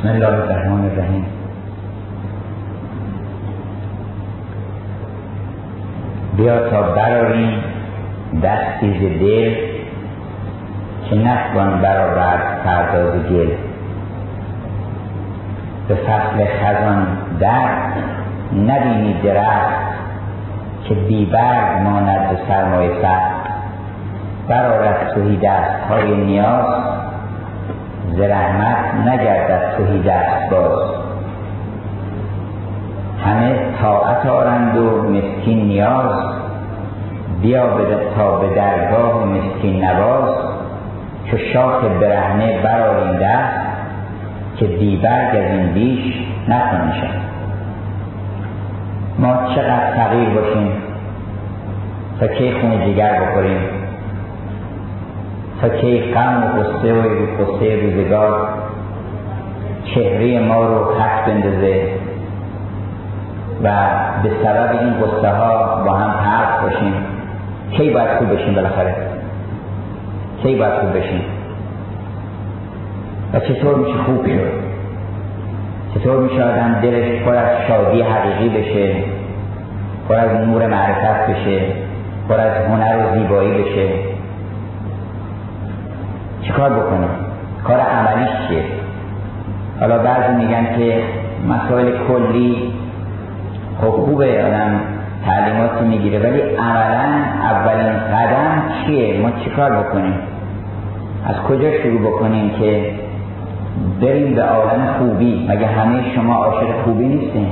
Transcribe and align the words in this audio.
بسم 0.00 0.08
الله 0.08 0.28
الرحمن 0.28 0.84
الرحیم. 0.84 1.26
بیا 6.36 6.70
تا 6.70 6.82
براریم 6.82 7.64
دستی 8.42 8.90
ز 8.98 9.02
دل 9.20 9.54
که 11.04 11.16
نتوان 11.16 11.80
برآورد 11.80 12.62
پرداز 12.64 13.12
گل. 13.12 13.50
به 15.88 15.94
فصل 15.94 16.44
خزان 16.44 17.06
در 17.40 17.68
نبینی 18.56 19.14
درخت 19.22 19.80
که 20.84 20.94
بیبرگ 20.94 21.82
ماند 21.84 22.30
به 22.30 22.36
سرمایه 22.48 23.02
سخت. 23.02 23.50
برآرد 24.48 25.12
تهی 25.14 25.36
دستهای 25.36 26.16
نیاز 26.16 26.89
ز 28.16 28.20
رحمت 28.20 29.06
نگردد 29.06 29.76
تهی 29.76 30.02
دست 30.02 30.50
باز. 30.50 30.90
همه 33.24 33.58
طاعت 33.82 34.26
آرند 34.26 34.76
و 34.76 35.02
مسکین 35.02 35.66
نیاز. 35.66 36.34
بیا 37.42 37.68
تا 38.16 38.36
به 38.36 38.54
درگاه 38.54 39.24
مسکین 39.24 39.84
نواز. 39.84 40.34
چو 41.30 41.36
شاخ 41.52 41.84
برهنه 42.00 42.62
برآریم 42.62 43.18
دست 43.18 43.60
که 44.56 44.66
بیبرگ 44.66 45.36
از 45.36 45.50
این 45.50 45.72
بیش 45.72 46.14
نکنشد 46.48 47.20
ما 49.18 49.34
چقدر 49.54 49.96
فقیر 49.96 50.28
باشیم 50.28 50.72
تا 52.20 52.26
کی 52.26 52.52
خون 52.60 52.80
جگر 52.86 53.20
بخوریم؟ 53.20 53.79
کی 55.68 56.12
غم 56.14 56.42
و 56.42 56.60
قصه 56.60 56.92
و 56.92 57.02
قصه 57.42 57.76
روزگار 57.82 58.48
چهره 59.84 60.40
ما 60.40 60.62
رو 60.66 60.84
خط 60.84 61.26
بندازه 61.26 61.88
و 63.62 63.70
به 64.22 64.30
سبب 64.44 64.78
این 64.80 64.92
قصه 64.94 65.28
ها 65.28 65.84
با 65.84 65.92
هم 65.92 66.10
حرف 66.10 66.62
باشیم 66.62 66.94
کی 67.72 67.90
باید 67.90 68.18
خوب 68.18 68.32
بشیم 68.32 68.54
بالاخره 68.54 68.94
کی 70.42 70.54
باید 70.54 70.74
خوب 70.74 70.96
بشیم 70.96 71.22
و 73.32 73.40
چطور 73.40 73.74
میشه 73.74 73.98
خوب 73.98 74.26
شد 74.26 74.52
چطور 75.94 76.20
میشه 76.20 76.44
آدم 76.44 76.80
دلش 76.82 77.22
پر 77.22 77.34
از 77.34 77.56
شادی 77.68 78.02
حقیقی 78.02 78.48
بشه 78.48 78.94
پر 80.08 80.14
از 80.14 80.48
نور 80.48 80.66
معرفت 80.66 81.30
بشه 81.30 81.60
پر 82.28 82.40
از 82.40 82.66
هنر 82.66 82.96
و 82.96 83.18
زیبایی 83.18 83.62
بشه 83.62 84.09
چیکار 86.50 86.70
بکنه؟ 86.70 87.08
کار 87.64 87.80
عملیش 87.80 88.30
چیه؟ 88.48 88.64
حالا 89.80 89.98
بعضی 89.98 90.34
میگن 90.34 90.76
که 90.76 91.02
مسائل 91.48 91.90
کلی 92.08 92.72
خب 93.80 93.90
خوبه 93.90 94.44
آدم 94.44 94.80
تعلیماتی 95.26 95.84
می‌گیره 95.84 96.18
ولی 96.18 96.40
عملا 96.40 97.22
اولین 97.42 97.92
قدم 97.92 98.62
چیه؟ 98.86 99.20
ما 99.20 99.30
چیکار 99.44 99.70
بکنیم؟ 99.70 100.14
از 101.26 101.36
کجا 101.36 101.82
شروع 101.82 102.00
بکنیم 102.00 102.50
که 102.50 102.90
بریم 104.00 104.34
به 104.34 104.42
عالم 104.42 104.94
خوبی؟ 104.98 105.46
مگه 105.48 105.66
همه 105.66 106.14
شما 106.14 106.34
عاشق 106.34 106.82
خوبی 106.84 107.04
نیستین؟ 107.04 107.46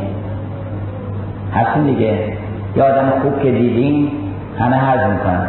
هستین 1.55 1.83
دیگه. 1.83 2.19
یه 2.77 2.83
آدم 2.83 3.13
خوب 3.23 3.43
که 3.43 3.51
دیدیم 3.51 4.13
همه 4.59 4.77
حض 4.77 5.11
می‌کنن. 5.13 5.49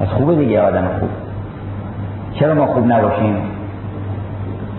از 0.00 0.08
خوبه 0.08 0.34
دیگه 0.34 0.60
آدم 0.60 0.84
خوب. 1.00 1.19
چرا 2.40 2.54
ما 2.54 2.66
خوب 2.66 2.86
نباشیم؟ 2.86 3.36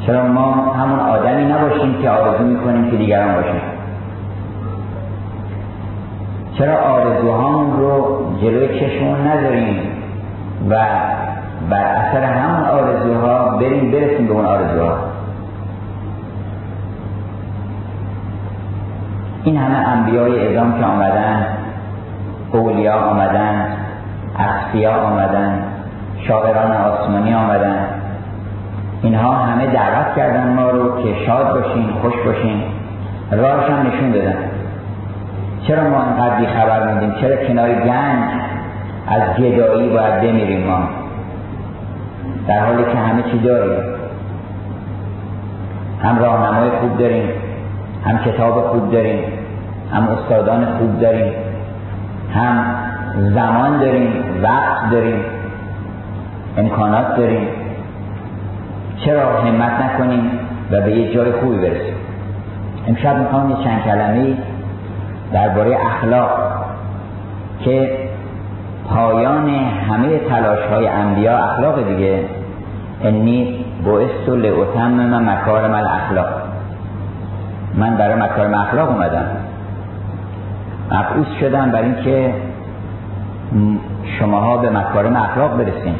چرا 0.05 0.27
ما 0.27 0.51
همون 0.51 0.99
آدمی 0.99 1.45
نباشیم 1.45 2.01
که 2.01 2.09
آرزو 2.09 2.43
می‌کنیم 2.43 2.91
که 2.91 2.97
دیگران 2.97 3.35
باشیم 3.35 3.61
چرا 6.57 6.77
آرزوهامون 6.77 7.79
رو 7.79 8.25
جلوی 8.41 8.79
چشمون 8.79 9.27
نذاریم 9.27 9.75
و 10.69 10.75
بر 11.69 11.83
اثر 11.83 12.23
همون 12.23 12.65
آرزوها 12.69 13.57
بریم 13.57 13.91
برسیم 13.91 14.27
به 14.27 14.33
اون 14.33 14.45
آرزوها؟ 14.45 14.97
این 19.43 19.57
همه 19.57 19.87
انبیای 19.87 20.39
اعظام 20.39 20.79
که 20.79 20.85
آمدن 20.85 21.45
اولیا 22.51 22.95
آمدن 22.95 23.65
اصفیا 24.39 24.95
آمدن 24.95 25.70
شاعران 26.27 26.71
آسمانی 26.71 27.33
آمدن. 27.33 27.85
اینها 29.01 29.31
همه 29.31 29.67
دعوت 29.67 30.15
کردن 30.15 30.53
ما 30.53 30.69
رو 30.69 31.03
که 31.03 31.25
شاد 31.25 31.53
باشیم 31.53 31.89
خوش 32.01 32.13
باشیم 32.25 32.63
راهش 33.31 33.69
هم 33.69 33.87
نشون 33.87 34.11
دادن. 34.11 34.35
چرا 35.67 35.89
ما 35.89 36.01
انقدر 36.01 36.35
بی 36.35 36.45
خبر 36.47 36.87
موندیم؟ 36.87 37.13
چرا 37.21 37.35
کنار 37.47 37.73
گنج 37.73 38.23
از 39.07 39.21
گدایی 39.37 39.89
باید 39.89 40.21
بمیریم 40.21 40.67
ما؟ 40.67 40.79
در 42.47 42.65
حالی 42.65 42.83
که 42.83 42.97
همه 42.97 43.23
چی 43.31 43.39
داریم. 43.39 43.83
هم 46.03 46.19
راهنمای 46.19 46.69
خوب 46.69 46.97
داریم 46.97 47.29
هم 48.05 48.17
کتاب 48.17 48.67
خوب 48.67 48.91
داریم 48.91 49.23
هم 49.93 50.07
استادان 50.07 50.65
خوب 50.65 50.99
داریم 50.99 51.33
هم 52.33 52.65
زمان 53.35 53.79
داریم 53.79 54.13
وقت 54.43 54.89
داریم. 54.91 55.40
امکانات 56.57 57.15
داریم. 57.17 57.47
چرا 59.05 59.41
همت 59.41 59.81
نکنیم 59.81 60.31
و 60.71 60.81
به 60.81 60.91
یه 60.91 61.13
جای 61.13 61.31
خوبی 61.31 61.57
برسیم؟ 61.57 61.93
امشب 62.87 63.17
می‌خوام 63.17 63.49
یه 63.49 63.55
چند 63.63 63.83
کلمه 63.83 64.37
درباره 65.33 65.77
اخلاق 65.85 66.29
که 67.59 67.97
پایان 68.89 69.49
همه 69.89 70.19
تلاش 70.19 70.59
های 70.59 70.87
انبیا 70.87 71.37
اخلاق 71.37 71.87
دیگه. 71.87 72.19
انی 73.03 73.65
بعثت 73.85 74.29
لاتمم 74.29 75.29
مکارم 75.29 75.73
الاخلاق. 75.73 76.41
من 77.77 77.97
برای 77.97 78.15
مکارم 78.15 78.53
اخلاق 78.53 78.89
اومدم. 78.89 79.25
مبعوث 80.91 81.27
شدم 81.39 81.71
برای 81.71 81.85
اینکه 81.85 82.33
شماها 84.19 84.57
به 84.57 84.69
مکارم 84.69 85.15
اخلاق 85.15 85.57
برسیم. 85.57 85.95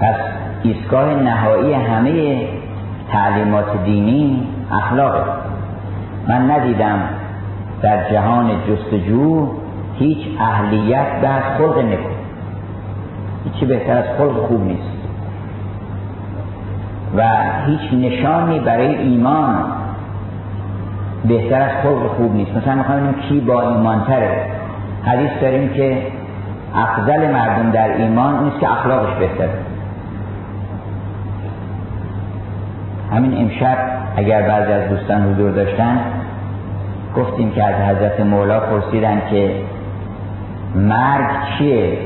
پس 0.00 0.14
ایستگاه 0.62 1.14
نهایی 1.14 1.72
همه 1.72 2.46
تعلیمات 3.12 3.84
دینی 3.84 4.48
اخلاقه. 4.72 5.22
من 6.28 6.50
ندیدم 6.50 6.98
در 7.82 8.10
جهان 8.10 8.50
جستجو 8.68 9.48
هیچ 9.98 10.18
اهلیت 10.40 11.20
در 11.22 11.40
خلق 11.40 11.78
نکن. 11.78 12.10
هیچی 13.44 13.66
بهتر 13.66 13.98
از 13.98 14.04
خلق 14.18 14.46
خوب 14.46 14.62
نیست. 14.62 14.96
و 17.16 17.22
هیچ 17.66 17.92
نشانی 17.92 18.60
برای 18.60 18.94
ایمان 18.94 19.64
بهتر 21.24 21.62
از 21.62 21.82
خلق 21.82 22.06
خوب 22.06 22.34
نیست. 22.34 22.56
مثلا 22.56 22.74
می‌خوایم 22.74 23.14
کی 23.28 23.40
با 23.40 23.60
ایمان 23.60 24.04
تره. 24.04 24.46
حدیث 25.04 25.30
داریم 25.40 25.68
که 25.68 26.02
افضل 26.74 27.30
مردم 27.30 27.70
در 27.70 27.96
ایمان 27.96 28.44
نیست 28.44 28.60
که 28.60 28.72
اخلاقش 28.72 29.14
بهتره. 29.18 29.65
همین 33.12 33.38
امشب 33.40 33.78
اگر 34.16 34.42
بعضی 34.42 34.72
از 34.72 34.88
دوستان 34.88 35.32
حضور 35.32 35.50
داشتن 35.50 35.98
گفتیم 37.16 37.50
که 37.50 37.64
از 37.64 37.74
حضرت 37.74 38.20
مولا 38.20 38.60
پرسیدن 38.60 39.22
که 39.30 39.50
مرگ 40.74 41.30
چیه؟ 41.58 41.98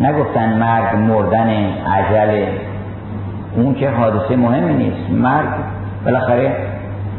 نگفتن 0.00 0.58
مرگ 0.58 0.96
مردن 0.96 1.48
عجل 1.86 2.44
اون 3.56 3.74
که 3.74 3.90
حادثه 3.90 4.36
مهمی 4.36 4.74
نیست. 4.74 5.10
مرگ 5.10 5.48
بالاخره 6.04 6.56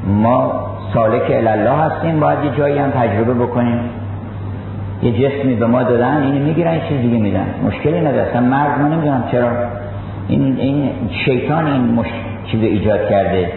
ما 0.07 0.68
سالک 0.94 1.31
الله 1.31 1.71
هستیم 1.71 2.19
باید 2.19 2.44
یه 2.44 2.51
جایی 2.57 2.77
هم 2.77 2.89
تجربه 2.89 3.33
بکنیم. 3.33 3.79
یه 5.03 5.12
جسمی 5.12 5.56
به 5.56 5.68
ما 5.68 5.83
دادن 5.83 6.24
اینو 6.24 6.45
می‌گیرن 6.45 6.74
یه 6.74 6.81
چیز 6.89 7.01
دیگه 7.01 7.18
میدن. 7.18 7.45
مشکلی 7.68 8.01
نداره. 8.01 8.29
اصلا 8.29 8.41
مرگ 8.41 8.79
ما 8.81 8.88
نمی‌دونم 8.88 9.24
چرا. 9.31 9.50
این, 10.27 10.57
این 10.59 10.91
شیطان 11.25 11.65
این 11.65 11.81
مش... 11.81 12.07
چیز 12.51 12.61
ایجاد 12.61 13.09
کرده 13.09 13.51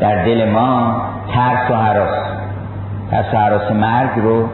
در 0.00 0.24
دل 0.24 0.50
ما 0.50 1.02
ترس 1.34 1.70
و 1.70 1.74
حراس. 1.74 2.14
ترس 3.10 3.34
و 3.34 3.36
حراس 3.36 3.72
مرگ 3.72 4.10
رو 4.16 4.48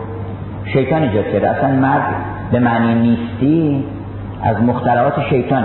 شیطان 0.72 1.02
ایجاد 1.02 1.25
کرده. 1.32 1.50
اصلا 1.50 1.69
مرگ 1.69 2.02
به 2.52 2.58
معنی 2.58 2.94
نیستی 2.94 3.84
از 4.42 4.62
مخترعات 4.62 5.20
شیطان. 5.31 5.64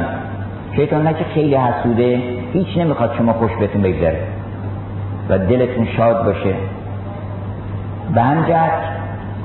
شیطان 0.75 1.07
نه 1.07 1.13
که 1.13 1.23
خیلی 1.33 1.55
حسوده 1.55 2.21
هیچ 2.53 2.77
نمی‌خواد 2.77 3.13
شما 3.17 3.33
خوش 3.33 3.51
بهتون 3.59 3.81
بگذره 3.81 4.19
و 5.29 5.37
دلتون 5.37 5.87
شاد 5.97 6.25
باشه. 6.25 6.53
به 8.15 8.21
همجهت 8.21 8.71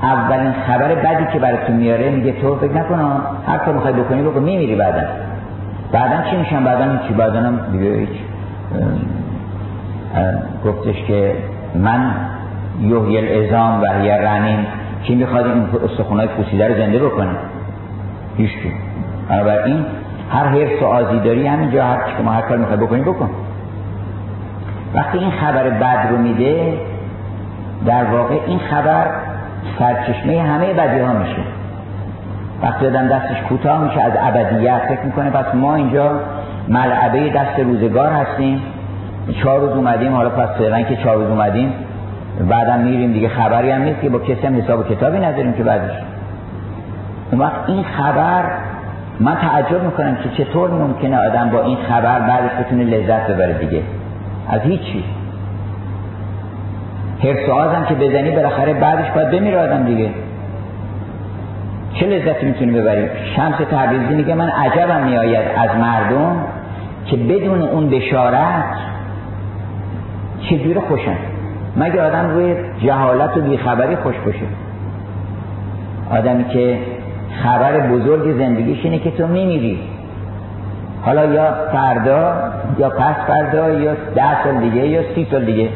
اولین 0.03 0.51
خبر 0.67 0.95
بدی 0.95 1.33
که 1.33 1.39
براتون 1.39 1.75
میاره 1.75 2.09
میگه 2.09 2.31
تو 2.31 2.55
فکر 2.55 2.73
نکنه 2.73 3.03
هر 3.47 3.57
کار 3.57 3.73
می‌خوای 3.73 3.93
بکنی 3.93 4.21
بکن 4.21 4.39
میمیری 4.39 4.75
بعدا. 4.75 5.01
بعدا 5.91 6.29
چی 6.29 6.37
میشن؟ 6.37 6.63
بعدا 6.63 7.07
چی؟ 7.07 7.13
بعدا 7.13 7.39
هم 7.39 7.59
دیگه 7.71 7.95
هیچ. 7.95 8.09
گفتش 10.65 11.03
که 11.07 11.35
من 11.75 12.11
یحیی 12.81 13.17
الازام 13.17 13.81
و 13.81 13.85
هی 13.85 14.09
رنین 14.09 14.65
کی 15.03 15.15
می‌خواد 15.15 15.45
این 15.45 15.65
استخونای 15.85 16.27
پوسیده 16.27 16.67
رو 16.67 16.73
زنده 16.73 16.99
بکنه؟ 16.99 17.35
هیچ 18.37 18.51
کی. 18.51 18.71
بنابراین 19.29 19.85
هر 20.31 20.45
حرس 20.45 20.81
و 20.81 20.85
آزیداری 20.85 21.47
همینجا 21.47 21.83
هر 21.83 21.97
چی 21.97 22.17
که 22.17 22.23
ما 22.23 22.31
هر 22.31 22.41
کار 22.41 22.57
می‌خوای 22.57 22.77
بکنی 22.77 23.01
بکن. 23.01 23.29
وقتی 24.93 25.17
این 25.17 25.31
خبر 25.31 25.69
بد 25.69 26.07
رو 26.11 26.17
میده 26.17 26.73
در 27.85 28.03
واقع 28.03 28.35
این 28.47 28.59
خبر 28.59 29.05
سرچشمه 29.79 30.41
همه 30.41 30.73
بدی 30.73 30.99
ها 30.99 31.13
میشه. 31.13 31.41
وقتی 32.63 32.87
آدم 32.87 33.07
دستش 33.07 33.41
کوتاه 33.49 33.83
میشه 33.83 34.01
از 34.01 34.13
ابدیت 34.19 34.81
فکر 34.89 35.01
می‌کنه 35.05 35.29
پس 35.29 35.55
ما 35.55 35.75
اینجا 35.75 36.11
ملعبه 36.71 37.29
دست 37.29 37.59
روزگار 37.59 38.11
هستیم. 38.11 38.61
چهار 39.43 39.59
روز 39.59 39.71
اومدیم 39.71 40.13
حالا 40.13 40.29
پس 40.29 40.49
فعلا 40.57 40.81
که 40.81 40.95
چهار 40.95 41.15
روز 41.15 41.27
اومدیم 41.27 41.73
بعدم 42.49 42.79
میریم 42.79 43.13
دیگه. 43.13 43.29
خبری 43.29 43.71
هم 43.71 43.81
نیست 43.81 44.01
که 44.01 44.09
با 44.09 44.19
کسی 44.19 44.47
هم 44.47 44.55
حساب 44.61 44.79
و 44.79 44.83
کتابی 44.83 45.19
نداریم 45.19 45.53
که 45.53 45.63
بعدش. 45.63 45.91
اون 47.31 47.41
وقت 47.41 47.55
این 47.67 47.83
خبر 47.83 48.43
من 49.19 49.35
تعجب 49.35 49.83
می‌کنم 49.83 50.15
که 50.15 50.43
چطور 50.43 50.69
ممکنه 50.69 51.17
آدم 51.17 51.49
با 51.49 51.61
این 51.63 51.77
خبر 51.89 52.19
بعدش 52.19 52.51
بتونه 52.59 52.83
لذت 52.83 53.27
ببره 53.27 53.53
دیگه. 53.53 53.81
از 54.49 54.61
هیچی. 54.61 55.03
حرس 57.23 57.49
آزم 57.49 57.85
که 57.85 57.95
بزنی 57.95 58.31
بالاخره 58.31 58.73
بعدش 58.73 59.11
باید 59.15 59.31
بمیره 59.31 59.59
آدم 59.59 59.83
دیگه. 59.83 60.09
چه 61.93 62.05
لذتی 62.05 62.45
می‌تونی 62.45 62.71
ببری؟ 62.71 63.09
شمس 63.35 63.55
تبریزی 63.71 64.13
میگه 64.13 64.35
من 64.35 64.49
عجبم 64.49 65.03
میآید 65.03 65.45
از 65.57 65.69
مردم 65.79 66.35
که 67.05 67.17
بدون 67.17 67.61
اون 67.61 67.89
بشارت 67.89 68.65
چجور 70.49 70.79
خوشن 70.79 71.17
مگه 71.77 72.01
آدم 72.01 72.29
روی 72.29 72.55
جهالت 72.83 73.37
و 73.37 73.41
بیخبری 73.41 73.95
خوش 73.95 74.15
باشه؟ 74.25 74.45
آدمی 76.11 76.43
که 76.43 76.79
خبر 77.43 77.79
بزرگ 77.79 78.37
زندگیش 78.37 78.85
اینه 78.85 78.99
که 78.99 79.11
تو 79.11 79.27
میمیری. 79.27 79.79
حالا 81.05 81.25
یا 81.25 81.53
فردا 81.71 82.33
یا 82.79 82.89
پس 82.89 83.15
فردا 83.27 83.69
یا 83.69 83.93
ده 84.15 84.43
سال 84.43 84.57
دیگه 84.57 84.87
یا 84.87 85.01
سی 85.15 85.27
سال 85.31 85.45
دیگه 85.45 85.69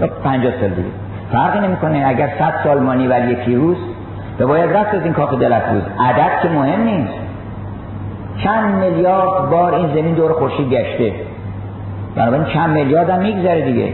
یا 0.00 0.06
پنجاه 0.24 0.52
سال 0.60 0.70
دیگه. 0.70 0.88
فرقی 1.32 1.66
نمی‌کنه 1.66 2.04
اگر 2.06 2.30
صد 2.38 2.54
سال 2.64 2.78
مانی 2.78 3.06
ولی 3.06 3.32
یکی 3.32 3.54
روز 3.54 3.76
به 4.38 4.46
باید 4.46 4.76
رفت 4.76 4.94
از 4.94 5.02
این 5.02 5.12
کاخ 5.12 5.38
دلفروز 5.38 5.82
عدد 5.98 6.42
که 6.42 6.48
مهم 6.48 6.82
نیست. 6.82 7.25
چند 8.44 8.74
میلیارد 8.74 9.50
بار 9.50 9.74
این 9.74 9.88
زمین 9.88 10.14
دور 10.14 10.32
خورشید 10.32 10.70
گشته. 10.70 11.12
بنابراین 12.16 12.44
چند 12.44 12.70
میلیارد 12.70 13.10
هم 13.10 13.18
میگذره 13.18 13.64
دیگه. 13.64 13.92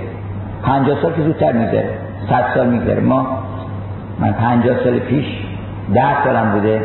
پنجاه 0.63 1.03
سال 1.03 1.13
که 1.13 1.23
زودتر 1.23 1.53
میگذره. 1.53 1.91
صد 2.29 2.45
سال 2.55 2.67
میگذره. 2.67 3.01
ما 3.01 3.27
من 4.19 4.33
پنجاه 4.33 4.85
سال 4.85 4.99
پیش 4.99 5.27
ده 5.95 6.25
سالم 6.25 6.53
بوده 6.53 6.81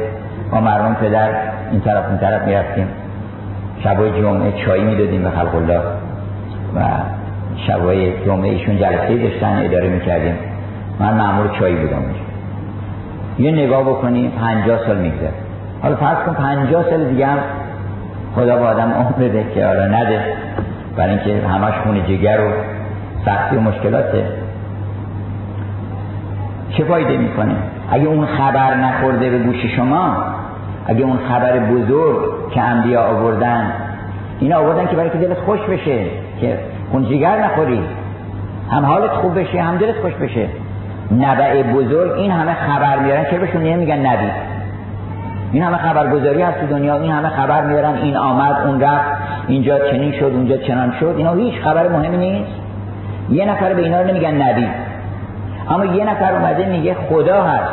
با 0.52 0.62
مرمون 0.62 0.94
پدر 0.94 1.30
این 1.72 1.82
طرف 1.82 2.10
این 2.10 2.18
طرف 2.18 2.48
می‌رفتیم. 2.48 2.88
شبای 3.84 4.22
جمعه 4.22 4.52
چایی 4.66 4.84
می‌دادیم 4.84 5.24
به 5.24 5.30
خلق 5.30 5.56
الله 5.56 5.82
و 6.76 6.82
شبای 7.68 8.26
جمعه 8.26 8.50
ایشون 8.50 8.78
جلسه 8.78 9.18
داشتن 9.18 9.62
اداره 9.66 9.90
می‌کردیم. 9.90 10.36
من 11.00 11.14
معمول 11.14 11.48
چایی 11.60 11.76
بودم. 11.76 12.04
یه 13.40 13.52
نگاه 13.52 13.84
بکنیم 13.84 14.32
پنجاه 14.32 14.80
سال 14.88 14.98
میگذره. 14.98 15.47
حالا 15.82 15.96
فرض 15.96 16.18
کن 16.26 16.34
پنجاه 16.34 16.90
سال 16.90 17.04
دیگه 17.04 17.26
هم 17.28 17.38
خدا 18.36 18.58
با 18.58 18.66
آدم 18.66 18.92
عمر 18.92 19.12
بده 19.12 19.46
که 19.56 19.66
حالا 19.66 19.86
نده. 19.86 20.22
برای 20.98 21.10
اینکه 21.10 21.48
همش 21.48 21.74
خون 21.84 22.04
جگر 22.04 22.40
و 22.40 22.52
سختی 23.26 23.56
و 23.56 23.62
مشکلاته. 23.62 24.26
چه 26.70 26.84
فایده 26.84 27.18
می‌کنه؟ 27.18 27.56
اگه 27.92 28.06
اون 28.06 28.26
خبر 28.26 28.76
نخورده 28.76 29.30
به 29.30 29.38
گوش 29.38 29.66
شما 29.76 30.18
اگه 30.88 31.04
اون 31.04 31.18
خبر 31.30 31.60
بزرگ 31.60 32.18
که 32.52 32.62
انبیا 32.62 33.04
آوردن 33.04 33.72
اینا 34.40 34.58
آوردن 34.60 34.88
که 34.88 34.96
برای 34.96 35.10
که 35.10 35.18
دلت 35.18 35.38
خوش 35.40 35.60
بشه 35.60 36.06
که 36.42 36.60
خون 36.92 37.06
جگر 37.06 37.44
نخوری. 37.46 37.84
هم 38.72 38.86
حالت 38.86 39.12
خوب 39.12 39.40
بشه 39.40 39.62
هم 39.62 39.78
دلت 39.78 39.96
خوش 39.96 40.14
بشه. 40.14 40.48
نبع 41.20 41.64
بزرگ 41.64 42.12
این 42.12 42.32
همه 42.32 42.54
خبر 42.54 43.00
میارن 43.00 43.24
چرا 43.24 43.40
بهشون 43.40 43.64
نمیگن 43.64 44.06
نبی. 44.06 44.32
این 45.52 45.64
همه 45.64 45.78
خبرگزاری 45.78 46.42
هست 46.42 46.60
تو 46.60 46.68
دنیا 46.68 46.98
این 46.98 47.12
همه 47.12 47.30
خبر 47.30 47.62
میارن 47.62 47.94
این 47.94 48.18
آمد 48.18 48.56
اون 48.66 48.82
رفت 48.82 49.10
اینجا 49.48 49.80
چنین 49.92 50.12
شد 50.12 50.24
اونجا 50.24 50.58
چنان 50.58 50.94
شد 51.00 51.14
اینا 51.18 51.34
هیچ 51.34 51.62
خبر 51.62 51.88
مهمی 51.88 52.18
نیست. 52.18 52.52
یه 53.30 53.46
نفر 53.46 53.74
به 53.74 53.82
اینا 53.82 54.02
رو 54.02 54.08
نمیگن 54.08 54.42
نبی. 54.42 54.68
اما 55.70 55.86
یه 55.86 56.06
نفر 56.06 56.34
اومده 56.34 56.66
میگه 56.66 56.96
خدا 57.10 57.44
هست 57.44 57.72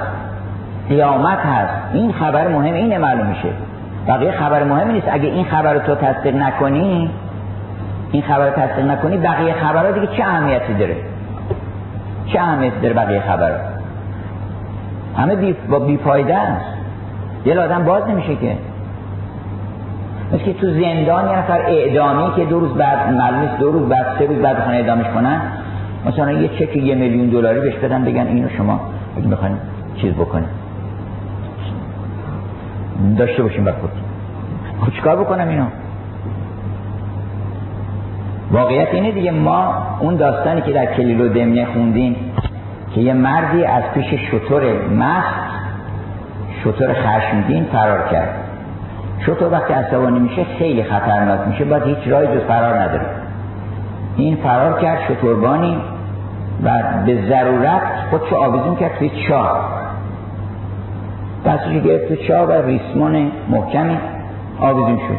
قیامت 0.88 1.38
هست. 1.38 1.74
این 1.92 2.12
خبر 2.12 2.48
مهم 2.48 2.74
اینه 2.74 2.98
معلوم 2.98 3.26
میشه. 3.26 3.48
بقیه 4.08 4.32
خبر 4.32 4.64
مهم 4.64 4.90
نیست. 4.90 5.06
اگه 5.10 5.28
این 5.28 5.44
خبر 5.44 5.72
رو 5.72 5.80
تو 5.80 5.94
تصدیق 5.94 6.36
نکنی 6.36 7.10
این 8.12 8.22
خبر 8.22 8.46
رو 8.46 8.52
تصدیق 8.52 8.84
نکنی 8.84 9.16
بقیه 9.16 9.52
خبرها 9.52 9.90
دیگه 9.90 10.06
چه 10.06 10.22
اهمیتی 10.22 10.74
داره؟ 10.74 10.96
چه 12.26 12.40
اهمیتی 12.40 12.80
داره 12.80 12.94
بقیه 12.94 13.20
خبر 13.20 13.52
همه 15.16 15.36
بی... 15.36 15.52
با 15.52 15.78
بیفایده 15.78 16.36
است 16.36 16.73
دل 17.44 17.58
آدم 17.58 17.84
باز 17.84 18.08
نمیشه 18.08 18.36
که. 18.36 18.56
مثل 20.32 20.44
که 20.44 20.52
تو 20.52 20.66
زندان 20.66 21.28
یه 21.30 21.38
نفر 21.38 21.60
اعدامی 21.68 22.34
که 22.36 22.44
دو 22.44 22.60
روز 22.60 22.74
بعد 22.74 23.12
معلوم 23.12 23.48
دو 23.60 23.72
روز 23.72 23.88
بعد 23.88 24.06
سه 24.18 24.26
روز 24.26 24.38
بعد 24.38 24.64
خانه 24.64 24.76
اعدامش 24.76 25.06
کنن 25.06 25.40
مثلا 26.06 26.32
یه 26.32 26.48
چک 26.48 26.76
یه 26.76 26.94
میلیون 26.94 27.28
دلاری 27.28 27.60
بهش 27.60 27.74
بدن 27.74 28.04
بگن 28.04 28.26
اینو 28.26 28.48
شما 28.48 28.80
اگه 29.16 29.26
می‌خواین 29.26 29.56
چیز 29.96 30.14
بکنید 30.14 30.64
داشته 33.18 33.42
باشیم 33.42 33.64
بعد 33.64 33.74
خب 34.80 34.92
چیکار 34.92 35.16
بکنم 35.16 35.48
اینو؟ 35.48 35.64
واقعیت 38.50 38.88
اینه 38.92 39.12
دیگه 39.12 39.30
ما 39.30 39.74
اون 40.00 40.16
داستانی 40.16 40.60
که 40.60 40.72
در 40.72 40.86
کلیل 40.86 41.20
و 41.20 41.28
دمنه 41.28 41.64
خوندیم 41.64 42.16
که 42.94 43.00
یه 43.00 43.12
مردی 43.12 43.64
از 43.64 43.82
پیش 43.94 44.06
شطور 44.30 44.88
مست 44.88 45.53
شطور 46.64 46.94
خشمگین 46.94 47.64
فرار 47.64 48.08
کرد. 48.08 48.28
شطور 49.26 49.52
وقتی 49.52 49.72
عصبانی 49.72 50.18
میشه 50.18 50.44
خیلی 50.58 50.84
خطرناک 50.84 51.40
میشه. 51.48 51.64
باید 51.64 51.82
هیچ 51.82 51.98
رای 52.08 52.26
جز 52.26 52.44
فرار 52.48 52.78
نداره. 52.78 53.06
این 54.16 54.36
فرار 54.36 54.80
کرد 54.80 54.98
شطوربانی 55.08 55.76
و 56.64 56.70
به 57.06 57.28
ضرورت 57.28 57.82
خودشو 58.10 58.36
آویزون 58.36 58.76
کرد 58.76 58.98
توی 58.98 59.10
چاه. 59.28 59.70
دستشو 61.46 61.80
گرفت 61.80 62.08
تو 62.08 62.16
چاه 62.16 62.48
و 62.48 62.52
ریسمان 62.52 63.32
محکمی 63.48 63.98
آویزون 64.60 64.96
شد. 64.96 65.18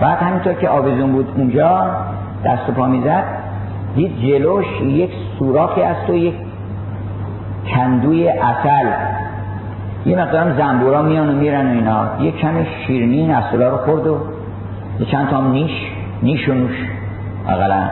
بعد 0.00 0.18
همینطور 0.18 0.52
که 0.52 0.68
آویزون 0.68 1.12
بود 1.12 1.28
اونجا 1.36 1.90
دست 2.44 2.68
و 2.68 2.72
پا 2.72 2.86
می‌زد 2.86 3.24
دید 3.94 4.20
جلوش 4.20 4.66
یک 4.80 5.10
سوراخی 5.38 5.82
است 5.82 6.10
و 6.10 6.14
یک 6.14 6.34
کندوی 7.74 8.28
اصل 8.28 8.86
یه 10.06 10.16
مقدارم 10.18 10.56
زنبورا 10.58 11.02
میان 11.02 11.28
و 11.28 11.32
میرن 11.32 11.66
و 11.66 11.70
اینا. 11.70 12.06
یه 12.20 12.30
کمی 12.30 12.66
شیرنی 12.86 13.18
این 13.18 13.30
اصلا 13.30 13.68
رو 13.68 13.76
خورد 13.76 14.06
و 14.06 14.18
یه 15.00 15.06
چند 15.06 15.28
تا 15.28 15.40
نیش 15.40 15.70
نیش 16.22 16.48
و 16.48 16.54
نوش 16.54 16.88
اقلا. 17.48 17.82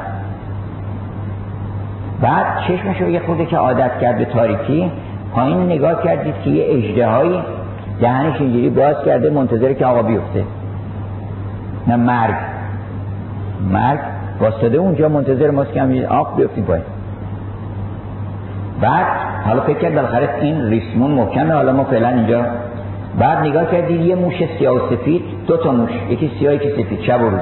بعد 2.20 2.46
چشمش 2.68 3.00
رو 3.00 3.10
یه 3.10 3.20
خورده 3.20 3.46
که 3.46 3.56
عادت 3.56 3.98
کرد 4.00 4.18
به 4.18 4.24
تاریکی 4.24 4.92
پایین 5.34 5.66
نگاه 5.66 6.02
کردید 6.02 6.34
که 6.44 6.50
یه 6.50 6.64
اجده 6.68 7.08
هایی 7.08 7.42
دهنش 8.00 8.40
اینجوری 8.40 8.70
باز 8.70 8.96
کرده 9.04 9.30
منتظر 9.30 9.72
که 9.72 9.86
آقا 9.86 10.02
بیفته. 10.02 10.44
نه 11.86 11.96
مرگ. 11.96 12.34
مرگ 13.70 14.00
واسطه 14.40 14.76
اونجا 14.76 15.08
منتظر 15.08 15.50
ماست 15.50 15.72
که 15.72 16.06
آق 16.10 16.36
بیفتیم 16.36 16.64
پایین. 16.64 16.84
بعد 18.80 19.31
حالا 19.44 19.60
فکر 19.60 19.78
کرد 19.78 19.94
بالاخره 19.94 20.28
این 20.40 20.70
ریسمون 20.70 21.10
محکمه 21.10 21.52
حالا 21.52 21.72
ما 21.72 21.84
فعلا 21.84 22.08
اینجا 22.08 22.44
بعد 23.18 23.38
نگاه 23.38 23.70
کردید 23.70 24.00
یه 24.00 24.14
موش 24.14 24.34
سیاه 24.58 24.74
و 24.76 24.80
سفید 24.90 25.22
دو 25.46 25.56
تا 25.56 25.72
موش 25.72 25.90
یکی 26.10 26.30
سیاه 26.38 26.54
یکی 26.54 26.70
سفید 26.70 27.00
شب 27.00 27.20
و 27.22 27.30
روز. 27.30 27.40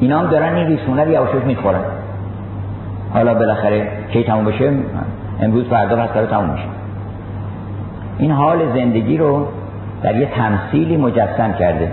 اینا 0.00 0.18
هم 0.18 0.26
دارن 0.26 0.54
این 0.54 0.66
ریسمونه 0.66 1.04
رو 1.04 1.10
یواشوش 1.10 1.42
می‌خورن. 1.42 1.80
حالا 3.14 3.34
بالاخره 3.34 3.88
کی 4.12 4.24
تموم 4.24 4.44
بشه؟ 4.44 4.72
امروز 5.42 5.64
فردا 5.64 5.96
پس 5.96 6.30
تموم 6.30 6.50
میشه. 6.50 6.64
این 8.18 8.30
حال 8.30 8.58
زندگی 8.74 9.16
رو 9.16 9.46
در 10.02 10.16
یه 10.16 10.26
تمثیلی 10.26 10.96
مجسم 10.96 11.52
کرده 11.58 11.92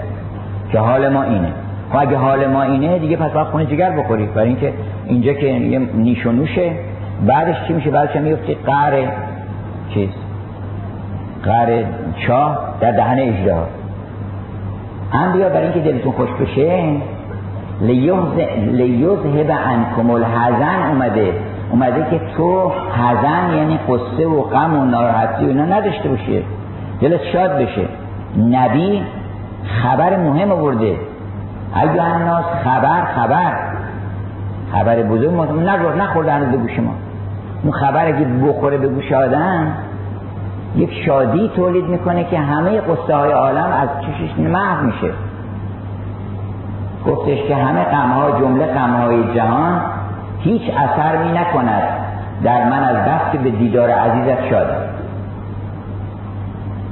که 0.72 0.79
حال 0.79 1.10
ما 1.10 1.24
اینه. 1.24 1.51
خب 1.89 2.00
اگه 2.00 2.17
حال 2.17 2.48
ما 2.48 2.63
اینه 2.63 3.00
دیگه 3.00 3.17
پس 3.17 3.31
باید 3.31 3.48
خونه 3.48 3.65
جگر 3.65 3.91
بخوری. 3.91 4.25
برای 4.25 4.48
اینکه 4.48 4.74
اینجا 5.08 5.34
که 5.34 5.46
یه 5.46 5.79
نیش 5.79 6.25
و 6.25 6.31
نوشه 6.31 6.72
بعدش 7.27 7.55
چی 7.67 7.73
میشه؟ 7.73 7.91
بعدش 7.91 8.15
میفتی 8.15 8.55
قهر 8.55 9.11
چیز؟ 9.93 10.09
قهر 11.43 11.83
چاه 12.27 12.59
در 12.81 12.91
دهن 12.91 13.19
اجده 13.19 13.55
هم 15.11 15.31
بیا 15.33 15.49
برای 15.49 15.63
اینکه 15.63 15.79
دلتون 15.79 16.11
خوش 16.11 16.29
بشه 16.29 16.95
لیوزهب 17.81 19.51
انکم 19.51 20.11
الحزن 20.11 20.89
اومده. 20.89 21.33
اومده 21.71 22.07
که 22.11 22.21
تو 22.38 22.71
حزن 22.93 23.57
یعنی 23.57 23.79
قصه 23.88 24.27
و 24.27 24.41
غم 24.41 24.79
و 24.79 24.85
ناراحتی 24.85 25.45
و 25.45 25.47
اینا 25.47 25.65
نداشته 25.65 26.09
باشه 26.09 26.41
دلت 27.01 27.21
شاد 27.33 27.51
بشه. 27.51 27.85
نبی 28.49 29.03
خبر 29.63 30.17
مهم 30.17 30.51
آورده. 30.51 30.95
اگه 31.73 32.03
الناس 32.03 32.45
خبر 32.63 33.05
خبر. 33.15 33.53
خبر 34.71 35.03
بزرگ 35.03 35.33
ما 35.33 35.45
نخورده 35.91 36.31
هنوز 36.31 36.49
به 36.49 36.57
گوش 36.57 36.79
ما. 36.79 36.93
اون 37.63 37.72
خبر 37.72 38.06
اگه 38.06 38.25
بخوره 38.25 38.78
به 38.78 38.88
گوش 38.88 39.12
آدم 39.12 39.74
یک 40.75 40.94
شادی 41.06 41.51
تولید 41.56 41.86
می‌کنه 41.86 42.24
که 42.24 42.39
همه 42.39 42.82
قصه 42.82 43.16
های 43.16 43.32
عالم 43.32 43.72
از 43.82 43.89
چشش 44.01 44.39
محو 44.39 44.86
میشه. 44.86 45.12
گفتش 47.06 47.44
که 47.48 47.56
همه 47.56 47.84
غمها 47.84 48.39
جمله 48.39 48.66
غمهای 48.66 49.34
جهان 49.36 49.82
هیچ 50.39 50.62
اثر 50.78 51.24
می 51.24 51.32
نکند. 51.32 51.84
در 52.44 52.70
من 52.70 52.84
از 52.84 52.96
دست 52.96 53.44
به 53.44 53.50
دیدار 53.50 53.89
عزیزت 53.89 54.50
شاد. 54.50 54.68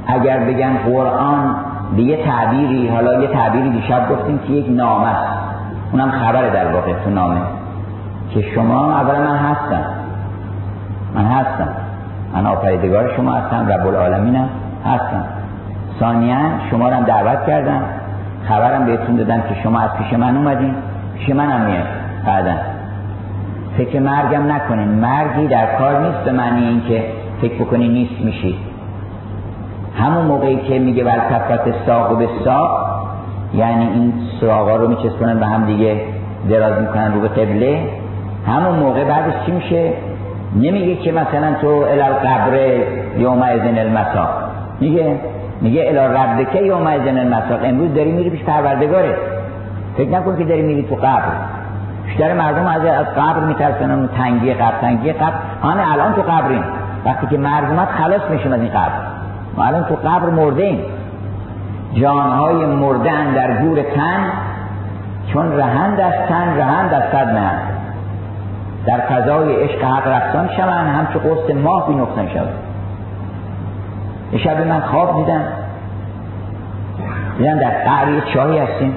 اگر 0.07 0.39
بگن 0.39 0.77
قرآن 0.77 1.55
به 1.95 2.01
یه 2.01 2.25
تعبیری 2.25 2.87
حالا 2.87 3.21
یه 3.21 3.27
تعبیری 3.27 3.69
دیشب 3.69 4.09
گفتیم 4.09 4.39
که 4.39 4.53
یک 4.53 4.65
نامه 4.69 5.07
است. 5.07 5.37
اونم 5.91 6.11
خبر 6.11 6.49
در 6.49 6.73
واقع 6.73 6.93
تو 7.03 7.09
نامه. 7.09 7.41
که 8.33 8.41
شما 8.41 8.91
اولا 8.91 9.19
من 9.19 9.37
هستم. 9.37 9.96
من 11.15 11.25
هستم. 11.25 11.67
من 12.33 12.45
آفریدگار 12.45 13.15
شما 13.15 13.31
هستم 13.31 13.67
رب 13.69 13.87
العالمینم 13.87 14.49
هستم. 14.85 15.23
ثانیا 15.99 16.37
شما 16.71 16.89
رو 16.89 17.03
دعوت 17.03 17.45
کردم. 17.47 17.81
خبرم 18.49 18.85
بهتون 18.85 19.15
دادم 19.15 19.41
که 19.41 19.55
شما 19.63 19.79
از 19.79 19.89
پیش 19.93 20.13
من 20.13 20.37
اومدین. 20.37 20.75
پیش 21.17 21.35
منم 21.35 21.61
میاد. 21.61 21.85
بعدا. 22.25 22.53
فکر 23.77 23.99
مرگم 23.99 24.51
نکنین. 24.51 24.87
مرگی 24.87 25.47
در 25.47 25.77
کار 25.77 25.99
نیست 26.07 26.19
به 26.19 26.31
معنی 26.31 26.67
اینکه 26.67 27.03
فکر 27.41 27.63
بکنی 27.63 27.87
نیست 27.87 28.25
میشی. 28.25 28.57
همون 29.99 30.25
موقعی 30.25 30.57
که 30.57 30.79
میگه 30.79 31.03
ول 31.03 31.19
کفت 31.31 31.85
ساق 31.85 32.17
به 32.17 32.29
ساق 32.45 32.87
یعنی 33.53 33.85
این 33.85 34.13
سراغا 34.41 34.75
رو 34.75 34.87
میچسبونن 34.87 35.39
به 35.39 35.45
هم 35.45 35.65
دیگه 35.65 36.01
دراز 36.49 36.81
می‌کنن 36.81 37.13
رو 37.13 37.21
به 37.21 37.27
قبله. 37.27 37.89
همون 38.47 38.79
موقع 38.79 39.03
بعدش 39.03 39.33
چی 39.45 39.51
میشه؟ 39.51 39.93
نمیگه 40.55 40.95
که 40.95 41.11
مثلا 41.11 41.53
تو 41.61 41.67
الال 41.67 42.13
قبر 42.13 42.53
یوم 43.17 43.41
ازن 43.41 43.77
المساق 43.77 44.29
میگه 44.79 45.19
میگه 45.61 45.85
الا 45.87 46.05
ربک 46.05 46.55
یوم 46.55 46.87
ازن 46.87 47.17
المساق 47.17 47.59
امروز 47.63 47.93
داری 47.93 48.11
میری 48.11 48.29
پیش 48.29 48.43
پروردگاره. 48.43 49.15
فکر 49.97 50.09
نکن 50.09 50.37
که 50.37 50.43
داری 50.43 50.61
میری 50.61 50.83
تو 50.83 50.95
قبر. 50.95 51.31
بیشتر 52.05 52.33
مردم 52.33 52.67
از 52.67 52.85
از 52.85 53.05
قبر 53.05 53.39
میترسن 53.39 53.91
اون 53.91 54.09
تنگی 54.17 54.53
قبر. 54.53 54.81
تنگی 54.81 55.13
قبر. 55.13 55.33
همه 55.63 55.91
الان 55.91 56.13
تو 56.13 56.21
قبریم. 56.21 56.63
وقتی 57.05 57.27
که 57.27 57.37
مرگ 57.37 57.87
خلاص 57.97 58.21
میشیم 58.29 58.53
از 58.53 58.59
این 58.59 58.69
قبر. 58.69 58.91
ما 59.57 59.63
الان 59.63 59.83
تو 59.83 59.95
قبر 59.95 60.29
مرده 60.29 60.63
ایم 60.63 60.79
جانهای 61.93 62.65
مرده 62.65 63.33
در 63.35 63.61
گور 63.61 63.81
تن 63.81 64.31
چون 65.33 65.57
رهند 65.57 65.99
از 65.99 66.13
تن 66.29 66.57
رهند 66.57 66.93
از 66.93 67.03
صد 67.11 67.33
مهند 67.33 67.66
در 68.87 68.99
فضای 68.99 69.55
عشق 69.55 69.83
حق 69.83 70.07
رفتان 70.07 70.49
شوند 70.57 70.87
همچه 70.87 71.19
قسط 71.19 71.55
ماه 71.55 71.87
بی 71.87 71.95
نقصان 71.95 72.27
شود 72.27 72.49
شب 74.37 74.67
من 74.67 74.79
خواب 74.79 75.15
دیدم. 75.15 75.41
دیدم 77.37 77.59
در 77.59 77.69
قعر 77.69 78.19
چاهی 78.33 78.57
هستیم. 78.59 78.95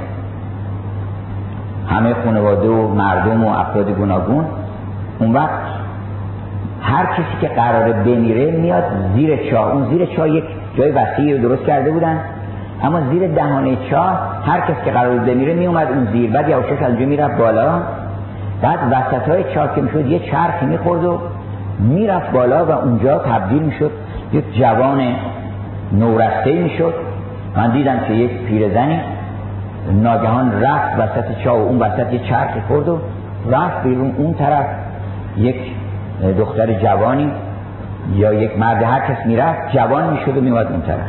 همه 1.88 2.14
خانواده 2.24 2.68
و 2.68 2.88
مردم 2.88 3.44
و 3.44 3.48
افراد 3.48 3.90
گوناگون. 3.90 4.44
اون 5.18 5.32
وقت 5.32 5.60
هر 6.82 7.06
کسی 7.06 7.36
که 7.40 7.48
قراره 7.48 7.92
بمیره 7.92 8.50
میاد 8.50 8.84
زیر 9.14 9.50
چاه. 9.50 9.72
اون 9.72 9.88
زیر 9.88 10.06
چاه 10.06 10.30
یک 10.30 10.44
جای 10.78 10.90
وسیعی 10.90 11.34
رو 11.34 11.48
درست 11.48 11.64
کرده 11.64 11.90
بودن. 11.90 12.20
اما 12.82 13.00
زیر 13.10 13.34
دهانه 13.34 13.76
چاه 13.90 14.20
هر 14.46 14.60
کسی 14.60 14.84
که 14.84 14.90
قرار 14.90 15.18
بمیره 15.18 15.54
می 15.54 15.66
اومد 15.66 15.88
اون 15.88 16.08
زیر. 16.12 16.30
بعد 16.30 16.48
یواشاش 16.48 16.82
از 16.82 16.88
اونجا 16.88 17.06
می‌رفت 17.06 17.38
بالا. 17.38 17.82
بعد 18.62 18.78
وسط 18.90 19.28
های 19.28 19.44
چاه 19.54 19.74
که 19.74 19.80
می‌شد 19.80 20.06
یه 20.06 20.18
چرخی 20.18 20.66
می‌خورد 20.66 21.04
و 21.04 21.18
می‌رفت 21.78 22.30
بالا 22.32 22.64
و 22.64 22.70
اونجا 22.70 23.18
تبدیل 23.18 23.62
می‌شد. 23.62 23.90
یک 24.32 24.58
جوان 24.58 25.00
نورسته 25.92 26.52
می‌شد. 26.52 26.94
من 27.56 27.70
دیدم 27.70 27.98
که 28.08 28.12
یک 28.12 28.30
پیرزنی 28.30 29.00
ناگهان 30.02 30.62
رفت 30.62 30.98
وسط 30.98 31.38
چاه 31.44 31.58
و 31.58 31.62
اون 31.62 31.78
وسط 31.78 32.12
یه 32.12 32.18
چرخی 32.18 32.60
خورد 32.68 32.88
و 32.88 32.98
رفت 33.50 33.82
بیرون. 33.82 34.14
اون 34.18 34.34
طرف 34.34 34.66
یک 35.36 35.56
دختر 36.38 36.72
جوانی 36.72 37.30
یا 38.14 38.32
یک 38.32 38.58
مرد 38.58 38.82
هر 38.82 39.00
کس 39.00 39.26
می‌رفت 39.26 39.72
جوان 39.72 40.12
می‌شد 40.12 40.36
و 40.36 40.40
میواد 40.40 40.72
اون 40.72 40.82
طرف. 40.82 41.08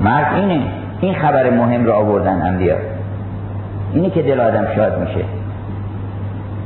مرد 0.00 0.34
اینه. 0.34 0.60
این 1.00 1.14
خبر 1.14 1.50
مهم 1.50 1.84
رو 1.84 1.92
آوردن 1.92 2.42
انبیا. 2.42 2.76
اینه 3.92 4.10
که 4.10 4.22
دل 4.22 4.40
آدم 4.40 4.66
شاد 4.76 5.00
میشه. 5.00 5.24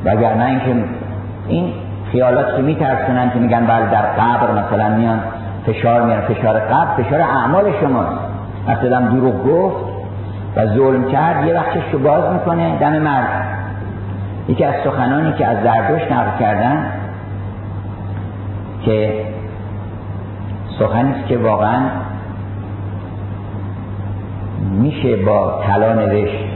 وگرنه 0.04 0.44
اینکه 0.44 0.84
این 1.48 1.72
خیالات 2.12 2.56
که 2.56 2.62
میترسونن 2.62 3.30
که 3.30 3.38
میگن 3.38 3.66
بله 3.66 3.90
در 3.90 4.02
قبر 4.02 4.64
مثلا 4.64 4.88
میان 4.96 5.20
فشار 5.66 6.02
میان 6.02 6.20
فشار 6.20 6.58
قبر 6.58 7.02
فشار 7.02 7.20
اعمال 7.20 7.72
شماست 7.80 8.20
مثلا 8.68 9.00
دروغ 9.00 9.46
گفت 9.46 9.84
و 10.56 10.66
ظلم 10.66 11.10
کرد 11.12 11.46
یه 11.46 11.54
وقتش 11.54 11.82
رو 11.92 11.98
باز 11.98 12.32
می‌کنه 12.32 12.78
دم 12.78 12.98
مرد 12.98 13.28
یکی 14.48 14.64
از 14.64 14.74
سخنانی 14.84 15.32
که 15.32 15.46
از 15.46 15.56
زردوش 15.62 16.02
نقل 16.02 16.38
کردن 16.38 16.86
که 18.84 19.24
سخنیست 20.78 21.26
که 21.28 21.38
واقعا 21.38 21.80
میشه 24.70 25.16
با 25.16 25.62
طلا 25.66 25.92
نوشت. 25.92 26.51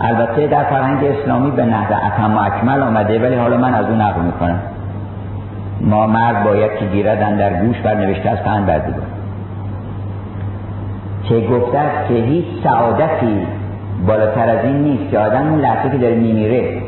البته 0.00 0.46
در 0.46 0.64
فرهنگ 0.64 1.04
اسلامی 1.04 1.50
به 1.50 1.64
نحو 1.64 1.94
اتم 2.06 2.36
و 2.36 2.40
اکمل 2.40 2.82
آمده 2.82 3.18
ولی 3.18 3.34
حالا 3.34 3.56
من 3.56 3.74
از 3.74 3.86
اون 3.86 4.00
نقل 4.00 4.20
می‌کنم. 4.20 4.58
ما 5.80 6.06
مرد 6.06 6.44
باید 6.44 6.78
که 6.78 6.86
گیردن 6.86 7.36
در 7.36 7.64
گوش 7.64 7.80
بر 7.80 7.94
نوشته 7.94 8.30
از 8.30 8.38
پهن 8.42 8.66
بردگاه 8.66 9.04
که 11.30 11.40
گفته 11.40 11.78
است 11.78 12.08
که 12.08 12.14
هیچ 12.14 12.44
سعادتی 12.64 13.46
بالاتر 14.06 14.48
از 14.48 14.64
این 14.64 14.76
نیست 14.76 15.10
که 15.10 15.18
آدم 15.18 15.48
اون 15.48 15.60
لحظه 15.60 15.90
که 15.90 15.98
داره 15.98 16.14
میمیره 16.14 16.82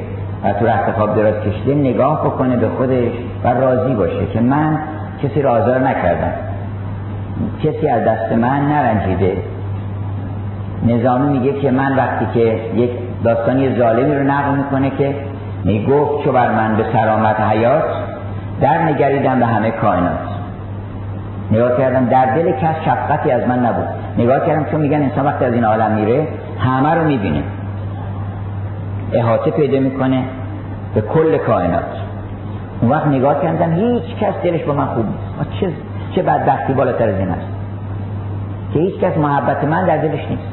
و 0.45 0.53
تو 0.53 0.67
رخت 0.67 0.93
خواب 0.93 1.17
دراز 1.17 1.35
کشیده 1.35 1.75
نگاه 1.75 2.25
بکنه 2.25 2.57
به 2.57 2.69
خودش 2.69 3.13
و 3.45 3.49
راضی 3.49 3.95
باشه 3.95 4.27
که 4.33 4.41
من 4.41 4.79
کسی 5.23 5.43
را 5.43 5.51
آزار 5.53 5.79
نکردم. 5.79 6.33
کسی 7.63 7.89
از 7.89 8.05
دست 8.05 8.33
من 8.33 8.69
نرنجیده. 8.69 9.37
نظامی 10.87 11.39
میگه 11.39 11.61
که 11.61 11.71
من 11.71 11.97
وقتی 11.97 12.27
که 12.35 12.61
یک 12.75 12.91
داستانی 13.25 13.79
ظالمی 13.79 14.15
رو 14.15 14.23
نقل 14.23 14.57
می‌کنه 14.57 14.91
که 14.91 15.15
می‌گفت 15.65 16.25
چو 16.25 16.33
بر 16.33 16.51
من 16.51 16.77
به 16.77 16.85
سلامت 16.93 17.41
حیات 17.41 17.85
در 18.61 18.83
نگریدم 18.83 19.39
به 19.39 19.47
همه 19.47 19.71
کائنات. 19.71 20.19
نگاه 21.51 21.79
کردم 21.79 22.05
در 22.05 22.35
دل 22.35 22.53
کس 22.53 22.75
شفقتی 22.85 23.31
از 23.31 23.49
من 23.49 23.67
نبود. 23.67 23.89
نگاه 24.19 24.47
کردم 24.47 24.71
چون 24.71 24.81
میگن 24.81 25.03
انسان 25.03 25.27
وقتی 25.27 25.45
از 25.45 25.53
این 25.53 25.65
عالم 25.65 25.91
میره 25.91 26.29
همه 26.59 26.95
رو 26.95 27.05
می‌بینه. 27.05 27.43
احاطه 29.13 29.51
پیدا 29.51 29.81
می‌کنه 29.81 30.25
به 30.95 31.01
کل 31.01 31.39
کائنات. 31.39 31.85
اون 32.81 32.91
وقت 32.91 33.07
نگاه 33.07 33.43
کردم 33.43 33.73
هیچ 33.73 34.17
کس 34.21 34.35
دلش 34.43 34.63
با 34.63 34.73
من 34.73 34.87
خوب 34.87 35.07
نیست. 35.07 35.61
چه 35.61 35.73
چه 36.15 36.23
بدبختی 36.23 36.73
بالاتر 36.73 37.09
از 37.09 37.19
این 37.19 37.29
است. 37.29 37.47
که 38.73 38.79
هیچ 38.79 39.01
کس 39.01 39.17
محبت 39.17 39.65
من 39.65 39.87
در 39.87 39.97
دلش 39.97 40.21
نیست. 40.31 40.52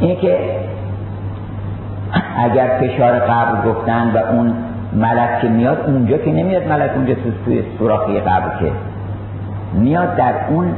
اینه 0.00 0.16
که 0.16 0.38
اگر 2.38 2.68
فشار 2.80 3.18
قبر 3.18 3.68
گفتن 3.70 4.10
و 4.14 4.18
اون 4.18 4.54
ملک 4.92 5.40
که 5.40 5.48
میاد 5.48 5.84
اونجا 5.86 6.16
که 6.16 6.32
نمیاد 6.32 6.68
ملک 6.68 6.90
اونجا 6.94 7.14
تو 7.14 7.30
توی 7.44 7.62
سوراخی 7.78 8.20
قبر 8.20 8.58
که 8.60 8.72
میاد 9.72 10.16
در 10.16 10.34
اون 10.48 10.74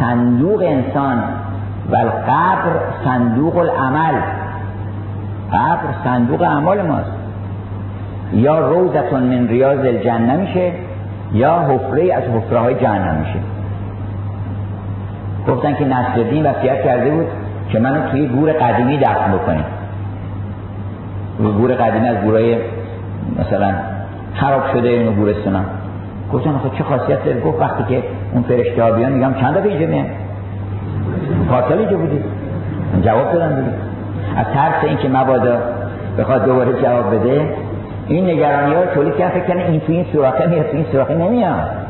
صندوق 0.00 0.62
انسان. 0.66 1.24
و 1.90 1.96
القبر 1.96 2.70
صندوق 3.04 3.56
العمل. 3.56 4.14
قبر 5.52 5.94
صندوق 6.04 6.42
اعمال 6.42 6.82
ماست. 6.82 7.12
یا 8.32 8.68
روزتون 8.68 9.22
من 9.22 9.48
ریاض 9.48 9.78
الجنه 9.78 10.36
میشه 10.36 10.72
یا 11.32 11.58
حفره 11.60 12.14
از 12.14 12.22
حفره 12.22 12.58
های 12.58 12.74
جهنم 12.74 13.14
میشه. 13.14 13.38
گفتن 15.48 15.74
که 15.74 15.84
نصر 15.84 16.20
وصیت 16.20 16.84
کرده 16.84 17.10
بود 17.10 17.26
که 17.74 17.80
منو 17.80 18.10
توی 18.10 18.26
گور 18.26 18.52
قدیمی 18.52 18.98
دفن 18.98 19.32
بکنید 19.32 19.64
گور 21.38 21.74
قدیمی 21.74 22.08
از 22.08 22.16
گورای 22.24 22.56
مثلا 23.38 23.72
خراب 24.34 24.62
شده 24.72 24.88
اینو 24.88 25.12
گورستان 25.12 25.64
گفتن 26.32 26.58
خب 26.58 26.78
چه 26.78 26.84
خاصیت 26.84 27.24
داره؟ 27.24 27.40
گفت 27.40 27.60
وقتی 27.60 27.84
که 27.88 28.02
اون 28.32 28.42
فرشته 28.42 28.82
ها 28.82 28.90
بیان 28.90 29.12
میگم 29.12 29.34
چند 29.40 29.54
دفعه 29.54 29.70
اینجا 29.70 29.86
میان 29.86 30.06
پارسال 31.48 31.78
اینجا 31.78 31.96
بودید 31.96 32.24
جواب 33.04 33.32
دادم 33.32 33.54
دیگه. 33.54 33.72
از 34.36 34.46
ترس 34.54 34.84
اینکه 34.84 35.08
مبادا 35.08 35.58
بخواد 36.18 36.44
دوباره 36.44 36.82
جواب 36.82 37.14
بده 37.14 37.48
این 38.06 38.30
نگرانی 38.30 38.74
ها 38.74 38.86
تولید 38.86 39.14
فکر 39.14 39.56
این 39.56 39.80
تو 39.80 39.92
این 39.92 40.06
سوراخه 40.12 40.46
میاد 40.46 40.70
تو 40.70 40.76
این 40.76 40.86
سوراخه 40.92 41.14
نمیاد. 41.14 41.83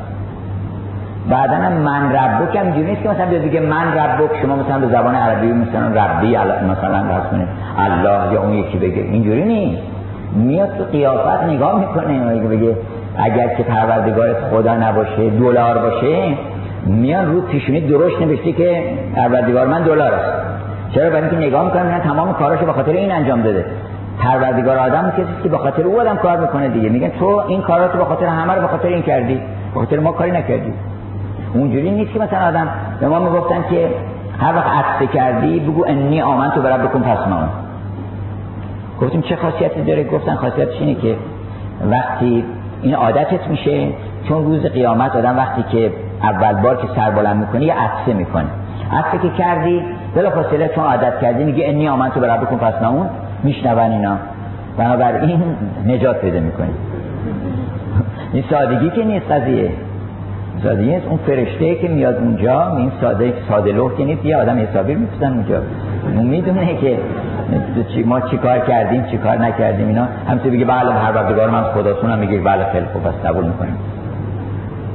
بعدا 1.31 1.57
هم 1.57 1.73
من 1.73 2.13
ربک 2.13 2.57
هم 2.57 2.67
اینجوری 2.67 2.91
نیست 2.91 3.03
که 3.03 3.09
مثلا 3.09 3.27
بگه 3.27 3.61
من 3.61 3.95
ربک 3.99 4.43
شما 4.43 4.57
مثلا 4.57 4.79
به 4.79 4.87
زبان 4.87 5.15
عربی 5.15 5.53
مثلا 5.53 6.05
ربی 6.05 6.37
مثلا 6.73 7.03
درس 7.03 7.31
کنید 7.31 7.49
الله 7.79 8.33
یا 8.33 8.43
اون 8.43 8.53
یکی 8.53 8.79
بگه. 8.79 9.03
اینجوری 9.03 9.45
نیست. 9.45 9.83
میاد 10.37 10.79
تو 10.79 10.85
قیافت 10.85 11.43
نگاه 11.43 11.81
می‌کنه 11.81 12.49
بگه 12.49 12.77
اگر 13.17 13.49
که 13.49 13.63
پروردگار 13.63 14.35
خدا 14.51 14.77
نباشه 14.77 15.31
دلار 15.31 15.79
باشه 15.79 16.35
میان 16.87 17.33
رو 17.33 17.41
پیشونی 17.41 17.81
درشت 17.81 18.21
نوشته 18.21 18.53
که 18.53 18.83
پروردگار 19.17 19.67
من 19.67 19.83
دلار 19.83 20.15
است. 20.15 20.33
چرا؟ 20.95 21.11
برای 21.11 21.23
اینکه 21.23 21.37
نگاه 21.37 21.65
می‌کنن 21.65 22.01
تمام 22.01 22.33
کاراشو 22.33 22.67
به 22.67 22.73
خاطر 22.73 22.93
این 22.93 23.13
انجام 23.13 23.43
داده. 23.43 23.65
پروردگار 24.19 24.79
آدم 24.79 25.13
کسی 25.17 25.43
که 25.43 25.49
به 25.49 25.59
خاطر 25.59 25.83
او 25.83 26.01
آدم 26.01 26.17
کار 26.17 26.41
می‌کنه 26.41 26.69
دیگه. 26.69 26.89
میگن 26.89 27.09
تو 27.09 27.43
این 27.49 27.63
کاراتو 27.63 27.99
به 27.99 28.05
خاطر 28.05 28.27
همه 28.27 28.55
رو 28.55 28.61
به 28.61 28.67
خاطر 28.67 28.89
این 28.89 29.03
کردی. 29.03 29.35
به 29.75 29.81
خاطر 29.81 29.99
ما 29.99 30.13
کاری 30.13 30.31
نکردی. 30.31 30.73
اونجوری 31.55 31.91
نیست 31.91 32.13
که 32.13 32.19
مثلا 32.19 32.49
آدم 32.49 32.69
به 33.01 33.09
ما 33.09 33.19
می‌گفتن 33.19 33.65
که 33.71 33.89
هر 34.41 34.57
وقت 34.57 34.67
عطسه 34.67 35.07
کردی 35.07 35.61
بگو 35.61 35.85
انی 35.89 36.23
آمن 36.23 36.51
تو 36.51 36.63
برب 36.63 36.83
بکن 36.83 37.01
پس 37.01 37.29
ما. 37.29 37.49
گفتیم 39.01 39.21
چه 39.21 39.37
خاصیتی 39.37 39.83
داره؟ 39.83 40.05
گفتن 40.05 40.35
خاصیتش 40.35 40.81
اینه 40.81 40.95
که 40.95 41.17
وقتی 41.91 42.45
این 42.83 42.95
عادتت 42.95 43.49
میشه 43.49 43.89
چون 44.29 44.45
روز 44.45 44.63
قیامت 44.63 45.17
آدم 45.17 45.37
وقتی 45.37 45.63
که 45.63 45.93
اول 46.23 46.53
بار 46.53 46.77
که 46.77 46.89
سر 46.97 47.11
بلند 47.11 47.37
می‌کنه 47.37 47.65
یه 47.65 47.75
عطسه 47.75 48.13
می‌کنه. 48.15 48.47
عطسه 48.93 49.19
که 49.19 49.29
کردی 49.29 49.83
بلا 50.15 50.31
فاصله 50.31 50.71
چون 50.75 50.85
عادت 50.85 51.21
کردی 51.21 51.45
میگه 51.45 51.69
انی 51.69 51.89
آمن 51.89 52.11
تو 52.11 52.21
برب 52.21 52.41
بکن 52.41 52.57
پس 52.57 52.83
نمون 52.83 53.07
میشنون 53.43 53.79
اینا. 53.79 54.17
بنابراین 54.79 55.43
نجات 55.87 56.21
پیدا 56.21 56.41
می‌کنی 56.41 56.71
این 58.33 58.45
سادگی 58.51 58.91
که 58.91 59.05
نیست 59.05 59.31
قضیه. 59.31 59.71
سادگی 60.63 60.91
نیست 60.91 61.07
اون 61.07 61.19
فرشته 61.27 61.75
که 61.75 61.89
میاد 61.89 62.15
اونجا 62.15 62.77
این 62.77 62.93
ساده 63.01 63.33
ساده 63.49 63.73
لوح 63.73 63.97
که 63.97 64.05
نیست 64.05 64.25
یه 64.25 64.37
آدم 64.37 64.59
حسابی 64.59 64.95
میفتن 64.95 65.33
اونجا. 65.33 65.59
اون 66.17 66.27
می‌دونه 66.27 66.77
که 66.77 66.99
ما 68.07 68.21
چی 68.21 68.37
کار 68.37 68.59
کردیم 68.59 69.05
چی 69.11 69.19
کار 69.19 69.37
نکردیم 69.37 69.89
اینا. 69.89 70.09
همچه 70.29 70.51
بگه 70.51 70.65
بله 70.65 70.93
هر 70.93 71.13
بردگار 71.13 71.51
من 71.51 71.63
خداتونم 71.63 72.19
میگه 72.19 72.39
بله 72.39 72.65
خیلی 72.73 72.87
خوب 72.93 73.07
است 73.07 73.27
قبول 73.27 73.45
می‌کنیم. 73.45 73.77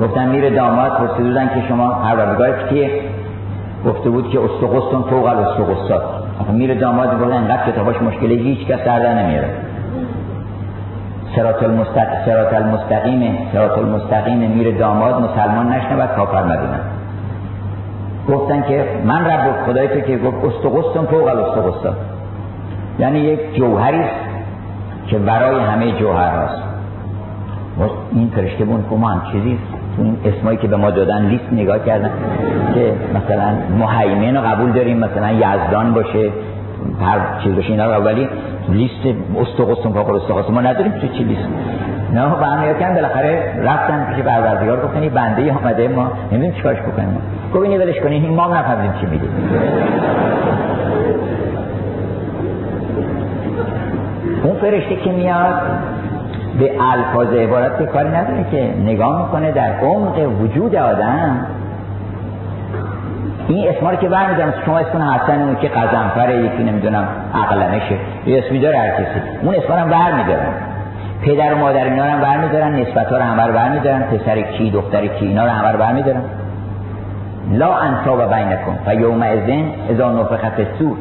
گفتن 0.01 0.29
میره 0.29 0.49
داماد 0.49 0.91
پرسیدن 0.91 1.47
که 1.47 1.67
شما 1.67 1.93
هر 1.93 2.15
بردگار 2.15 2.51
کیه 2.69 2.89
گفته 3.85 4.09
بود 4.09 4.29
که 4.29 4.39
استقستون 4.39 5.01
فوق 5.01 5.25
الاستقستات 5.25 6.01
میره 6.51 6.75
داماد 6.75 7.17
بود 7.17 7.31
انقدر 7.31 7.71
کتاباش 7.71 8.01
مشکلی 8.01 8.37
هیچ 8.37 8.67
کس 8.67 8.79
در 8.85 9.23
نمیاره. 9.23 9.49
سرات 11.35 11.63
المستقیم 11.63 12.25
سرات 12.25 12.53
المستقیم 12.53 13.37
سرات 13.53 13.77
المستقیم 13.77 14.37
میره 14.37 14.71
داماد 14.71 15.21
مسلمان 15.21 15.75
و 15.99 16.07
کافر 16.07 16.43
مدونه 16.43 16.79
گفتن 18.29 18.61
که 18.61 18.85
من 19.05 19.25
رب 19.25 19.65
خدای 19.65 19.87
تو 19.87 19.99
که 19.99 20.17
گفت 20.17 20.45
استقستون 20.45 21.05
فوق 21.05 21.27
الاستقستا 21.27 21.93
یعنی 22.99 23.19
یک 23.19 23.55
جوهری 23.55 24.03
که 25.07 25.17
برای 25.17 25.59
همه 25.59 25.91
جوهر 25.91 26.29
هست 26.29 26.61
این 28.11 28.31
فرشته 28.35 28.65
بون 28.65 28.83
که 28.89 28.95
ما 28.95 29.09
هم 29.09 29.31
چیزی 29.31 29.59
این 29.97 30.17
اسمایی 30.25 30.57
که 30.57 30.67
به 30.67 30.77
ما 30.77 30.91
دادن 30.91 31.25
لیست 31.25 31.53
نگاه 31.53 31.85
کردن 31.85 32.11
که 32.73 32.93
مثلا 33.13 33.51
محیمن 33.79 34.37
رو 34.37 34.41
قبول 34.41 34.71
داریم 34.71 34.97
مثلا 34.97 35.31
یزدان 35.31 35.93
باشه 35.93 36.29
هر 37.01 37.19
چیز 37.43 37.55
باشه 37.55 37.69
اینا 37.69 37.95
رو 37.95 38.03
ولی 38.03 38.29
لیست 38.69 39.17
استقستون 39.39 39.93
فاقر 39.93 40.15
استقستون 40.15 40.55
ما 40.55 40.61
نداریم 40.61 40.91
تو 40.91 41.07
چی 41.07 41.23
لیست 41.23 41.47
نه 42.13 42.29
با 42.29 42.45
هم 42.45 42.79
کردن 42.79 42.95
بالاخره 42.95 43.53
رفتن 43.63 44.13
پیش 44.15 44.25
پروردگار 44.25 44.85
گفتن 44.85 45.01
این 45.01 45.13
بنده 45.13 45.53
آمده 45.53 45.87
ما 45.87 46.11
نمی‌دونیم 46.31 46.55
چیکارش 46.55 46.79
بکنیم. 46.79 47.21
گفت 47.53 47.65
اینو 47.65 47.83
ولش 47.83 47.99
کنین 47.99 48.23
این 48.23 48.35
ما 48.35 48.43
هم 48.43 48.93
چی 49.01 49.05
میگه. 49.05 49.23
اون 54.43 54.55
فرشته 54.55 54.95
که 54.95 55.11
میاد 55.11 55.53
به 56.59 56.71
الفاظ 56.81 57.27
عبارت 57.33 57.79
که 57.79 57.85
کاری 57.85 58.09
نداره 58.09 58.45
که 58.51 58.73
نگاه 58.85 59.25
می‌کنه 59.25 59.51
در 59.51 59.79
عمق 59.79 60.41
وجود 60.41 60.75
آدم 60.75 61.45
این 63.49 63.69
اسما 63.69 63.89
رو 63.89 63.95
که 63.95 64.09
برمیدارم 64.09 64.53
شما 64.65 64.79
اسم 64.79 65.01
حسن 65.01 65.41
اون 65.41 65.55
که 65.55 65.67
قزنفره 65.67 66.37
یکی 66.37 66.63
نمی‌دونم 66.63 67.07
عقلمشه 67.33 67.95
یه 68.25 68.43
اسمی 68.45 68.59
داره 68.59 68.77
هر 68.77 68.89
کسی. 68.89 69.21
اون 69.41 69.55
اسما 69.55 69.75
رو 69.75 69.89
برمیدارن 69.89 70.53
پدر 71.21 71.53
و 71.53 71.57
مادر 71.57 71.83
اینا 71.83 72.05
رو 72.05 72.21
برمیدارن 72.21 72.75
نسبت 72.75 73.11
ها 73.11 73.17
رو 73.17 73.23
همه 73.23 73.43
رو 73.43 73.53
برمیدارن 73.53 74.01
پسر 74.01 74.41
کی 74.41 74.71
دختر 74.71 75.07
کی 75.07 75.25
اینا 75.25 75.45
رو 75.45 75.51
همه 75.51 75.71
رو 75.71 75.77
برمیدارن. 75.79 76.21
لا 77.51 77.75
انصاب 77.75 78.33
بینکم 78.33 78.75
فیومئذ 78.85 79.63
اذا 79.89 80.11
نفخت 80.11 80.59
السور 80.59 80.97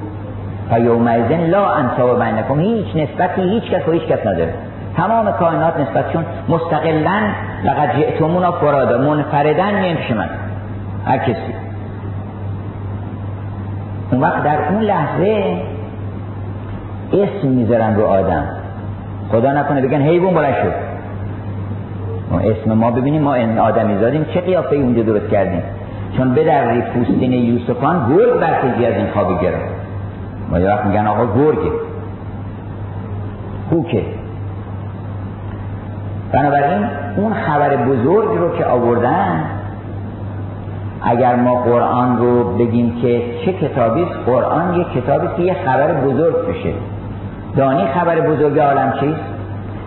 فیومئذ 0.70 1.32
لا 1.50 1.68
انصاب 1.68 2.24
بینکم 2.24 2.60
هیچ 2.60 2.86
نسبتی 2.96 3.42
هیچ 3.42 3.70
کس 3.70 3.88
و 3.88 3.92
هیچ 3.92 4.02
کس 4.02 4.26
نداره. 4.26 4.54
تمام 4.96 5.32
کائنات 5.32 5.80
نسبتشون 5.80 6.24
مستقلا 6.48 7.20
لقد 7.64 7.96
جئتمونا 7.96 8.52
فرادا 8.52 8.98
منفردن 8.98 9.80
میان 9.80 9.96
پیش 9.96 10.10
من 10.10 10.28
هر 11.06 11.18
کسی. 11.18 11.57
اون 14.10 14.20
وقت 14.20 14.42
در 14.42 14.58
اون 14.68 14.82
لحظه 14.82 15.56
اسم 17.12 17.48
می‌ذارن 17.48 17.96
رو 17.96 18.06
آدم. 18.06 18.44
خدا 19.32 19.52
نکنه 19.52 19.80
بگن 19.80 20.00
حیوان 20.00 20.34
بلند 20.34 20.54
شد 20.54 20.74
ما 22.30 22.40
اسم 22.40 22.72
ما 22.72 22.90
ببینیم 22.90 23.22
ما 23.22 23.34
این 23.34 23.58
آدمی 23.58 23.98
زادیم. 24.00 24.24
چه 24.34 24.40
قیافه 24.40 24.76
اونجا 24.76 25.02
درست 25.02 25.28
کردیم؟ 25.28 25.62
چون 26.16 26.34
به 26.34 26.44
در 26.44 26.80
پوستین 26.80 27.32
یوسفان 27.32 28.16
گرگ 28.16 28.40
برخیزی 28.40 28.86
از 28.86 28.94
این 28.94 29.06
خوابی 29.06 29.34
گرفت. 29.34 29.74
ما 30.50 30.58
یه 30.58 30.66
وقت 30.66 30.86
میگن 30.86 31.06
آقا 31.06 31.26
گرگه. 31.26 31.72
خوکه 33.70 34.02
بنابراین 36.32 36.86
اون 37.16 37.34
خبر 37.34 37.76
بزرگ 37.76 38.38
رو 38.38 38.58
که 38.58 38.64
آوردن 38.64 39.44
اگر 41.02 41.36
ما 41.36 41.54
قرآن 41.54 42.18
رو 42.18 42.56
بگیم 42.56 42.96
که 43.02 43.22
چه 43.44 43.52
کتابی 43.52 44.02
است 44.02 44.14
قرآن 44.26 44.74
یه 44.74 44.84
کتابی 44.84 45.28
که 45.36 45.42
یه 45.42 45.56
خبر 45.66 45.92
بزرگ 45.92 46.48
بشه. 46.48 46.72
دانی 47.56 47.86
خبر 47.86 48.20
بزرگ 48.20 48.58
عالم 48.58 48.92
چیست؟ 49.00 49.20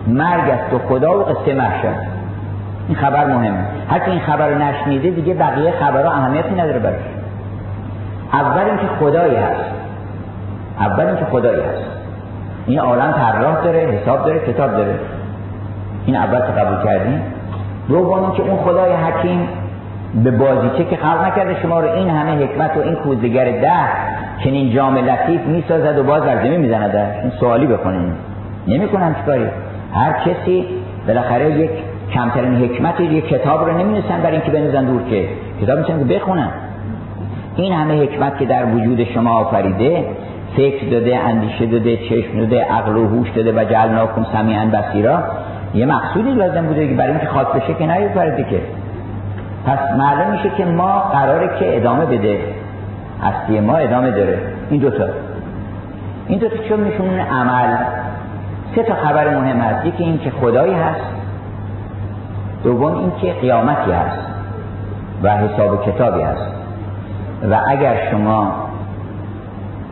مرگ 0.06 0.50
است 0.50 0.74
و 0.74 0.78
خدا 0.78 1.20
و 1.20 1.22
قصه 1.22 1.54
محشر 1.54 1.94
این 2.88 2.96
خبر 2.96 3.26
مهمه. 3.26 3.64
هر 3.90 4.02
این 4.06 4.20
خبر 4.20 4.48
رو 4.48 4.58
نشنیده 4.58 5.10
دیگه 5.10 5.34
بقیه 5.34 5.70
خبرها 5.70 6.12
اهمیتی 6.12 6.54
نداره 6.54 6.78
براش. 6.78 7.00
اول 8.32 8.64
اینکه 8.64 8.86
خدایی 9.00 9.36
هست. 9.36 9.64
اول 10.80 11.06
اینکه 11.06 11.24
خدایی 11.24 11.60
هست. 11.60 11.84
این 12.66 12.78
عالم 12.78 13.12
طراح 13.12 13.64
داره 13.64 13.78
حساب 13.78 14.24
داره 14.24 14.52
کتاب 14.52 14.70
داره. 14.70 14.98
این 16.06 16.16
اول 16.16 16.38
که 16.38 16.52
قبول 16.52 16.84
کردیم. 16.84 17.22
دوم 17.88 18.32
که 18.32 18.42
اون 18.42 18.56
خدای 18.56 18.92
حکیم 18.92 19.48
به 20.14 20.30
بازیچه 20.30 20.84
که 20.84 20.96
خلق 20.96 21.24
نکرده. 21.24 21.62
شما 21.62 21.80
رو 21.80 21.92
این 21.92 22.08
همه 22.10 22.44
حکمت 22.44 22.76
و 22.76 22.80
این 22.80 22.94
کودگر 22.94 23.44
ده 23.44 23.88
چنین 24.44 24.70
جام 24.74 24.98
لطیف 24.98 25.40
می‌سازد 25.46 25.98
و 25.98 26.02
باز 26.02 26.22
زمین 26.22 26.60
می‌زند. 26.60 26.96
این 26.96 27.32
سوالی 27.40 27.66
بکنین 27.66 28.12
نمی‌کنم 28.68 29.14
چیکاری؟ 29.14 29.46
هر 29.94 30.12
کسی 30.12 30.64
بالاخره 31.06 31.50
یک 31.50 31.70
کمترین 32.14 32.54
حکمتی 32.54 33.04
یک 33.04 33.28
کتاب 33.28 33.68
رو 33.68 33.78
نمی‌نویسن 33.78 34.22
برای 34.22 34.36
اینکه 34.36 34.50
بنویسن 34.50 34.84
دور 34.84 35.02
که. 35.02 35.28
کتاب 35.62 35.78
میسن 35.78 35.98
که 35.98 36.14
بخونن. 36.14 36.50
این 37.56 37.72
همه 37.72 38.02
حکمت 38.02 38.38
که 38.38 38.44
در 38.44 38.66
وجود 38.66 39.04
شما 39.04 39.30
آفریده 39.30 40.04
فکر 40.56 40.90
داده 40.90 41.16
اندیشه 41.16 41.66
داده 41.66 41.96
چشم 41.96 42.38
داده 42.38 42.64
عقل 42.64 42.96
و 42.96 43.08
هوش 43.08 43.30
داده 43.30 43.52
و 43.52 43.64
جعلناکم 43.64 44.26
سمیعا 44.32 44.66
بصیرا 44.66 45.18
یه 45.74 45.86
مقصودی 45.86 46.32
لازم 46.32 46.66
بوده 46.66 46.88
که 46.88 46.94
برای 46.94 47.10
اینکه 47.10 47.26
خاص 47.26 47.46
بشه 47.46 47.74
که 47.74 47.86
نیوفرده 47.86 48.44
که. 48.44 48.60
پس 49.66 49.78
معلوم 49.98 50.30
میشه 50.30 50.50
که 50.50 50.64
ما 50.64 50.98
قراره 50.98 51.58
که 51.58 51.76
ادامه 51.76 52.06
بده. 52.06 52.38
هستی 53.22 53.60
ما 53.60 53.76
ادامه 53.76 54.10
داره. 54.10 54.38
این 54.70 54.80
دوتا 54.80 55.04
این 56.26 56.38
دوتا 56.38 56.56
چون 56.68 56.80
میشون 56.80 57.18
عمل. 57.18 57.76
سه 58.74 58.82
تا 58.82 58.94
خبر 58.94 59.38
مهم 59.38 59.60
هست. 59.60 59.86
یکی 59.86 60.04
این 60.04 60.18
که 60.18 60.30
خدایی 60.30 60.74
هست. 60.74 61.06
دوم 62.64 62.96
این 62.96 63.12
که 63.20 63.32
قیامتی 63.32 63.92
هست 63.92 64.26
و 65.22 65.36
حساب 65.36 65.86
کتابی 65.86 66.22
هست. 66.22 66.52
و 67.50 67.60
اگر 67.68 68.10
شما 68.10 68.52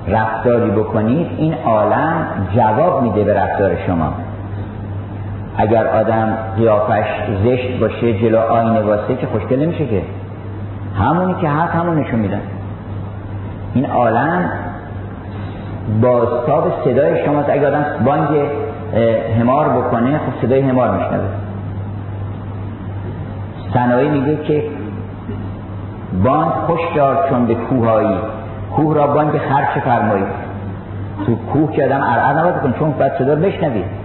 رفتاری 0.09 0.71
بکنید 0.71 1.27
این 1.37 1.55
عالم 1.67 2.27
جواب 2.55 3.03
میده 3.03 3.25
به 3.25 3.35
رفتار 3.35 3.77
شما. 3.87 4.13
اگر 5.61 5.87
آدم 5.87 6.37
قیافش 6.57 7.07
زشت 7.45 7.81
باشه 7.81 8.19
جلو 8.19 8.39
آینه 8.39 8.81
واسه 8.81 9.17
که 9.17 9.27
خوشگل 9.27 9.59
نمیشه 9.59 9.87
که؟ 9.87 10.03
همونی 10.99 11.35
که 11.35 11.49
هست 11.49 11.75
همون 11.75 11.99
نشون 11.99 12.21
میدن. 12.21 12.41
این 13.75 13.87
عالم 13.87 14.51
بازتاب 16.03 16.73
صدای 16.85 17.25
شماست. 17.25 17.51
اگه 17.51 17.69
آدم 17.69 17.85
بانگ 18.05 18.29
همار 19.41 19.69
بکنه 19.69 20.19
خب 20.19 20.47
صدای 20.47 20.61
همار 20.61 20.91
میشنوه. 20.91 21.25
سنایی 23.75 24.09
میگه 24.09 24.37
که 24.37 24.65
بانگ 26.25 26.51
خوش 26.51 26.81
دار 26.97 27.29
چون 27.31 27.47
به 27.47 27.55
کوهایی 27.55 28.19
کوه 28.77 28.95
را 28.95 29.07
بانگ 29.07 29.39
خرچ 29.39 29.85
فرمایی. 29.85 30.25
تو 31.27 31.37
کوه 31.37 31.73
که 31.73 31.85
آدم 31.85 32.03
ارعر 32.03 32.39
نباید 32.39 32.57
کن 32.57 32.75
چون 32.79 32.91
باید 32.91 33.13
صدا 33.19 33.35
بشنوید 33.35 34.00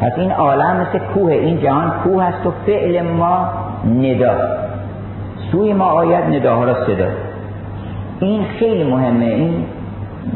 پس 0.00 0.12
این 0.16 0.32
عالم 0.32 0.76
مثل 0.76 0.98
کوه 0.98 1.32
این 1.32 1.60
جهان 1.60 1.92
کوه 2.04 2.24
هست 2.24 2.46
و 2.46 2.52
فعل 2.66 3.02
ما 3.02 3.48
ندا. 3.84 4.34
سوی 5.52 5.72
ما 5.72 5.84
آید 5.84 6.24
نداها 6.24 6.64
را 6.64 6.86
صدا. 6.86 7.06
این 8.20 8.44
خیلی 8.58 8.90
مهمه. 8.90 9.24
این 9.24 9.64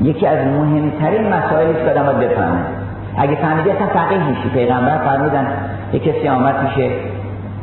یکی 0.03 0.27
از 0.27 0.47
مهمترین 0.47 1.33
مسائلی 1.33 1.75
که 1.75 1.91
آدم 1.91 2.03
باید 2.03 2.19
بفهمه. 2.19 2.59
اگه 3.17 3.35
فهمیدی 3.35 3.71
اصلا 3.71 3.87
فقیه 3.87 4.29
میشی. 4.29 4.49
پیغمبر 4.49 4.99
فرمودن 4.99 5.47
یک 5.93 6.03
کسی 6.03 6.29
آمد 6.29 6.55
میشه 6.63 6.91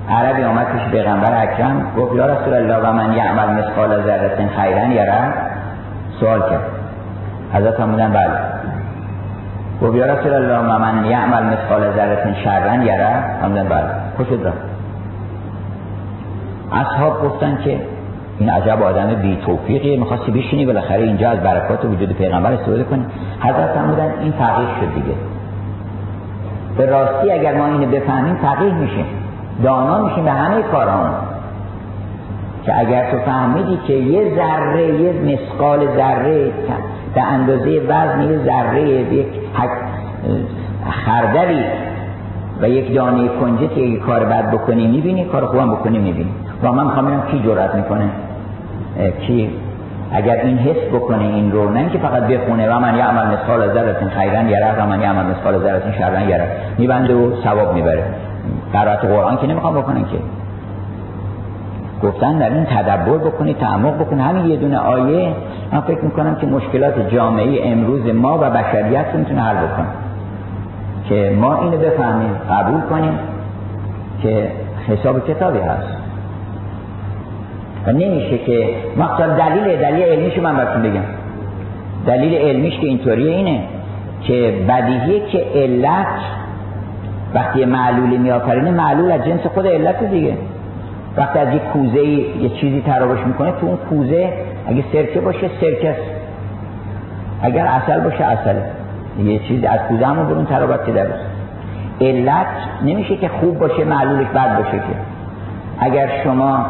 عربی 0.10 0.44
آمد 0.44 0.68
پیش 0.68 0.92
پیغمبر 0.92 1.44
اکرم 1.44 1.92
گفت 1.98 2.16
یا 2.16 2.26
رسول 2.26 2.54
الله 2.54 2.90
و 2.90 2.94
من 2.94 3.14
یعمل 3.14 3.50
مثقال 3.50 4.04
ذره 4.04 4.50
خیرا 4.58 4.86
یرا؟ 4.86 5.32
سوال 6.20 6.40
کرد. 6.40 6.66
حضرت 7.54 7.74
فرمودن 7.74 8.12
بله. 8.12 8.55
گفت 9.82 9.96
یا 9.96 10.06
رسول 10.06 10.34
الله 10.34 10.60
و 10.60 10.80
من 10.80 11.06
یعمل 11.06 11.44
مثقال 11.44 11.92
ذره 11.96 12.36
شرا 12.44 12.84
یرا؟ 12.84 13.22
فرمودن 13.42 13.64
بله. 13.64 13.86
خوشت 14.18 14.32
را 14.32 14.52
اصحاب 16.72 17.24
گفتن 17.24 17.58
که 17.64 17.80
این 18.40 18.50
عجب 18.50 18.82
آدم 18.82 19.16
بی 19.16 19.38
توفیقیه 19.46 20.00
می‌خواستی 20.00 20.32
بشینی 20.32 20.66
بالاخره 20.66 21.04
اینجا 21.04 21.30
از 21.30 21.40
برکات 21.40 21.86
وجود 21.86 22.14
پیغمبر 22.14 22.54
استفاده 22.54 22.84
کنی. 22.84 23.06
حضرت 23.40 23.72
فرمودن 23.72 24.14
این 24.22 24.32
فقیه 24.32 24.68
شد 24.80 24.94
دیگه. 24.96 25.16
به 26.78 26.86
راستی 26.86 27.32
اگر 27.32 27.58
ما 27.58 27.66
اینو 27.66 27.86
بفهمیم 27.86 28.36
فقیه 28.36 28.74
میشیم 28.74 29.06
دانا 29.64 30.02
میشیم 30.02 30.24
به 30.24 30.32
همه 30.32 30.62
کاران. 30.62 31.12
که 32.66 32.80
اگر 32.80 33.12
تو 33.12 33.18
فهمیدی 33.18 33.80
که 33.88 33.94
یه 33.94 34.36
ذره 34.36 35.02
یه 35.02 35.14
مسقال 35.14 35.88
ذره 35.96 36.52
به 37.16 37.24
اندازه 37.24 37.82
وزن 37.88 38.22
یه 38.22 38.40
ذره 38.46 38.90
یک 38.90 39.28
خردلی 41.06 41.64
و 42.62 42.70
یک 42.70 42.96
دانه 42.96 43.28
کنجه 43.28 43.68
که 43.68 43.82
یک 43.82 44.00
کار 44.00 44.26
بد 44.26 44.52
بکنی 44.52 44.88
می‌بینی 44.88 45.26
کار 45.26 45.46
خوبم 45.46 45.72
بکنی 45.72 46.00
می‌بینی. 46.00 46.30
و 46.64 46.72
من 46.72 46.84
می‌خوام 46.84 47.24
کی 47.32 47.44
جرأت 47.46 47.76
می‌کنه؟ 47.76 48.10
کی؟ 49.28 49.50
اگر 50.12 50.36
این 50.36 50.58
حس 50.58 50.90
بکنه 50.94 51.24
این 51.24 51.52
رو 51.52 51.70
نه 51.70 51.90
که 51.90 51.98
فقط 51.98 52.24
بخونه 52.24 52.76
و 52.76 52.80
من 52.80 52.98
یعمل 52.98 53.28
مثقال 53.28 53.74
ذره 53.74 53.94
خیرا 53.94 54.44
یره 54.44 54.84
و 54.84 54.88
من 54.88 55.02
یعمل 55.02 55.26
مثقال 55.26 55.60
ذره 55.60 55.98
شرا 55.98 56.22
یره. 56.22 56.48
میبنده 56.78 57.16
و 57.16 57.32
ثواب 57.44 57.74
می‌بره. 57.74 58.04
قرائت 58.74 59.00
قرآن 59.00 59.38
که 59.38 59.48
نمی‌خوام 59.48 59.76
بکنن 59.76 60.02
که. 60.02 60.18
گفتن 62.04 62.38
در 62.38 62.50
این 62.50 62.66
تدبر 62.66 63.18
بکنی 63.18 63.54
تعمق 63.54 64.00
بکنی. 64.00 64.22
همین 64.22 64.46
یه 64.46 64.56
دونه 64.56 64.78
آیه 64.78 65.34
من 65.72 65.82
فکر 65.82 66.02
می‌کنم 66.02 66.36
که 66.36 66.48
مشکلات 66.48 67.10
جامعه 67.10 67.72
امروز 67.72 68.06
ما 68.16 68.38
و 68.38 68.50
بشریت 68.50 69.06
رو 69.14 69.20
می‌تونه 69.20 69.42
حل 69.42 69.56
بکنه. 69.56 69.88
که 71.10 71.38
ما 71.42 71.62
اینو 71.62 71.78
بفهمیم 71.78 72.30
قبول 72.50 72.82
کنیم 72.82 73.20
که 74.22 74.52
حساب 74.88 75.28
کتابی 75.28 75.60
هست. 75.60 75.88
و 77.88 77.92
نمیشه 77.92 78.38
که 78.38 78.70
مقصد 78.98 79.38
دلیل 79.38 79.78
دلیل 79.78 80.04
علمیشو 80.04 80.42
من 80.42 80.56
براتون 80.56 80.82
بگم. 80.82 81.04
دلیل 82.08 82.36
علمیش 82.36 82.80
که 82.80 82.88
اینطوریه 82.88 83.36
اینه 83.36 83.60
که 84.22 84.54
بدیهیه 84.70 85.26
که 85.26 85.46
علت 85.56 86.08
وقتی 87.34 87.66
معلولی 87.66 88.18
میآفرینه 88.18 88.72
معلول 88.72 89.12
از 89.12 89.26
جنس 89.26 89.48
خود 89.54 89.68
علت 89.68 90.04
دیگه. 90.04 90.38
وقتی 91.18 91.40
از 91.40 91.54
یک 91.54 91.62
کوزه 91.62 92.06
یه 92.06 92.50
چیزی 92.50 92.82
تراوش 92.82 93.20
می‌کنه 93.20 93.52
تو 93.52 93.66
اون 93.66 93.78
کوزه 93.78 94.34
اگه 94.68 94.84
سرکه 94.94 95.20
باشه 95.20 95.50
سرکه 95.62 95.90
است. 95.90 96.02
اگر 97.42 97.66
اصل 97.66 98.00
باشه 98.00 98.24
اصل 98.26 98.56
یه 99.24 99.40
چیزی 99.40 99.66
از 99.66 99.80
کوزه 99.80 100.06
همون 100.06 100.26
برون 100.26 100.46
تراوت 100.46 100.86
که 100.86 101.08
علت 102.02 102.48
نمیشه 102.86 103.18
که 103.18 103.28
خوب 103.28 103.60
باشه 103.60 103.86
معلولش 103.86 104.28
بد 104.28 104.58
باشه 104.58 104.78
که. 104.78 104.96
اگر 105.80 106.10
شما 106.24 106.66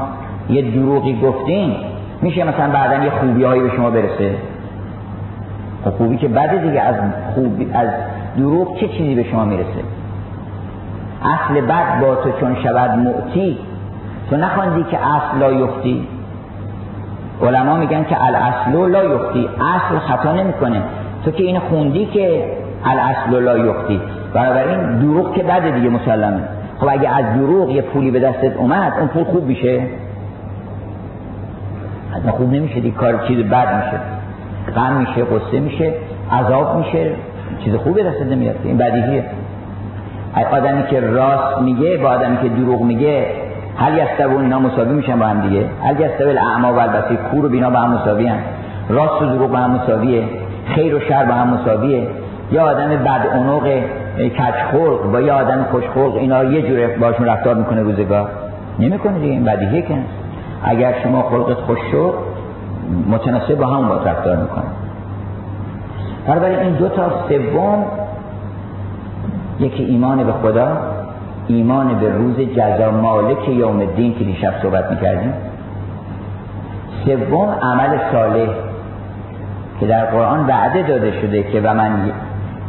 یه 0.49 0.71
دروغی 0.71 1.19
گفتین 1.21 1.75
میشه 2.21 2.43
مثلا 2.43 2.71
بعدا 2.71 3.03
یه 3.03 3.10
خوبی 3.10 3.43
هایی 3.43 3.62
به 3.62 3.69
شما 3.75 3.89
برسه. 3.89 4.31
خب 5.86 5.91
خوبی 5.91 6.17
که 6.17 6.27
بده 6.27 6.58
دیگه 6.58 6.81
از 6.81 6.95
خوبی 7.36 7.69
از 7.73 7.88
دروغ 8.38 8.79
چه 8.79 8.88
چیزی 8.88 9.15
به 9.15 9.23
شما 9.23 9.45
می‌رسه؟ 9.45 9.84
اصل 11.23 11.62
بد 11.62 12.01
با 12.01 12.15
تو 12.15 12.31
چون 12.39 12.55
شود 12.63 12.91
معتی 12.91 13.58
تو 14.29 14.38
نخواندی 14.38 14.83
که 14.83 14.97
اصل 14.97 15.39
لا 15.39 15.51
یختی 15.51 16.07
علما 17.41 17.75
میگن 17.77 18.03
که 18.03 18.23
الاصل 18.23 18.91
لا 18.91 19.03
یختی 19.03 19.49
اصل 19.75 19.99
خطا 19.99 20.33
نمی‌کنه. 20.33 20.81
تو 21.25 21.31
که 21.31 21.43
این 21.43 21.59
خوندی 21.59 22.05
که 22.05 22.51
الاصل 22.85 23.43
لا 23.43 23.57
یختی 23.57 24.01
این 24.35 24.99
دروغ 24.99 25.33
که 25.33 25.43
بده 25.43 25.71
دیگه 25.71 25.89
مسلمه. 25.89 26.41
خب 26.79 26.88
اگه 26.89 27.09
از 27.17 27.25
دروغ 27.35 27.69
یه 27.69 27.81
پولی 27.81 28.11
به 28.11 28.19
دستت 28.19 28.57
اومد 28.57 28.93
اون 28.99 29.07
پول 29.07 29.23
خوب 29.23 29.43
میشه؟ 29.43 29.81
حتما 32.11 32.31
خوب 32.31 32.53
نمیشه 32.53 32.79
دیگه. 32.79 32.97
کار 32.97 33.27
چیز 33.27 33.39
بد 33.39 33.75
میشه. 33.75 33.99
غم 34.75 34.93
میشه 34.93 35.23
قصه 35.23 35.59
میشه 35.59 35.93
عذاب 36.31 36.77
میشه. 36.77 37.11
چیز 37.63 37.75
خوبی 37.75 38.03
دستت 38.03 38.21
نمیاد. 38.21 38.55
این 38.63 38.77
بدیهیه. 38.77 39.23
آدمی 40.51 40.83
که 40.83 40.99
راست 40.99 41.61
میگه 41.61 41.97
با 41.97 42.09
آدمی 42.09 42.38
که 42.38 42.49
دروغ 42.49 42.81
میگه 42.81 43.44
هل 43.77 43.97
یستوون 43.97 44.41
اینا 44.41 44.59
مساوی 44.59 44.93
میشن 44.93 45.19
با 45.19 45.25
هم 45.25 45.41
دیگه. 45.41 45.65
هل 45.83 45.99
یستوی 45.99 46.29
الاعما 46.29 46.73
و 46.73 46.79
البصیر 46.79 47.17
کور 47.17 47.45
و 47.45 47.49
بینا 47.49 47.69
با 47.69 47.79
هم 47.79 47.93
مساوی 47.93 48.27
هم. 48.27 48.39
راست 48.89 49.21
و 49.21 49.25
دروغ 49.25 49.51
با 49.51 49.57
هم 49.57 49.71
مساویه. 49.71 50.23
خیر 50.65 50.95
و 50.95 50.99
شر 50.99 51.25
با 51.25 51.33
هم 51.33 51.47
مساویه. 51.47 52.07
یا 52.51 52.63
آدم 52.63 52.89
بد 52.89 53.27
اونوق 53.33 53.79
کچ 54.17 54.55
خلق 54.71 55.11
با 55.11 55.21
یا 55.21 55.35
آدم 55.35 55.65
خوش 55.71 55.83
خلق 55.95 56.15
اینا 56.15 56.43
یه 56.43 56.61
جوره 56.61 56.97
باشون 56.97 57.25
رفتار 57.25 57.55
می‌کنه 57.55 57.81
روزگار. 57.81 58.29
نمی‌کنه 58.79 59.19
دیگه 59.19 59.31
این 59.31 59.43
بدیهیه 59.43 59.81
که. 59.81 59.95
اگر 60.63 60.93
شما 61.03 61.21
خلقت 61.21 61.57
خوش 61.57 61.79
شد 61.91 62.13
متناسب 63.09 63.55
با 63.55 63.65
هم 63.65 63.88
با 63.88 63.95
رفتار 63.95 64.35
می‌کنه. 64.35 64.65
این 66.61 66.73
دو 66.73 66.89
تا 66.89 67.09
سوم 67.29 67.85
یکی 69.59 69.83
ایمان 69.83 70.23
به 70.23 70.31
خدا 70.31 70.77
ایمان 71.47 71.99
به 71.99 72.10
روز 72.10 72.39
جزا 72.39 72.91
مالک 72.91 73.49
یوم 73.49 73.79
الدین 73.79 74.15
که 74.15 74.23
دیشب 74.23 74.53
صحبت 74.62 74.91
می‌کردیم. 74.91 75.34
سوم 77.05 77.49
عمل 77.62 77.97
صالح 78.12 78.49
که 79.79 79.88
در 79.88 80.05
قرآن 80.05 80.47
وعده 80.47 80.84
داده 80.84 81.21
شده 81.21 81.43
که 81.43 81.62
و 81.62 81.73
من 81.73 81.91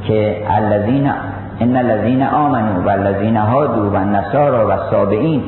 که 0.03 0.37
الذین 0.51 1.11
ان 1.61 1.77
الذین 1.77 2.23
آمنوا 2.23 2.83
و 2.87 2.91
الذین 2.91 3.37
هادوا 3.37 3.91
و 3.91 3.97
النصارى 3.97 4.65
و 4.65 4.91
سابعین 4.91 5.43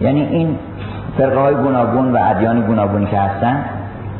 یعنی 0.00 0.20
این 0.20 0.58
فرقه 1.18 1.40
های 1.40 1.54
گوناگون 1.54 2.12
و 2.12 2.18
ادیان 2.22 2.60
گوناگونی 2.60 3.06
که 3.06 3.18
هستن 3.18 3.64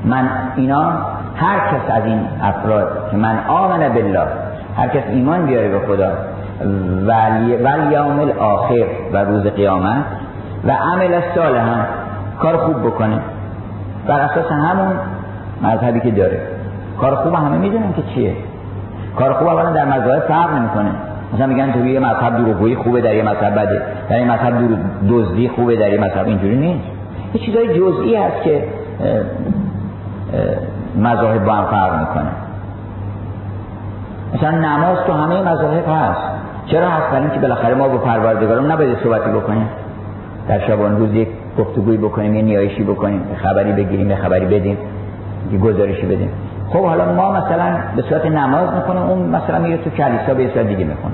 من 0.04 0.28
اینا 0.56 0.92
هر 1.36 1.58
کس 1.58 1.90
از 1.90 2.04
این 2.04 2.20
افراد 2.42 3.08
که 3.10 3.16
من 3.16 3.38
آمن 3.48 3.88
بالله 3.88 4.26
هر 4.76 4.88
کس 4.88 5.02
ایمان 5.08 5.46
بیاره 5.46 5.68
به 5.68 5.78
خدا 5.78 6.12
و 7.06 7.92
یوم 7.92 8.30
آخر 8.38 8.86
و 9.12 9.16
روز 9.16 9.42
قیامت 9.42 10.04
و 10.64 10.70
عمل 10.70 11.14
هم 11.14 11.86
کار 12.40 12.56
خوب 12.56 12.86
بکنه. 12.86 13.18
بر 14.06 14.20
اساس 14.20 14.52
همون 14.52 14.96
مذهبی 15.62 16.00
که 16.00 16.10
داره. 16.10 16.40
کار 17.00 17.14
خوب 17.14 17.34
همه 17.34 17.58
می‌دونن 17.58 17.92
که 17.92 18.02
چیه. 18.14 18.34
کار 19.18 19.32
خوب 19.32 19.48
اولا 19.48 19.70
در 19.70 19.84
مذاهب 19.84 20.22
فرق 20.28 20.54
نمی‌کنه. 20.54 20.90
مثلا 21.34 21.46
میگن 21.46 21.72
تو 21.72 21.86
یه 21.86 22.00
مذهب 22.00 22.36
دروغگویی 22.36 22.76
خوبه 22.76 23.00
در 23.00 23.14
یه 23.14 23.22
مذهب 23.22 23.58
بده. 23.58 23.82
در 24.08 24.20
یه 24.20 24.32
مذهب 24.32 24.54
دزدی 25.08 25.48
خوبه 25.48 25.76
در 25.76 25.92
یه 25.92 26.00
مذهب 26.00 26.26
اینجوری 26.26 26.56
نیست. 26.56 26.84
یه 27.34 27.40
چیزای 27.40 27.80
جزئی 27.80 28.16
هست 28.16 28.42
که 28.42 28.64
مذاهب 30.98 31.44
با 31.44 31.52
هم 31.52 31.64
فرق 31.64 32.00
می‌کنه. 32.00 32.30
مثلا 34.34 34.50
نماز 34.50 34.98
تو 35.06 35.12
همه 35.12 35.42
مذاهب 35.42 35.84
هست. 35.88 36.20
چرا 36.66 36.90
هست 36.90 37.10
برای 37.12 37.30
که 37.30 37.40
بالاخره 37.40 37.74
ما 37.74 37.88
با 37.88 37.98
پروردگارم 37.98 38.72
نباید 38.72 38.98
صحبتی 39.02 39.30
بکنیم؟ 39.30 39.68
در 40.48 40.66
شبان 40.66 40.96
روز 40.96 41.14
یک 41.14 41.28
گفتگوی 41.58 41.96
بکنیم 41.96 42.34
یه 42.34 42.42
نیایشی 42.42 42.82
بکنیم 42.82 43.22
خبری 43.42 43.72
بگیریم 43.72 44.10
یه 44.10 44.16
خبری 44.16 44.46
بدیم 44.46 44.78
یه 45.52 45.58
گزارشی 45.58 46.06
بدیم. 46.06 46.30
خب 46.68 46.84
حالا 46.84 47.12
ما 47.12 47.32
مثلا 47.32 47.76
به 47.96 48.02
صورت 48.02 48.26
نماز 48.26 48.74
می‌کنیم 48.74 49.02
اون 49.02 49.18
مثلا 49.18 49.58
میره 49.58 49.76
تو 49.76 49.90
کلیسا 49.90 50.34
به 50.34 50.50
صورت 50.54 50.66
دیگه 50.66 50.84
می‌کنه 50.84 51.12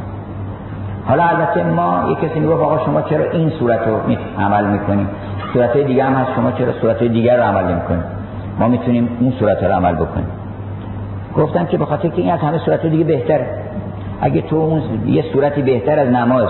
حالا 1.07 1.25
البته 1.25 1.65
ما 1.65 2.05
یه 2.09 2.29
کسی 2.29 2.41
میگه 2.41 2.55
آقا 2.55 2.85
شما 2.85 3.03
چرا 3.03 3.25
این 3.25 3.51
صورت 3.51 3.81
رو 3.88 3.97
عمل 4.38 4.65
می‌کنیم 4.65 5.09
صورت 5.53 5.77
دیگه 5.77 6.05
هم 6.05 6.12
هست 6.12 6.33
شما 6.37 6.53
چرا 6.53 6.73
صورت 6.73 7.03
دیگر 7.03 7.37
رو 7.37 7.43
عمل 7.43 7.65
نمی‌کنیم 7.73 8.05
ما 8.59 8.69
می‌تونیم 8.69 9.09
اون 9.21 9.33
صورت 9.38 9.65
رو 9.65 9.73
عمل 9.73 9.95
بکنیم. 9.95 10.27
گفتم 11.37 11.67
که 11.67 11.79
به 11.79 11.85
خاطر 11.85 12.09
که 12.09 12.23
این 12.23 12.33
از 12.33 12.41
همه 12.41 12.59
صورت 12.59 12.87
دیگه 12.87 13.05
بهتره. 13.05 13.47
اگه 14.25 14.41
تو 14.41 14.57
اون 14.57 14.83
یه 15.07 15.25
صورتی 15.33 15.63
بهتر 15.63 15.99
از 15.99 16.09
نماز 16.09 16.49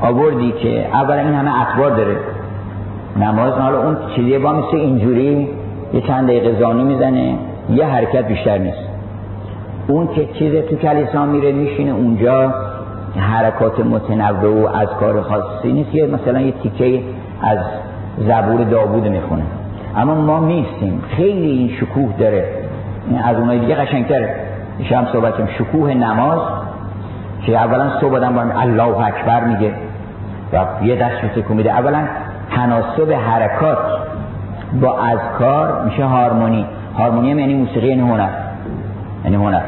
آوردی 0.00 0.52
که 0.52 0.86
اولا 0.92 1.20
این 1.20 1.34
همه 1.34 1.60
اطوار 1.60 1.90
داره. 1.90 2.16
نماز 3.16 3.52
حالا 3.52 3.82
اون 3.82 3.96
چیزی 4.16 4.38
با 4.38 4.52
مثل 4.52 4.76
اینجوری 4.76 5.48
یه 5.92 6.00
چند 6.00 6.26
دقیقه 6.26 6.60
زانو 6.60 6.84
می‌زنه 6.84 7.38
یه 7.70 7.86
حرکت 7.86 8.28
بیشتر 8.28 8.58
نیست. 8.58 8.88
اون 9.88 10.08
که 10.14 10.26
چیز 10.26 10.54
تو 10.54 10.76
کلیسا 10.76 11.26
میره 11.26 11.52
میشینه 11.52 11.92
اونجا 11.92 12.54
حرکات 13.16 13.80
متنوع 13.80 14.64
و 14.64 14.76
از 14.76 14.88
کار 14.88 15.22
خاصی 15.22 15.72
نیست. 15.72 15.94
یه 15.94 16.06
مثلا 16.06 16.40
یه 16.40 16.52
تیکه 16.62 17.02
از 17.42 17.58
زبور 18.18 18.64
داوود 18.64 19.08
می‌خونه. 19.08 19.42
اما 19.96 20.14
ما 20.14 20.38
نیستیم. 20.38 21.02
خیلی 21.16 21.50
این 21.50 21.68
شکوه 21.68 22.14
داره. 22.18 22.48
از 23.24 23.36
اونای 23.36 23.58
دیگه 23.58 23.74
قشنگتره 23.74 24.34
شام 24.88 25.06
صحبتیم 25.12 25.46
شکوه 25.58 25.94
نماز 25.94 26.38
که 27.46 27.58
اولا 27.58 28.00
صبح 28.00 28.14
آدم 28.14 28.34
با 28.34 28.60
الله 28.60 29.06
اکبر 29.06 29.44
میگه 29.44 29.72
و 30.52 30.84
یه 30.84 30.96
دست 30.96 31.22
رو 31.22 31.28
تکون 31.28 31.56
میده. 31.56 31.70
اولا 31.70 32.04
تناسب 32.50 33.12
حرکات 33.12 33.78
با 34.80 34.98
اذکار 34.98 35.84
میشه 35.84 36.04
هارمونی. 36.04 36.66
هارمونی 36.98 37.28
یعنی 37.28 37.54
موسیقی 37.54 37.88
یعنی 37.88 38.00
هنر. 38.00 38.28
یعنی 39.24 39.36
هنر. 39.36 39.62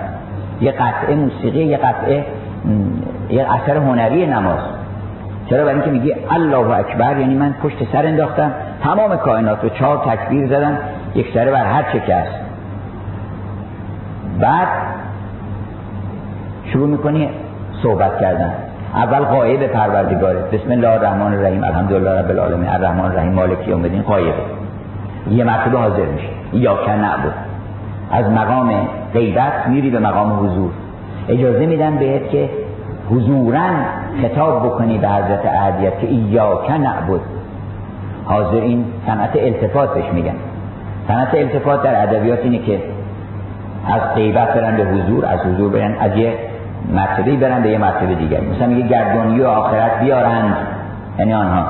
یه 0.60 0.72
قطعه 0.72 1.14
موسیقی 1.14 1.64
یه 1.64 1.76
قطعه 1.76 2.24
یه 3.30 3.54
اثر 3.54 3.76
هنری 3.76 4.26
نماز. 4.26 4.58
چرا؟ 5.50 5.64
برای 5.64 5.74
اینکه 5.74 5.90
میگی 5.90 6.14
الله 6.30 6.76
اکبر 6.76 7.18
یعنی 7.18 7.34
من 7.34 7.54
پشت 7.62 7.76
سر 7.92 8.06
انداختم 8.06 8.52
تمام 8.82 9.16
کائنات 9.16 9.62
رو 9.62 9.68
چهار 9.68 9.98
تکبیر 9.98 10.46
زدم 10.46 10.78
یک 11.14 11.34
سره 11.34 11.50
بر 11.50 11.64
هر 11.64 11.82
چه 11.92 12.00
که 12.00 12.14
هست. 12.14 12.40
بعد 14.40 14.68
شروع 16.72 16.88
می‌کنی 16.88 17.28
صحبت 17.86 18.20
کردن. 18.20 18.52
اول 18.94 19.18
قایب 19.18 19.66
پروردگاره. 19.66 20.40
بسم 20.52 20.70
الله 20.70 20.90
الرحمن 20.90 21.34
الرحیم. 21.34 21.64
الحمدلله 21.64 22.10
رب 22.20 22.30
العالمین. 22.30 22.68
الرحمن 22.68 23.04
الرحیم. 23.04 23.32
مالک 23.32 23.68
یوم 23.68 23.82
الدین. 23.82 24.02
قایبه 24.02 24.32
یه 25.30 25.44
مرتبه 25.44 25.78
حاضر 25.78 26.04
میشه. 26.04 26.28
یا 26.52 26.76
نعبد 26.86 27.34
از 28.10 28.30
مقام 28.30 28.70
غیبت 29.14 29.66
میری 29.68 29.90
به 29.90 29.98
مقام 29.98 30.44
حضور. 30.44 30.70
اجازه 31.28 31.66
میدن 31.66 31.96
بهت 31.98 32.30
که 32.30 32.50
حضورا 33.10 33.68
خطاب 34.22 34.66
بکنی 34.66 34.98
به 34.98 35.08
حضرت 35.08 35.46
اهدیت 35.46 36.00
که 36.00 36.06
ایاک 36.06 36.70
نعبد 36.70 37.20
حاضر 38.24 38.56
این 38.56 38.84
صنعت 39.06 39.30
التفات 39.36 39.94
بهش 39.94 40.12
میگن. 40.12 40.34
صنعت 41.08 41.34
التفات 41.34 41.82
در 41.82 42.02
ادبیات 42.02 42.38
اینه 42.42 42.58
که 42.58 42.80
از 43.88 44.14
غیبت 44.14 44.54
برن 44.54 44.76
به 44.76 44.84
حضور 44.84 45.26
از 45.26 45.40
حضور 45.40 45.72
برن. 45.72 45.94
از 46.00 46.16
یه 46.16 46.32
مرتبه 46.94 47.36
برن 47.36 47.62
به 47.62 47.68
یه 47.68 47.78
مرتبه 47.78 48.14
دیگر 48.14 48.40
مثلا 48.40 48.66
میگه 48.66 48.88
گردانی 48.88 49.40
و 49.40 49.46
آخرت 49.46 50.00
بیارند 50.00 50.56
یعنی 51.18 51.34
آنها. 51.34 51.66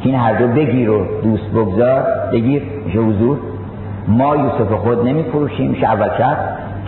این 0.00 0.14
هر 0.14 0.32
دو 0.32 0.48
بگیر 0.48 0.90
و 0.90 1.04
دوست 1.22 1.50
بگذار. 1.50 2.02
بگیر. 2.32 2.62
حضور. 2.94 3.38
ما 4.08 4.36
یوسف 4.36 4.72
خود 4.72 5.08
نمی 5.08 5.22
فروشیم 5.22 5.74
شب. 5.74 6.10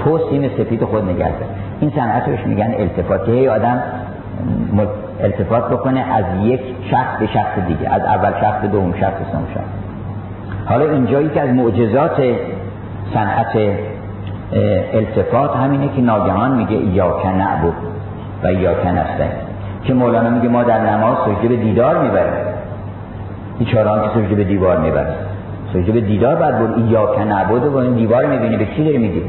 تو 0.04 0.18
سیم 0.30 0.48
سفید 0.48 0.84
خود 0.84 1.04
نگرده 1.04 1.44
این 1.80 1.90
صنعت 1.90 2.46
میگن 2.46 2.74
التفات. 2.78 3.26
که 3.26 3.50
آدم 3.50 3.82
التفات 5.22 5.68
بکنه 5.70 6.00
از 6.00 6.24
یک 6.42 6.60
شخص 6.90 7.18
به 7.20 7.26
شخص 7.26 7.58
دیگه. 7.68 7.94
از 7.94 8.02
اول 8.02 8.40
شخص 8.40 8.60
به 8.62 8.68
دوم 8.68 8.92
شخص 8.92 9.18
به 9.18 9.24
سوم 9.32 9.46
شخص. 9.54 9.80
حالا 10.66 10.90
اینجایی 10.90 11.28
که 11.28 11.40
از 11.40 11.48
معجزات 11.48 12.22
صنعت 13.14 13.56
التفات 14.92 15.56
همینه 15.56 15.88
که 15.88 16.02
ناگهان 16.02 16.50
میگه 16.50 16.76
یا 16.76 17.16
نعبد 17.24 17.72
و 18.42 18.52
یا 18.52 18.70
نستعین. 18.70 19.30
که 19.84 19.94
مولانا 19.94 20.30
میگه 20.30 20.48
ما 20.48 20.62
در 20.62 20.80
نماز 20.80 21.16
سجده 21.26 21.48
به 21.48 21.56
دیدار 21.56 22.02
می‌بریم. 22.02 22.32
بیچاران 23.58 24.02
که 24.02 24.08
سجده 24.14 24.34
به 24.34 24.44
دیوار 24.44 24.78
می‌بریم 24.78 25.14
سجده 25.72 25.92
به 25.92 26.00
دیدار 26.00 26.34
بعد 26.34 26.58
بود 26.58 26.90
یا 26.90 27.24
نعبد 27.24 27.66
و 27.66 27.76
این 27.76 27.94
دیوار 27.94 28.26
می‌بینی 28.26 28.56
به 28.56 28.66
چی 28.66 28.84
داری 28.84 28.98
میگی؟ 28.98 29.22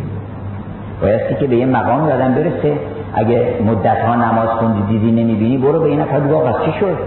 بایستی 1.01 1.35
که 1.35 1.47
به 1.47 1.55
یه 1.55 1.65
مقام 1.65 2.09
دادن 2.09 2.33
برسه. 2.33 2.73
اگه 3.13 3.53
مدت 3.65 3.97
ها 4.05 4.15
نماز 4.15 4.49
خوندی 4.49 4.81
دیدی 4.81 5.23
نمی‌بینی 5.23 5.57
برو 5.57 5.79
به 5.79 5.85
این 5.85 5.99
نفر 5.99 6.19
پس 6.19 6.65
چی 6.65 6.79
شد؟ 6.79 6.97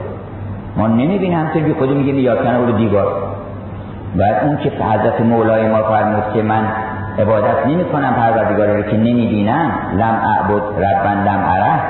ما 0.76 0.86
نمی‌بینیم. 0.86 1.46
بی 1.54 1.74
خودی 1.78 1.94
میگه 1.94 2.12
یا 2.12 2.36
کنه 2.36 2.58
برو 2.58 2.72
دیوار. 2.72 3.06
بعد 4.16 4.44
اون 4.44 4.56
که 4.56 4.70
حضرت 4.70 5.20
مولای 5.20 5.68
ما 5.68 5.82
فرمود 5.82 6.24
که 6.34 6.42
من 6.42 6.64
عبادت 7.18 7.66
نمی 7.66 7.84
کنم 7.84 8.14
پروردگار 8.14 8.66
رو 8.66 8.82
که 8.82 8.96
نمی‌بینم. 8.96 9.70
لم 9.92 10.20
اعبد 10.24 10.62
ربن 10.84 11.24
لم 11.28 11.44
اره 11.48 11.80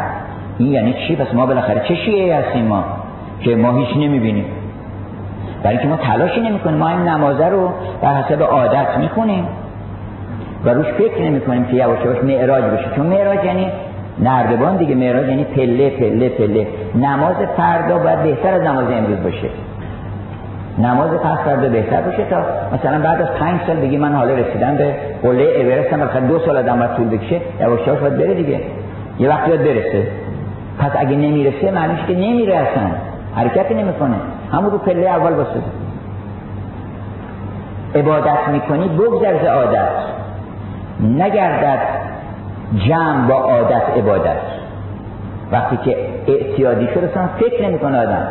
این 0.59 0.73
یعنی 0.73 0.93
چی؟ 0.93 1.17
پس 1.17 1.35
ما 1.35 1.47
بالاخره 1.47 1.81
چه 1.89 1.95
شیعه 1.95 2.37
هستیم 2.37 2.65
ما 2.65 2.85
که 3.41 3.57
ما 3.57 3.73
هیچ 3.73 3.97
نمی‌بینیم؟ 3.97 4.45
برای 5.63 5.79
که 5.79 5.87
ما 5.87 5.97
تلاشی 5.97 6.41
نمی 6.41 6.59
کنیم 6.59 6.79
ما 6.79 6.89
این 6.89 7.09
نمازه 7.09 7.47
رو 7.47 7.73
بر 8.03 8.15
حسب 8.15 8.43
عادت 8.43 8.99
می‌خونیم 8.99 9.47
و 10.65 10.69
روش 10.69 10.87
فکر 10.87 11.23
نمی 11.23 11.41
کنیم 11.41 11.65
که 11.65 11.75
یواش 11.77 12.05
یواش 12.05 12.25
معراج 12.25 12.65
بشه. 12.65 12.97
چون 12.97 13.07
معراج 13.07 13.45
یعنی 13.45 13.67
نردبان 14.19 14.77
دیگه. 14.77 14.95
معراج 14.95 15.29
یعنی 15.29 15.45
پله 15.45 15.91
پله 15.91 16.29
پله. 16.29 16.67
نماز 16.95 17.37
فردا 17.57 17.99
باید 17.99 18.23
بهتر 18.23 18.55
از 18.55 18.63
نماز 18.63 18.91
امروز 18.91 19.23
باشه. 19.23 19.49
نماز 20.79 21.11
پس 21.11 21.39
فردا 21.45 21.69
بهتر 21.69 22.01
باشه 22.01 22.25
تا 22.31 22.37
مثلا 22.73 22.99
بعد 22.99 23.23
از 23.23 23.29
پنج 23.29 23.61
سال 23.67 23.77
بگی 23.77 23.97
من 23.97 24.13
حالا 24.13 24.35
رسیدم 24.35 24.77
به 24.77 24.95
قله 25.23 25.43
اورست 25.43 25.93
هم 25.93 26.27
دو 26.27 26.39
سال 26.39 26.57
آدم 26.57 26.79
باید 26.79 26.95
طول 26.95 27.09
بکشه 27.09 27.41
یواش 27.61 27.89
باید 27.89 28.19
بره 28.19 28.35
دیگه. 28.35 28.61
یه 29.19 29.29
وقتی 29.29 29.51
باید 29.51 29.65
برسه. 29.65 30.07
پس 30.79 30.91
اگه 30.99 31.17
نمی‌رسه 31.17 31.71
معنیش 31.71 32.01
که 32.07 32.13
نمیره 32.13 32.57
اصلا. 32.57 32.91
حرکتی 33.37 33.75
نمی‌کنه. 33.75 34.15
همون 34.53 34.71
رو 34.71 34.79
پله 34.79 35.09
اول 35.09 35.35
باسه 35.35 35.61
عبادت 37.95 38.49
می‌کنی 38.53 38.89
بگذر 38.89 39.49
عادت. 39.49 39.89
نگردد 41.01 41.81
جمع 42.77 43.29
با 43.29 43.35
عادت 43.35 43.83
عبادت. 43.97 44.37
وقتی 45.53 45.77
که 45.77 45.97
اعتیادی 46.27 46.89
شده 46.95 47.07
اصلا 47.11 47.29
فکر 47.39 47.69
نمی‌کنه 47.69 47.99
آدم. 48.03 48.27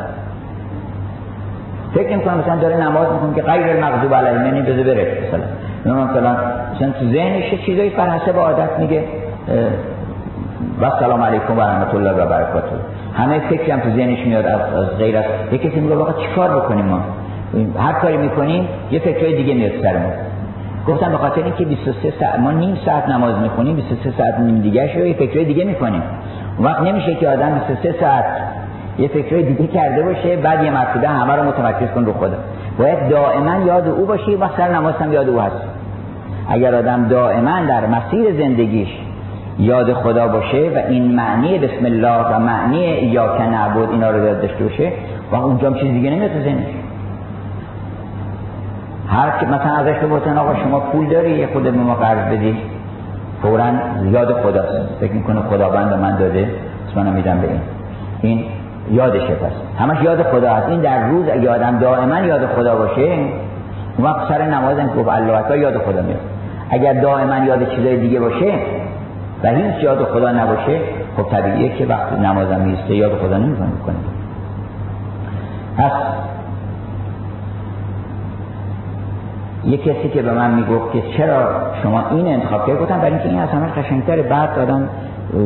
فکر 1.94 2.14
نمی‌کنه 2.14 2.34
مثلا 2.34 2.56
داره 2.56 2.78
نماز 2.78 3.08
می‌کنه 3.14 3.36
که 3.36 3.42
غیر 3.42 3.78
المغضوب 3.78 4.14
علیهم 4.16 4.46
یعنی 4.46 4.62
بده 4.62 4.84
بره 4.84 5.18
مثلا. 5.28 6.04
مثلا 6.04 6.36
مثلا 6.76 6.92
تو 7.00 7.06
ذهنش 7.06 7.66
چیزایی 7.66 7.90
بر 7.90 8.10
حسب 8.10 8.38
عادت 8.38 8.80
میگه 8.80 9.04
و 10.82 10.92
سلام 11.00 11.22
علیکم 11.22 11.58
و 11.58 11.62
رحمت 11.62 11.96
الله 11.96 12.12
و 12.12 12.26
برکاته. 12.30 12.76
همه 13.14 13.40
فکر 13.40 13.74
هم 13.74 13.80
تو 13.80 13.90
ذهنش 13.90 14.20
میاد 14.20 14.46
از, 14.46 14.60
غیر 14.98 15.18
از 15.18 15.24
یه 15.52 15.58
کسی 15.58 15.80
میگه 15.80 15.96
واقعا 15.96 16.14
چیکار 16.14 16.50
بکنیم 16.56 16.86
ما؟ 16.86 17.00
هر 17.80 17.94
کاری 17.94 18.18
می‌کنیم 18.18 18.68
یه 18.92 19.00
فکرای 19.00 19.36
دیگه 19.36 19.54
میاد 19.54 19.72
سرمون 19.84 20.12
گفتم 20.88 21.12
به 21.12 21.18
خاطر 21.18 21.44
اینکه 21.44 21.66
23 21.66 22.14
ساعت 22.20 22.40
ما 22.40 22.52
نیم 22.52 22.78
ساعت 22.86 23.10
نماز 23.10 23.40
می‌خونیم 23.40 23.76
23 23.76 24.12
ساعت 24.18 24.40
نیم 24.40 24.62
دیگه 24.62 24.88
شو 24.88 25.00
یه 25.00 25.14
فکرای 25.14 25.46
دیگه 25.46 25.66
می‌کنیم. 25.66 26.02
وقت 26.60 26.82
نمیشه 26.82 27.16
که 27.16 27.30
آدم 27.30 27.62
23 27.68 28.00
ساعت 28.00 28.26
یه 28.98 29.08
فکرای 29.08 29.44
دیگه 29.44 29.68
کرده 29.68 30.04
باشه 30.04 30.36
بعد 30.36 30.64
یه 30.64 30.72
مرتبه 30.72 31.08
همه 31.08 31.36
رو 31.36 31.44
متمرکز 31.44 31.88
کن 31.96 32.06
رو 32.06 32.14
خدا 32.14 32.38
باید 32.78 33.10
دائما 33.10 33.66
یاد 33.66 33.88
او 33.88 34.06
باشی 34.06 34.36
و 34.36 34.48
سر 34.58 34.76
نماز 34.76 34.94
هم 34.96 35.14
یاد 35.14 35.30
او 35.30 35.42
هست. 35.42 35.56
اگر 36.50 36.76
آدم 36.76 37.08
دائما 37.08 37.60
در 37.68 37.86
مسیر 37.86 38.34
زندگیش 38.38 38.90
یاد 39.60 39.94
خدا 39.94 40.28
باشه 40.28 40.72
و 40.76 40.78
این 40.90 41.16
معنی 41.16 41.60
بسم 41.60 41.86
الله 41.86 42.36
و 42.36 42.40
معنی 42.40 42.86
یا 42.86 43.38
که 43.38 43.44
نعبد 43.44 43.90
اینا 43.90 44.10
رو 44.10 44.26
یاد 44.26 44.42
داشته 44.42 44.64
باشه 44.64 44.92
و 45.32 45.36
اونجا 45.36 45.74
چیز 45.74 45.92
دیگه 45.92 46.10
نمیاد 46.10 46.32
هر 49.08 49.40
که 49.40 49.46
مثلا 49.46 49.76
ازش 49.76 49.96
بپرسن 49.96 50.38
آقا 50.38 50.56
شما 50.56 50.80
پول 50.80 51.10
داری؟ 51.10 51.32
یه 51.32 51.48
خود 51.48 51.64
به 51.64 51.72
ما 51.72 51.96
قرض 51.96 52.32
بدی. 52.32 52.58
فورا 53.42 53.66
یاد 54.12 54.42
خداست. 54.42 54.90
فکر 55.00 55.14
می‌کنه 55.14 55.42
خداوند 55.42 55.90
به 55.90 55.96
من 55.96 56.16
داده. 56.16 56.48
پس 56.88 56.98
منم 56.98 57.14
میدم 57.14 57.40
به 57.40 57.48
این. 57.48 57.60
این 58.22 58.46
یادشه 58.92 59.34
پس 59.36 59.52
همش 59.80 60.02
یاد 60.04 60.24
خدا 60.24 60.54
هست. 60.54 60.70
این 60.70 60.82
در 60.82 61.08
روز 61.08 61.26
اگه 61.30 61.50
آدم 61.50 61.80
دائما 61.80 62.20
یاد 62.20 62.46
خدا 62.46 62.76
باشه 62.76 63.02
اون 63.02 64.08
وقت 64.08 64.28
سر 64.30 64.46
نماز 64.46 64.80
هم 64.80 64.88
گفت 64.88 65.10
الله 65.10 65.60
یاد 65.60 65.78
خدا 65.78 66.02
میاد. 66.02 66.20
اگر 66.70 66.94
دائما 66.94 67.46
یاد 67.46 67.70
چیزای 67.76 67.98
دیگه 67.98 68.20
باشه 68.20 68.54
و 69.44 69.48
هیچ 69.48 69.84
یاد 69.84 70.04
خدا 70.04 70.32
نباشه 70.32 70.80
خب 71.18 71.24
طبیعیه 71.24 71.78
که 71.78 71.86
وقتی 71.86 72.16
نمازم 72.16 72.62
میسته 72.62 72.96
یاد 72.96 73.12
خدا 73.12 73.38
نمی‌کنه. 73.38 73.96
پس 75.78 75.92
یه 79.66 79.78
کسی 79.78 80.10
که 80.14 80.22
به 80.22 80.32
من 80.32 80.54
می‌گفت 80.54 80.94
که 80.94 81.04
چرا 81.18 81.48
شما 81.84 82.04
این 82.12 82.28
انتخاب 82.28 82.68
کرد 82.68 82.80
گفتم 82.80 82.98
برای 82.98 83.12
اینکه 83.12 83.30
این 83.30 83.40
از 83.40 83.50
همه 83.50 83.68
قشنگتر 83.68 84.22
بعد 84.22 84.60
آدم 84.60 84.90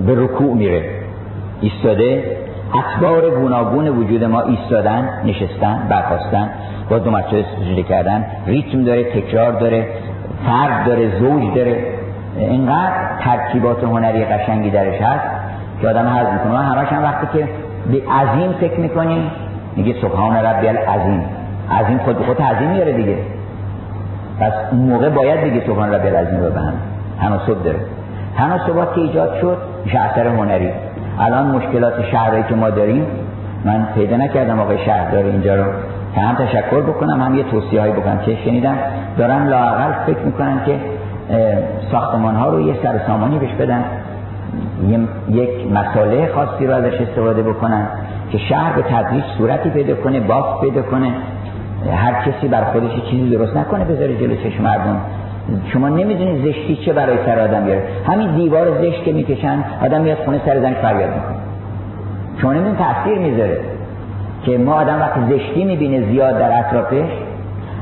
به 0.05 0.15
رکوع 0.15 0.55
میره. 0.55 0.89
ایستاده 1.61 2.23
اخبار 2.73 3.29
گوناگون 3.29 3.87
وجود 3.87 4.23
ما 4.23 4.41
ایستادن 4.41 5.09
نشستن 5.25 5.87
برخواستن 5.89 6.49
با 6.89 6.99
دو 6.99 7.11
مرتبه 7.11 7.45
سجده 7.57 7.83
کردن 7.83 8.25
ریتم 8.47 8.83
داره 8.83 9.03
تکرار 9.03 9.51
داره 9.51 9.87
فرد 10.45 10.85
داره 10.85 11.19
زوج 11.19 11.55
داره. 11.55 11.85
اینقدر 12.37 12.93
ترکیبات 13.19 13.83
هنری 13.83 14.25
قشنگی 14.25 14.69
درش 14.69 15.01
هست 15.01 15.23
که 15.81 15.89
آدم 15.89 16.07
حض 16.07 16.27
می‌کنه. 16.33 16.57
همش 16.57 16.87
هم 16.87 17.03
وقتی 17.03 17.27
که 17.33 17.49
به 17.91 18.11
عظیم 18.11 18.51
فکر 18.51 18.79
می‌کنیم 18.79 19.31
میگه 19.75 19.95
سبحان 20.01 20.35
ربی 20.35 20.67
العظیم. 20.67 21.25
عظیم 21.79 21.97
خود 21.97 22.25
خود 22.25 22.41
عظیم 22.41 22.69
میاره 22.69 22.93
دیگه. 22.93 23.17
پس 24.39 24.53
اون 24.71 24.81
موقع 24.81 25.09
باید 25.09 25.41
بگه 25.41 25.67
سبحان 25.67 25.93
ربی 25.93 26.07
العظیم 26.07 26.39
رو 26.39 26.51
به 26.51 26.59
هم. 26.59 26.73
تناسب 27.21 27.63
داره. 27.63 27.79
تناسبات 28.37 28.95
که 28.95 29.01
ایجاد 29.01 29.37
شد 29.41 29.57
میشه 29.85 29.99
اثر 29.99 30.27
هنری. 30.27 30.71
الان 31.19 31.47
مشکلات 31.47 32.05
شهرهایی 32.11 32.43
که 32.43 32.55
ما 32.55 32.69
داریم 32.69 33.05
من 33.65 33.87
پیدا 33.95 34.17
نکردم 34.17 34.59
آقای 34.59 34.85
شهردار 34.85 35.23
اینجا 35.23 35.55
رو. 35.55 35.63
که 36.15 36.21
هم 36.21 36.35
تشکر 36.35 36.81
بکنم 36.81 37.21
هم 37.21 37.35
یه 37.35 37.43
توصیه 37.43 37.81
هایی 37.81 37.93
بکنم. 37.93 38.17
که 38.17 38.37
شنیدم؟ 38.45 38.77
دارن 39.17 39.47
لاقل 39.47 39.91
فکر 40.05 40.19
می‌کنن 40.19 40.59
که 40.65 40.79
ساختمان 41.91 42.35
ها 42.35 42.49
رو 42.49 42.61
یه 42.61 42.75
سر 42.83 42.99
سامانی 43.07 43.39
بهش 43.39 43.51
بدن. 43.51 43.83
یک 45.29 45.49
مساله 45.71 46.29
خاصی 46.35 46.67
رو 46.67 46.73
ازش 46.73 47.01
استفاده 47.01 47.43
بکنن 47.43 47.87
که 48.31 48.37
شهر 48.37 48.73
به 48.75 48.81
تدریج 48.81 49.23
صورتی 49.37 49.69
پیدا 49.69 49.95
کنه 49.95 50.19
باف 50.19 50.61
پیدا 50.61 50.81
کنه. 50.81 51.11
هر 51.91 52.13
کسی 52.13 52.47
بر 52.47 52.63
خودش 52.63 52.91
چیزی 53.11 53.29
درست 53.29 53.57
نکنه 53.57 53.85
بذاره 53.85 54.17
جلو 54.17 54.35
چشم 54.35 54.63
مردم. 54.63 55.01
شما 55.73 55.89
نمی‌دونید 55.89 56.45
زشتی 56.45 56.75
چه 56.85 56.93
برای 56.93 57.17
سر 57.25 57.39
آدم 57.39 57.65
بیاره 57.65 57.83
همین 58.07 58.35
دیوار 58.35 58.81
زشت 58.81 59.03
که 59.03 59.13
می‌کشن 59.13 59.63
آدم 59.81 60.01
میاد 60.01 60.17
خونه 60.17 60.41
سر 60.45 60.59
زنش 60.59 60.75
فریاد 60.75 61.09
می‌کنه 61.09 61.37
شما 62.41 62.53
نمی‌دونید 62.53 62.79
تاثیر 62.79 63.17
می‌ذاره 63.17 63.59
که 64.43 64.57
ما 64.57 64.73
آدم 64.73 64.99
وقتی 64.99 65.19
زشتی 65.29 65.63
می‌بینه 65.63 66.11
زیاد 66.11 66.39
در 66.39 66.59
اطرافش 66.59 67.09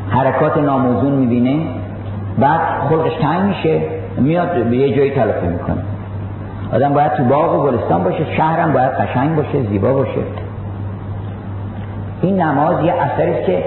حرکات 0.10 0.58
ناموزون 0.58 1.12
می‌بینه 1.12 1.60
بعد 2.40 2.62
خلقش 2.90 3.16
تنگ 3.22 3.42
میشه 3.42 3.82
میاد 4.18 4.64
به 4.64 4.78
یه 4.78 4.96
جایی 4.98 5.12
تلافی 5.12 5.48
می‌کنه. 5.48 5.84
آدم 6.74 6.94
باید 6.94 7.14
تو 7.14 7.24
باغ 7.24 7.56
و 7.56 7.64
گلستان 7.64 8.04
باشه 8.04 8.36
شهرم 8.38 8.74
باید 8.74 8.92
قشنگ 8.92 9.36
باشه 9.36 9.64
زیبا 9.70 9.94
باشه. 9.94 10.22
این 12.22 12.42
نماز 12.42 12.86
یه 12.86 12.94
اثری 12.94 13.46
که 13.46 13.64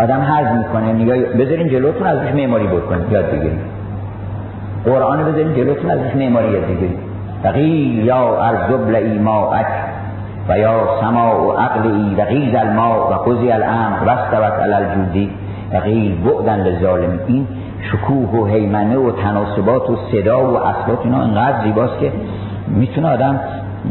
آدم 0.00 0.20
حض 0.20 0.58
می‌کنه 0.58 0.92
نگاه 0.92 1.16
بذارین 1.16 1.68
جلوتون 1.68 2.06
ازش 2.06 2.34
معماری 2.34 2.66
بکنید 2.66 3.12
یاد 3.12 3.26
بگیرید. 3.26 3.60
قرآن 4.84 5.24
بذارین 5.24 5.54
جلوتون 5.54 5.90
ازش 5.90 6.16
معماری 6.16 6.52
یاد 6.52 6.64
بگیرید. 6.64 6.98
فقیل 7.42 8.04
یا 8.04 8.42
ارزبل 8.42 8.96
ایماعک 8.96 9.66
و 10.48 10.58
یا 10.58 10.88
سما 11.00 11.46
و 11.46 11.52
عقلی 11.52 12.14
و 12.14 12.24
غیز 12.24 12.54
الماء 12.54 13.10
و 13.10 13.18
خزی 13.18 13.50
الامر 13.50 13.96
و 14.06 14.10
استوت 14.10 14.52
علی 14.62 14.74
الجودی. 14.74 15.30
و 15.72 15.76
قیل 15.76 16.16
بعدن 16.24 16.60
لظالم 16.60 17.20
این 17.26 17.46
شکوه 17.92 18.40
و 18.40 18.46
حیمنه 18.46 18.96
و 18.96 19.10
تناسبات 19.10 19.90
و 19.90 19.96
صدا 20.12 20.52
و 20.52 20.56
اصوات 20.56 20.98
اینا 21.04 21.22
انقدر 21.22 21.64
زیباست 21.64 21.98
که 21.98 22.12
می‌تونه 22.68 23.08
آدم 23.08 23.40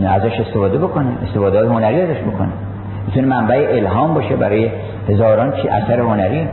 ازش 0.10 0.40
استفاده 0.40 0.78
بکنه 0.78 1.08
استفاده 1.28 1.58
های 1.60 1.68
هنری 1.68 2.02
ازش 2.02 2.22
بکنه. 2.22 2.50
می‌تونه 3.06 3.28
منبع 3.28 3.68
الهام 3.70 4.14
باشه 4.14 4.36
برای 4.36 4.72
هزاران 5.10 5.52
چی 5.52 5.70
اثر 5.70 6.00
هنری. 6.00 6.48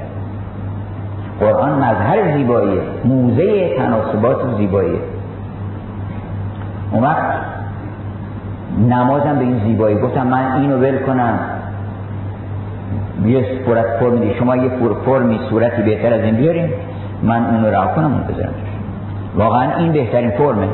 قرآن 1.40 1.72
مظهر 1.72 2.36
زیباییه 2.36 2.80
موزه 3.04 3.76
تناسبات 3.76 4.44
و 4.44 4.56
زیباییه 4.58 4.98
اون 6.92 7.02
وقت 7.02 7.24
نمازم 8.88 9.38
به 9.38 9.44
این 9.44 9.60
زیبایی 9.64 9.98
گفتم 9.98 10.26
من 10.26 10.52
اینو 10.52 10.76
ول 10.76 10.98
کنم. 10.98 11.38
یه 13.26 13.46
صورت 13.64 13.86
فرم 14.00 14.32
شما 14.38 14.56
یه 14.56 14.70
فرمی 15.04 15.40
صورتی 15.50 15.82
بهتر 15.82 16.14
از 16.14 16.20
این 16.20 16.34
بیاریم 16.34 16.70
من 17.22 17.46
اونو 17.46 17.66
رها 17.66 17.86
کنم 17.86 18.12
اون 18.12 18.22
بذارم 18.22 18.54
واقعا 19.36 19.76
این 19.76 19.92
بهترین 19.92 20.30
فرمه. 20.30 20.68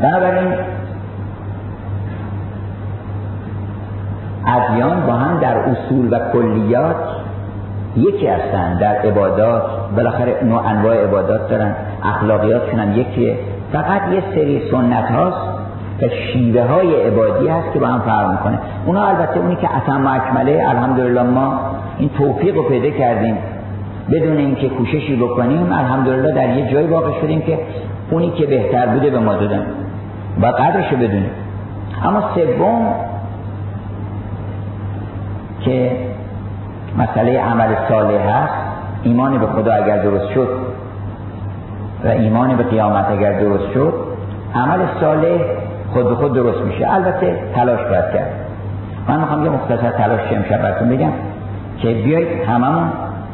بنابراین 0.00 0.52
ادیان 4.46 5.06
با 5.06 5.12
هم 5.12 5.40
در 5.40 5.56
اصول 5.56 6.08
و 6.12 6.18
کلیات 6.32 6.96
یکی 7.96 8.26
هستن 8.26 8.78
در 8.78 8.94
عبادات 8.96 9.62
بالاخره 9.96 10.44
نوع 10.44 10.66
انواع 10.66 11.04
عبادات 11.04 11.48
دارن 11.50 11.74
اخلاقیاتشون 12.02 12.80
هم 12.80 13.00
یکیه. 13.00 13.36
فقط 13.72 14.02
یه 14.12 14.22
سری 14.34 14.62
سنت 14.70 15.10
هاست 15.10 15.36
و 16.02 16.08
شیوه 16.08 16.62
های 16.62 17.06
عبادی 17.06 17.48
هست 17.48 17.72
که 17.72 17.78
با 17.78 17.86
هم 17.86 18.00
فرق 18.00 18.30
می‌کنه. 18.30 18.58
اونا 18.86 19.06
البته 19.06 19.40
اونی 19.40 19.56
که 19.56 19.76
اتم 19.76 20.06
اکمله 20.06 20.64
الحمدلله 20.68 21.22
ما 21.22 21.60
این 21.98 22.10
توفیق 22.18 22.56
رو 22.56 22.62
پیدا 22.62 22.90
کردیم. 22.90 23.38
بدون 24.12 24.36
اینکه 24.36 24.68
کوششی 24.68 25.16
بکنیم 25.16 25.72
الحمدلله 25.72 26.32
در 26.32 26.56
یه 26.56 26.72
جای 26.72 26.86
واقع 26.86 27.20
شدیم 27.20 27.40
که 27.40 27.58
اونی 28.10 28.30
که 28.30 28.46
بهتر 28.46 28.86
بوده 28.86 29.10
به 29.10 29.18
ما 29.18 29.34
دادن. 29.34 29.66
با 30.40 30.48
قدرش 30.48 30.92
رو 30.92 30.98
بدونیم. 30.98 31.30
اما 32.04 32.22
سوم 32.34 32.94
که 35.64 35.90
مسئله 36.98 37.40
عمل 37.40 37.68
صالح 37.88 38.20
هست 38.20 38.54
ایمان 39.02 39.38
به 39.38 39.46
خدا 39.46 39.72
اگر 39.72 39.98
درست 39.98 40.32
شد 40.34 40.48
و 42.04 42.08
ایمان 42.08 42.56
به 42.56 42.62
قیامت 42.62 43.06
اگر 43.10 43.40
درست 43.40 43.72
شد 43.74 43.94
عمل 44.54 44.78
صالح 45.00 45.38
خود 45.92 46.08
به 46.08 46.14
خود 46.14 46.34
درست 46.34 46.60
میشه. 46.60 46.94
البته 46.94 47.36
تلاش 47.54 47.80
باید 47.80 48.04
کرد. 48.12 48.30
من 49.08 49.20
می‌خوام 49.20 49.44
یه 49.44 49.50
مختصر 49.50 49.90
تلاش 49.90 50.20
امشب 50.32 50.62
براتون 50.62 50.88
بگم 50.88 51.12
که 51.78 51.88
بیایید 51.88 52.48
هممون 52.48 52.88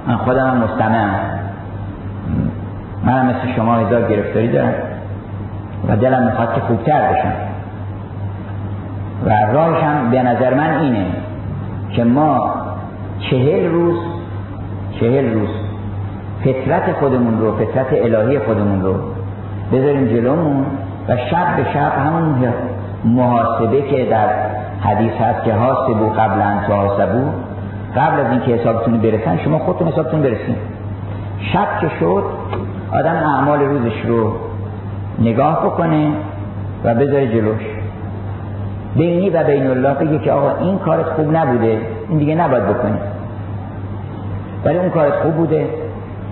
من 0.06 0.16
خودم 0.16 0.46
هم 0.46 0.56
مستمعم. 0.56 1.14
منم 3.04 3.26
مثل 3.26 3.56
شما 3.56 3.74
هزار 3.74 4.02
گرفتاری 4.02 4.48
دارم 4.48 4.74
و 5.88 5.96
دلم 5.96 6.22
می‌خواد 6.22 6.54
که 6.54 6.60
خوبتر 6.60 7.12
بشم. 7.12 7.32
و 9.24 9.30
راهش 9.52 9.82
هم 9.82 10.10
به 10.10 10.22
نظر 10.22 10.54
من 10.54 10.80
اینه 10.80 11.06
که 11.92 12.04
ما 12.04 12.54
چهل 13.30 13.68
روز 13.68 13.96
چهل 15.00 15.34
روز 15.34 15.48
فطرت 16.44 16.92
خودمون 16.92 17.40
رو 17.40 17.56
فطرت 17.56 17.86
الهی 17.92 18.38
خودمون 18.38 18.82
رو 18.82 18.94
بذاریم 19.72 20.06
جلومون 20.06 20.66
و 21.08 21.16
شب 21.16 21.56
به 21.56 21.64
شب 21.74 21.92
همون 22.06 22.52
محاسبه 23.04 23.82
که 23.82 24.04
در 24.10 24.28
حدیث 24.80 25.12
هست 25.12 25.44
که 25.44 25.54
حاسبو 25.54 26.08
قبل 26.08 26.40
ان 26.42 26.58
حاسبو 26.58 27.30
قبل 27.96 28.20
از 28.20 28.26
اینکه 28.30 28.52
حسابتون 28.52 28.98
برسن 28.98 29.38
شما 29.38 29.58
خودتون 29.58 29.88
حسابتون 29.88 30.22
برسین. 30.22 30.56
شب 31.52 31.80
که 31.80 31.90
شد 32.00 32.24
آدم 32.92 33.14
اعمال 33.14 33.60
روزش 33.60 34.04
رو 34.06 34.32
نگاه 35.18 35.64
بکنه 35.64 36.12
و 36.84 36.94
بذاره 36.94 37.28
جلوش. 37.28 37.62
بینی 38.96 39.30
و 39.30 39.44
بین 39.44 39.66
الله 39.66 39.94
بگه 39.94 40.18
که 40.18 40.32
آقا 40.32 40.64
این 40.64 40.78
کارت 40.78 41.06
خوب 41.06 41.36
نبوده 41.36 41.78
این 42.08 42.18
دیگه 42.18 42.34
نباید 42.34 42.64
بکنی. 42.64 42.98
ولی 44.64 44.78
اون 44.78 44.90
کارت 44.90 45.12
خوب 45.12 45.34
بوده. 45.34 45.66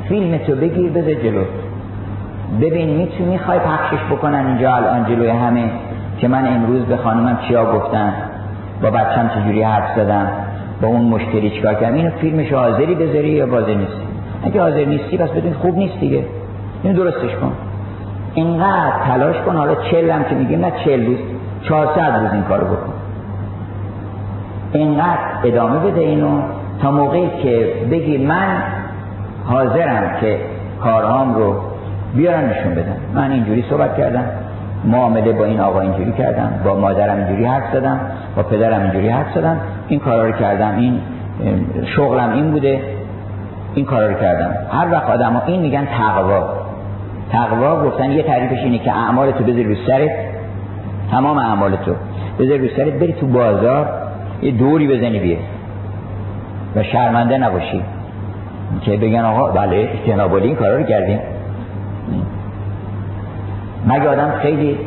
فیلم 0.08 0.38
تو 0.38 0.54
بگیر 0.54 0.92
بذار 0.92 1.14
جلو. 1.14 1.44
ببین 2.60 2.96
می‌تونی 2.96 3.30
می‌خوای 3.30 3.58
پخشش 3.58 4.04
بکنن 4.10 4.46
اینجا 4.46 4.74
الان 4.74 5.04
جلوی 5.04 5.28
همه 5.28 5.70
که 6.18 6.28
من 6.28 6.46
امروز 6.54 6.82
به 6.82 6.96
خانمم 6.96 7.38
چیا 7.48 7.72
گفتم 7.72 8.12
با 8.82 8.90
بچم 8.90 9.30
چجوری 9.34 9.62
حرف 9.62 9.96
زدم 9.96 10.28
با 10.82 10.88
اون 10.88 11.00
مشتری 11.00 11.50
چیکار 11.50 11.74
کردم. 11.74 11.94
اینو 11.94 12.10
فیلمش 12.10 12.52
حاضری 12.52 12.94
بذاری 12.94 13.28
یا 13.28 13.46
بازه 13.46 13.74
نیستی؟ 13.74 14.02
اگه 14.44 14.62
حاضر 14.62 14.84
نیستی 14.84 15.16
پس 15.16 15.30
بدون 15.30 15.52
خوب 15.52 15.76
نیست 15.76 16.00
دیگه. 16.00 16.24
اینو 16.82 17.04
درستش 17.04 17.34
کن. 17.34 17.52
اینقدر 18.34 18.92
تلاش 19.06 19.36
کن. 19.36 19.56
حالا 19.56 19.74
چل 19.74 20.10
هم 20.10 20.24
که 20.24 20.34
میگیم 20.34 20.60
نه 20.60 20.72
چل 20.84 21.06
روز 21.06 21.18
چهارصد 21.62 22.20
روز 22.20 22.32
این 22.32 22.42
کارو 22.42 22.66
بکن. 22.66 22.92
اینقدر 24.72 25.18
ادامه 25.44 25.78
بده 25.78 26.00
اینو 26.00 26.42
تا 26.82 26.90
موقعی 26.90 27.30
که 27.42 27.74
بگی 27.90 28.26
من 28.26 28.62
حاضرم 29.44 30.20
که 30.20 30.40
کارهام 30.84 31.34
رو 31.34 31.54
بیارم 32.14 32.50
نشون 32.50 32.74
بدم 32.74 32.96
من 33.14 33.30
اینجوری 33.30 33.64
صحبت 33.70 33.96
کردم 33.96 34.24
معامله 34.84 35.32
با 35.32 35.44
این 35.44 35.60
آقا 35.60 35.80
اینجوری 35.80 36.12
کردم 36.12 36.60
با 36.64 36.74
مادرم 36.74 37.16
اینجوری 37.16 37.44
حرف 37.44 37.72
زدم 37.72 38.00
با 38.36 38.42
پدرم 38.42 38.82
اینجوری 38.82 39.08
حرف 39.08 39.34
زدم. 39.34 39.56
این 39.88 40.00
کارا 40.00 40.26
رو 40.26 40.32
کردم 40.32 40.76
این 40.76 41.00
شغلم 41.96 42.32
این 42.32 42.50
بوده 42.50 42.80
این 43.74 43.84
کارا 43.84 44.06
رو 44.06 44.14
کردم. 44.14 44.50
هر 44.72 44.92
وقت 44.92 45.10
آدم 45.10 45.32
ها 45.32 45.42
این 45.46 45.62
میگن 45.62 45.84
تقوا. 45.84 46.48
تقوا 47.32 47.84
گفتن 47.84 48.10
یه 48.10 48.22
تعریفش 48.22 48.62
اینه 48.62 48.78
که 48.78 48.92
اعمال 48.92 49.30
تو 49.30 49.44
بذاری 49.44 49.64
رو 49.64 49.74
سرت 49.86 50.10
تمام 51.10 51.38
اعمال 51.38 51.76
تو. 51.76 51.94
بذاری 52.38 52.68
رو 52.68 52.76
سرت 52.76 52.92
بری 52.92 53.12
تو 53.12 53.26
بازار 53.26 53.88
یه 54.42 54.50
دوری 54.50 54.88
بزنی 54.88 55.18
بیه. 55.18 55.38
و 56.76 56.82
شرمنده 56.82 57.38
نباشی. 57.38 57.82
که 58.80 58.96
بگن 58.96 59.24
آقا 59.24 59.50
بله 59.52 59.88
جناب 60.06 60.34
این 60.34 60.56
کارا 60.56 60.76
رو 60.76 60.82
کردیم. 60.82 61.18
مگه 63.86 64.08
آدم 64.08 64.32
خیلی 64.42 64.78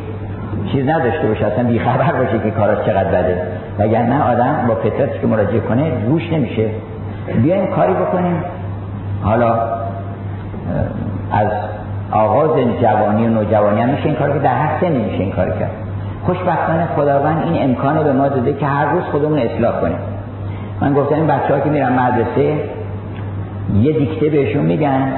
چیز 0.72 0.88
نداشته 0.88 1.28
باشه 1.28 1.46
اصلا 1.46 1.64
بیخبر 1.64 2.12
باشه 2.12 2.38
که 2.38 2.50
کاراش 2.50 2.86
چقدر 2.86 3.22
بده. 3.22 3.42
نه 4.02 4.22
آدم 4.22 4.64
با 4.68 4.74
فطرتش 4.74 5.20
که 5.20 5.26
مراجعه 5.26 5.60
کنه 5.60 5.90
گوش 5.90 6.32
نمیشه. 6.32 6.70
بیایم 7.42 7.66
کاری 7.66 7.92
بکنیم. 7.92 8.44
حالا 9.22 9.54
از 11.32 11.48
آغاز 12.12 12.50
جوانی 12.82 13.26
و 13.26 13.30
نوجوانی 13.30 13.80
هم 13.80 13.88
میشه 13.88 14.04
این 14.06 14.14
کار 14.14 14.32
که 14.32 14.38
در 14.38 14.54
هر 14.54 14.80
سنی 14.80 14.98
میشه 14.98 15.22
این 15.22 15.32
کار 15.32 15.50
کرد. 15.50 15.83
خوشبختانه 16.26 16.86
خداوند 16.96 17.42
این 17.44 17.70
امکان 17.70 18.04
به 18.04 18.12
ما 18.12 18.28
داده 18.28 18.52
که 18.52 18.66
هر 18.66 18.92
روز 18.92 19.02
خودمون 19.02 19.38
اصلاح 19.38 19.80
کنیم. 19.80 19.98
من 20.80 20.94
گفتم 20.94 21.14
این 21.14 21.26
بچه 21.26 21.54
ها 21.54 21.60
که 21.60 21.70
میرن 21.70 21.92
مدرسه 21.92 22.54
یه 23.82 23.92
دیکته 23.98 24.28
بهشون 24.28 24.64
میگن. 24.64 25.12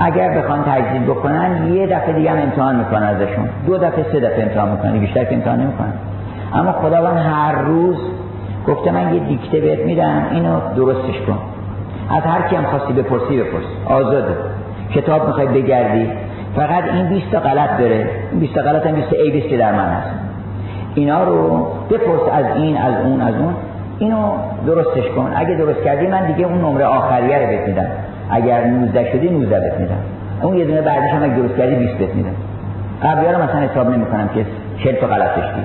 اگر 0.00 0.38
بخوان 0.38 0.64
تجدید 0.64 1.06
بکنن 1.06 1.72
یه 1.74 1.86
دفعه 1.86 2.12
دیگه 2.12 2.30
هم 2.30 2.38
امتحان 2.38 2.76
می‌کنن 2.76 3.02
ازشون. 3.02 3.48
دو 3.66 3.78
دفعه 3.78 4.04
سه 4.12 4.20
دفعه 4.20 4.42
امتحان 4.42 4.70
می‌کنن. 4.70 4.98
بیشتر 4.98 5.24
که 5.24 5.34
امتحان 5.34 5.60
نمی‌کنن. 5.60 5.92
اما 6.54 6.72
خداوند 6.72 7.16
هر 7.16 7.52
روز 7.52 7.96
گفته 8.68 8.90
من 8.90 9.14
یه 9.14 9.20
دیکته 9.20 9.60
بهت 9.60 9.78
میدم 9.78 10.22
اینو 10.30 10.60
درستش 10.76 11.20
کن. 11.26 11.38
از 12.10 12.22
هر 12.22 12.48
کی 12.48 12.56
هم 12.56 12.64
خواستی 12.64 12.92
بپرسی 12.92 13.36
بپرس. 13.40 13.64
آزاده. 13.86 14.34
کتاب 14.94 15.26
می‌خوای 15.26 15.46
بگردی. 15.46 16.08
فقط 16.56 16.84
این 16.84 17.08
20 17.08 17.30
تا 17.32 17.40
غلط 17.40 17.78
داره. 17.78 18.06
این 18.30 18.40
20 18.40 18.54
تا 18.54 18.62
غلط 18.62 18.86
هم 18.86 18.94
20 18.94 19.12
ای 19.12 19.30
20 19.30 19.54
در 19.54 19.72
من 19.72 19.88
هست. 19.88 20.10
اینا 20.94 21.24
رو 21.24 21.66
بپرس 21.90 22.20
از 22.32 22.44
این 22.56 22.76
از 22.78 22.94
اون 23.04 23.20
از 23.20 23.34
اون. 23.34 23.54
اینو 23.98 24.32
درستش 24.66 25.08
کن. 25.16 25.32
اگه 25.36 25.54
درست 25.54 25.82
کردی 25.84 26.06
من 26.06 26.26
دیگه 26.26 26.46
اون 26.46 26.58
نمره 26.58 26.84
آخریه 26.84 27.38
رو 27.38 27.46
بهت 27.46 27.68
میدم. 27.68 27.86
اگر 28.30 28.64
19 28.64 29.12
شدی 29.12 29.30
19 29.30 29.60
بهت 29.60 29.80
میدم. 29.80 29.96
اون 30.42 30.56
یه 30.56 30.64
دونه 30.64 30.80
بعدش 30.80 31.10
هم 31.10 31.22
اگه 31.22 31.34
درست 31.34 31.56
کردی 31.56 31.74
20 31.74 31.94
بهت 31.94 32.14
میدم. 32.14 32.34
قبلی 33.02 33.26
رو 33.26 33.42
مثلا 33.42 33.60
حساب 33.60 33.90
نمی‌کنم 33.90 34.28
که 34.34 34.46
40 34.84 34.94
تا 34.94 35.06
غلط 35.06 35.36
داشتی 35.36 35.60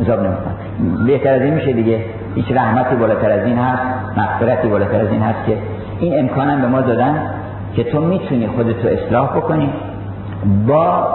حساب 0.00 0.20
نمی‌کنم. 0.20 1.06
بهتر 1.06 1.32
از 1.34 1.42
این 1.42 1.54
میشه 1.54 1.72
دیگه. 1.72 2.00
هیچ 2.34 2.52
رحمتی 2.52 2.96
بالاتر 2.96 3.30
از 3.30 3.44
این 3.44 3.58
هست. 3.58 3.82
مغفرتی 4.16 4.68
بالاتر 4.68 5.00
از 5.00 5.08
این 5.10 5.22
هست 5.22 5.46
که 5.46 5.56
این 6.00 6.18
امکانم 6.18 6.60
به 6.60 6.66
ما 6.66 6.80
دادن 6.80 7.22
که 7.76 7.84
تو 7.84 8.00
می‌تونی 8.00 8.46
خودتو 8.46 8.88
اصلاح 8.88 9.36
بکنی. 9.36 9.70
با 10.68 11.06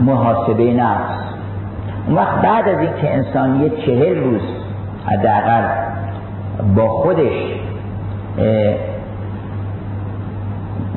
محاسبه 0.00 0.72
نفس. 0.72 1.24
اون 2.06 2.16
وقت 2.16 2.42
بعد 2.42 2.68
از 2.68 2.78
اینکه 2.78 3.14
انسان 3.14 3.60
یه 3.60 3.70
چهل 3.70 4.24
روز 4.24 4.42
حداقل 5.06 5.62
با 6.76 6.88
خودش 6.88 7.54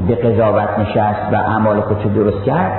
به 0.07 0.15
قضاوت 0.15 0.79
نشست 0.79 1.33
و 1.33 1.35
اعمال 1.35 1.81
خودشو 1.81 2.09
درست 2.09 2.43
کرد 2.43 2.71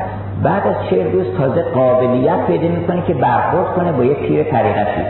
بعد 0.43 0.67
از 0.67 0.75
چهل 0.91 1.13
روز 1.13 1.27
تازه 1.39 1.63
قابلیت 1.63 2.47
پیدا 2.47 2.69
می‌کنه 2.69 3.03
که 3.03 3.15
برخورد 3.15 3.67
کنه 3.67 3.93
با 3.93 4.05
یه 4.05 4.15
پیر 4.15 4.43
طریقتی 4.43 5.03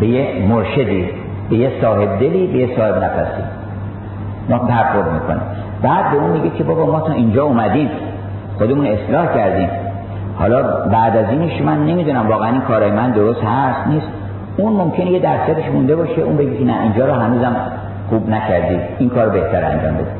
به 0.00 0.06
یه 0.06 0.46
مرشدی 0.48 1.10
به 1.50 1.56
یه 1.56 1.72
صاحب 1.80 2.18
دلی 2.20 2.46
به 2.46 2.58
یه 2.58 2.76
صاحب 2.76 3.04
نفسی. 3.04 3.42
ما 4.48 4.58
برخورد 4.58 5.12
می‌کنه 5.12 5.40
بعد 5.82 6.10
به 6.10 6.16
اون 6.16 6.30
میگه 6.30 6.50
که 6.50 6.64
بابا 6.64 6.86
ما 6.86 7.00
تا 7.00 7.12
اینجا 7.12 7.44
اومدیم. 7.44 7.90
خودمون 8.58 8.86
اصلاح 8.86 9.34
کردیم. 9.34 9.68
حالا 10.38 10.62
بعد 10.86 11.16
از 11.16 11.30
اینش 11.30 11.62
من 11.62 11.86
نمی‌دونم 11.86 12.28
واقعا 12.28 12.52
این 12.52 12.60
کارای 12.60 12.90
من 12.90 13.10
درست 13.10 13.40
هست 13.44 13.86
نیست. 13.86 14.08
اون 14.56 14.72
ممکنه 14.72 15.10
یه 15.10 15.18
درصدش 15.18 15.68
مونده 15.72 15.96
باشه 15.96 16.20
اون 16.20 16.36
بگه 16.36 16.64
نه 16.64 16.82
اینجا 16.82 17.06
رو 17.06 17.12
هنوزم 17.12 17.56
خوب 18.08 18.30
نکردی 18.30 18.78
این 18.98 19.08
کار 19.08 19.28
بهتر 19.28 19.64
انجام 19.64 19.94
بده. 19.94 20.10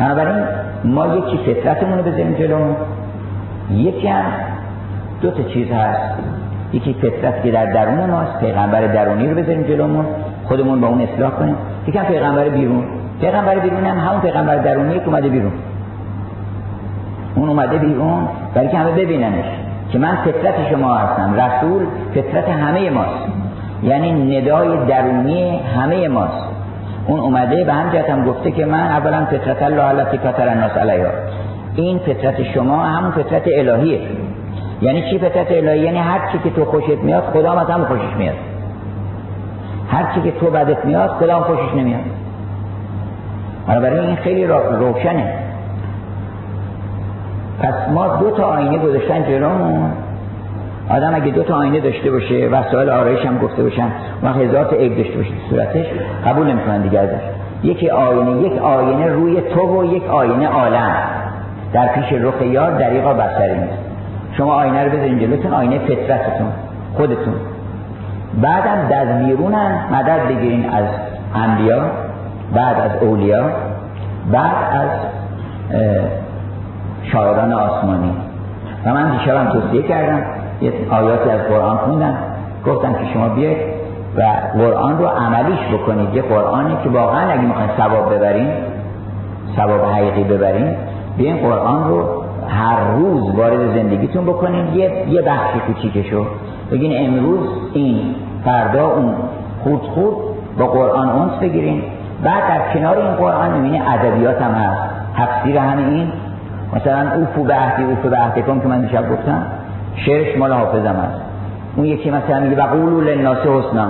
بنابراین 0.00 0.44
ما 0.84 1.16
یکی 1.16 1.38
فطرتمون 1.38 1.98
رو 1.98 2.04
بذاریم 2.04 2.32
جلو 2.32 2.56
یکی 3.70 4.08
هم 4.08 4.24
دو 5.22 5.30
تا 5.30 5.42
چیز 5.42 5.70
هست. 5.70 6.14
یکی 6.72 6.94
فطرت 6.94 7.42
که 7.42 7.50
در 7.50 7.66
درون 7.66 8.10
ماست 8.10 8.40
پیغمبر 8.40 8.80
درونی 8.86 9.28
رو 9.28 9.36
بذاریم 9.36 9.62
جلومون. 9.62 10.04
خودمون 10.44 10.80
با 10.80 10.86
اون 10.86 11.00
اصلاح 11.00 11.30
کنیم. 11.30 11.56
یکی 11.86 11.98
پیغمبر 11.98 12.48
بیرون. 12.48 12.84
پیغمبر 13.20 13.58
بیرون 13.58 13.84
هم 13.84 13.98
همون 13.98 14.20
پیغمبر 14.20 14.56
درونی 14.56 14.94
که 14.94 15.06
اومده 15.06 15.28
بیرون. 15.28 15.52
اون 17.34 17.48
اومده 17.48 17.78
بیرون 17.78 18.28
برای 18.54 18.68
که 18.68 18.78
همه 18.78 18.92
ببیننش 18.92 19.44
که 19.92 19.98
من 19.98 20.16
فطرت 20.16 20.70
شما 20.70 20.94
هستم 20.94 21.34
رسول 21.34 21.86
فطرت 22.14 22.48
همه 22.48 22.90
ماست. 22.90 23.28
یعنی 23.82 24.38
ندای 24.38 24.86
درونی 24.86 25.58
همه 25.58 26.08
ماست. 26.08 26.50
اون 27.06 27.20
اومده 27.20 27.64
به 27.64 27.72
همجهت 27.72 28.10
هم 28.10 28.24
گفته 28.24 28.50
که 28.50 28.66
من 28.66 28.86
اولا 28.86 29.24
فطرت 29.24 29.62
الله 29.62 29.84
التي 29.84 30.18
فطر 30.18 30.48
الناس 30.48 30.72
علیها 30.72 31.10
این 31.76 31.98
فطرت 31.98 32.42
شما 32.42 32.82
همون 32.82 33.10
فطرت 33.10 33.42
الهیه. 33.46 34.00
یعنی 34.82 35.10
چی 35.10 35.18
فطرت 35.18 35.50
الهی 35.50 35.78
یعنی 35.78 35.98
هر 35.98 36.20
چی 36.32 36.38
که 36.38 36.50
تو 36.50 36.64
خوشت 36.64 36.98
میاد 37.02 37.22
خدا 37.22 37.52
هم 37.52 37.58
از 37.58 37.70
هم 37.70 37.84
خوشش 37.84 38.16
میاد. 38.18 38.36
هر 39.90 40.14
چی 40.14 40.20
که 40.20 40.30
تو 40.30 40.50
بدت 40.50 40.84
میاد 40.84 41.10
خدا 41.10 41.36
هم 41.36 41.42
خوشش 41.42 41.74
نمیاد. 41.76 42.00
برای 43.66 44.06
این 44.06 44.16
خیلی 44.16 44.46
روشنه. 44.46 45.49
پس 47.60 47.74
ما 47.94 48.16
دو 48.16 48.30
تا 48.30 48.44
آینه 48.44 48.78
گذاشتن 48.78 49.22
جلومون. 49.22 49.92
آدم 50.90 51.14
اگه 51.14 51.30
دو 51.30 51.42
تا 51.42 51.54
آینه 51.54 51.80
داشته 51.80 52.10
باشه 52.10 52.48
وسایل 52.48 52.90
آرایش 52.90 53.26
هم 53.26 53.38
گفته 53.38 53.62
باشن 53.62 53.88
و 54.22 54.28
هزار 54.28 54.64
تا 54.64 54.76
عیب 54.76 54.96
داشته 54.96 55.16
باشه 55.16 55.30
صورتش 55.50 55.86
قبول 56.26 56.46
نمی‌کنن 56.46 56.82
دیگه 56.82 57.00
ازش. 57.00 57.20
یکی 57.62 57.90
آینه 57.90 58.42
یک 58.42 58.62
آینه 58.62 59.06
روی 59.06 59.40
تو 59.40 59.80
و 59.80 59.84
یک 59.84 60.08
آینه 60.08 60.48
عالم. 60.48 60.92
در 61.72 61.86
پیش 61.86 62.12
رخ 62.12 62.42
یار 62.42 62.78
دریقا 62.78 63.14
بسری 63.14 63.54
نیست. 63.54 63.78
شما 64.36 64.54
آینه 64.54 64.84
رو 64.84 64.90
بذارین 64.90 65.18
جلوتون 65.18 65.52
آینه 65.52 65.78
فطرتتون 65.78 66.48
خودتون. 66.94 67.34
بعدم 68.42 68.88
در 68.90 69.04
بیرون 69.04 69.54
هم 69.54 69.96
مدد 69.96 70.28
بگیرین 70.28 70.70
از 70.70 70.84
انبیا 71.34 71.82
بعد 72.54 72.80
از 72.80 72.90
اولیا 73.02 73.44
بعد 74.32 74.54
از 74.72 74.90
شاعران 77.02 77.52
آسمانی. 77.52 78.12
و 78.86 78.94
من 78.94 79.10
دیشبم 79.10 79.48
توصیه 79.52 79.82
کردم 79.82 80.22
یه 80.60 80.72
آیاتی 80.90 81.30
از 81.30 81.40
قرآن 81.40 81.76
خوندم. 81.76 82.16
گفتم 82.66 82.92
که 82.92 83.12
شما 83.14 83.28
بیاید 83.28 83.58
و 84.16 84.22
قرآن 84.58 84.98
رو 84.98 85.06
عملیش 85.06 85.58
بکنید. 85.72 86.14
یه 86.14 86.22
قرآنی 86.22 86.76
که 86.84 86.90
واقعا 86.90 87.30
اگه 87.30 87.42
می‌خواین 87.42 87.70
ثواب 87.76 88.14
ببرین 88.14 88.48
ثواب 89.56 89.80
حقیقی 89.84 90.24
ببرین 90.24 90.74
بیاین 91.16 91.36
قرآن 91.36 91.88
رو 91.88 92.04
هر 92.48 92.76
روز 92.96 93.34
وارد 93.34 93.74
زندگیتون 93.74 94.24
بکنین. 94.24 94.74
یه 94.74 95.06
یه 95.08 95.22
بخش 95.22 95.50
کوچیکشو. 95.66 96.24
بگین 96.70 97.06
امروز 97.06 97.48
این 97.72 98.14
فردا 98.44 98.86
اون 98.86 99.14
خود 99.64 99.82
خود 99.82 100.14
با 100.58 100.66
قرآن 100.66 101.08
اونس 101.08 101.32
بگیرین. 101.40 101.82
بعد 102.24 102.48
در 102.48 102.72
کنار 102.74 102.98
این 102.98 103.12
قرآن 103.12 103.52
می‌بینی 103.52 103.82
ادبیات 103.88 104.42
هم 104.42 104.50
هست. 104.50 104.82
تفسیر 105.16 105.58
همه 105.58 105.82
این 105.82 106.12
مثلا 106.76 107.12
اوفو 107.14 107.44
به 107.44 107.54
عهدی 107.54 107.82
اوفو 107.82 108.08
به 108.08 108.16
عهدی 108.16 108.42
کن 108.42 108.60
که 108.60 108.68
من 108.68 108.80
دیشب 108.80 109.10
گفتم. 109.10 109.42
شعرش 109.96 110.38
مال 110.38 110.52
حافظم 110.52 110.96
هست. 110.96 111.20
اون 111.76 111.86
یکی 111.86 112.10
مثلا 112.10 112.40
میگه 112.40 112.62
و 112.62 112.66
قولو 112.66 113.00
للناس 113.00 113.38
حسنا. 113.38 113.86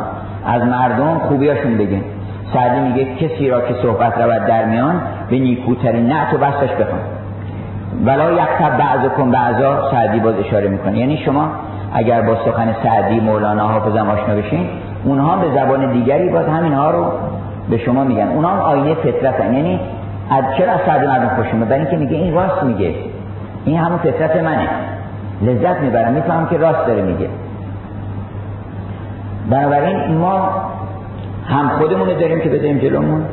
از 0.46 0.62
مردم 0.62 1.18
خوبیاشون 1.18 1.78
بگین 1.78 2.04
سعدی 2.52 2.80
میگه 2.80 3.04
کسی 3.14 3.48
را 3.48 3.60
که 3.60 3.74
صحبت 3.82 4.18
رود 4.18 4.46
در 4.46 4.64
میان 4.64 5.00
به 5.30 5.38
نیکوترین 5.38 6.06
نعت 6.06 6.34
و 6.34 6.38
بستش 6.38 6.70
بخوان. 6.70 7.00
ولا 8.06 8.32
یکتب 8.32 8.76
بعض 8.78 9.08
کن 9.16 9.30
بعضا 9.30 9.90
سعدی 9.90 10.20
باز 10.20 10.34
اشاره 10.38 10.68
می‌کنه. 10.68 10.98
یعنی 10.98 11.16
شما 11.16 11.48
اگر 11.92 12.22
با 12.22 12.34
سخن 12.44 12.74
سعدی 12.82 13.20
مولانا 13.20 13.68
حافظم 13.68 14.10
آشنا 14.10 14.34
بشین 14.34 14.68
اونها 15.04 15.36
به 15.36 15.60
زبان 15.60 15.92
دیگری 15.92 16.28
باز 16.28 16.46
همینها 16.46 16.90
رو 16.90 17.06
به 17.70 17.78
شما 17.78 18.04
میگن. 18.04 18.28
اونها 18.28 18.62
آینه 18.62 18.94
فطرتن. 18.94 19.54
یعنی 19.54 19.80
از 20.30 20.44
چرا 20.58 20.72
از 20.72 20.80
سعدی 20.86 21.06
مردم 21.06 21.28
خوشونه 21.28 21.64
برای 21.64 21.80
اینکه 21.80 21.96
میگه 21.96 22.16
این 22.16 22.34
راست 22.34 22.62
میگه. 22.62 22.94
این 23.64 23.78
همون 23.78 23.98
فطرت 23.98 24.36
منه. 24.36 24.68
لذت 25.42 25.80
می‌برم. 25.80 26.12
میفهم 26.12 26.46
که 26.46 26.56
راست 26.56 26.86
داره 26.86 27.02
میگه. 27.02 27.28
بنابراین 29.50 30.16
ما 30.16 30.50
هم 31.46 31.68
خودمون 31.68 32.08
داریم 32.08 32.40
که 32.40 32.48
بذاریم 32.48 32.78
جلومون 32.78 33.24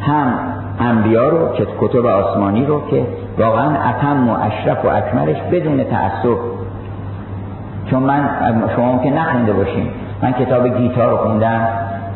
هم 0.00 0.32
انبیا 0.80 1.28
رو 1.28 1.52
که 1.52 1.66
کتب 1.80 2.06
آسمانی 2.06 2.66
رو 2.66 2.86
که 2.90 3.06
واقعا 3.38 3.66
اتم 3.90 4.28
و 4.28 4.36
اشرف 4.42 4.84
و 4.84 4.88
اکملش 4.88 5.36
بدون 5.52 5.84
تعصب. 5.84 6.36
چون 7.90 8.02
من 8.02 8.28
شما 8.76 8.98
که 8.98 9.10
نخونده 9.10 9.52
باشیم 9.52 9.90
من 10.22 10.32
کتاب 10.32 10.68
گیتا 10.68 11.10
رو 11.10 11.16
خوندم 11.16 11.68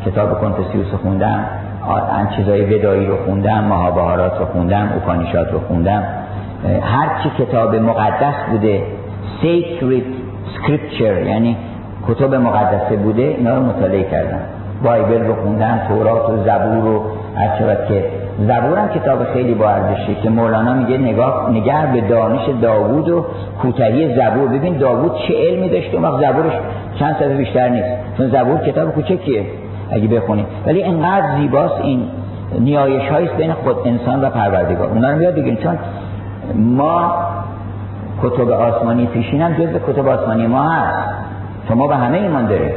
کتاب 0.05 0.41
کنفسیوس 0.41 0.91
رو 0.91 0.97
خوندم. 0.97 1.45
آن 1.87 2.29
چیزای 2.35 2.75
ودایی 2.75 3.05
رو 3.05 3.17
خوندم 3.25 3.63
مهابهارات 3.63 4.39
رو 4.39 4.45
خوندم 4.45 4.91
اوپانیشات 4.93 5.51
رو 5.51 5.59
خوندم 5.59 6.03
هر 6.81 7.23
چی 7.23 7.45
کتاب 7.45 7.75
مقدس 7.75 8.35
بوده 8.51 8.83
sacred 9.41 10.07
scripture 10.55 11.27
یعنی 11.27 11.57
کتب 12.07 12.35
مقدسه 12.35 12.95
بوده 12.95 13.21
اینا 13.21 13.55
رو 13.55 13.61
مطالعه 13.63 14.03
کردم. 14.03 14.39
بایبل 14.83 15.27
رو 15.27 15.35
خوندم 15.35 15.79
تورات 15.87 16.29
و 16.29 16.37
زبور 16.37 16.81
رو 16.81 17.03
هر 17.35 17.75
که 17.87 18.05
زبور 18.39 18.77
هم 18.77 18.89
کتاب 18.89 19.23
خیلی 19.23 19.53
با 19.53 19.69
ارزشه 19.69 20.15
که 20.23 20.29
مولانا 20.29 20.73
میگه 20.73 20.97
نگاه 20.97 21.49
نگه 21.51 21.93
به 21.93 22.01
دانش 22.01 22.41
داوود 22.61 23.09
و 23.09 23.25
کوتاهی 23.61 24.15
زبور. 24.15 24.47
ببین 24.47 24.77
داوود 24.77 25.11
چه 25.27 25.33
علمی 25.47 25.69
داشته 25.69 25.97
اون 25.97 26.21
زبورش 26.21 26.53
چند 26.99 27.15
صفحه 27.15 27.37
بیشتر 27.37 27.69
نیست. 27.69 27.89
چون 28.17 28.27
زبور 28.27 28.57
کتاب 28.57 28.91
کوچکیه. 28.91 29.45
اگه 29.91 30.07
بخونید 30.07 30.45
ولی 30.65 30.83
انقدر 30.83 31.37
زیباست 31.37 31.81
این 31.81 32.03
نیایش 32.59 33.09
هاییست 33.09 33.33
بین 33.33 33.53
خود 33.53 33.75
انسان 33.85 34.21
و 34.21 34.29
پروردگار. 34.29 34.87
اونا 34.87 35.11
رو 35.11 35.21
یاد 35.21 35.35
بگیریم 35.35 35.55
چون 35.55 35.77
ما 36.55 37.13
کتب 38.23 38.49
آسمانی 38.49 39.05
پیشین 39.05 39.41
هم 39.41 39.53
جز 39.53 39.67
کتب 39.87 40.07
آسمانی 40.07 40.47
ما 40.47 40.63
هست. 40.63 41.09
شما 41.67 41.87
به 41.87 41.95
همه 41.95 42.17
ایمان 42.17 42.47
داره 42.47 42.73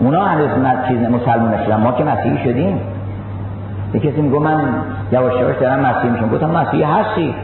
اونا 0.00 0.24
هنوز 0.24 0.48
چیز 0.88 0.98
مسلمان 0.98 1.54
نشدن 1.54 1.76
ما 1.76 1.92
که 1.92 2.04
مسیحی 2.04 2.38
شدیم. 2.44 2.80
یه 3.94 4.00
کسی 4.00 4.20
میگو 4.20 4.40
من 4.40 4.60
یواش 5.12 5.32
یواش 5.40 5.56
دارم 5.60 5.80
مسیحی 5.80 6.10
میشم. 6.10 6.28
گفتم 6.28 6.50
مسیحی 6.50 6.82
هستی. 6.82 7.34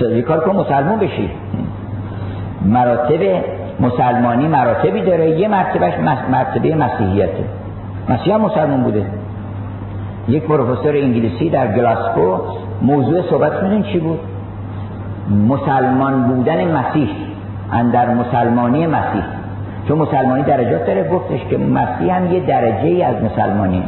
یه 0.00 0.22
کار 0.22 0.40
کن 0.40 0.56
مسلمان 0.56 0.98
بشی. 0.98 1.30
مراتب 2.64 3.44
مسلمانی 3.80 4.48
مراتبی 4.48 5.00
داره 5.00 5.30
یه 5.30 5.48
مرتبهش 5.48 5.94
مرتبه 6.30 6.74
مسیحیته. 6.74 7.44
مسیح 8.08 8.34
هم 8.34 8.40
مسلمان 8.40 8.82
بوده. 8.82 9.06
یک 10.28 10.44
پروفسور 10.44 10.96
انگلیسی 10.96 11.50
در 11.50 11.66
گلاسکو 11.66 12.38
موضوع 12.82 13.22
صحبت 13.30 13.62
میدون 13.62 13.82
چی 13.82 13.98
بود؟ 13.98 14.20
مسلمان 15.48 16.22
بودن 16.22 16.76
مسیح 16.76 17.08
اندر 17.72 18.14
مسلمانی 18.14 18.86
مسیح. 18.86 19.22
چون 19.88 19.98
مسلمانی 19.98 20.42
درجات 20.42 20.86
داره 20.86 21.08
گفتش 21.08 21.40
که 21.50 21.58
مسیح 21.58 22.16
هم 22.16 22.32
یه 22.32 22.40
درجه 22.46 22.84
ای 22.84 23.02
از 23.02 23.16
مسلمانی 23.22 23.82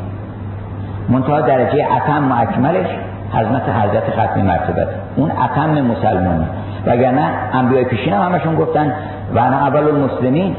منتها 1.08 1.40
درجه 1.40 1.86
اتم 1.96 2.32
و 2.32 2.34
اکملش 2.40 2.86
حضرت 3.32 3.62
حضرت 3.62 4.10
ختم 4.10 4.42
مرتبت 4.42 4.88
اون 5.16 5.30
اتم 5.30 5.80
مسلمانی 5.80 6.46
وگرنه 6.86 7.30
انبیای 7.52 7.84
پیشین 7.84 8.12
هم 8.12 8.32
همشون 8.32 8.56
گفتن 8.56 8.92
و 9.34 9.38
انا 9.38 9.56
اول 9.56 9.84
المسلمین. 9.84 10.56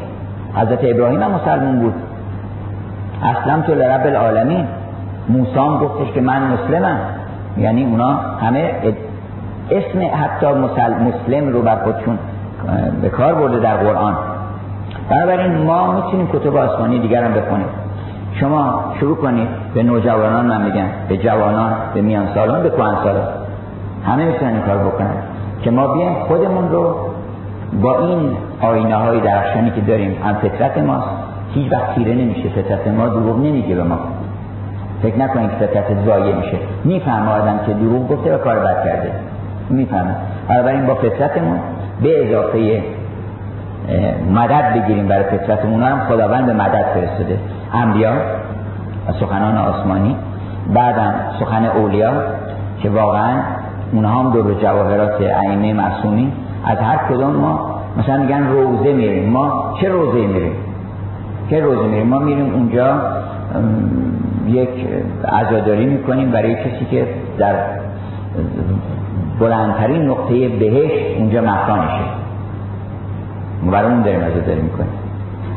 حضرت 0.56 0.80
ابراهیم 0.84 1.24
هم 1.24 1.32
مسلمون 1.32 1.80
بود. 1.80 1.94
اسلم 3.24 3.62
تو 3.62 3.74
لرب 3.74 4.06
العالمین. 4.06 4.68
موسی 5.30 5.60
هم 5.60 5.78
گفتش 5.78 6.12
که 6.14 6.22
من 6.22 6.42
مسلمم. 6.42 7.00
یعنی 7.58 7.86
اونا 7.86 8.10
همه 8.42 8.72
اسم 9.72 10.00
حتی 10.24 10.48
مسلم 11.08 11.54
رو 11.54 11.62
بر 11.62 11.76
خودشون 11.76 12.18
به 13.02 13.10
کار 13.10 13.36
برده 13.36 13.60
در 13.60 13.78
قرآن. 13.78 14.14
بنابراین 15.10 15.58
ما 15.58 15.92
می‌تونیم 15.92 16.28
کتب 16.34 16.56
آسمانی 16.56 17.00
دیگر 17.00 17.24
هم 17.24 17.34
بخونیم. 17.34 17.68
شما 18.34 18.84
شروع 19.00 19.16
کنید. 19.16 19.48
به 19.74 19.84
نوجوانان 19.84 20.46
من 20.46 20.62
میگم. 20.62 20.88
به 21.10 21.18
جوانان 21.18 21.74
به 21.94 22.02
میان 22.02 22.28
سالان 22.34 22.64
به 22.64 22.70
کوهن 22.70 22.96
سالان 23.04 23.28
همه 24.06 24.26
می‌تونن 24.26 24.54
این 24.54 24.62
کار 24.62 24.78
بکنن. 24.78 25.14
که 25.62 25.72
ما 25.72 25.88
بیایم 25.88 26.14
خودمون 26.14 26.72
رو 26.72 26.96
با 27.82 28.00
این 28.00 28.38
آینه 28.62 28.96
های 28.96 29.20
درخشانی 29.20 29.72
که 29.72 29.82
داریم 29.82 30.18
هم 30.24 30.34
فطرت 30.34 30.78
ماست. 30.78 31.08
هیچ 31.54 31.72
وقت 31.72 31.96
تیره 31.96 32.14
نمیشه 32.14 32.50
فطرت 32.50 32.88
ما 32.88 33.08
دروغ 33.08 33.38
نمیگه 33.38 33.76
به 33.76 33.84
ما. 33.84 34.00
فکر 35.02 35.18
نکنید 35.18 35.50
که 35.50 35.56
فطرت 35.56 36.06
زایه 36.06 36.36
میشه. 36.36 36.58
می‌فهمه 36.84 37.32
آدم 37.32 37.60
که 37.66 37.74
دروغ 37.74 38.08
گفته 38.08 38.36
و 38.36 38.38
کار 38.38 38.60
بد 38.60 38.84
کرده. 38.84 39.12
می‌فهمه. 39.70 40.16
این 40.50 40.86
با 40.86 40.96
فطرتمون 40.96 41.60
به 42.02 42.28
اضافه 42.28 42.82
مدد 44.36 44.74
بگیریم 44.74 45.08
برای 45.08 45.24
فطرتمون. 45.24 45.84
هم 45.84 46.00
خداوند 46.00 46.46
به 46.46 46.54
مدد 46.54 46.86
فرستاده. 46.94 47.40
انبیا 47.74 48.12
و 49.08 49.14
سخنان 49.20 49.58
آسمانی. 49.58 50.16
بعدم 50.74 51.14
سخن 51.40 51.66
اولیا 51.66 52.12
که 52.82 52.90
واقعا 52.90 53.40
اونها 53.92 54.20
هم 54.20 54.32
دور 54.32 54.54
جواهرات 54.54 55.22
ائمه 55.22 55.74
معصومی. 55.74 56.32
از 56.68 56.78
هر 56.78 56.98
کدوم 57.10 57.32
ما 57.32 57.80
مثلا 57.98 58.18
میگن 58.18 58.48
روزه 58.48 58.94
میریم. 58.94 59.30
ما 59.30 59.74
چه 59.82 59.90
روزه 59.90 60.28
میریم؟ 60.28 60.52
چه 61.50 61.62
روزه 61.62 61.88
میریم؟ 61.88 62.08
ما 62.08 62.20
میریم 62.20 62.54
اونجا 62.54 63.02
یک 64.48 64.70
عزاداری 65.32 65.86
می‌کنیم 65.86 66.32
برای 66.32 66.56
کسی 66.56 66.86
که 66.92 67.08
در 67.38 67.56
بلندترین 69.40 70.02
نقطه 70.02 70.50
بهش 70.50 70.92
اونجا 71.18 71.42
مکانشه 71.42 72.06
برای 73.72 73.92
اون 73.92 74.02
داریم 74.02 74.22
عزاداری 74.22 74.62
می‌کنیم. 74.62 74.90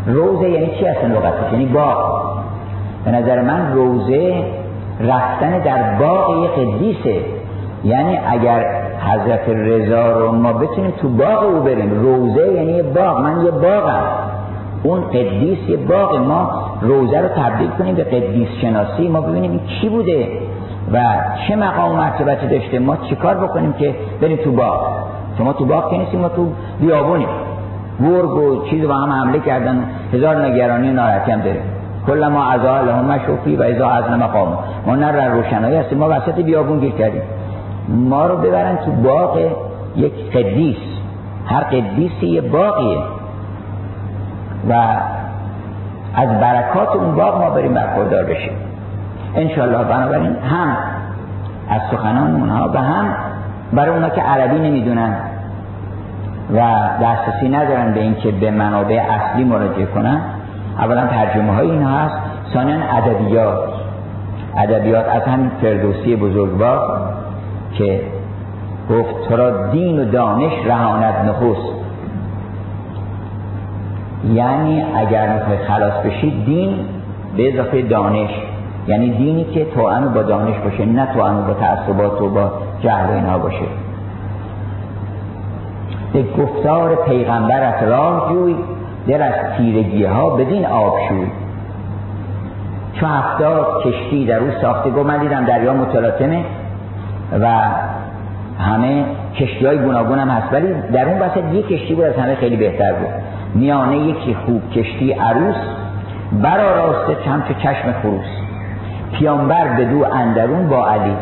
روزه 0.06 0.48
یعنی 0.48 0.66
چی 0.66 0.86
اصلا 0.86 1.08
لغتش؟ 1.08 1.52
یعنی 1.52 1.66
باغ. 1.66 2.22
به 3.04 3.10
نظر 3.10 3.42
من 3.42 3.72
روزه 3.72 4.44
رفتن 5.00 5.58
در 5.58 5.98
باغ 5.98 6.46
قدیسه. 6.46 7.20
یعنی 7.84 8.18
اگر 8.26 8.79
حضرت 9.00 9.48
رضا 9.48 10.12
رو 10.12 10.32
ما 10.32 10.52
بتونیم 10.52 10.90
تو 10.90 11.08
باغ 11.08 11.44
او 11.44 11.60
بریم. 11.60 12.00
روزه 12.02 12.52
یعنی 12.52 12.82
باغ. 12.82 13.20
من 13.20 13.44
یه 13.44 13.50
باغم. 13.50 14.02
اون 14.82 15.00
قدیس 15.00 15.58
یه 15.68 15.76
باغ. 15.76 16.16
ما 16.16 16.50
روزه 16.80 17.20
رو 17.20 17.28
تبدیل 17.28 17.70
کنیم 17.70 17.94
به 17.94 18.04
قدیس 18.04 18.48
شناسی. 18.60 19.08
ما 19.08 19.20
ببینیم 19.20 19.50
این 19.50 19.60
چی 19.66 19.88
بوده 19.88 20.28
و 20.92 21.02
چه 21.48 21.56
مقام 21.56 21.96
مرتبتی 21.96 22.46
داشته. 22.46 22.78
ما 22.78 22.96
چیکار 22.96 23.34
بکنیم 23.34 23.72
که 23.72 23.94
بریم 24.20 24.36
تو 24.36 24.52
باغ؟ 24.52 24.80
شما 25.38 25.52
تو 25.52 25.64
باغ 25.64 25.90
که 25.90 25.98
نیستیم 25.98 26.20
ما 26.20 26.28
تو 26.28 26.46
بیابونیم. 26.80 27.28
گرگ 28.00 28.30
و 28.30 28.64
چیز 28.70 28.86
با 28.86 28.94
هم 28.94 29.12
حمله 29.12 29.38
کردن. 29.38 29.84
هزار 30.12 30.46
نگرانی 30.46 30.90
و 30.90 30.92
ناراحتی 30.92 31.32
هم 31.32 31.40
داره 31.40 31.60
کل 32.06 32.28
ما 32.28 32.44
از 32.44 32.60
لهم 32.60 33.04
مشوفی 33.04 33.56
و 33.56 33.62
ازا 33.62 33.88
از 33.88 34.04
مقام. 34.10 34.58
ما 34.86 34.96
نه 34.96 35.12
در 35.12 35.28
روشنایی 35.28 35.76
هستیم. 35.76 35.98
ما 35.98 36.08
وسط 36.08 36.34
بیابون 36.34 36.78
گیر 36.78 36.92
کردیم. 36.92 37.22
ما 37.90 38.26
رو 38.26 38.36
ببرن 38.36 38.76
تو 38.76 38.90
باغ 38.90 39.38
یک 39.96 40.30
قدیس. 40.32 40.76
هر 41.46 41.60
قدیسی 41.60 42.26
یه 42.26 42.40
باقیه 42.40 42.98
و 44.68 44.72
از 46.14 46.40
برکات 46.40 46.96
اون 46.96 47.14
باغ 47.14 47.42
ما 47.42 47.50
بریم 47.50 47.74
برخوردار 47.74 48.24
بشیم. 48.24 48.52
انشالله 49.34 49.84
بنابراین 49.84 50.36
هم 50.36 50.76
از 51.70 51.80
سخنان 51.90 52.34
اونها 52.34 52.68
به 52.68 52.80
هم 52.80 53.14
برای 53.72 53.94
اونا 53.94 54.08
که 54.08 54.20
عربی 54.20 54.58
نمی‌دونن 54.58 55.16
و 56.54 56.60
دسترسی 57.02 57.48
ندارن 57.48 57.92
به 57.94 58.00
اینکه 58.00 58.30
به 58.30 58.50
منابع 58.50 59.02
اصلی 59.10 59.44
مراجعه 59.44 59.86
کنن. 59.86 60.20
اولا 60.78 61.06
ترجمه 61.06 61.54
های 61.54 61.70
اینها 61.70 61.98
هست. 61.98 62.16
ثانیا 62.54 62.76
ادبیات. 62.76 63.58
ادبیات 64.56 65.08
از 65.08 65.22
همین 65.22 65.50
فردوسی 65.62 66.16
بزرگوار 66.16 67.09
که 67.72 68.00
گفت 68.90 69.28
تو 69.28 69.36
را 69.36 69.66
دین 69.66 70.00
و 70.00 70.04
دانش 70.04 70.52
رهاند 70.66 71.14
نخست. 71.28 71.80
یعنی 74.32 74.84
اگر 74.96 75.34
می‌خوای 75.34 75.58
خلاص 75.58 75.92
بشید 76.06 76.44
دین 76.44 76.74
به 77.36 77.52
اضافه 77.52 77.82
دانش. 77.82 78.30
یعنی 78.86 79.10
دینی 79.10 79.44
که 79.44 79.64
توأم 79.64 80.12
با 80.14 80.22
دانش 80.22 80.58
باشه 80.58 80.86
نه 80.86 81.06
توأم 81.14 81.46
با 81.46 81.54
تعصبات 81.54 82.22
و 82.22 82.28
با 82.28 82.52
جهل 82.80 83.10
و 83.10 83.12
اینها 83.12 83.38
باشه. 83.38 83.64
به 86.12 86.22
گفتار 86.22 86.94
پیغمبرت 86.94 87.82
راه 87.82 88.32
جوی 88.32 88.56
دل 89.06 89.22
از 89.22 89.34
تیرگی 89.56 90.04
ها 90.04 90.30
بدین 90.30 90.66
آب 90.66 90.94
شوی. 91.08 91.26
چون 92.92 93.08
هفتاد 93.08 93.66
کشتی 93.84 94.26
در 94.26 94.38
او 94.38 94.50
ساخته 94.62 94.90
گو 94.90 95.02
من 95.02 95.18
دیدم 95.18 95.44
دریا 95.44 95.74
متلاطمه 95.74 96.44
و 97.40 97.46
همه 98.58 99.04
کشتی 99.34 99.66
های 99.66 99.78
گوناگون 99.78 100.18
هم 100.18 100.28
هست. 100.28 100.52
ولی 100.52 100.74
در 100.92 101.08
اون 101.08 101.18
وسط 101.18 101.44
یک 101.52 101.68
کشتی 101.68 101.94
بود 101.94 102.04
از 102.04 102.16
همه 102.16 102.34
خیلی 102.34 102.56
بهتر 102.56 102.92
بود. 102.92 103.08
میانه 103.54 103.98
یکی 103.98 104.34
خوب 104.34 104.70
کشتی 104.70 105.12
عروس 105.12 105.56
برا 106.42 106.76
راسته 106.76 107.16
چمچه 107.24 107.54
چشم 107.54 107.92
خروس. 108.02 108.26
پیانبر 109.12 109.68
به 109.76 109.84
دو 109.84 110.04
اندرون 110.04 110.68
با 110.68 110.88
علی. 110.88 111.16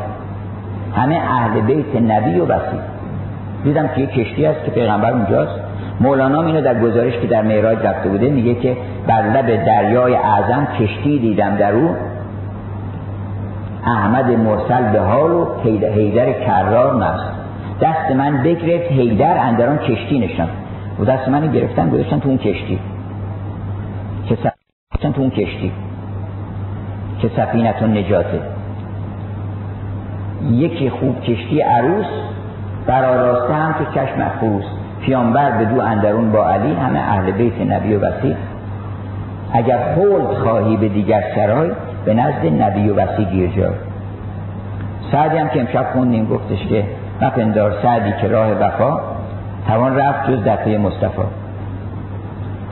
همه 0.97 1.17
اهل 1.17 1.61
بیت 1.61 1.97
نبی 1.97 2.41
و 2.41 2.47
بسی 2.47 2.79
دیدم 3.65 3.89
که 3.89 4.01
یک 4.01 4.11
کشتی 4.11 4.45
هست 4.45 4.65
که 4.65 4.71
پیغمبر 4.71 5.11
اونجاست. 5.11 5.61
مولانا 6.01 6.43
اینو 6.43 6.61
در 6.61 6.81
گزارش 6.81 7.19
که 7.19 7.27
در 7.27 7.43
معراج 7.43 7.79
رفته 7.79 8.09
بوده 8.09 8.29
میگه 8.31 8.55
که 8.55 8.77
بر 9.07 9.23
لب 9.23 9.65
دریای 9.65 10.15
اعظم 10.15 10.69
کشتی 10.81 11.19
دیدم 11.19 11.57
در 11.57 11.73
او. 11.73 11.95
احمد 13.87 14.31
مرسل 14.31 14.93
به 14.93 15.01
حال 15.01 15.31
و 15.31 15.47
حیدر 15.65 16.33
کرار 16.33 17.05
نست 17.05 17.39
دست 17.81 18.11
من 18.17 18.43
بگرفت 18.43 18.93
حیدر 18.93 19.39
اندران 19.39 19.79
کشتی 19.79 20.19
نشان. 20.19 20.49
و 21.01 21.05
دست 21.05 21.29
من 21.29 21.53
گرفتن 21.53 21.91
گذاشتن 21.91 22.21
تو 22.21 22.29
اون 22.29 22.39
کشتی. 22.39 22.79
که 24.29 24.37
تو 25.01 25.21
اون 25.21 25.31
کشتی. 25.31 25.73
که 27.19 27.31
سفینتون 27.37 27.99
نجاته. 27.99 28.41
یکی 30.51 30.91
خوب 30.91 31.21
کشتی 31.21 31.61
عروس 31.61 32.07
براراسته 32.87 33.55
هم 33.55 33.73
که 33.73 34.01
چشم 34.01 34.29
خروس 34.41 34.65
پیانبر 35.01 35.51
به 35.51 35.65
دو 35.65 35.81
اندرون 35.81 36.33
با 36.33 36.49
علی 36.49 36.75
همه 36.75 36.99
اهل 36.99 37.31
بیت 37.31 37.61
نبی 37.61 37.95
و 37.95 38.01
وسیع. 38.01 38.37
اگر 39.53 39.79
خلد 39.95 40.39
خواهی 40.39 40.77
به 40.77 40.89
دیگر 40.89 41.23
سرای 41.35 41.71
به 42.09 42.15
نزد 42.15 42.63
نبی 42.63 42.89
و 42.89 42.95
وسیع 42.95 43.25
گیر 43.25 43.51
جای 43.51 43.75
سعدی 45.13 45.37
هم 45.37 45.49
که 45.49 45.61
امشب 45.61 45.87
خوندیم 45.93 46.27
گفتش 46.27 46.67
که 46.67 46.85
مپندار 47.23 47.73
سعدی 47.83 48.13
که 48.21 48.29
راه 48.29 48.51
وفا 48.51 49.01
توان 49.67 49.97
رفت 49.97 50.31
جز 50.31 50.45
دفعه 50.45 50.79
مصطفی. 50.79 51.23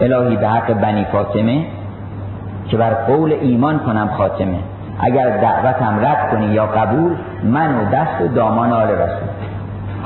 الهی 0.01 0.37
به 0.37 0.49
حق 0.49 0.72
بنی 0.72 1.05
فاطمه 1.05 1.66
که 2.68 2.76
بر 2.76 2.95
قول 2.95 3.32
ایمان 3.32 3.78
کنم 3.78 4.09
خاتمه. 4.16 4.59
اگر 5.01 5.39
دعوتم 5.39 5.99
رد 6.07 6.30
کنی 6.30 6.47
یا 6.47 6.66
قبول 6.66 7.12
من 7.45 7.74
و 7.74 7.91
دست 7.93 8.20
و 8.20 8.28
دامان 8.28 8.72
آل 8.72 8.89
رسول. 8.89 9.28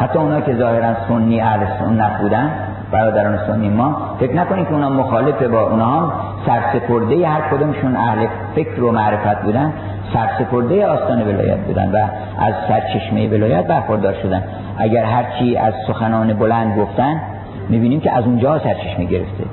حتی 0.01 0.19
اونا 0.19 0.41
که 0.41 0.55
ظاهرا 0.55 0.95
سنی 1.09 1.41
اهل 1.41 1.67
سنت 1.79 2.21
بودن 2.21 2.51
برادران 2.93 3.39
سنی 3.47 3.69
ما 3.69 3.97
فکر 4.21 4.35
نکنید 4.35 4.67
که 4.67 4.73
اونا 4.73 4.89
مخالف 4.89 5.43
با 5.43 5.61
اونا 5.61 6.13
سرسپرده 6.47 7.29
هر 7.29 7.41
کدومشون 7.51 7.97
اهل 7.97 8.27
فکر 8.55 8.83
و 8.83 8.93
معرفت 8.93 9.43
بودن 9.43 9.73
سرسپرده 10.13 10.87
آستان 10.87 11.23
ولایت 11.23 11.59
بودن 11.59 11.93
و 11.93 11.97
از 12.39 12.55
سرچشمه 12.69 13.29
ولایت 13.29 13.67
برخوردار 13.67 14.15
شدن. 14.23 14.43
اگر 14.77 15.05
هرچی 15.05 15.57
از 15.57 15.75
سخنان 15.87 16.33
بلند 16.33 16.79
گفتن 16.79 17.21
می‌بینیم 17.69 18.01
که 18.01 18.17
از 18.17 18.25
اونجا 18.25 18.59
سرچشمه 18.59 19.05
گرفته. 19.05 19.45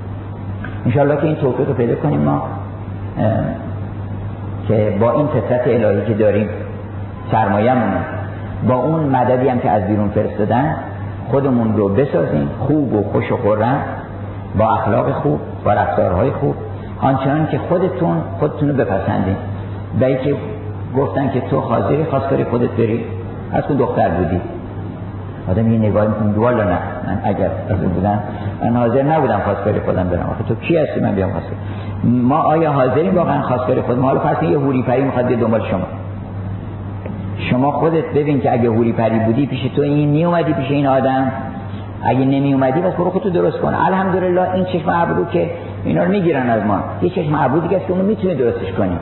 انشاءالله 0.85 1.15
که 1.15 1.23
این 1.23 1.35
توفیق 1.35 1.67
رو 1.67 1.73
پیدا 1.73 1.95
کنیم 1.95 2.19
ما 2.19 2.41
که 4.67 4.97
با 4.99 5.11
این 5.11 5.27
فطرت 5.27 5.67
الهی 5.67 6.05
که 6.05 6.13
داریم 6.13 6.49
سرمایه‌مون 7.31 7.91
با 8.67 8.75
اون 8.75 8.99
مددی 8.99 9.49
هم 9.49 9.59
که 9.59 9.69
از 9.69 9.88
بیرون 9.88 10.09
فرستادن 10.09 10.75
خودمون 11.31 11.77
رو 11.77 11.89
بسازیم 11.89 12.49
خوب 12.59 12.93
و 12.93 13.03
خوش 13.11 13.31
و 13.31 13.38
خورم 13.38 13.81
با 14.57 14.73
اخلاق 14.73 15.11
خوب 15.11 15.39
با 15.65 15.73
رفتارهای 15.73 16.31
خوب. 16.31 16.55
آنچنان 17.01 17.47
که 17.47 17.57
خودتون 17.57 18.21
خودتون 18.39 18.69
رو 18.69 18.75
بپسندین. 18.75 19.35
به 19.99 20.15
که 20.15 20.35
گفتن 20.97 21.29
که 21.29 21.41
تو 21.41 21.59
حاضری 21.59 22.03
خواستاری 22.03 22.43
خودت 22.43 22.69
بری. 22.69 23.05
از 23.51 23.63
تو 23.63 23.73
دختر 23.73 24.09
بودی. 24.09 24.41
آدم 25.51 25.71
یه 25.71 25.79
نگاه 25.79 26.07
می‌کنه 26.07 26.31
والا 26.31 26.63
نه. 26.63 26.79
من 27.07 27.19
اگر 27.23 27.49
از 27.69 27.83
اون 27.83 27.89
بودم 27.89 28.19
من 28.61 28.75
حاضر 28.75 29.01
نبودم 29.01 29.39
خواستگاری 29.39 29.79
خودم 29.79 30.09
برم. 30.09 30.29
آخه 30.31 30.43
تو 30.47 30.55
کی 30.55 30.77
هستی؟ 30.77 30.99
من 30.99 31.15
بیام 31.15 31.31
خواستگاری 31.31 31.59
ما 32.03 32.37
آیا 32.37 32.71
حاضریم 32.71 33.15
واقعا 33.15 33.41
خواستگاری 33.41 33.81
خودم؟ 33.81 34.01
حالا 34.01 34.19
فرض 34.19 34.43
یه 34.43 34.59
هوری 34.59 34.83
پری 34.83 35.03
می‌خواد 35.03 35.25
دنبال 35.25 35.61
شما. 35.61 35.85
شما 37.37 37.71
خودت 37.71 38.05
ببین 38.15 38.41
که 38.41 38.51
اگه 38.51 38.69
هوری 38.69 38.91
پری 38.91 39.19
بودی 39.19 39.45
پیش 39.45 39.71
تو 39.75 39.81
این 39.81 40.09
می 40.09 40.25
اومدی 40.25 40.53
پیش 40.53 40.71
این 40.71 40.87
آدم. 40.87 41.31
اگه 42.03 42.25
نمی 42.25 42.53
اومدی 42.53 42.81
بس 42.81 42.93
برو 42.93 43.09
خودتو 43.09 43.29
درست 43.29 43.57
کن. 43.57 43.73
الحمدلله 43.73 44.53
این 44.53 44.65
چشم 44.65 44.89
ابرو 44.89 45.25
که 45.25 45.49
اینا 45.83 46.03
رو 46.03 46.09
می‌گیرن 46.09 46.49
از 46.49 46.65
ما. 46.65 46.79
یه 47.01 47.09
چشم 47.09 47.35
ابرو 47.35 47.59
دیگه 47.59 47.79
که 47.79 47.91
اونو 47.91 48.03
می‌تونه 48.03 48.35
درستش 48.35 48.71
کنی. 48.77 48.97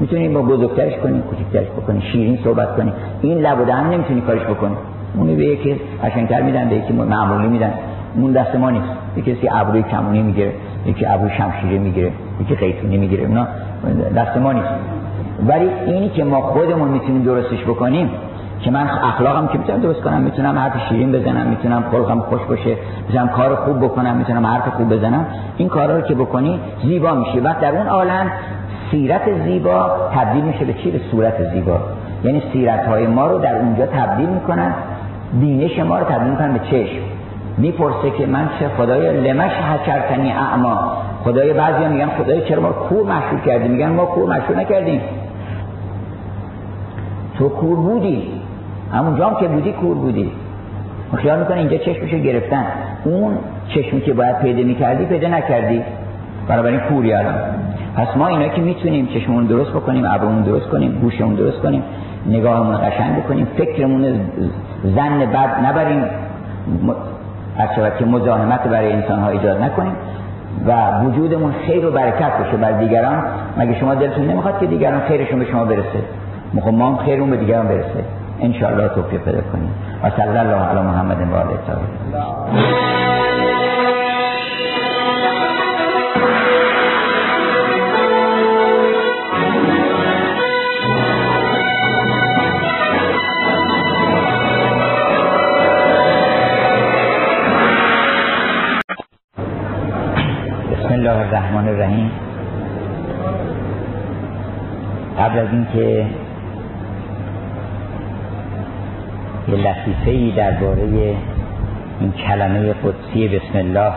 می‌تونی 0.00 0.28
با 0.28 0.42
بزرگترش 0.42 0.96
کنی 0.96 1.22
کوچکترش 1.30 1.66
بکنی 1.66 2.00
شیرین 2.00 2.38
صحبت 2.44 2.76
کنی. 2.76 2.92
این 3.22 3.38
لب 3.38 3.60
و 3.60 3.64
دهن 3.64 3.90
نمی‌تونی 3.90 4.20
کارش 4.20 4.42
بکنی. 4.42 4.74
اونو 5.16 5.36
به 5.36 5.44
یکی 5.44 5.80
قشنگتر 6.04 6.42
میدن 6.42 6.68
به 6.68 6.76
یکی 6.76 6.92
معمولی 6.92 7.48
میدن. 7.48 7.72
اون 8.14 8.32
دست 8.32 8.56
ما 8.56 8.70
نیست. 8.70 8.88
یکی 9.16 9.34
کسی 9.34 9.48
ابروی 9.52 9.82
کمونی 9.82 10.22
می‌گیره 10.22 10.52
یکی 10.86 11.06
ابروی 11.06 11.30
شمشیره 11.30 11.78
می‌گیره 11.78 12.12
یکی 12.40 12.54
قیتونی 12.54 12.98
می‌گیره. 12.98 13.24
اونا 13.24 13.46
دست 14.16 14.36
ما 14.36 14.52
نیست. 14.52 14.68
ولی 15.46 15.68
اینی 15.86 16.08
که 16.08 16.24
ما 16.24 16.40
خودمون 16.40 16.88
می‌تونیم 16.88 17.22
درستش 17.22 17.64
بکنیم 17.64 18.10
که 18.60 18.70
من 18.70 18.88
اخلاقم 18.88 19.46
که 19.46 19.58
می‌تونم 19.58 19.80
درست 19.80 20.00
کنم 20.00 20.20
می‌تونم 20.20 20.58
حرف 20.58 20.88
شیرین 20.88 21.12
بزنم 21.12 21.46
می‌تونم 21.46 21.84
خلقم 21.90 22.20
خوش 22.20 22.40
باشه 22.48 22.76
می‌تونم 23.08 23.28
کار 23.28 23.54
خوب 23.54 23.84
بکنم 23.84 24.16
می‌تونم 24.16 24.46
حرف 24.46 24.68
خوب 24.68 24.94
بزنم 24.94 25.26
این 25.56 25.68
کارا 25.68 25.96
رو 25.96 26.02
که 26.02 26.14
بکنی 26.14 26.60
زیبا 26.84 27.14
میشه 27.14 27.40
وقت 27.40 27.60
در 27.60 27.76
اون 27.76 27.86
عالم 27.86 28.30
سیرت 28.90 29.42
زیبا 29.44 29.90
تبدیل 30.14 30.44
میشه 30.44 30.64
به 30.64 30.72
چی؟ 30.72 30.90
به 30.90 31.00
صورت 31.10 31.50
زیبا. 31.52 31.78
یعنی 32.24 32.42
سیرت 32.52 32.86
های 32.86 33.06
ما 33.06 33.26
رو 33.26 33.38
در 33.38 33.58
اونجا 33.58 33.86
تبدیل 33.86 34.28
می‌کنن 34.28 34.74
بینش 35.40 35.78
ما 35.78 35.98
رو 35.98 36.04
تبدیل 36.04 36.30
می‌کنن 36.30 36.52
به 36.52 36.58
چشم. 36.58 37.02
می‌پرسه 37.58 38.10
که 38.18 38.26
من 38.26 38.48
چه 38.58 38.68
خدای 38.68 39.20
لمش 39.20 39.52
حکرتنی 39.52 40.32
اعما. 40.32 40.92
خدای 41.24 41.52
بعضی 41.52 41.84
میگن 41.84 42.08
خدای 42.08 42.48
چرا 42.48 42.62
ما 42.62 42.68
کور 42.68 43.02
مشهور 43.02 43.40
کردیم 43.46 43.70
میگن 43.70 43.88
ما 43.88 44.04
کور 44.04 44.36
مشهور 44.36 44.56
نکردیم. 44.60 45.00
تو 47.38 47.48
کور 47.48 47.76
بودی. 47.76 48.45
همونجا 48.96 49.28
هم 49.28 49.40
که 49.40 49.48
بودی 49.48 49.72
کور 49.72 49.94
بودی. 49.94 50.32
خیال 51.16 51.38
می‌کنه 51.38 51.56
اینجا 51.56 51.76
چشمشو 51.76 52.18
گرفتن. 52.18 52.64
اون 53.04 53.38
چشمی 53.68 54.00
که 54.00 54.12
باید 54.12 54.38
پیدا 54.38 54.62
می‌کردی 54.62 55.04
پیدا 55.04 55.28
نکردی. 55.28 55.82
این 56.48 56.80
کوری 56.80 57.12
الان. 57.12 57.34
پس 57.96 58.16
ما 58.16 58.26
اینا 58.26 58.48
که 58.48 58.60
می‌تونیم 58.60 59.06
چشممون 59.06 59.44
درست 59.44 59.70
بکنیم 59.70 60.04
ابرمون 60.04 60.42
درست 60.42 60.66
کنیم 60.66 60.98
گوشمون 61.02 61.34
درست 61.34 61.58
کنیم 61.58 61.82
نگاهمون 62.26 62.76
قشنگ 62.76 63.16
بکنیم 63.16 63.46
فکرمون 63.56 64.20
زن 64.84 65.18
بد 65.18 65.66
نبریم 65.66 66.04
از 67.58 67.68
که 67.98 68.04
مزاحمت 68.04 68.62
برای 68.62 68.92
انسان 68.92 69.18
ها 69.18 69.28
ایجاد 69.28 69.62
نکنیم 69.62 69.92
و 70.66 71.00
وجودمون 71.04 71.52
خیر 71.66 71.86
و 71.86 71.90
برکت 71.90 72.32
بشه 72.38 72.56
بر 72.56 72.72
دیگران. 72.72 73.22
مگه 73.58 73.78
شما 73.80 73.94
دلتون 73.94 74.24
نمی‌خواد 74.28 74.60
که 74.60 74.66
دیگران 74.66 75.00
خیرشون 75.00 75.38
به 75.38 75.44
شما 75.44 75.64
برسه؟ 75.64 76.00
ما 76.72 76.88
هم 76.88 76.96
خیرون 76.96 77.30
به 77.30 77.36
دیگران 77.36 77.68
برسه. 77.68 78.04
انشاءالله 78.40 78.88
توفیق 78.88 79.20
پیدا 79.20 79.40
کنیم. 79.40 79.70
و 80.02 80.10
صلی 80.10 80.38
الله 80.38 80.64
علی 80.64 80.80
محمد 80.80 81.20
و 81.20 81.34
آله 81.34 81.58
الله 100.90 101.16
الرحمن 101.20 101.68
الرحیم. 101.68 102.10
قبل 105.18 105.38
از 105.38 105.48
اینکه 105.52 106.06
یه 109.48 109.54
لطیفه 109.54 110.10
ای 110.10 110.32
درباره 110.32 110.82
این 112.00 112.12
کلمه 112.12 112.72
قدسی 112.72 113.28
بسم 113.28 113.58
الله 113.58 113.92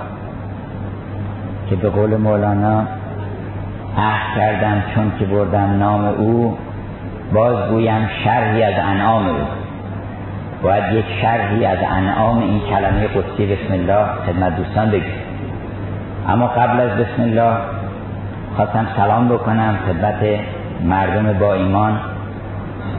که 1.70 1.76
به 1.76 1.90
قول 1.90 2.18
مولانا 2.18 2.84
عهد 3.98 4.36
کردم 4.36 4.84
چون 4.96 5.12
که 5.20 5.26
بردم 5.26 5.78
نام 5.80 6.06
او 6.06 6.58
باز 7.34 7.70
گویم 7.70 8.10
شرحی 8.24 8.64
از 8.64 8.74
انعام 8.80 9.28
او. 9.28 9.36
باید 10.64 10.94
یک 10.94 11.06
شرحی 11.22 11.66
از 11.66 11.78
انعام 11.92 12.40
این 12.40 12.60
کلمه 12.60 13.08
قدسی 13.08 13.46
بسم 13.46 13.74
الله 13.74 14.06
خدمت 14.28 14.56
دوستان 14.56 14.90
بگیم. 14.92 15.14
اما 16.28 16.48
قبل 16.48 16.80
از 16.80 16.92
بسم 16.92 17.22
الله 17.22 17.58
خواستم 18.56 18.88
سلام 18.98 19.28
بکنم 19.28 19.78
خدمت 19.88 20.40
مردم 20.84 21.40
با 21.40 21.54
ایمان 21.54 22.00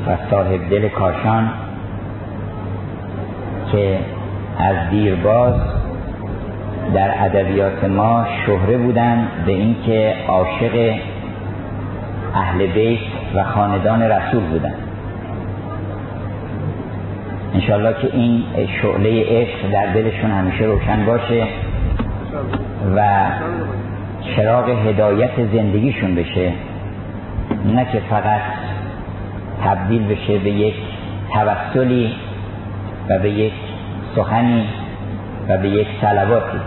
و 0.07 0.16
صاحب 0.30 0.70
دل 0.70 0.88
کاشان. 0.88 1.51
که 3.73 3.99
از 4.59 4.91
دیرباز 4.91 5.55
در 6.95 7.25
ادبیات 7.25 7.85
ما 7.85 8.27
شهره 8.47 8.79
بودن 8.79 9.29
به 9.47 9.53
اینکه 9.53 10.14
عاشق 10.29 10.95
اهل 12.35 12.66
بیت 12.66 13.01
و 13.35 13.45
خاندان 13.45 14.03
رسول 14.03 14.41
بودن. 14.41 14.75
انشالله 17.55 17.95
که 18.03 18.11
این 18.12 18.43
شعله 18.83 19.25
عشق 19.29 19.71
در 19.73 19.87
دلشون 19.93 20.31
همیشه 20.31 20.64
روشن 20.64 21.07
باشه 21.07 21.47
و 22.97 23.27
چراغ 24.37 24.68
هدایت 24.68 25.31
زندگیشون 25.53 26.14
بشه. 26.14 26.53
نه 27.75 27.87
که 27.93 28.01
فقط 28.11 28.41
تبدیل 29.64 30.07
بشه 30.07 30.39
به 30.39 30.51
یک 30.51 30.75
توسلی 31.35 32.12
و 33.11 33.19
به 33.19 33.31
یک 33.31 33.53
سخنی 34.17 34.69
و 35.49 35.59
به 35.59 35.69
یک 35.69 35.89
سلواتی 36.01 36.59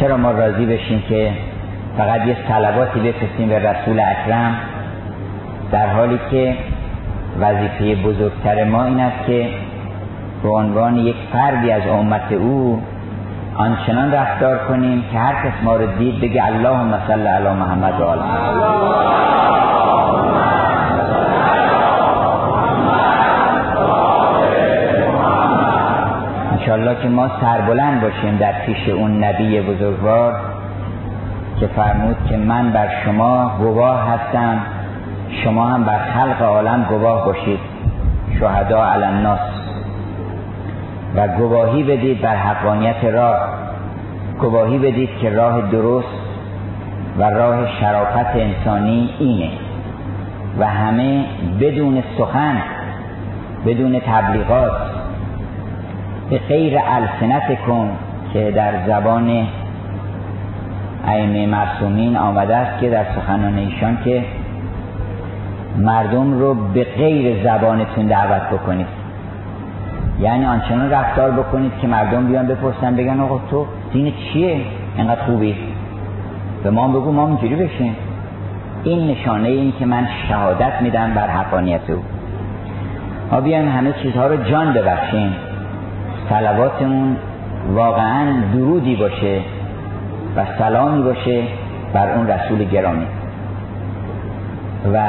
چرا 0.00 0.16
ما 0.16 0.30
راضی 0.30 0.66
بشیم 0.66 1.02
که 1.08 1.32
فقط 1.96 2.26
یک 2.26 2.36
سلواتی 2.48 3.00
بفرستیم 3.00 3.48
به 3.48 3.58
رسول 3.58 4.00
اکرم؟ 4.00 4.56
در 5.72 5.86
حالی 5.86 6.20
که 6.30 6.56
وظیفه 7.40 7.94
بزرگتر 7.94 8.64
ما 8.64 8.84
این 8.84 9.00
است 9.00 9.26
که 9.26 9.48
به 10.42 10.48
عنوان 10.48 10.96
یک 10.96 11.16
فردی 11.32 11.70
از 11.70 11.82
امت 11.86 12.32
او 12.32 12.82
آنچنان 13.54 14.12
رفتار 14.12 14.58
کنیم 14.58 15.04
که 15.12 15.18
هر 15.18 15.34
کس 15.34 15.64
ما 15.64 15.76
رو 15.76 15.86
دید 15.98 16.20
بگه 16.20 16.46
اللهم 16.46 16.98
صل 17.08 17.26
علی 17.26 17.48
محمد 17.48 18.00
و 18.00 18.04
آل 18.04 18.18
انشالله 26.78 27.02
که 27.02 27.08
ما 27.08 27.30
سربلند 27.40 28.00
باشیم 28.00 28.36
در 28.36 28.52
پیش 28.66 28.88
اون 28.88 29.24
نبی 29.24 29.60
بزرگوار 29.60 30.34
که 31.60 31.66
فرمود 31.66 32.16
که 32.28 32.36
من 32.36 32.70
بر 32.70 32.88
شما 33.04 33.56
گواه 33.58 34.08
هستم 34.08 34.60
شما 35.44 35.66
هم 35.66 35.84
بر 35.84 35.98
خلق 35.98 36.42
عالم 36.42 36.86
گواه 36.88 37.24
باشید 37.24 37.58
شهدا 38.40 38.84
علی 38.84 39.04
الناس. 39.04 39.40
و 41.16 41.28
گواهی 41.28 41.82
بدید 41.82 42.20
بر 42.20 42.36
حقانیت 42.36 43.04
راه 43.04 43.48
گواهی 44.40 44.78
بدید 44.78 45.10
که 45.20 45.30
راه 45.30 45.60
درست 45.60 46.18
و 47.18 47.22
راه 47.22 47.80
شرافت 47.80 48.36
انسانی 48.36 49.10
اینه. 49.18 49.50
و 50.58 50.66
همه 50.66 51.24
بدون 51.60 52.02
سخن 52.18 52.62
بدون 53.66 54.00
تبلیغات 54.00 54.87
به 56.30 56.38
غیر 56.38 56.78
السنت 56.78 57.58
کن 57.66 57.90
که 58.32 58.50
در 58.50 58.72
زبان 58.86 59.46
ائمه 61.06 61.46
معصومین 61.46 62.16
آمده 62.16 62.56
است 62.56 62.80
که 62.80 62.90
در 62.90 63.04
سخنان 63.16 63.58
ایشان 63.58 63.98
که 64.04 64.24
مردم 65.78 66.38
رو 66.38 66.54
به 66.54 66.84
غیر 66.84 67.44
زبانتون 67.44 68.06
دعوت 68.06 68.42
بکنید. 68.42 68.86
یعنی 70.20 70.46
آنچنان 70.46 70.90
رفتار 70.90 71.30
بکنید 71.30 71.72
که 71.80 71.86
مردم 71.86 72.26
بیان 72.26 72.46
بپرسن 72.46 72.96
بگن 72.96 73.20
آقا 73.20 73.40
تو 73.50 73.66
دین 73.92 74.12
چیه؟ 74.32 74.60
اینقدر 74.96 75.22
خوبی؟ 75.22 75.56
به 76.64 76.70
ما 76.70 76.88
بگو 76.88 77.12
ما 77.12 77.26
اینجوری 77.26 77.56
بشیم. 77.56 77.96
این 78.84 79.10
نشانه 79.10 79.48
این 79.48 79.72
که 79.78 79.86
من 79.86 80.08
شهادت 80.28 80.82
میدم 80.82 81.14
بر 81.14 81.26
حقانیت 81.26 81.90
او. 81.90 82.02
ما 83.32 83.40
بیایم 83.40 83.68
همه 83.68 83.92
چیزها 83.92 84.26
رو 84.26 84.36
جان 84.50 84.72
ببخشیم. 84.72 85.47
صلواتمون 86.28 87.16
واقعا 87.74 88.26
درودی 88.54 88.96
باشه 88.96 89.40
و 90.36 90.44
سلامی 90.58 91.02
باشه 91.02 91.42
بر 91.92 92.12
اون 92.14 92.28
رسول 92.28 92.64
گرامی. 92.64 93.06
و 94.94 95.04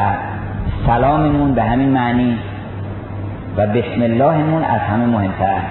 سلاممون 0.88 1.54
به 1.54 1.64
همین 1.64 1.90
معنی 1.90 2.38
و 3.58 3.68
بسم 3.68 4.02
اللهمون 4.02 4.64
از 4.64 4.82
همه 4.82 5.06
مهمتر. 5.06 5.62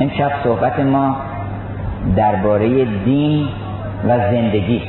امشب 0.00 0.30
صحبت 0.44 0.80
ما 0.80 1.16
درباره 2.16 2.84
دین 2.84 3.48
و 4.08 4.18
زندگی. 4.18 4.82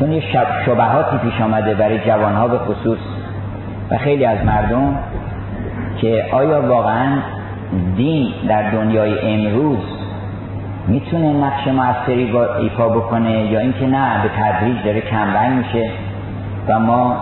چون 0.00 0.12
یه 0.12 0.20
شب 0.32 0.46
شبهاتی 0.66 1.18
پیش 1.18 1.40
آمده 1.40 1.74
برای 1.74 1.98
جوانها 1.98 2.48
به 2.48 2.58
خصوص 2.58 2.98
و 3.90 3.98
خیلی 3.98 4.24
از 4.24 4.44
مردم 4.44 4.98
که 6.00 6.24
آیا 6.32 6.62
واقعا 6.62 7.18
دین 7.96 8.32
در 8.48 8.70
دنیای 8.70 9.18
امروز 9.20 9.78
می‌تونه 10.86 11.32
نقش 11.32 11.68
موثری 11.68 12.36
ایفا 12.60 12.88
بکنه 12.88 13.52
یا 13.52 13.60
اینکه 13.60 13.86
نه 13.86 14.22
به 14.22 14.28
تدریج 14.28 14.84
داره 14.84 15.00
کمرنگ 15.00 15.52
میشه 15.52 15.90
و 16.68 16.78
ما 16.78 17.16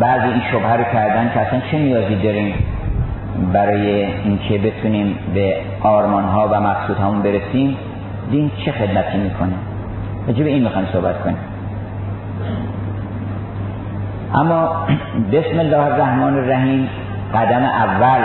بعضی 0.00 0.26
این 0.26 0.42
شبه 0.52 0.76
رو 0.76 0.84
کردن 0.84 1.30
که 1.34 1.40
اصلا 1.40 1.60
چه 1.70 1.78
نیازی 1.78 2.16
داریم 2.16 2.54
برای 3.52 4.04
اینکه 4.04 4.58
بتونیم 4.58 5.18
به 5.34 5.56
آرمان 5.82 6.24
ها 6.24 6.48
و 6.52 6.60
مقصود 6.60 6.96
همون 6.96 7.22
برسیم؟ 7.22 7.76
دین 8.30 8.50
چه 8.64 8.72
خدمتی 8.72 9.18
می‌کنه؟ 9.18 9.52
به 10.26 10.50
این 10.50 10.62
می‌خوایم 10.62 10.88
صحبت 10.92 11.22
کنیم. 11.22 11.38
اما 14.34 14.86
بسم 15.32 15.58
الله 15.58 15.78
الرحمن 15.78 16.34
الرحیم 16.34 16.88
قدم 17.34 17.62
اول 17.62 18.20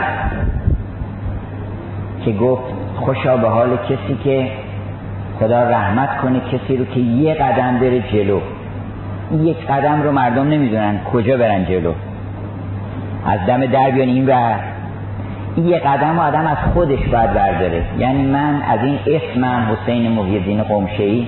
که 2.25 2.31
گفت 2.31 2.63
خوشا 2.95 3.37
به 3.37 3.49
حال 3.49 3.77
کسی 3.77 4.17
که 4.23 4.47
خدا 5.39 5.63
رحمت 5.63 6.17
کنه 6.17 6.39
کسی 6.39 6.77
رو 6.77 6.85
که 6.85 6.99
یه 6.99 7.33
قدم 7.33 7.79
بره 7.79 7.99
جلو. 7.99 8.39
یک 9.43 9.67
قدم 9.67 10.01
رو 10.03 10.11
مردم 10.11 10.49
نمی‌دونن 10.49 10.99
کجا 11.13 11.37
برن 11.37 11.65
جلو. 11.65 11.93
از 13.25 13.39
دم 13.47 13.65
در 13.65 13.91
بیان 13.91 14.07
این 14.07 14.25
ور. 14.25 14.59
این 15.55 15.67
یه 15.67 15.79
قدم 15.79 16.19
آدم 16.19 16.47
از 16.47 16.57
خودش 16.73 16.99
باید 16.99 17.33
برداره. 17.33 17.83
یعنی 17.97 18.21
من 18.21 18.61
از 18.69 18.79
این 18.83 18.99
اسمم 19.07 19.67
حسین 19.71 20.11
محیدین 20.11 20.63
قمشهی 20.63 21.27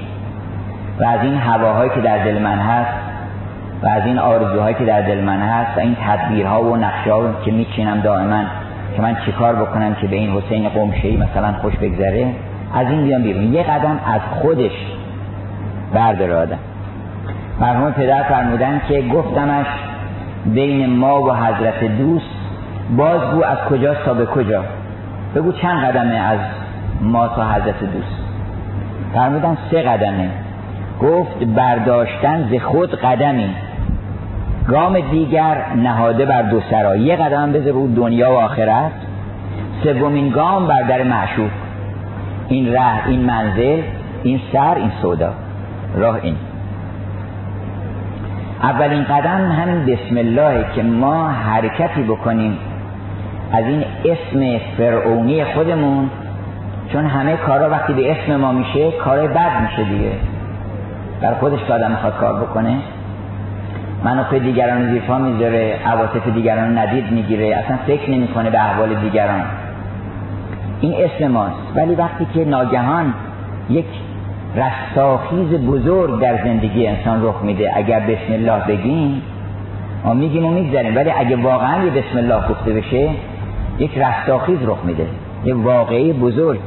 و 1.00 1.06
از 1.06 1.20
این 1.24 1.38
هواهایی 1.38 1.90
که 1.96 2.02
در 2.02 2.18
دل 2.18 2.42
من 2.42 2.58
هست 2.58 2.92
و 3.84 3.88
از 3.88 4.06
این 4.06 4.20
آرزوهایی 4.20 4.76
که 4.76 4.86
در 4.86 5.02
دل 5.02 5.24
من 5.24 5.40
هست 5.40 5.78
و 5.78 5.80
این 5.82 5.98
تدبیرها 6.02 6.64
و 6.64 6.76
نقشه 6.76 7.12
که 7.46 7.52
میچینم 7.52 8.00
دائما 8.00 8.44
که 8.98 9.04
من 9.04 9.18
چیکار 9.26 9.56
بکنم 9.56 9.96
که 9.96 10.08
به 10.08 10.16
این 10.16 10.30
حسین 10.30 10.70
قمشهی 10.70 11.18
مثلا 11.18 11.54
خوش 11.62 11.76
بگذره 11.76 12.28
از 12.74 12.88
این 12.88 13.04
بیام 13.04 13.24
بیرون. 13.24 13.54
یه 13.54 13.64
قدم 13.64 14.00
از 14.06 14.22
خودش 14.42 14.72
برداره 15.94 16.36
آدم. 16.36 16.58
مرحوم 17.60 17.92
پدر 17.92 18.24
فرمودن 18.24 18.82
که 18.88 19.02
گفتمش 19.02 19.66
بین 20.46 20.90
ما 20.90 21.22
و 21.22 21.34
حضرت 21.34 21.84
دوست 21.84 22.26
بازگو 22.98 23.44
از 23.44 23.58
کجا 23.70 23.94
تا 23.94 24.14
به 24.14 24.26
کجا. 24.26 24.64
بگو 25.36 25.52
چند 25.52 25.84
قدمه 25.84 26.16
از 26.16 26.40
ما 27.02 27.28
تا 27.28 27.52
حضرت 27.52 27.80
دوست. 27.80 28.22
فرمودن 29.14 29.58
سه 29.72 29.82
قدمه. 29.82 30.30
گفت 31.02 31.44
برداشتن 31.44 32.50
ز 32.52 32.62
خود 32.62 32.96
قدمی 32.96 33.50
گام 34.70 35.00
دیگر 35.00 35.58
نهاده 35.76 36.26
بر 36.26 36.42
دو 36.42 36.62
سرا 36.70 36.96
یه 36.96 37.16
قدم 37.16 37.52
بذار 37.52 37.74
رو 37.74 37.96
دنیا 37.96 38.32
و 38.32 38.36
آخرت. 38.36 38.92
سومین 39.84 40.30
گام 40.30 40.68
بر 40.68 40.82
در 40.82 41.04
معشوق. 41.04 41.50
این 42.48 42.74
ره 42.74 43.08
این 43.08 43.20
منزل 43.20 43.82
این 44.24 44.40
سر 44.54 44.76
این 44.76 44.92
صدا 45.02 45.34
راه 45.96 46.20
این. 46.22 46.36
اولین 48.64 49.04
قدم 49.04 49.52
همین 49.52 49.86
بسم 49.86 50.18
الله 50.18 50.66
که 50.76 50.84
ما 50.84 51.28
حرکتی 51.28 52.04
بکنیم 52.04 52.58
از 53.52 53.66
این 53.66 53.84
اسم 54.06 54.60
فرعونی 54.78 55.44
خودمون 55.44 56.10
چون 56.94 57.06
همه 57.06 57.36
کارا 57.36 57.70
وقتی 57.70 57.94
به 57.94 58.12
اسم 58.12 58.36
ما 58.36 58.52
میشه 58.52 58.92
کار 58.92 59.28
بد 59.28 59.62
میشه 59.62 59.84
دیگه. 59.84 60.12
در 61.22 61.34
خودش 61.34 61.60
که 61.68 61.74
آدم 61.74 61.92
می‌خواد 61.92 62.18
کار 62.18 62.40
بکنه. 62.40 62.78
منافع 64.04 64.40
دیگران 64.40 64.92
زیر 64.92 65.02
پا 65.02 65.18
می‌ذاره 65.18 65.80
عواطف 65.86 66.28
دیگران 66.28 66.78
ندید 66.78 67.12
می‌گیره 67.12 67.56
اصلا 67.56 67.78
فکر 67.88 68.12
نمی‌کنه 68.12 68.50
به 68.50 68.60
احوال 68.60 68.96
دیگران. 68.96 69.42
این 70.82 70.94
اسم 70.98 71.28
ماست. 71.28 71.56
ولی 71.76 71.96
وقتی 71.96 72.28
که 72.34 72.46
ناگهان 72.46 73.14
یک 73.70 73.86
رستاخیز 74.56 75.50
بزرگ 75.54 76.22
در 76.22 76.44
زندگی 76.44 76.88
انسان 76.88 77.26
رخ 77.26 77.42
میده 77.44 77.72
اگر 77.76 78.00
بسم 78.00 78.34
الله 78.34 78.64
بگیم 78.68 79.22
ما 80.06 80.14
میگیم 80.14 80.46
و 80.46 80.52
می‌گذاریم 80.52 80.96
ولی 80.96 81.12
اگه 81.12 81.36
واقعا 81.36 81.84
یه 81.84 81.92
بسم 81.92 82.18
الله 82.18 82.48
گفته 82.50 82.74
بشه 82.74 83.10
یک 83.80 83.98
رستاخیز 83.98 84.58
رخ 84.66 84.78
میده. 84.86 85.08
یه 85.46 85.56
واقعی 85.56 86.14
بزرگ 86.14 86.60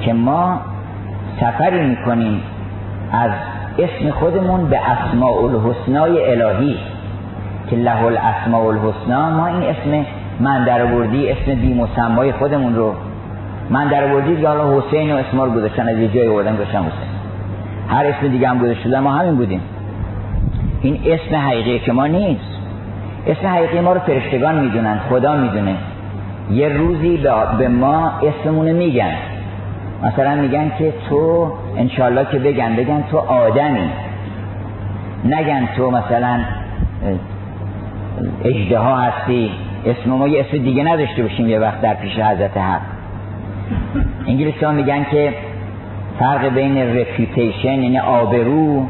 که 0.00 0.12
ما 0.12 0.60
سفری 1.40 1.86
می‌کنیم 1.86 2.42
از 3.12 3.30
اسم 3.78 4.10
خودمون 4.10 4.64
به 4.64 4.78
اسماء 4.90 5.44
الحسنای 5.44 6.30
الهی 6.30 6.76
که 7.70 7.76
له 7.76 8.04
الاسماء 8.04 8.66
الحسنا 8.66 9.30
ما 9.30 9.46
این 9.46 9.62
اسم 9.62 10.06
من 10.40 10.64
در 10.64 10.82
اسم 11.30 11.54
بی 11.54 11.74
مسمای 11.74 12.32
خودمون 12.32 12.76
رو 12.76 12.94
من 13.70 13.88
در 13.88 14.04
که 14.40 14.48
حالا 14.48 14.78
حسین 14.78 15.12
و 15.12 15.16
اسما 15.16 15.44
رو 15.44 15.50
گذاشتن 15.50 15.88
از 15.88 15.98
یه 15.98 16.08
جای 16.08 16.28
آوردن 16.28 16.54
گذاشتن 16.54 16.78
حسین. 16.78 17.08
هر 17.88 18.06
اسم 18.06 18.28
دیگه 18.28 18.48
هم 18.48 18.58
گذاشته 18.58 19.00
ما 19.00 19.12
همین 19.12 19.36
بودیم. 19.36 19.60
این 20.82 21.00
اسم 21.06 21.36
حقیقی 21.36 21.78
که 21.78 21.92
ما 21.92 22.06
نیست. 22.06 22.58
اسم 23.26 23.46
حقیقی 23.46 23.80
ما 23.80 23.92
رو 23.92 24.00
فرشتگان 24.00 24.60
می‌دونن 24.60 25.00
خدا 25.10 25.36
می‌دونه. 25.36 25.74
یه 26.50 26.68
روزی 26.68 27.16
به 27.58 27.68
ما 27.68 28.12
اسممونه 28.22 28.72
میگن. 28.72 29.14
مثلا 30.02 30.34
میگن 30.34 30.72
که 30.78 30.92
تو 31.08 31.52
انشالله 31.78 32.26
که 32.32 32.38
بگن 32.38 32.76
بگن 32.76 33.04
تو 33.10 33.18
آدمی. 33.18 33.90
نگن 35.24 35.68
تو 35.76 35.90
مثلا 35.90 36.40
اجده 38.44 38.80
هستی. 38.80 39.50
اسم 39.86 40.10
ما 40.10 40.28
یه 40.28 40.40
اسم 40.40 40.58
دیگه 40.58 40.84
نداشته 40.84 41.22
باشیم 41.22 41.48
یه 41.48 41.58
وقت 41.58 41.80
در 41.80 41.94
پیش 41.94 42.18
حضرت 42.18 42.56
حق. 42.56 42.80
انگلیسی 44.26 44.64
ها 44.64 44.72
میگن 44.72 45.04
که 45.04 45.34
فرق 46.18 46.48
بین 46.48 46.78
رپیوتیشن 46.96 47.82
یعنی 47.82 47.98
آبرو 47.98 48.86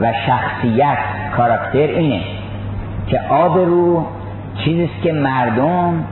و 0.00 0.12
شخصیت 0.26 0.98
کاراکتر 1.36 1.78
اینه 1.78 2.20
که 3.06 3.20
آبرو 3.30 4.06
چیزیست 4.64 5.02
که 5.02 5.12
مردم 5.12 6.04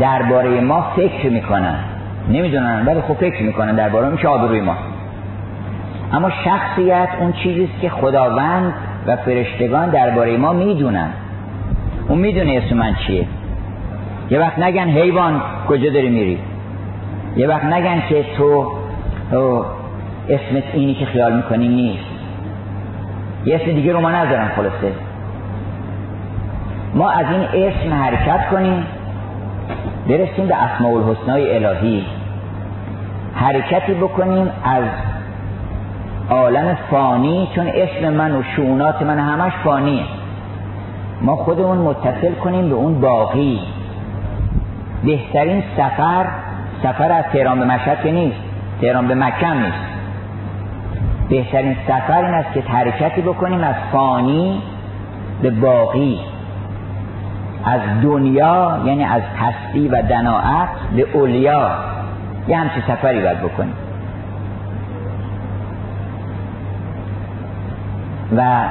درباره 0.00 0.60
ما 0.60 0.82
فکر 0.96 1.30
می‌کنن. 1.30 1.91
نمی‌دونن 2.28 2.86
ولی 2.86 3.00
خب 3.00 3.14
فکر 3.14 3.42
می‌کنن 3.42 3.74
درباره 3.74 4.08
میشه 4.08 4.28
آبروی 4.28 4.60
ما. 4.60 4.76
اما 6.12 6.30
شخصیت 6.30 7.08
اون 7.20 7.32
چیزیست 7.32 7.80
که 7.80 7.88
خداوند 7.88 8.74
و 9.06 9.16
فرشتگان 9.16 9.90
درباره 9.90 10.36
ما 10.36 10.52
می‌دونن. 10.52 11.10
اون 12.08 12.18
می‌دونه 12.18 12.62
اسم 12.64 12.76
من 12.76 12.94
چیه. 13.06 13.26
یه 14.30 14.38
وقت 14.38 14.58
نگن 14.58 14.88
حیوان 14.88 15.42
کجا 15.68 15.90
داری 15.90 16.08
میری. 16.08 16.38
یه 17.36 17.48
وقت 17.48 17.64
نگن 17.64 18.02
که 18.08 18.24
تو, 18.36 18.72
اسمت 20.28 20.62
اینی 20.72 20.94
که 20.94 21.06
خیال 21.06 21.36
می‌کنی 21.36 21.68
نیست. 21.68 22.04
یه 23.44 23.54
اسم 23.54 23.72
دیگه 23.72 23.92
رو 23.92 24.00
ما 24.00 24.10
ندارم 24.10 24.48
خلاصه. 24.56 24.92
ما 26.94 27.10
از 27.10 27.26
این 27.30 27.64
اسم 27.64 27.94
حرکت 27.94 28.48
کنیم 28.50 28.86
برسیم 30.08 30.46
به 30.46 30.54
اسماء 30.54 30.92
الحسنای 30.92 31.56
الهی. 31.56 32.06
حرکتی 33.34 33.94
بکنیم 33.94 34.50
از 34.64 34.84
عالم 36.30 36.76
فانی 36.90 37.48
چون 37.54 37.66
اسم 37.74 38.12
من 38.12 38.36
و 38.36 38.42
شونات 38.56 39.02
من 39.02 39.18
همش 39.18 39.52
فانیه 39.64 40.04
ما 41.22 41.36
خودمون 41.36 41.78
متصل 41.78 42.34
کنیم 42.34 42.68
به 42.68 42.74
اون 42.74 43.00
باقی. 43.00 43.60
بهترین 45.04 45.62
سفر 45.76 46.26
سفر 46.82 47.12
از 47.12 47.24
تهران 47.32 47.58
به 47.58 47.64
مشهد 47.64 48.02
که 48.02 48.10
نیست 48.10 48.40
تهران 48.80 49.08
به 49.08 49.14
مکه 49.14 49.54
نیست. 49.54 49.92
بهترین 51.28 51.76
سفر 51.88 52.24
این 52.24 52.34
است 52.34 52.52
که 52.54 52.60
حرکتی 52.60 53.20
بکنیم 53.20 53.64
از 53.64 53.74
فانی 53.92 54.62
به 55.42 55.50
باقی. 55.50 56.20
از 57.64 57.80
دنیا 58.02 58.80
یعنی 58.84 59.04
از 59.04 59.22
هستی 59.36 59.88
و 59.88 60.02
دناعت 60.02 60.68
به 60.96 61.06
اولیا. 61.12 61.70
یه 62.48 62.56
همچه 62.56 62.80
سفری 62.88 63.20
باید 63.20 63.38
بکنیم 63.38 63.74
و 68.36 68.64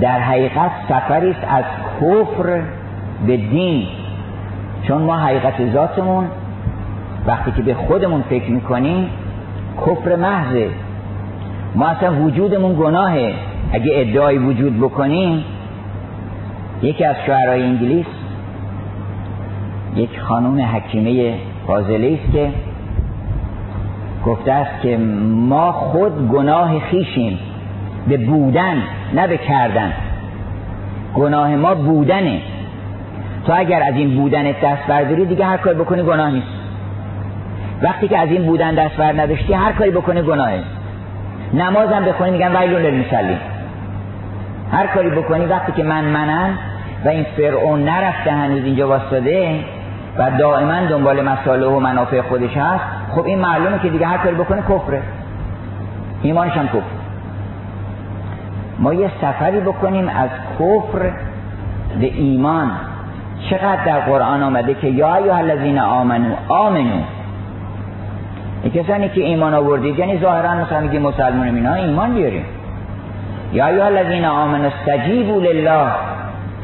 در 0.00 0.18
حقیقت 0.18 0.70
سفری 0.88 1.30
است 1.30 1.44
از 1.48 1.64
کفر 2.00 2.62
به 3.26 3.36
دین. 3.36 3.86
چون 4.88 5.02
ما 5.02 5.16
حقیقت 5.16 5.72
ذاتمون 5.72 6.26
وقتی 7.26 7.52
که 7.52 7.62
به 7.62 7.74
خودمون 7.74 8.22
فکر 8.22 8.50
می‌کنیم 8.50 9.10
کفر 9.86 10.16
محضه. 10.16 10.70
ما 11.74 11.86
اصلا 11.86 12.14
وجودمون 12.14 12.74
گناهه. 12.74 13.34
اگه 13.72 13.92
ادعای 13.94 14.38
وجود 14.38 14.80
بکنیم 14.80 15.44
یکی 16.82 17.04
از 17.04 17.16
شعرهای 17.26 17.62
انگلیس 17.62 18.06
یک 19.96 20.20
خانوم 20.20 20.60
حکیمه 20.60 21.34
فاضله 21.66 22.18
است 22.22 22.32
که 22.32 22.50
گفته 24.26 24.52
است 24.52 24.82
که 24.82 24.96
ما 25.30 25.72
خود 25.72 26.28
گناه 26.28 26.78
خیشیم 26.78 27.38
به 28.08 28.16
بودن 28.16 28.82
نه 29.14 29.26
به 29.26 29.36
کردن. 29.36 29.92
گناه 31.14 31.56
ما 31.56 31.74
بودنه. 31.74 32.40
تو 33.46 33.52
اگر 33.56 33.82
از 33.82 33.94
این 33.94 34.16
بودن 34.16 34.42
دست 34.42 34.86
برداری 34.88 35.26
دیگه 35.26 35.44
هر 35.44 35.56
کاری 35.56 35.78
بکنی 35.78 36.02
گناه 36.02 36.30
نیست. 36.30 36.46
وقتی 37.82 38.08
که 38.08 38.18
از 38.18 38.28
این 38.28 38.42
بودن 38.42 38.74
دست 38.74 38.96
بر 38.96 39.12
نداشتی 39.20 39.52
هر 39.52 39.72
کاری 39.72 39.90
بکنی 39.90 40.22
گناهه. 40.22 40.62
نمازم 41.54 42.04
بخونی 42.04 42.30
میگن 42.30 42.56
ویلون 42.56 42.82
للمصلین 42.82 43.38
هر 44.72 44.86
کاری 44.86 45.10
بکنی 45.10 45.46
وقتی 45.46 45.72
که 45.72 45.82
من 45.82 46.04
منن 46.04 46.58
و 47.04 47.08
این 47.08 47.26
فرعون 47.36 47.84
نرفته 47.84 48.30
هنوز 48.30 48.64
اینجا 48.64 48.88
واسطاده 48.88 49.60
و 50.18 50.30
دائما 50.38 50.86
دنبال 50.86 51.28
مساله 51.28 51.66
و 51.66 51.80
منافع 51.80 52.20
خودش 52.20 52.56
هست. 52.56 52.84
خب 53.10 53.24
این 53.24 53.38
معلومه 53.38 53.78
که 53.78 53.88
دیگه 53.88 54.06
هر 54.06 54.18
کاری 54.18 54.34
بکنه 54.34 54.62
کفره. 54.62 55.02
ایمانش 56.22 56.52
هم 56.52 56.68
کفر. 56.68 57.00
ما 58.78 58.94
یه 58.94 59.10
سفری 59.20 59.60
بکنیم 59.60 60.08
از 60.08 60.30
کفر 60.58 61.12
به 62.00 62.06
ایمان. 62.06 62.70
چقدر 63.50 63.84
در 63.84 64.00
قرآن 64.00 64.42
آمده 64.42 64.74
که 64.74 64.86
یا 64.86 65.16
ایها 65.16 65.36
الذین 65.36 65.78
آمنو 65.78 66.34
آمنو 66.48 67.02
کسانی 68.74 69.08
که 69.08 69.20
ایمان 69.20 69.54
آوردید 69.54 69.98
یعنی 69.98 70.18
ظاهرا 70.18 70.54
مثلا 70.54 70.80
میگه 70.80 70.98
مسلمان 70.98 71.46
اینا 71.46 71.74
ایمان 71.74 72.14
بیاریم. 72.14 72.44
یا 73.52 73.66
ایها 73.66 73.86
الذین 73.86 74.24
آمنو 74.24 74.68
استجیبوا 74.68 75.36
لله. 75.36 75.86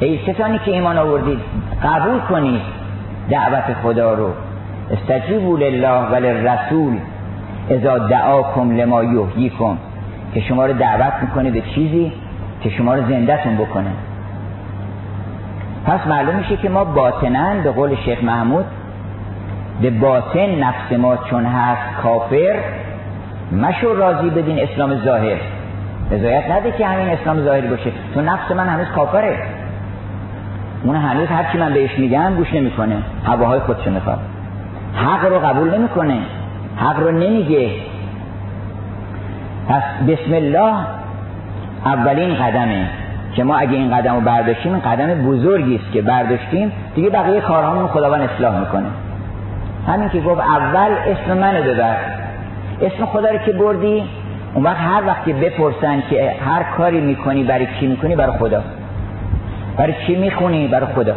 ای 0.00 0.18
کسانی 0.18 0.58
که 0.58 0.70
ایمان 0.70 0.98
آوردید 0.98 1.40
قبول 1.84 2.18
کنید. 2.18 2.75
دعوت 3.30 3.76
خدا 3.82 4.14
رو. 4.14 4.30
استجیبوا 4.90 5.56
لله 5.56 6.10
و 6.12 6.14
للرسول 6.14 6.98
اذا 7.70 7.98
دعاکم 7.98 8.76
لما 8.76 9.04
یحییکم. 9.04 9.76
که 10.34 10.40
شما 10.40 10.66
رو 10.66 10.72
دعوت 10.72 11.12
می‌کنه 11.22 11.50
به 11.50 11.60
چیزی 11.60 12.12
که 12.60 12.70
شما 12.70 12.94
رو 12.94 13.08
زندهتون 13.08 13.56
بکنه. 13.56 13.90
پس 15.86 16.06
معلوم 16.06 16.34
میشه 16.34 16.56
که 16.56 16.68
ما 16.68 16.84
باطنن 16.84 17.62
به 17.62 17.70
قول 17.70 17.96
شیخ 17.96 18.24
محمود 18.24 18.64
به 19.82 19.90
باطن 19.90 20.54
نفس 20.54 20.92
ما 20.98 21.16
چون 21.16 21.44
هست 21.44 22.02
کافر 22.02 22.56
مشو 23.52 23.94
راضی 23.94 24.30
بدین 24.30 24.58
اسلام 24.58 25.04
ظاهر. 25.04 25.36
رضایت 26.10 26.50
نده 26.50 26.72
که 26.72 26.86
همین 26.86 27.08
اسلام 27.08 27.44
ظاهری 27.44 27.68
باشه. 27.68 27.90
تو 28.14 28.20
نفس 28.20 28.50
من 28.50 28.68
هنوز 28.68 28.86
کافره. 28.96 29.38
اون 30.86 30.96
هنوز 30.96 31.28
هرچی 31.28 31.58
من 31.58 31.74
بهش 31.74 31.98
میگم 31.98 32.34
گوش 32.36 32.54
نمی‌کنه. 32.54 32.96
هواهای 33.26 33.60
خودشو 33.60 33.90
می‌خواد. 33.90 34.18
حق 34.94 35.24
رو 35.24 35.38
قبول 35.38 35.78
نمی‌کنه. 35.78 36.18
حق 36.76 37.00
رو 37.00 37.10
نمیگه. 37.10 37.70
پس 39.68 39.82
بسم 40.08 40.34
الله 40.34 40.74
اولین 41.84 42.34
قدمه 42.34 42.86
که 43.34 43.44
ما 43.44 43.56
اگه 43.56 43.72
این 43.72 43.96
قدم 43.96 44.14
رو 44.14 44.20
برداشتیم 44.20 44.78
قدم 44.78 45.06
بزرگی 45.06 45.76
است 45.76 45.92
که 45.92 46.02
برداشتیم. 46.02 46.72
دیگه 46.94 47.10
بقیه 47.10 47.40
کارهامون 47.40 47.86
خداوند 47.86 48.20
اصلاح 48.20 48.60
می‌کنه. 48.60 48.86
همین 49.86 50.08
که 50.08 50.20
گفت 50.20 50.40
اول 50.40 50.90
اسم 51.06 51.38
منو 51.38 51.62
ببر. 51.62 51.96
اسم 52.82 53.06
خدا 53.06 53.30
رو 53.30 53.38
که 53.38 53.52
بردی 53.52 54.04
اون 54.54 54.64
وقت 54.64 54.76
هر 54.76 55.02
وقتی 55.06 55.32
بپرسن 55.32 56.02
که 56.10 56.34
هر 56.46 56.62
کاری 56.62 57.00
می‌کنی 57.00 57.42
برای 57.42 57.66
کی 57.66 57.86
می‌کنی؟ 57.86 58.16
برای 58.16 58.38
خدا. 58.38 58.62
برای 59.76 59.94
چی 60.06 60.16
می‌خونی؟ 60.16 60.68
برای 60.68 60.86
خدا. 60.94 61.14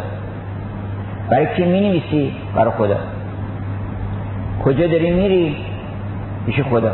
برای 1.30 1.46
چی 1.56 1.64
می‌نویسی؟ 1.64 2.32
برای 2.56 2.70
خدا. 2.70 2.96
کجا 4.64 4.86
داری 4.86 5.10
میری؟ 5.10 5.56
پیش 6.46 6.60
خدا. 6.60 6.92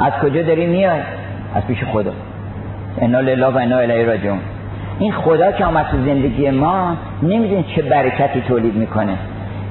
از 0.00 0.12
کجا 0.22 0.42
داری 0.42 0.66
میای؟ 0.66 1.00
از 1.54 1.66
پیش 1.66 1.84
خدا. 1.84 2.12
انا 2.98 3.20
لله 3.20 3.46
و 3.46 3.58
انا 3.58 3.78
الیه 3.78 4.06
راجعون. 4.06 4.38
این 4.98 5.12
خدا 5.12 5.52
که 5.52 5.64
آمد 5.64 5.86
تو 5.90 5.96
زندگی 5.96 6.50
ما 6.50 6.96
نمی‌دونی 7.22 7.64
چه 7.76 7.82
برکتی 7.82 8.40
تولید 8.40 8.74
می‌کنه. 8.74 9.16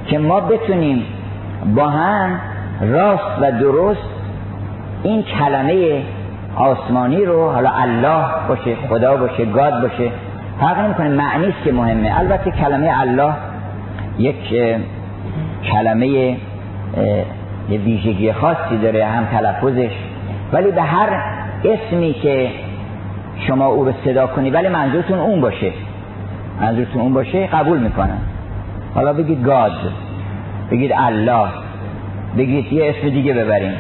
که 0.08 0.18
ما 0.18 0.40
بتونیم 0.40 1.04
با 1.76 1.88
هم 1.88 2.40
راست 2.82 3.42
و 3.42 3.52
درست 3.52 4.10
این 5.04 5.24
کلمه 5.24 6.04
آسمانی 6.56 7.26
رو 7.26 7.52
حالا 7.52 7.70
الله 7.70 8.26
باشه 8.48 8.76
خدا 8.90 9.18
باشه 9.18 9.46
گاد 9.46 9.82
باشه 9.82 10.12
فرق 10.60 10.80
نمی‌کنه 10.80 11.10
معنی 11.10 11.48
است 11.48 11.64
که 11.64 11.72
مهمه. 11.72 12.20
البته 12.20 12.52
کلمه 12.52 13.00
الله 13.00 13.34
یک 14.20 14.36
کلمه 15.72 16.08
یه 16.08 16.38
ویژگی 17.70 18.34
خاصی 18.34 18.78
داره 18.82 19.06
هم 19.06 19.26
تلفظش. 19.26 19.92
ولی 20.54 20.72
به 20.72 20.82
هر 20.82 21.10
اسمی 21.66 22.14
که 22.14 22.50
شما 23.48 23.66
او 23.66 23.86
رو 23.86 23.92
صدا 24.06 24.28
کنی 24.28 24.50
ولی 24.50 24.68
منظورتون 24.68 25.20
اون 25.20 25.42
باشه. 25.42 25.72
منظورتون 26.62 27.02
اون 27.02 27.14
باشه 27.14 27.48
قبول 27.48 27.78
می‌کنن 27.78 28.18
حالا 28.96 29.14
بگید 29.14 29.44
گاد 29.44 29.72
بگید 30.72 30.92
الله 30.98 31.48
بگید 32.38 32.74
یه 32.74 32.90
اسم 32.90 33.10
دیگه 33.10 33.34
ببریم. 33.34 33.74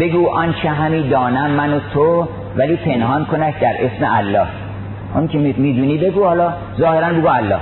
بگو 0.00 0.28
آنچه 0.28 0.68
همی 0.68 1.08
دانم 1.08 1.50
من 1.50 1.74
و 1.74 1.80
تو 1.94 2.28
ولی 2.56 2.76
پنهان 2.76 3.24
کنش 3.24 3.54
در 3.60 3.74
اسم 3.80 4.06
الله. 4.16 4.46
اون 5.14 5.28
که 5.28 5.38
می‌دونی 5.38 5.98
بگو. 5.98 6.24
حالا 6.24 6.52
ظاهرا 6.78 7.12
بگو 7.12 7.28
الله. 7.28 7.58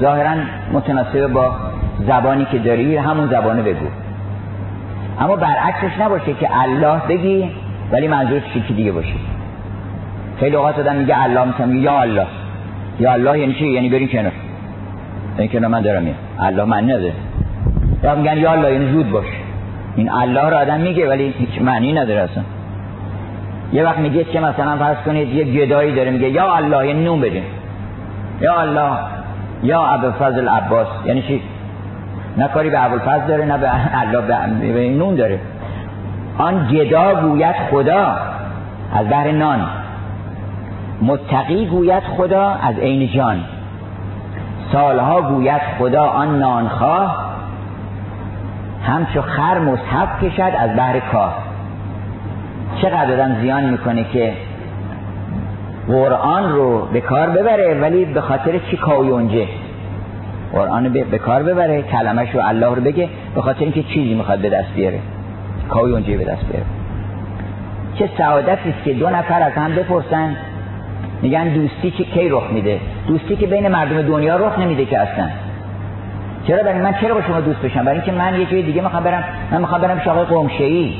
ظاهرا 0.00 0.34
متناسب 0.72 1.26
با 1.26 1.56
زبانی 2.06 2.44
که 2.44 2.58
داری 2.58 2.96
همون 2.96 3.26
زبانه 3.26 3.62
بگو. 3.62 3.86
اما 5.20 5.36
برعکسش 5.36 6.00
نباشه 6.00 6.34
که 6.34 6.60
الله 6.60 7.00
بگی 7.08 7.50
ولی 7.92 8.08
منظورش 8.08 8.42
چیزی 8.54 8.74
دیگه 8.74 8.92
باشه. 8.92 9.14
خیلی 10.40 10.56
اوقات 10.56 10.78
آدم 10.78 10.96
میگه 10.96 11.22
الله 11.22 11.66
میگه 11.66 11.80
یا 11.80 12.00
الله. 12.00 12.26
یا 13.00 13.12
الله 13.12 13.38
یعنی 13.38 13.54
چی؟ 13.54 13.66
یعنی 13.66 13.88
بریم 13.88 14.08
کنار. 14.08 14.32
این 15.38 15.48
کنار 15.48 15.70
من 15.70 15.80
دارم 15.80 16.02
میگم 16.02 16.16
الله 16.38 16.64
من 16.64 16.90
نده 16.90 17.12
یا 18.04 18.14
میگن 18.14 18.36
یا 18.36 18.52
الله 18.52 18.72
یعنی 18.72 18.92
زود 18.92 19.10
باش. 19.10 19.26
این 19.96 20.10
الله 20.10 20.50
رو 20.50 20.56
آدم 20.56 20.80
میگه 20.80 21.08
ولی 21.08 21.34
هیچ 21.38 21.62
معنی 21.62 21.92
نداره 21.92 22.20
اصلا. 22.20 22.42
یه 23.72 23.84
وقت 23.84 23.98
میگه 23.98 24.24
که 24.24 24.40
مثلا 24.40 24.76
فرض 24.76 24.96
کنید 24.96 25.28
یه 25.28 25.44
گدایی 25.44 25.94
داره 25.94 26.10
میگه 26.10 26.30
یا 26.30 26.54
الله 26.54 26.86
یعنی 26.86 27.04
نون 27.04 27.20
بدین. 27.20 27.44
یا 28.40 28.60
الله 28.60 28.98
یا 29.62 30.12
فضل 30.18 30.48
عباس 30.48 30.86
یعنی 31.04 31.22
چی؟ 31.22 31.42
نه 32.36 32.48
کاری 32.48 32.70
به 32.70 32.84
ابوالفضل 32.84 33.26
داره 33.26 33.44
نه 33.44 33.58
به 33.58 33.70
الله 34.00 34.72
به 34.72 34.88
نون 34.88 35.14
داره. 35.14 35.40
آن 36.38 36.68
گدا 36.68 37.14
گوید 37.14 37.56
خدا 37.70 38.16
از 38.94 39.08
بحر 39.08 39.30
نان. 39.30 39.60
متقی 41.02 41.66
گوید 41.66 42.02
خدا 42.16 42.48
از 42.62 42.78
عین 42.78 43.12
جان. 43.12 43.40
سالها 44.72 45.22
گوید 45.22 45.62
خدا 45.78 46.02
آن 46.02 46.38
نانخواه. 46.38 47.32
همچو 48.86 49.22
خر 49.22 49.58
مصحف 49.58 50.24
کشد 50.24 50.52
از 50.58 50.76
بحر 50.76 51.00
کاه. 51.00 51.51
چقدر 52.82 53.12
آدم 53.12 53.40
زیان 53.40 53.64
می‌کنه 53.64 54.04
که 54.12 54.32
قرآن 55.88 56.52
رو 56.52 56.86
به 56.92 57.00
کار 57.00 57.30
ببره 57.30 57.80
ولی 57.80 58.04
به 58.04 58.20
خاطر 58.20 58.58
چی 58.70 58.76
کاویونجه 58.76 59.46
قرآن 60.52 60.88
به 60.88 61.18
کار 61.18 61.42
ببره 61.42 61.82
کلمش 61.82 62.34
رو 62.34 62.40
الله 62.44 62.74
رو 62.74 62.82
بگه 62.82 63.08
به 63.34 63.42
خاطر 63.42 63.60
اینکه 63.60 63.82
چیزی 63.82 64.14
می‌خواد 64.14 64.38
به 64.38 64.50
دست 64.50 64.74
بیاره. 64.74 64.98
کاویونجه 65.68 66.16
به 66.16 66.24
دست 66.24 66.46
بیاره. 66.46 66.66
چه 67.98 68.08
سعادتی 68.18 68.70
است 68.70 68.84
که 68.84 68.92
دو 68.92 69.10
نفر 69.10 69.42
از 69.42 69.52
هم 69.52 69.74
بپرسن 69.74 70.36
میگن 71.22 71.48
دوستی 71.48 71.90
که 71.90 72.04
کی 72.04 72.28
رخ 72.28 72.50
میده؟ 72.52 72.80
دوستی 73.08 73.36
که 73.36 73.46
بین 73.46 73.68
مردم 73.68 74.02
دنیا 74.02 74.36
رخ 74.36 74.58
نمیده 74.58 74.84
که 74.84 74.98
اصلا. 74.98 75.28
چرا 76.46 76.62
برای 76.62 76.82
من 76.82 76.94
چرا 77.00 77.14
با 77.14 77.22
شما 77.22 77.40
دوست 77.40 77.60
بشم؟ 77.62 77.84
برای 77.84 77.96
اینکه 77.96 78.12
من 78.12 78.40
یه 78.40 78.46
جای 78.46 78.62
دیگه 78.62 78.82
می‌خوام 78.82 79.04
برم 79.04 79.24
من 79.50 79.60
می‌خوام 79.60 79.80
برم 79.80 80.00
شاقه 80.04 80.24
قمشه 80.24 80.64
ای 80.64 80.94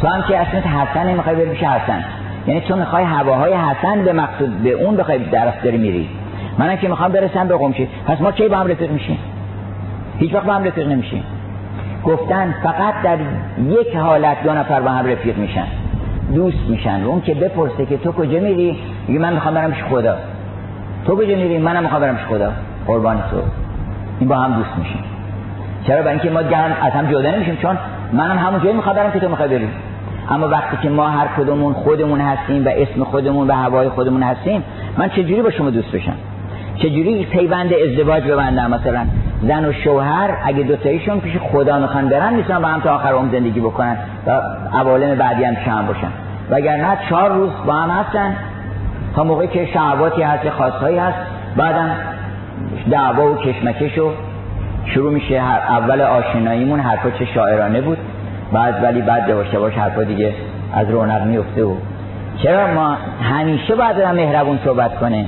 تو 0.00 0.08
هم 0.08 0.22
که 0.22 0.38
اسمت 0.38 0.66
حسن 0.66 1.12
می‌خوای 1.12 1.36
بری 1.36 1.50
پیش 1.50 1.62
حسن. 1.62 2.04
یعنی 2.46 2.60
تو 2.60 2.76
می‌خوای 2.76 3.04
هواهای 3.04 3.52
حسن 3.52 4.04
به 4.04 4.12
مقصود 4.12 4.62
به 4.62 4.70
اون 4.70 4.96
بخوای 4.96 5.18
درست 5.18 5.62
داری 5.64 5.78
میری. 5.78 6.08
منم 6.58 6.76
که 6.76 6.88
می‌خوام 6.88 7.12
برسم 7.12 7.48
به 7.48 7.56
قمشه 7.56 7.86
پس 8.06 8.20
ما 8.20 8.32
کی 8.32 8.48
با 8.48 8.56
هم 8.56 8.66
رفیق 8.66 8.90
میشیم؟ 8.90 9.18
هیچ 10.18 10.34
وقت 10.34 10.44
با 10.44 10.52
هم 10.52 10.64
رفیق 10.64 10.88
نمیشیم. 10.88 11.24
گفتن 12.04 12.54
فقط 12.62 12.94
در 13.04 13.18
یک 13.68 13.96
حالت 13.96 14.42
دو 14.42 14.52
نفر 14.52 14.80
با 14.80 14.90
هم 14.90 15.06
رفیق 15.06 15.38
میشن. 15.38 15.66
دوست 16.34 16.68
میشن. 16.68 17.02
اون 17.04 17.20
که 17.20 17.34
بپرسه 17.34 17.86
که 17.86 17.96
تو 17.96 18.12
کجا 18.12 18.40
میری؟ 18.40 18.78
میگه 19.08 19.20
من 19.20 19.32
می‌خوام 19.32 19.54
برم 19.54 19.72
خدا. 19.90 20.16
تو 21.06 21.16
کجا 21.16 21.36
میری؟ 21.36 21.58
منم 21.58 21.82
می‌خوام 21.82 22.00
برم 22.00 22.16
خدا. 22.28 22.52
قربان 22.86 23.16
تو. 23.16 23.36
این 24.20 24.28
با 24.28 24.36
هم 24.36 24.52
دوست 24.52 24.78
میشیم. 24.78 25.04
چرا؟ 25.86 26.02
برای 26.02 26.12
اینکه 26.12 26.30
ما 26.30 26.40
از 26.82 26.92
هم 26.92 27.10
جدا 27.10 27.30
نمیشیم. 27.30 27.56
چون 27.62 27.78
منم 28.12 28.38
همون 28.38 28.60
جایی 28.60 28.76
می‌خوام 28.76 28.96
برم 28.96 29.10
که 29.10 29.20
تو 29.20 29.28
می‌خوای 29.28 29.48
بری. 29.48 29.68
اما 30.30 30.48
وقتی 30.48 30.76
که 30.82 30.88
ما 30.88 31.08
هر 31.08 31.28
کدومون 31.36 31.72
خودمون 31.72 32.20
هستیم 32.20 32.66
و 32.66 32.68
اسم 32.68 33.04
خودمون 33.04 33.50
و 33.50 33.52
هوای 33.52 33.88
خودمون 33.88 34.22
هستیم 34.22 34.62
من 34.98 35.08
چجوری 35.08 35.42
با 35.42 35.50
شما 35.50 35.70
دوست 35.70 35.92
بشم؟ 35.92 36.16
چجوری 36.76 37.24
پیوند 37.24 37.72
ازدواج 37.72 38.22
ببندم؟ 38.22 38.70
مثلا 38.70 39.06
زن 39.42 39.64
و 39.64 39.72
شوهر 39.72 40.30
اگه 40.44 40.62
دوتایشون 40.62 41.20
پیش 41.20 41.36
خدا 41.52 41.78
می‌خوان 41.78 42.08
برن 42.08 42.34
می‌تونن 42.34 42.58
با 42.58 42.68
هم 42.68 42.80
تا 42.80 42.94
آخر 42.94 43.12
عمر 43.12 43.32
زندگی 43.32 43.60
بکنن 43.60 43.96
و 44.26 44.30
عوالم 44.72 45.14
بعدی 45.14 45.44
هم 45.44 45.56
شام 45.64 45.86
باشن. 45.86 46.10
وگرنه 46.50 46.98
چهار 47.08 47.30
روز 47.30 47.50
با 47.66 47.72
هم 47.72 47.90
هستن. 47.90 48.36
تا 49.16 49.24
موقعی 49.24 49.48
که 49.48 49.66
شهواتی 49.66 50.22
هست 50.22 50.50
خاصهایی 50.50 50.98
هست. 50.98 51.18
بعدم 51.56 51.90
دعوا 52.90 53.32
و 53.32 53.36
کشمکش 53.36 53.98
و 53.98 54.10
شروع 54.86 55.12
میشه. 55.12 55.40
هر 55.40 55.58
اول 55.58 56.00
آشناییمون 56.00 56.80
حرفا 56.80 57.10
چه 57.10 57.24
شاعرانه 57.24 57.80
بود. 57.80 57.98
بعد 58.52 58.84
ولی 58.84 59.02
بعد 59.02 59.28
یواش 59.28 59.52
یواش 59.52 59.74
حرفا 59.74 60.04
دیگه 60.04 60.34
از 60.72 60.90
رونق 60.90 61.26
میفته 61.26 61.64
و 61.64 61.74
چرا 62.42 62.74
ما 62.74 62.96
همیشه 63.22 63.74
باید 63.74 64.02
مهربون 64.02 64.58
صحبت 64.64 64.98
کنه؟ 64.98 65.26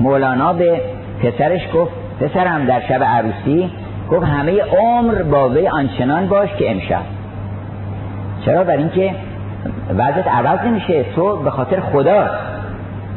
مولانا 0.00 0.52
به 0.52 0.80
پسرش 1.22 1.60
گفت 1.74 1.90
پسرم 2.20 2.64
در 2.64 2.80
شب 2.80 3.04
عروسی 3.04 3.70
گفت 4.10 4.26
همه 4.26 4.62
عمر 4.62 5.22
با 5.22 5.48
وی 5.48 5.68
آنچنان 5.68 6.26
باش 6.26 6.50
که 6.58 6.70
امشب. 6.70 7.02
چرا؟ 8.44 8.64
بر 8.64 8.76
اینکه 8.76 9.14
وضعت 9.90 10.28
عوض 10.28 10.66
نمیشه. 10.66 11.04
تو 11.16 11.36
به 11.36 11.50
خاطر 11.50 11.80
خدا 11.80 12.26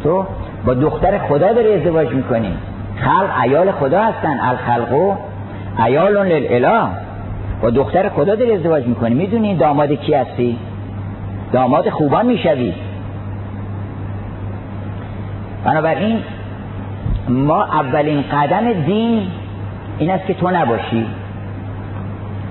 تو 0.03 0.25
با 0.65 0.73
دختر 0.73 1.17
خدا 1.17 1.53
داری 1.53 1.73
ازدواج 1.73 2.09
می‌کنی. 2.09 2.53
خلق 3.01 3.29
ایال 3.43 3.71
خدا 3.71 4.03
هستن 4.03 4.39
الخلقو 4.41 5.13
ایال 5.85 6.27
للاله. 6.27 7.04
با 7.65 7.71
دختر 7.71 8.09
خدا 8.09 8.35
داری 8.35 8.51
ازدواج 8.51 8.85
می‌کنی. 8.85 9.15
می‌دونی 9.15 9.55
داماد 9.55 9.91
کی 9.91 10.13
هستی؟ 10.13 10.57
داماد 11.51 11.89
خوبان 11.89 12.25
می‌شوی. 12.25 12.73
بنابراین 15.65 16.19
ما 17.29 17.63
اولین 17.63 18.23
قدم 18.31 18.73
دین 18.73 19.27
این 19.97 20.11
است 20.11 20.25
که 20.25 20.33
تو 20.33 20.49
نباشی. 20.49 21.05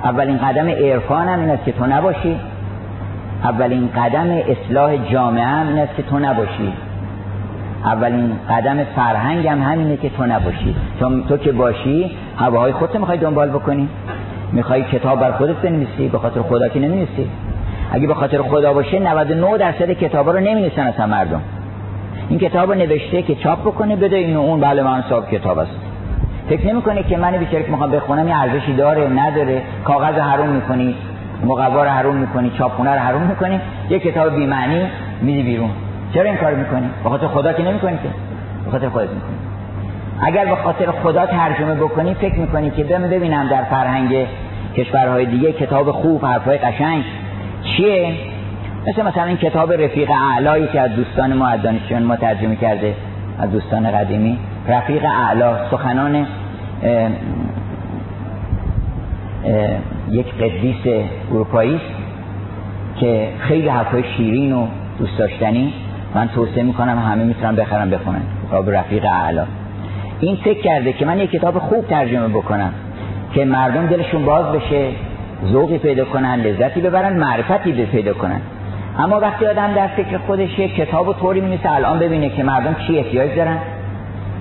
اولین 0.04 0.38
قدم 0.38 0.68
عرفان 0.68 1.28
هم 1.28 1.40
این 1.40 1.50
است 1.50 1.64
که 1.64 1.72
تو 1.72 1.86
نباشی. 1.86 2.36
اولین 3.44 3.88
قدم 3.96 4.30
اصلاح 4.30 4.96
جامعه 5.12 5.44
هم 5.44 5.68
این 5.68 5.78
است 5.78 5.96
که 5.96 6.02
تو 6.02 6.18
نباشی. 6.18 6.72
اولین 7.84 8.32
قدم 8.50 8.84
فرهنگ 8.84 9.46
هم 9.46 9.62
همینه 9.62 9.96
که 9.96 10.08
تو 10.08 10.26
نباشی. 10.26 10.74
تو, 11.00 11.20
تو 11.20 11.36
که 11.36 11.52
باشی 11.52 12.10
هواهای 12.36 12.72
خودت 12.72 12.96
می‌خوای 12.96 13.18
دنبال 13.18 13.48
بکنی. 13.48 13.88
می‌خوای 14.54 14.82
کتاب 14.82 15.20
بر 15.20 15.32
خودت 15.32 15.56
بنویسی 15.56 16.08
به 16.08 16.18
خاطر 16.18 16.42
خدا 16.42 16.68
که 16.68 16.80
نمی‌نویسی. 16.80 17.30
اگه 17.92 18.06
به 18.06 18.14
خاطر 18.14 18.42
خدا 18.42 18.72
باشه 18.72 18.98
99 18.98 19.58
درصد 19.58 19.90
کتابا 19.90 20.32
رو 20.32 20.40
نمی‌نویسن 20.40 20.86
اصلا 20.86 21.06
مردم. 21.06 21.40
این 22.28 22.38
کتاب 22.38 22.72
رو 22.72 22.78
نوشته 22.78 23.22
که 23.22 23.34
چاپ 23.34 23.60
بکنه 23.60 23.96
بده 23.96 24.16
اینو 24.16 24.40
اون 24.40 24.60
بله 24.60 24.82
من 24.82 25.04
صاحب 25.08 25.30
کتاب 25.30 25.58
است. 25.58 25.70
فکر 26.48 26.66
نمی‌کنه 26.66 27.02
که 27.02 27.16
من 27.16 27.36
بیچاره 27.36 27.64
می‌خوام 27.68 27.90
بخونم 27.90 28.28
یه 28.28 28.40
ارزشی 28.40 28.74
داره 28.76 29.08
نداره. 29.08 29.62
کاغذ 29.84 30.14
حروم 30.14 30.48
می‌کنی 30.48 30.94
مقوا 31.44 31.82
رو 31.82 31.90
حروم 31.90 32.16
می‌کنی 32.16 32.52
چاپخونه 32.58 32.90
رو 32.94 32.98
حروم 32.98 33.22
می‌کنی 33.22 33.60
یه 33.90 33.98
کتاب 33.98 34.36
بی 34.36 34.46
معنی 34.46 34.86
میدی 35.22 35.42
بیرون. 35.42 35.70
چرا 36.14 36.22
این 36.22 36.36
کار 36.36 36.54
می‌کنی؟ 36.54 36.90
به 37.04 37.10
خاطر 37.10 37.26
خدا 37.26 37.52
که 37.52 37.62
نمی‌کنی 37.62 37.96
که. 37.96 38.08
به 38.64 38.70
خاطر 38.70 38.88
خودت 38.88 39.08
می‌کنی. 39.08 39.34
اگر 40.20 40.44
به 40.44 40.56
خاطر 40.56 40.90
خدا 40.90 41.26
ترجمه 41.26 41.74
بکنی 41.74 42.14
فکر 42.14 42.38
می‌کنی 42.38 42.70
که 42.70 42.84
ببینم 42.84 43.48
در 43.48 43.62
فرهنگ 43.62 44.26
کشورهای 44.76 45.26
دیگه 45.26 45.52
کتاب 45.52 45.90
خوب 45.90 46.24
حرفای 46.24 46.58
قشنگ. 46.58 47.04
چیه؟ 47.62 48.14
مثل 48.88 49.02
مثلا 49.02 49.24
این 49.24 49.36
کتاب 49.36 49.72
رفیق 49.72 50.10
اعلایی 50.10 50.66
که 50.66 50.80
از 50.80 50.90
دوستان 50.96 51.32
ما 51.32 51.46
از 51.48 51.62
دانشجویان 51.62 52.02
ما 52.02 52.16
ترجمه 52.16 52.56
کرده 52.56 52.94
از 53.38 53.50
دوستان 53.50 53.90
قدیمی. 53.90 54.38
رفیق 54.68 55.04
اعلا 55.04 55.70
سخنان 55.70 56.26
یک 60.10 60.34
قدیس 60.34 61.04
اروپایی 61.30 61.80
که 63.00 63.28
خیلی 63.38 63.68
حرفای 63.68 64.04
شیرین 64.16 64.52
و 64.52 64.66
دوست 64.98 65.18
داشتنی. 65.18 65.72
من 66.14 66.28
توصیه 66.28 66.62
می‌کنم 66.62 66.98
همه 66.98 67.24
می‌تونن 67.24 67.56
بخرن 67.56 67.90
بخونن. 67.90 68.22
کتاب 68.48 68.70
رفیق 68.70 69.04
اعلا. 69.04 69.46
این 70.20 70.36
فکر 70.36 70.62
کرده 70.62 70.92
که 70.92 71.04
من 71.04 71.18
یک 71.18 71.30
کتاب 71.30 71.58
خوب 71.58 71.86
ترجمه 71.86 72.28
بکنم. 72.28 72.72
که 73.34 73.44
مردم 73.44 73.86
دلشون 73.86 74.24
باز 74.24 74.46
بشه 74.52 74.88
ذوقی 75.52 75.78
پیدا 75.78 76.04
کنن 76.04 76.34
لذتی 76.34 76.80
ببرن 76.80 77.16
معرفتی 77.16 77.86
پیدا 77.86 78.14
کنن. 78.14 78.40
اما 78.98 79.20
وقتی 79.20 79.46
آدم 79.46 79.72
در 79.74 79.86
فکر 79.86 80.18
خودش 80.18 80.58
یک 80.58 80.74
کتاب 80.74 81.08
و 81.08 81.12
طوری 81.12 81.58
الان 81.64 81.98
ببینه 81.98 82.30
که 82.30 82.42
مردم 82.42 82.76
چی 82.86 82.98
احتیاج 82.98 83.34
دارن. 83.36 83.58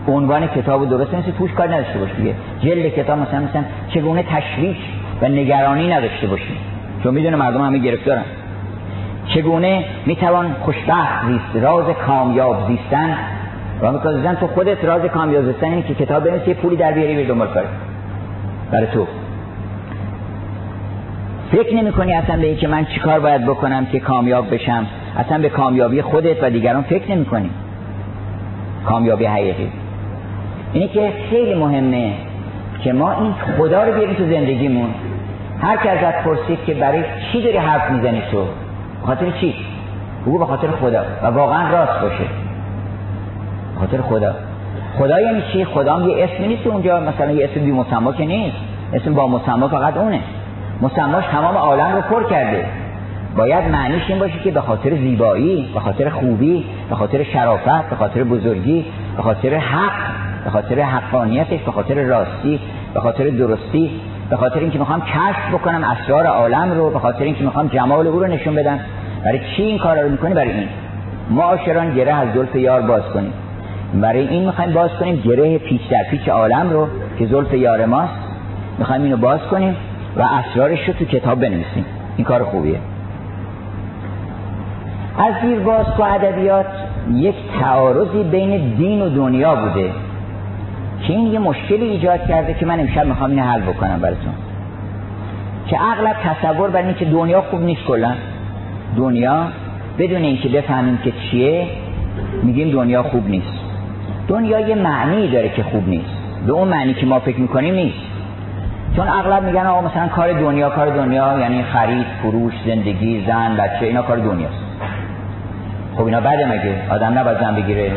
عنوان 0.08 0.48
کتاب 0.48 0.90
درست 0.90 1.14
نیست 1.14 1.38
توش 1.38 1.52
کار 1.52 1.74
نداشته 1.74 2.00
باشه 2.00 2.14
دیگه. 2.14 2.34
جلد 2.62 2.94
کتاب 2.94 3.20
مثلا 3.20 3.40
مثلا 3.40 3.64
چگونه 3.94 4.24
تشویش 4.24 4.78
و 5.22 5.28
نگرانی 5.28 5.94
نداشته 5.94 6.28
باشی؟ 6.28 6.58
چون 7.04 7.14
می‌دونه 7.14 7.36
مردم 7.36 7.62
همه 7.62 7.78
گرفتارن. 7.78 8.24
چگونه 9.28 9.86
می‌توان 10.06 10.56
خوشبخت 10.62 11.28
زیست 11.28 11.66
راز 11.66 11.86
کامیاب 12.08 12.68
زیستن؟ 12.68 13.18
و 13.82 13.92
می‌کنه 13.92 14.36
تو 14.36 14.48
خودت 14.48 14.86
راز 14.86 15.02
کامیاب 15.02 15.46
زیستن 15.46 15.68
اینه 15.68 15.82
که 15.82 15.96
کتاب 15.96 16.24
بنویسی 16.24 16.54
پولی 16.54 16.76
در 16.76 16.92
بیاری 16.92 17.16
به 17.16 17.24
دنبال 17.24 17.48
کاری. 17.48 17.68
برای 18.74 18.88
تو. 18.88 19.08
فکر 21.52 21.76
نمی 21.76 21.92
کنی 21.92 22.14
اصلا 22.14 22.38
به 22.38 22.56
که 22.56 22.68
من 22.68 22.86
چیکار 22.86 23.20
باید 23.20 23.46
بکنم 23.46 23.86
که 23.86 24.00
کامیاب 24.00 24.54
بشم؟ 24.54 24.86
اصلا 25.18 25.38
به 25.38 25.50
کامیابی 25.50 26.02
خودت 26.02 26.44
و 26.44 26.50
دیگران 26.50 26.84
فکر 26.84 27.12
نمی 27.12 27.26
کنی 27.26 27.50
کامیابی 28.86 29.26
حقیقی. 29.26 29.72
اینه 30.74 30.88
که 30.88 31.14
خیلی 31.30 31.54
مهمه 31.54 32.14
که 32.84 32.94
ما 32.94 33.12
این 33.12 33.34
خدا 33.58 33.84
رو 33.84 33.94
بیاریم 33.94 34.16
تو 34.16 34.24
زندگیمون. 34.24 34.90
هر 35.62 35.78
که 35.78 35.90
ازت 35.90 36.24
پرسید 36.24 36.60
که 36.66 36.74
برای 36.74 37.04
چی 37.32 37.42
داری 37.42 37.58
حرف 37.58 37.92
می‌زنی 37.92 38.22
تو؟ 38.32 38.46
خاطر 39.06 39.32
چی؟ 39.42 39.56
بگو 40.26 40.40
به 40.40 40.46
خاطر 40.46 40.68
خدا. 40.68 41.04
و 41.24 41.26
واقعا 41.26 41.72
راست 41.72 42.02
باشه. 42.02 42.24
خاطر 43.80 44.02
خدا. 44.02 44.36
خدا 44.98 45.22
یعنی 45.22 45.42
چی 45.54 45.66
خدا 45.66 46.02
یه 46.02 46.24
اسمی 46.24 46.48
نیست 46.48 46.68
اونجا 46.68 47.00
مثلا 47.00 47.32
یه 47.32 47.50
اسم 47.52 47.66
بی 47.66 47.72
مسما 47.72 48.14
که 48.14 48.26
نیست 48.26 48.58
اسم 48.94 49.14
با 49.14 49.28
مسما 49.28 49.68
فقط 49.68 49.98
اونه 49.98 50.20
مسماش 50.82 51.26
تمام 51.32 51.58
عالم 51.58 51.96
رو 51.96 52.02
پر 52.02 52.30
کرده 52.30 52.66
باید 53.38 53.72
معنیش 53.72 54.04
این 54.08 54.20
باشه 54.20 54.40
که 54.44 54.52
به 54.52 54.62
خاطر 54.62 54.96
زیبایی 54.96 55.70
به 55.74 55.80
خاطر 55.80 56.10
خوبی 56.10 56.66
به 56.90 56.96
خاطر 56.96 57.24
شرافت 57.24 57.90
به 57.90 57.96
خاطر 57.96 58.24
بزرگی 58.24 58.86
به 59.18 59.24
خاطر 59.24 59.56
حق 59.56 60.14
به 60.44 60.50
خاطر 60.50 60.82
حقانیتش 60.82 61.60
به 61.60 61.72
خاطر 61.72 61.94
راستی 62.04 62.60
به 62.94 63.00
خاطر 63.00 63.30
درستی 63.30 63.92
به 64.30 64.36
خاطر 64.38 64.60
اینکه 64.60 64.80
می‌خوام 64.80 65.02
کشف 65.02 65.54
بکنم 65.54 65.84
اسرار 65.84 66.26
عالم 66.26 66.72
رو 66.72 66.90
به 66.90 67.00
خاطر 67.00 67.24
اینکه 67.24 67.44
می‌خوام 67.44 67.68
جمال 67.68 68.08
او 68.08 68.20
رو 68.20 68.28
نشون 68.28 68.56
بدم 68.56 68.80
برای 69.26 69.40
چی 69.56 69.64
این 69.64 69.78
کارا 69.78 70.02
رو 70.02 70.10
می‌کنی 70.10 70.34
برای 70.34 70.52
این 70.52 70.68
ما 71.30 71.56
گره 71.96 72.14
از 72.14 72.28
زلف 72.34 72.56
یار 72.56 72.82
باز 72.82 73.04
کنیم 73.14 73.34
برای 74.02 74.28
این 74.28 74.46
می‌خوایم 74.46 74.74
باز 74.74 74.90
کنیم 75.00 75.16
گره 75.16 75.58
پیچ 75.58 75.82
در 75.90 76.04
پیچ 76.12 76.30
عالم 76.30 76.70
رو 76.70 76.88
که 77.20 77.26
زلف 77.26 77.54
یار 77.54 77.86
ماست. 77.86 78.14
می‌خوایم 78.80 79.04
اینو 79.04 79.18
باز 79.18 79.40
کنیم 79.40 79.76
و 80.18 80.22
اسرارش 80.22 80.88
رو 80.88 80.94
تو 80.94 81.06
کتاب 81.06 81.40
بنویسیم. 81.40 81.86
این 82.18 82.26
کار 82.26 82.44
خوبیه. 82.44 82.80
از 85.18 85.34
زیر 85.42 85.60
باز 85.60 85.86
تو 85.98 86.04
ادبیات 86.04 86.66
یک 87.14 87.36
تعارضی 87.60 88.24
بین 88.24 88.76
دین 88.76 89.02
و 89.02 89.10
دنیا 89.10 89.56
بوده 89.56 89.90
که 91.08 91.14
این 91.14 91.34
یه 91.34 91.40
مشکلی 91.40 91.86
ایجاد 91.86 92.28
کرده 92.28 92.54
که 92.54 92.66
من 92.66 92.80
امشب 92.80 93.06
می‌خوام 93.06 93.30
اینو 93.30 93.44
حل 93.44 93.62
بکنم 93.62 94.00
براتون. 94.00 94.34
که 95.68 95.78
اغلب 95.82 96.16
تصور 96.24 96.70
بر 96.70 96.80
اینه 96.80 96.94
که 96.94 97.06
دنیا 97.06 97.42
خوب 97.42 97.62
نیست 97.62 97.82
کلا. 97.84 98.12
دنیا 98.98 99.48
بدون 100.00 100.22
اینکه 100.22 100.50
بفهمیم 100.50 100.98
که 101.04 101.12
چیه 101.12 101.68
میگیم 102.44 102.72
دنیا 102.72 103.04
خوب 103.04 103.30
نیست. 103.30 103.63
دنیا 104.28 104.60
یه 104.60 104.76
معنی 104.76 105.28
داره 105.28 105.50
که 105.50 105.64
خوب 105.64 105.90
نیست. 105.90 106.10
به 106.46 106.54
اون 106.54 106.68
معنی 106.68 106.94
که 106.94 107.06
ما 107.06 107.20
فکر 107.20 107.40
می‌کنیم 107.40 107.76
نیست. 107.76 107.98
چون 108.96 109.08
اغلب 109.08 109.44
میگن 109.44 109.66
آقا 109.66 109.82
مثلا 109.82 110.08
کار 110.08 110.34
دنیا 110.34 110.70
کار 110.70 110.90
دنیا 110.90 111.40
یعنی 111.40 111.64
خرید 111.64 112.06
فروش 112.22 112.54
زندگی 112.66 113.24
زن 113.28 113.58
بچه 113.58 113.86
اینا 113.86 114.02
کار 114.02 114.18
دنیاست. 114.18 114.64
خب 115.96 116.06
اینا 116.06 116.20
بده 116.20 116.46
مگه؟ 116.46 116.76
آدم 116.90 117.20
نباید 117.20 117.40
زن 117.40 117.56
بگیره. 117.56 117.92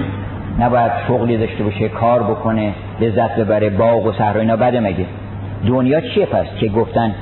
نباید 0.58 0.92
شغلی 1.08 1.36
داشته 1.36 1.64
باشه 1.64 1.88
کار 1.88 2.22
بکنه 2.22 2.72
لذت 3.00 3.36
ببره 3.36 3.70
باغ 3.70 4.06
و 4.06 4.12
صحرا 4.12 4.40
اینا 4.40 4.56
بده 4.56 4.80
مگه؟ 4.80 5.06
دنیا 5.66 6.00
چیه 6.00 6.26
پس 6.26 6.46
که 6.60 6.68
گفتن 6.68 7.14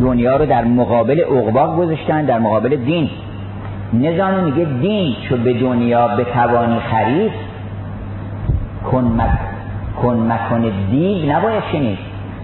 دنیا 0.00 0.36
رو 0.36 0.46
در 0.46 0.64
مقابل 0.64 1.20
عقبا 1.20 1.76
گذاشتن 1.76 2.24
در 2.24 2.38
مقابل 2.38 2.76
دین؟ 2.76 3.10
نظام 3.92 4.34
میگه 4.34 4.64
دین 4.64 5.14
چو 5.28 5.36
به 5.36 5.52
دنیا 5.52 6.08
به 6.08 6.24
توانی 6.24 6.78
خرید 6.80 7.32
کن, 8.90 9.04
مک... 9.04 9.38
کن 10.02 10.32
مکن 10.32 10.72
دیگ 10.90 11.30
نباید 11.30 11.62
شنید. 11.72 11.98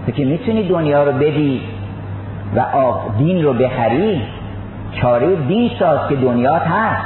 تو 0.05 0.11
که 0.11 0.25
می‌تونی 0.25 0.63
دنیا 0.63 1.03
رو 1.03 1.11
بدی 1.11 1.61
و 2.55 2.61
دین 3.17 3.43
رو 3.43 3.53
بخری 3.53 4.21
چاره 4.91 5.35
دین 5.35 5.71
ساز 5.79 5.99
که 6.09 6.15
دنیات 6.15 6.61
هست. 6.61 7.05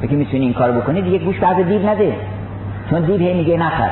تو 0.00 0.06
که 0.06 0.16
می‌تونی 0.16 0.44
این 0.44 0.52
کار 0.52 0.72
بکنی 0.72 1.02
دیگه 1.02 1.18
گوش 1.18 1.38
بعد 1.38 1.68
دیو 1.68 1.88
نده. 1.88 2.12
چون 2.90 3.00
دیو 3.00 3.16
هی 3.16 3.34
میگه 3.34 3.56
نخر. 3.56 3.90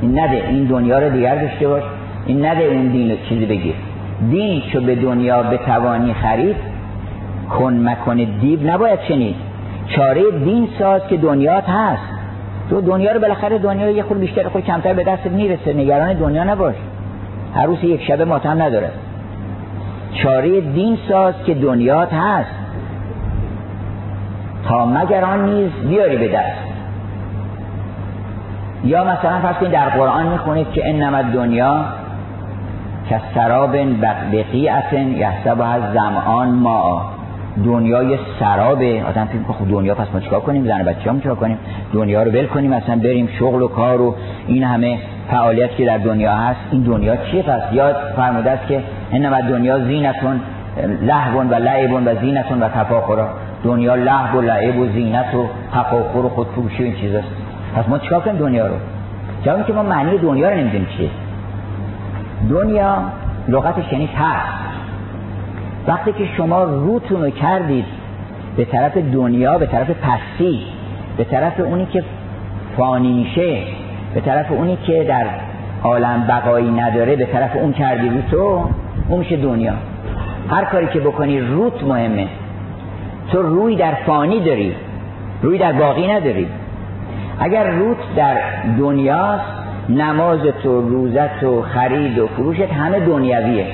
این 0.00 0.18
نده 0.18 0.44
این 0.48 0.64
دنیا 0.64 0.98
رو 0.98 1.10
دیگر 1.10 1.34
داشته 1.34 1.68
باش. 1.68 1.82
این 2.26 2.46
نده 2.46 2.64
اون 2.64 2.88
دین 2.88 3.10
رو 3.10 3.16
چیزی 3.28 3.46
بگیر. 3.46 3.74
دین 4.30 4.62
چو 4.72 4.80
به 4.80 4.94
دنیا 4.94 5.42
به 5.42 5.56
توانی 5.56 6.14
خرید 6.14 6.56
کن 7.50 7.88
مکن 7.88 8.16
دیو 8.16 8.70
نباید 8.70 8.98
شنید. 9.08 9.36
چاره 9.88 10.22
دین 10.44 10.68
ساز 10.78 11.02
که 11.10 11.16
دنیات 11.16 11.64
هست. 11.68 12.13
تو 12.70 12.80
دنیا 12.80 13.12
رو 13.12 13.20
بالاخره 13.20 13.58
دنیا 13.58 13.86
رو 13.86 13.92
یه 13.92 14.02
خود 14.02 14.20
بیشتر 14.20 14.48
خود 14.48 14.64
کمتر 14.64 14.92
به 14.94 15.04
دست 15.04 15.26
می‌رسه. 15.26 15.72
نگران 15.72 16.12
دنیا 16.12 16.44
نباش. 16.44 16.74
عروس 17.56 17.84
یک 17.84 18.02
شبه 18.02 18.24
ماتم 18.24 18.62
نداره. 18.62 18.90
چاره 20.22 20.60
دین 20.60 20.98
ساز 21.08 21.34
که 21.46 21.54
دنیات 21.54 22.12
هست. 22.12 22.50
تا 24.68 24.86
مگر 24.86 25.24
آن 25.24 25.44
نیز 25.44 25.70
بیاری 25.88 26.16
به 26.16 26.28
دست. 26.28 26.64
یا 28.84 29.04
مثلا 29.04 29.40
فرض 29.40 29.56
کنید 29.56 29.72
در 29.72 29.88
قرآن 29.88 30.26
می‌خونید 30.26 30.70
که 30.72 30.88
انما 30.88 31.22
دنیا 31.22 31.84
که 33.08 33.20
سراب 33.34 33.76
بقیعت 34.32 34.92
یحسب 34.92 35.60
از 35.60 35.82
زمان 35.94 36.48
ما 36.48 37.13
دنیای 37.64 38.18
سرابه. 38.40 39.04
آدم 39.04 39.24
فکر 39.24 39.52
خب 39.52 39.70
دنیا 39.70 39.94
پس 39.94 40.06
ما 40.14 40.20
چیکار 40.20 40.40
کنیم؟ 40.40 40.64
زن 40.64 40.82
بچه 40.82 41.10
هم 41.10 41.20
چیکار 41.20 41.34
کنیم؟ 41.34 41.58
دنیا 41.92 42.22
رو 42.22 42.30
ول 42.30 42.46
کنیم 42.46 42.70
مثلا 42.70 42.96
بریم 42.96 43.28
شغل 43.38 43.62
و 43.62 43.68
کار 43.68 44.00
و 44.00 44.14
این 44.46 44.64
همه 44.64 44.98
فعالیت 45.30 45.76
که 45.76 45.84
در 45.84 45.98
دنیا 45.98 46.32
هست. 46.32 46.60
این 46.70 46.82
دنیا 46.82 47.16
چیه؟ 47.16 47.42
پس 47.42 47.62
یاد 47.72 47.96
فرموده 48.16 48.50
است 48.50 48.66
که 48.66 48.82
انما 49.12 49.40
دنیا 49.40 49.78
زینتون 49.78 50.40
لهو 51.02 51.40
و 51.40 51.54
لعب 51.54 51.92
و 51.92 52.20
زینتون 52.20 52.62
و 52.62 52.68
تفاخر. 52.68 53.26
دنیا 53.64 53.94
لهو 53.94 54.38
و 54.38 54.40
لعب 54.40 54.78
و 54.78 54.86
زینت 54.86 55.34
و 55.34 55.46
تفاخر 55.74 56.18
و 56.18 56.28
خودفروشی 56.28 56.82
و 56.82 56.86
این 56.86 56.94
چیزاست 56.94 57.28
پس 57.76 57.88
ما 57.88 57.98
چیکار 57.98 58.20
کنیم 58.20 58.36
دنیا 58.36 58.66
رو؟ 58.66 58.74
جوابی 59.44 59.64
که 59.64 59.72
ما 59.72 59.82
معنی 59.82 60.18
دنیا 60.18 60.50
رو 60.50 60.56
نمی‌دونیم 60.56 60.86
چیه. 60.96 61.10
دنیا 62.50 62.96
لغتش 63.48 63.92
یعنی 63.92 64.06
هست 64.06 64.73
وقتی 65.86 66.12
که 66.12 66.26
شما 66.36 66.64
روتون 66.64 67.22
رو 67.22 67.30
کردید 67.30 67.84
به 68.56 68.64
طرف 68.64 68.96
دنیا 68.96 69.58
به 69.58 69.66
طرف 69.66 69.90
پستی 69.90 70.62
به 71.16 71.24
طرف 71.24 71.60
اونی 71.60 71.86
که 71.86 72.04
فانی 72.76 73.12
میشه 73.12 73.62
به 74.14 74.20
طرف 74.20 74.52
اونی 74.52 74.78
که 74.86 75.04
در 75.04 75.26
عالم 75.82 76.26
بقایی 76.28 76.70
نداره 76.70 77.16
به 77.16 77.26
طرف 77.26 77.56
اون 77.56 77.72
کردی 77.72 78.08
رو 78.08 78.22
تو 78.30 78.64
اون 79.08 79.18
میشه 79.18 79.36
دنیا. 79.36 79.72
هر 80.50 80.64
کاری 80.64 80.86
که 80.86 81.00
بکنی 81.00 81.40
روت 81.40 81.82
مهمه. 81.82 82.28
تو 83.32 83.42
روی 83.42 83.76
در 83.76 83.94
فانی 83.94 84.40
داری 84.40 84.74
روی 85.42 85.58
در 85.58 85.72
باقی 85.72 86.06
نداری. 86.12 86.46
اگر 87.40 87.70
روت 87.70 87.96
در 88.16 88.36
دنیاست 88.78 89.44
نماز 89.88 90.40
تو 90.62 90.80
روزت 90.80 91.42
و 91.42 91.62
خرید 91.62 92.18
و 92.18 92.26
فروشت 92.26 92.72
همه 92.72 93.00
دنیاویه 93.00 93.66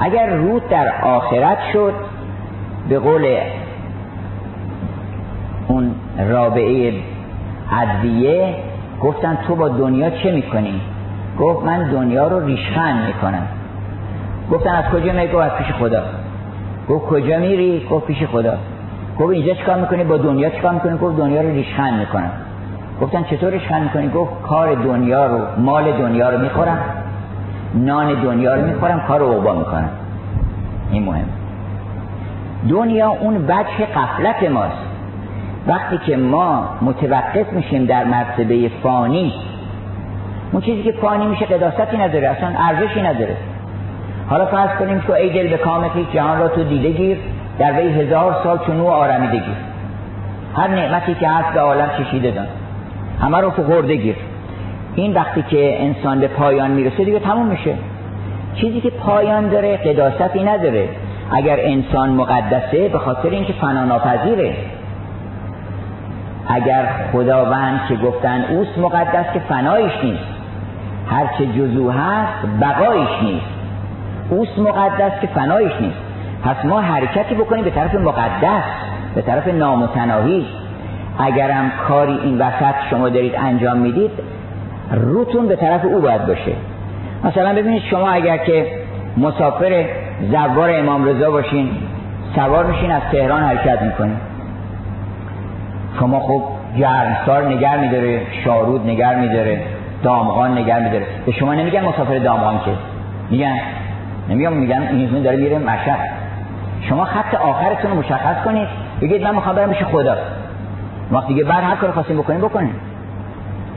اگر 0.00 0.26
روت 0.26 0.68
در 0.68 0.92
آخرت 1.02 1.58
شد 1.72 1.92
به 2.88 2.98
قول 2.98 3.36
اون 5.68 5.94
رابعه 6.28 6.92
ادویه 7.72 8.54
گفتن 9.02 9.38
تو 9.46 9.56
با 9.56 9.68
دنیا 9.68 10.10
چه 10.10 10.32
می‌کنی؟ 10.32 10.80
گفت 11.40 11.66
من 11.66 11.90
دنیا 11.90 12.28
رو 12.28 12.46
ریشخند 12.46 13.06
می‌کنم. 13.06 13.42
گفتن 14.50 14.70
از 14.70 14.84
کجا 14.84 15.12
میگو 15.12 15.36
از 15.36 15.52
پیش 15.52 15.66
خدا. 15.72 16.02
گفت 16.88 17.06
کجا 17.06 17.38
میری؟ 17.38 17.86
گفت 17.90 18.06
پیش 18.06 18.24
خدا. 18.24 18.54
گفت 19.20 19.32
اینجا 19.32 19.54
چیکار 19.54 19.76
می‌کنی؟ 19.76 20.04
با 20.04 20.16
دنیا 20.16 20.50
چیکار 20.50 20.72
می‌کنی؟ 20.72 20.98
گفت 20.98 21.16
دنیا 21.16 21.40
رو 21.40 21.48
ریشخند 21.48 22.00
می‌کنم. 22.00 22.30
گفتن 23.00 23.22
چطور 23.22 23.50
ریشخند 23.50 23.82
می‌کنی؟ 23.82 24.08
گفت 24.08 24.42
کار 24.42 24.74
دنیا 24.74 25.26
رو 25.26 25.38
مال 25.58 25.92
دنیا 25.92 26.30
رو 26.30 26.38
می‌خورم. 26.38 26.78
نان 27.74 28.14
دنیا 28.14 28.54
رو 28.54 28.66
می‌خورم 28.66 29.00
کار 29.08 29.22
عقبا 29.22 29.54
می‌کنم. 29.54 29.90
این 30.90 31.04
مهم. 31.04 31.24
دنیا 32.68 33.08
اون 33.08 33.36
وجه 33.36 33.86
قفلت 33.96 34.50
ماست. 34.50 34.88
وقتی 35.66 35.98
که 35.98 36.16
ما 36.16 36.68
متوقف 36.82 37.52
میشیم 37.52 37.84
در 37.84 38.04
مرتبه 38.04 38.70
فانی 38.82 39.32
اون 40.52 40.62
چیزی 40.62 40.82
که 40.82 40.92
فانی 40.92 41.26
میشه 41.26 41.44
قداستی 41.44 41.96
نداره 41.96 42.28
اصلا 42.28 42.52
ارزشی 42.58 43.02
نداره. 43.02 43.36
حالا 44.30 44.46
فرض 44.46 44.78
کنیم 44.78 44.98
تو 44.98 45.12
ای 45.12 45.30
دل 45.30 45.50
به 45.50 45.56
کامتی 45.56 46.06
جهان 46.14 46.38
را 46.38 46.48
تو 46.48 46.62
دیده 46.64 46.90
گیر 46.90 47.18
در 47.58 47.72
وی 47.72 47.88
هزار 47.88 48.36
سال 48.44 48.58
چونو 48.66 48.86
آرمیده 48.86 49.32
گیر. 49.32 49.56
هر 50.56 50.68
نعمتی 50.68 51.14
که 51.14 51.28
هست 51.28 51.54
به 51.54 51.60
عالم 51.60 51.88
چشیده 51.98 52.30
دان. 52.30 52.46
همه 53.20 53.38
رو 53.38 53.50
فقرده 53.50 53.96
گیر. 53.96 54.16
این 55.00 55.14
وقتی 55.14 55.42
که 55.42 55.82
انسان 55.82 56.20
به 56.20 56.28
پایان 56.28 56.70
می‌رسه 56.70 57.04
دیگه 57.04 57.18
تموم 57.18 57.46
میشه. 57.46 57.74
چیزی 58.54 58.80
که 58.80 58.90
پایان 58.90 59.48
داره 59.48 59.76
قداستی 59.76 60.44
نداره. 60.44 60.88
اگر 61.32 61.58
انسان 61.60 62.08
مقدسه 62.08 62.88
به 62.88 62.98
خاطر 62.98 63.28
اینکه 63.28 63.52
فنا 63.52 63.84
ناپذیره 63.84 64.56
اگر 66.48 66.86
خداوند 67.12 67.80
که 67.88 67.96
گفتن 67.96 68.44
اوست 68.50 68.78
مقدس 68.78 69.32
که 69.34 69.40
فنایش 69.40 69.92
نیست. 70.02 70.24
هرچه 71.10 71.46
جزو 71.46 71.90
هست 71.90 72.32
بقایش 72.60 73.22
نیست. 73.22 73.46
اوست 74.30 74.58
مقدس 74.58 75.20
که 75.20 75.26
فنایش 75.26 75.72
نیست. 75.80 75.98
پس 76.44 76.64
ما 76.64 76.80
حرکتی 76.80 77.34
بکنیم 77.34 77.64
به 77.64 77.70
طرف 77.70 77.94
مقدس 77.94 78.62
به 79.14 79.22
طرف 79.22 79.48
نامتناهی. 79.48 80.46
اگرم 81.18 81.72
کاری 81.88 82.18
این 82.22 82.38
وسط 82.38 82.74
شما 82.90 83.08
دارید 83.08 83.34
انجام 83.34 83.78
می‌دید 83.78 84.37
روتون 84.92 85.48
به 85.48 85.56
طرف 85.56 85.84
او 85.84 86.00
باید 86.00 86.26
باشه. 86.26 86.52
مثلا 87.24 87.54
ببینید 87.54 87.82
شما 87.82 88.10
اگر 88.10 88.36
که 88.36 88.66
مسافر 89.16 89.84
زوار 90.30 90.70
امام 90.70 91.04
رضا 91.04 91.30
باشین 91.30 91.70
سوار 92.34 92.66
میشین 92.66 92.90
از 92.90 93.02
تهران 93.12 93.42
حرکت 93.42 93.82
می‌کنین. 93.82 94.16
شما 96.00 96.20
خب 96.20 96.42
گرمسار 96.78 97.48
نگر 97.48 97.78
میداره 97.78 98.22
شارود 98.44 98.86
نگر 98.86 99.14
میداره 99.14 99.60
دامغان 100.02 100.58
نگر 100.58 100.80
میداره. 100.80 101.06
به 101.26 101.32
شما 101.32 101.54
نمیگن 101.54 101.84
مسافر 101.84 102.18
دامغان 102.18 102.60
که. 102.64 102.70
میگن 103.30 103.58
نمیگم 104.28 104.52
میگن 104.52 104.82
این 104.90 105.22
داره 105.22 105.36
میره 105.36 105.58
مشهد. 105.58 106.10
شما 106.88 107.04
خط 107.04 107.34
آخرتون 107.34 107.90
رو 107.90 107.96
مشخص 107.96 108.44
کنید. 108.44 108.68
بگید 109.00 109.22
من 109.22 109.34
می‌خوام 109.34 109.56
برم 109.56 109.70
بشه 109.70 109.84
خدا. 109.84 110.16
وقتی 111.12 111.34
دیگه 111.34 111.44
بعد 111.44 111.64
هر 111.64 111.76
کار 111.76 111.90
خواستین 111.90 112.16
بکنین 112.16 112.40
بکنین. 112.40 112.72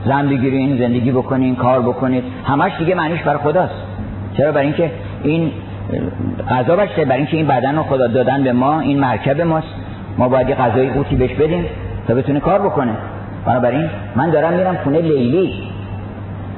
زن 0.06 0.30
بگیرین 0.30 0.78
زندگی 0.78 1.12
بکنین 1.12 1.56
کار 1.56 1.82
بکنید. 1.82 2.24
همش 2.46 2.72
دیگه 2.80 2.96
معنیش 2.96 3.22
بر 3.22 3.38
خداست. 3.38 3.76
چرا؟ 4.38 4.52
برای 4.52 4.66
اینکه 4.66 4.92
این 5.24 5.52
غذا 6.50 6.76
باشه 6.76 7.06
برای 7.06 7.18
اینکه 7.18 7.38
این 7.38 7.48
بدن 7.48 7.76
رو 7.76 7.84
خدا 7.84 8.08
دادن 8.08 8.44
به 8.44 8.54
ما 8.54 8.80
این 8.80 9.00
مرکب 9.00 9.42
ماست. 9.42 9.68
ما 10.18 10.30
باید 10.30 10.50
یه 10.50 10.56
غذای 10.56 10.90
قوتی 10.90 11.16
بهش 11.16 11.34
بدیم 11.34 11.66
تا 12.08 12.14
بتونه 12.14 12.40
کار 12.40 12.62
بکنه. 12.62 12.92
بنابراین 13.46 13.90
من 14.16 14.30
دارم 14.30 14.54
میرم 14.54 14.78
خونه 14.84 15.02
لیلی. 15.02 15.54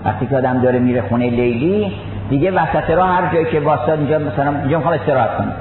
وقتی 0.06 0.26
که 0.26 0.38
آدم 0.38 0.62
داره 0.62 0.80
میره 0.80 1.02
خونه 1.02 1.30
لیلی 1.30 1.92
دیگه 2.30 2.52
وسط 2.52 2.90
راه 2.90 3.10
هر 3.10 3.34
جایی 3.34 3.46
که 3.46 3.60
واسطاد 3.60 4.00
اینجا 4.00 4.20
مثلا 4.20 4.60
اینجا 4.60 4.78
می‌خوام 4.78 4.94
استراحت 4.94 5.38
کنم. 5.38 5.54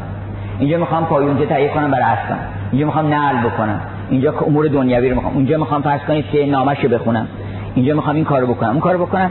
اینجا 0.58 0.78
می‌خوام 0.78 1.04
پایونجه 1.06 1.46
تهیه 1.46 1.68
کنم 1.68 1.90
برای 1.90 2.04
اصلا 2.04 2.36
اینجا 2.70 2.86
می‌خوام 2.86 3.14
نعل 3.14 3.36
بکنم. 3.36 3.80
اینجا 4.10 4.34
امور 4.46 4.68
دنیوی 4.68 5.08
رو 5.08 5.14
می‌خوام. 5.14 5.34
اونجا 5.34 5.58
می‌خوام 5.58 5.82
فرض 5.82 6.00
کنید 6.00 6.24
که 6.32 6.46
نامش 6.46 6.80
بخونم. 6.86 7.26
اینجا 7.74 7.94
می‌خوام 7.94 8.16
این 8.16 8.24
کارو 8.24 8.46
بکنم. 8.46 8.70
اون 8.70 8.80
کارو 8.80 9.06
بکنم. 9.06 9.30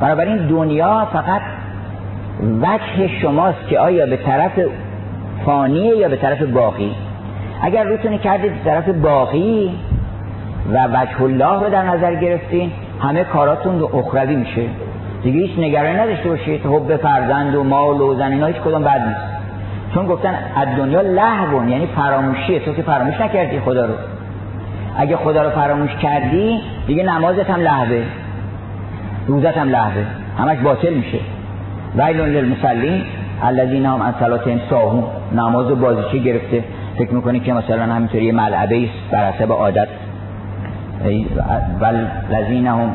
بنابراین 0.00 0.36
دنیا 0.36 1.08
فقط 1.12 1.40
وجه 2.62 3.08
شماست 3.22 3.68
که 3.68 3.78
آیا 3.78 4.06
به 4.06 4.16
طرف 4.16 4.52
فانیه 5.44 5.96
یا 5.96 6.08
به 6.08 6.16
طرف 6.16 6.42
باقی. 6.42 6.94
اگر 7.62 7.84
روتونی 7.84 8.18
کردید 8.18 8.52
به 8.52 8.70
طرف 8.70 8.88
باقی 8.88 9.70
و 10.72 10.86
وجه 10.86 11.22
الله 11.22 11.64
رو 11.64 11.70
در 11.70 11.82
نظر 11.82 12.14
گرفتین 12.14 12.70
همه 13.00 13.24
کاراتون 13.24 13.82
اخروی 13.82 14.36
میشه. 14.36 14.62
دیگه 15.22 15.40
هیچ 15.40 15.58
نگرانی 15.58 15.98
نداشته 15.98 16.28
باشید. 16.28 16.66
حب 16.66 16.96
فرزند 16.96 17.54
و 17.54 17.64
مال 17.64 18.00
و 18.00 18.14
زن 18.14 18.32
اینا 18.32 18.46
هیچ 18.46 18.56
کدوم 18.56 18.82
بد 18.82 19.00
نیست. 19.06 19.20
چون 19.94 20.06
گفتن 20.06 20.34
از 20.56 20.68
دنیا 20.76 21.00
لهون 21.00 21.68
یعنی 21.68 21.86
فراموشیه. 21.86 22.60
تو 22.60 22.72
که 22.72 22.82
فراموش 22.82 23.20
نکردی 23.20 23.60
خدا 23.60 23.86
رو. 23.86 23.94
اگه 24.96 25.16
خدا 25.16 25.42
رو 25.42 25.50
فراموش 25.50 25.90
کردی 26.02 26.60
دیگه 26.86 27.02
نمازت 27.02 27.50
هم 27.50 27.60
لحوه. 27.60 28.02
روزت 29.26 29.58
هم 29.58 29.68
لحوه. 29.68 30.04
همش 30.38 30.58
باطل 30.58 30.94
میشه. 30.94 31.18
ویل 31.96 32.20
للمصلین 32.20 33.02
الذین 33.42 33.86
هم 33.86 34.02
از 34.02 34.14
صلاتهم 34.20 34.60
ساهون. 34.70 35.04
نماز 35.36 35.70
و 35.70 35.76
بازیچه 35.76 36.18
گرفته. 36.18 36.64
فکر 36.98 37.14
می‌کنه 37.14 37.40
که 37.40 37.52
مثلا 37.52 37.82
همینطوری 37.82 38.24
یه 38.24 38.32
ملعبه 38.32 38.84
است 38.84 39.10
بر 39.12 39.30
حسب 39.30 39.52
عادت. 39.52 39.88
ول 41.80 42.06
لذین 42.30 42.66
هم 42.66 42.94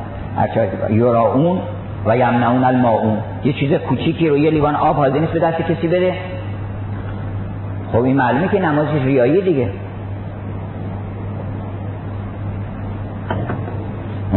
یراؤون 0.90 1.60
و 2.06 2.18
یمنعون 2.18 2.64
الماعون 2.64 3.18
یه 3.44 3.54
چیز 3.54 3.74
کوچیکی 3.74 4.30
رو 4.30 4.38
یه 4.38 4.52
لیوان 4.52 4.76
آب 4.76 4.96
حاضر 4.96 5.20
نیست 5.20 5.34
به 5.34 5.40
دست 5.40 5.62
کسی 5.62 5.88
بده. 5.88 6.14
خب 7.92 8.02
این 8.02 8.16
معلومه 8.16 8.48
که 8.48 8.60
نماز 8.60 8.88
ریایی 9.06 9.42
دیگه. 9.42 9.70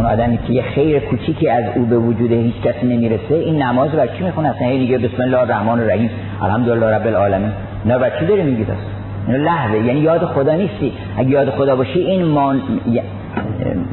اون 0.01 0.09
آدمی 0.09 0.39
که 0.47 0.53
یه 0.53 0.61
خیر 0.61 0.99
کوچیکی 0.99 1.49
از 1.49 1.63
او 1.75 1.85
به 1.85 1.97
وجود 1.97 2.31
هیچ 2.31 2.55
کسی 2.63 2.85
نمی‌رسه 2.85 3.35
این 3.35 3.61
نماز 3.61 3.91
بر 3.91 4.07
چی 4.07 4.23
می‌خونه؟ 4.23 4.49
اصلا 4.49 4.69
دیگه 4.69 4.97
بسم 4.97 5.21
الله 5.21 5.39
الرحمن 5.39 5.79
الرحیم. 5.79 6.09
الحمدلله 6.41 6.85
رب 6.85 7.07
العالمین. 7.07 7.51
نه 7.85 7.97
بر 7.97 8.19
چی 8.19 8.25
داره 8.25 8.43
میگید 8.43 8.67
اصلا 8.71 9.37
لحظه. 9.37 9.77
یعنی 9.77 9.99
یاد 9.99 10.25
خدا 10.25 10.55
نیستی. 10.55 10.93
اگه 11.17 11.29
یاد 11.29 11.49
خدا 11.49 11.75
باشی 11.75 11.99
این 11.99 12.25
ما 12.25 12.55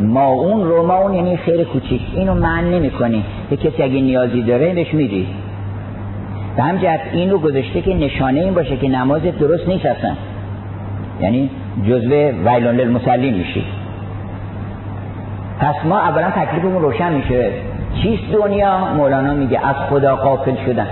ماون 0.00 0.64
رو 0.64 0.86
ماون 0.86 1.14
یعنی 1.14 1.36
خیر 1.36 1.64
کوچیک. 1.64 2.00
اینو 2.14 2.34
من 2.34 2.70
نمی 2.70 2.90
کنی 2.90 3.24
یه 3.50 3.56
کسی 3.56 3.82
اگه 3.82 4.00
نیازی 4.00 4.42
داره 4.42 4.74
بهش 4.74 4.94
میدی. 4.94 5.26
به 6.56 6.62
همجهت 6.62 7.00
این 7.12 7.30
رو 7.30 7.38
گذاشته 7.38 7.80
که 7.80 7.94
نشانه 7.94 8.40
این 8.40 8.54
باشه 8.54 8.76
که 8.76 8.88
نماز 8.88 9.22
درست 9.22 9.68
نیست 9.68 9.86
اصلا. 9.86 10.14
یعنی 11.20 11.50
جزوه 11.88 12.32
ویلان 12.44 12.76
للمسلین 12.76 13.34
میشی. 13.34 13.64
پس 15.60 15.74
ما 15.84 15.98
اولا 15.98 16.30
تکلیفمون 16.30 16.82
روشن 16.82 17.12
میشه. 17.12 17.50
چیست 18.02 18.32
دنیا؟ 18.32 18.78
مولانا 18.78 19.34
میگه 19.34 19.66
از 19.66 19.76
خدا 19.76 20.16
قافل 20.16 20.54
شدن. 20.66 20.86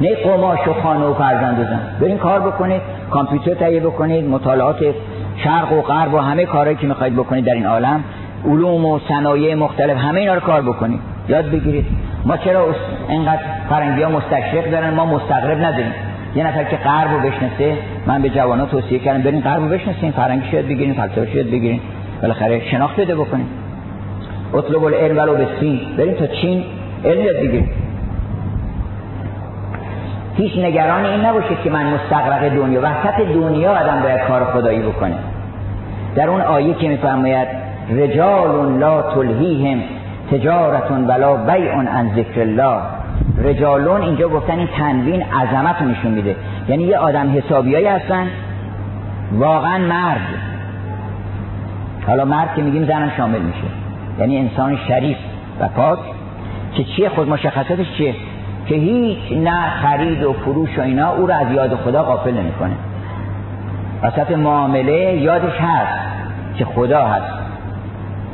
نه 0.00 0.14
قماش 0.14 0.68
و 0.68 0.72
خانه 0.72 1.04
و 1.04 1.14
فرزند 1.14 1.58
و 1.58 1.64
زن. 1.64 1.80
برین 2.00 2.18
کار 2.18 2.40
بکنید 2.40 2.82
کامپیوتر 3.10 3.54
تهیه 3.54 3.80
بکنید 3.80 4.24
مطالعات 4.24 4.76
شرق 5.36 5.72
و 5.72 5.80
غرب 5.80 6.14
و 6.14 6.18
همه 6.18 6.46
کارهایی 6.46 6.76
که 6.76 6.86
می‌خواید 6.86 7.14
بکنید 7.14 7.44
در 7.44 7.54
این 7.54 7.66
عالم 7.66 8.04
علوم 8.44 8.84
و 8.84 8.98
صنایع 9.08 9.54
مختلف 9.54 9.96
همه 9.96 10.20
اینا 10.20 10.34
رو 10.34 10.40
کار 10.40 10.62
بکنید. 10.62 11.00
یاد 11.28 11.50
بگیرید. 11.50 11.86
ما 12.24 12.36
چرا 12.36 12.66
اینقدر 13.08 13.42
فرنگی 13.68 14.02
ها 14.02 14.10
مستشرق 14.10 14.70
دارن؟ 14.70 14.94
ما 14.94 15.06
مستقرب 15.06 15.58
نداریم. 15.64 15.92
یه 16.34 16.46
نفر 16.46 16.64
که 16.64 16.76
غرب 16.76 17.10
رو 17.12 17.18
بشناسه 17.18 17.76
من 18.06 18.22
به 18.22 18.28
جوانان 18.28 18.68
توصیه 18.68 18.98
کردم 18.98 19.22
برین 19.22 19.40
غرب 19.40 19.62
رو 19.62 19.68
بشناسین 19.68 20.10
فرنگی 20.10 20.50
شاید 20.50 20.68
بگیرین 20.68 20.94
فلسفه 20.94 21.32
شاید 21.32 21.50
بگیرین. 21.50 21.80
بالاخره 22.22 22.70
شناخت 22.70 23.00
بده 23.00 23.14
بکنید 23.14 23.59
اطلب 24.54 24.84
العلم 24.84 25.18
ولو 25.18 25.34
به 25.34 25.46
سین 25.60 25.80
بریم 25.98 26.14
تا 26.14 26.26
چین. 26.26 26.64
علم 27.04 27.24
بگیریم. 27.24 27.70
هیچ 30.36 30.58
نگران 30.58 31.04
این 31.04 31.20
نباشید 31.20 31.60
که 31.64 31.70
من 31.70 31.94
مستقرق 31.94 32.48
دنیا 32.48 32.80
وسط 32.80 33.28
دنیا 33.34 33.70
آدم 33.70 34.02
باید 34.02 34.20
کار 34.20 34.44
خدایی 34.44 34.82
بکنه. 34.82 35.16
در 36.14 36.28
اون 36.28 36.40
آیه 36.40 36.74
که 36.74 36.88
میفرماید 36.88 37.48
رجال 37.90 38.78
لا 38.78 39.02
تلهیهم 39.02 39.82
تجارت 40.30 40.90
ولا 40.90 41.36
بیع 41.36 41.72
عن 41.72 42.10
ذکر 42.16 42.40
الله. 42.40 42.80
رجالون 43.44 44.02
اینجا 44.02 44.28
گفتن 44.28 44.58
این 44.58 44.68
تنوین 44.78 45.22
عظمت 45.22 45.82
رو 45.82 45.88
نشون 45.88 46.10
میده. 46.10 46.36
یعنی 46.68 46.84
یه 46.84 46.98
آدم 46.98 47.36
حسابیایی 47.36 47.86
هستن. 47.86 48.26
واقعا 49.32 49.78
مرد. 49.78 50.20
حالا 52.06 52.24
مرد 52.24 52.54
که 52.56 52.62
میگیم 52.62 52.84
زنم 52.84 53.12
شامل 53.16 53.38
میشه. 53.38 53.79
یعنی 54.20 54.38
انسان 54.38 54.78
شریف 54.88 55.16
و 55.60 55.68
پاک 55.68 55.98
که 56.74 56.84
چیه؟ 56.84 57.08
خود 57.08 57.28
مشخصاتش 57.28 57.86
چیه؟ 57.96 58.14
که 58.66 58.74
هیچ 58.74 59.18
نه 59.32 59.70
خرید 59.82 60.22
و 60.22 60.32
فروش 60.32 60.78
و 60.78 60.82
اینا 60.82 61.12
او 61.12 61.26
رو 61.26 61.34
از 61.34 61.52
یاد 61.52 61.74
خدا 61.74 62.02
غافل 62.02 62.34
نمی‌کنه. 62.34 62.74
وسط 64.02 64.30
معامله 64.30 65.16
یادش 65.16 65.56
هست 65.60 65.98
که 66.58 66.64
خدا 66.64 67.06
هست 67.06 67.32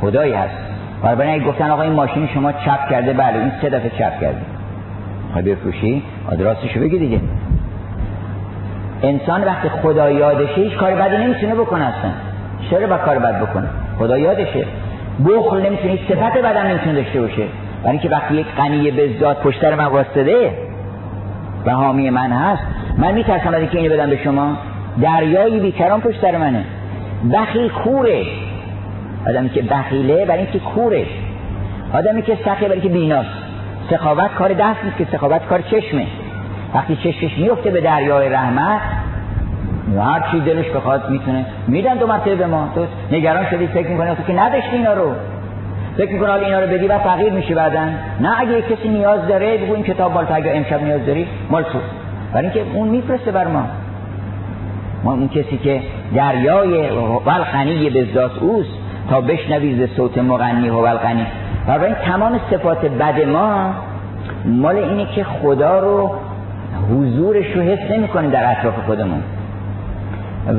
خدایی 0.01 0.33
هست. 0.33 0.55
برای 1.03 1.43
گفتن 1.43 1.69
آقا 1.69 1.81
این 1.81 1.93
ماشین 1.93 2.27
شما 2.33 2.51
چپ 2.51 2.89
کرده 2.89 3.13
بله 3.13 3.39
این 3.39 3.51
سه 3.61 3.69
دفعه 3.69 3.89
چپ 3.89 4.21
کرده. 4.21 4.41
خواهی 5.31 5.55
بفروشی؟ 5.55 6.03
آدراستشو 6.31 6.79
بگی 6.79 6.99
دیگه. 6.99 7.19
انسان 9.03 9.43
وقتی 9.43 9.69
خدا 9.69 10.09
یادشه 10.09 10.53
هیچ 10.55 10.73
کار 10.73 10.95
بدی 10.95 11.17
نمی‌تونه 11.17 11.55
بکنه 11.55 11.85
اصلا. 11.85 12.11
چرا 12.69 12.87
با 12.87 12.97
کار 12.97 13.19
بد 13.19 13.41
بکنه؟ 13.41 13.67
خدا 13.99 14.17
یادشه. 14.17 14.65
بخل 15.25 15.65
نمی‌تونه 15.65 15.99
صفت 16.09 16.37
بدم 16.37 16.67
نمی‌تونه 16.67 16.93
داشته 16.93 17.21
باشه. 17.21 17.43
برای 17.83 17.91
اینکه 17.91 18.09
وقتی 18.09 18.35
یک 18.35 18.47
غنی 18.57 18.91
به 18.91 19.09
ذات 19.19 19.41
پشتر 19.41 19.75
من 19.75 19.85
واسطه 19.85 20.51
و 21.65 21.71
حامی 21.71 22.09
من 22.09 22.31
هست 22.31 22.63
من 22.97 23.13
میترسم 23.13 23.53
از 23.53 23.59
اینکه 23.59 23.79
اینو 23.79 23.93
بدم 23.93 24.09
به 24.09 24.17
شما. 24.23 24.57
دریایی 25.01 25.59
بیکران 25.59 26.01
پشتر 26.01 26.37
منه. 26.37 26.63
بخیل 27.33 27.69
کوره. 27.69 28.25
آدمی 29.27 29.49
که 29.49 29.61
بخیله 29.61 30.25
برای 30.25 30.41
اینکه 30.41 30.59
کوره. 30.59 31.05
آدمی 31.93 32.21
که 32.21 32.37
سخیه 32.45 32.67
برای 32.67 32.81
اینکه 32.81 32.89
بیناست. 32.89 33.29
سخاوت 33.89 34.33
کار 34.33 34.53
دست 34.53 34.83
نیست 34.83 34.97
که 34.97 35.07
سخاوت 35.11 35.45
کار 35.45 35.61
چشمه. 35.61 36.07
وقتی 36.73 36.95
چشمش 36.95 37.37
میفته 37.37 37.71
به 37.71 37.81
دریای 37.81 38.29
رحمت 38.29 38.81
هر 39.95 40.27
چی 40.31 40.39
دلش 40.39 40.69
بخواد 40.69 41.09
می‌تونه. 41.09 41.45
میدن 41.67 41.95
دو 41.95 42.07
مرتبه 42.07 42.35
به 42.35 42.45
ما. 42.45 42.69
تو 42.75 42.85
نگران 43.11 43.45
شدی 43.45 43.67
فکر 43.67 43.87
می‌کنی 43.87 44.15
تو 44.15 44.23
که 44.23 44.33
نداشتی 44.33 44.75
اینا 44.75 44.93
رو؟ 44.93 45.11
فکر 45.97 46.13
می‌کنه 46.13 46.29
حالا 46.29 46.45
اینا 46.45 46.59
رو 46.59 46.67
بدی 46.67 46.87
و 46.87 46.99
فقیر 46.99 47.33
میشی 47.33 47.53
بعدا. 47.53 47.79
نه 48.21 48.39
اگه 48.39 48.61
کسی 48.61 48.89
نیاز 48.89 49.27
داره 49.27 49.57
بگو 49.57 49.73
این 49.73 49.83
کتاب 49.83 50.13
مال 50.13 50.25
اگه 50.33 50.51
امشب 50.55 50.83
نیاز 50.83 51.05
داری 51.05 51.27
مال 51.49 51.63
تو. 51.63 51.79
برای 52.33 52.45
اینکه 52.45 52.61
اون 52.73 52.87
میفرسته 52.87 53.31
بر 53.31 53.47
ما. 53.47 53.63
ما 55.03 55.11
اون 55.11 55.27
کسی 55.27 55.57
که 55.57 55.81
دریای 56.15 56.89
ولغنی 57.25 57.89
به 57.89 58.07
ذات 58.13 58.37
اوست 58.41 58.69
تا 59.09 59.21
بشنوی 59.21 59.85
ز 59.85 59.89
صوت 59.95 60.17
مغنی 60.17 60.69
و 60.69 60.81
ولغنی 60.81 61.25
برای 61.67 61.93
تمام 61.93 62.39
صفات 62.51 62.85
بد 62.85 63.21
ما 63.21 63.73
مال 64.45 64.75
اینه 64.75 65.05
که 65.05 65.23
خدا 65.23 65.79
رو 65.79 66.11
حضورش 66.91 67.45
رو 67.55 67.61
حس 67.61 67.91
نمی 67.91 68.31
در 68.31 68.51
اطراف 68.51 68.73
خودمون. 68.85 69.23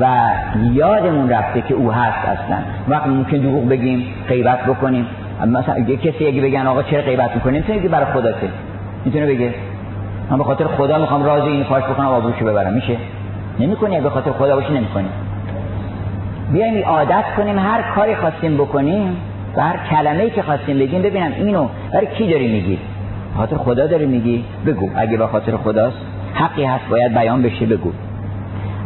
و 0.01 0.29
یادمون 0.73 1.29
رفته 1.29 1.61
که 1.61 1.73
او 1.73 1.91
هست 1.91 2.27
اصلا. 2.27 2.57
وقت 2.87 3.07
ممکن 3.07 3.37
دروغ 3.37 3.69
بگیم 3.69 4.05
غیبت 4.27 4.65
بکنیم. 4.65 5.05
مثلا 5.47 5.77
یه 5.77 5.97
کسی 5.97 6.27
اگه 6.27 6.41
بگن 6.41 6.67
آقا 6.67 6.83
چرا 6.83 7.01
غیبت 7.01 7.35
می‌کنیم؟ 7.35 7.63
می‌تونه 7.67 7.89
برای 7.89 8.05
خداته 8.05 8.49
می‌تونه 9.05 9.25
بگه؟ 9.25 9.53
من 10.29 10.37
به 10.37 10.43
خاطر 10.43 10.67
خدا 10.67 10.97
می‌خوام 10.97 11.23
راز 11.23 11.43
این 11.43 11.63
فاش 11.63 11.83
بکنم 11.83 12.07
آبروشو 12.07 12.45
ببرم. 12.45 12.73
میشه؟ 12.73 12.97
نمی‌کنی. 13.59 14.01
به 14.01 14.09
خاطر 14.09 14.31
خدا 14.31 14.55
باشی 14.55 14.73
نمی‌کنی. 14.73 15.09
بیایم 16.53 16.83
عادت 16.85 17.23
کنیم 17.37 17.59
هر 17.59 17.81
کاری 17.95 18.15
خواستیم 18.15 18.57
بکنیم 18.57 19.17
و 19.55 19.61
هر 19.61 19.79
کلمه‌ای 19.89 20.29
که 20.29 20.41
خواستیم 20.41 20.79
بگیم 20.79 21.01
ببینم 21.01 21.31
اینو 21.37 21.67
برای 21.93 22.07
کی 22.07 22.31
داری 22.31 22.47
میگی؟ 22.47 22.79
خاطر 23.37 23.57
خدا 23.57 23.87
داری 23.87 24.05
میگی؟ 24.05 24.43
بگو. 24.65 24.89
اگه 24.95 25.17
به 25.17 25.27
خاطر 25.27 25.57
خداست 25.57 25.97
حقی 26.33 26.63
هست 26.63 26.83
باید 26.89 27.13
بیان 27.13 27.41
بشه 27.41 27.65
بگو. 27.65 27.91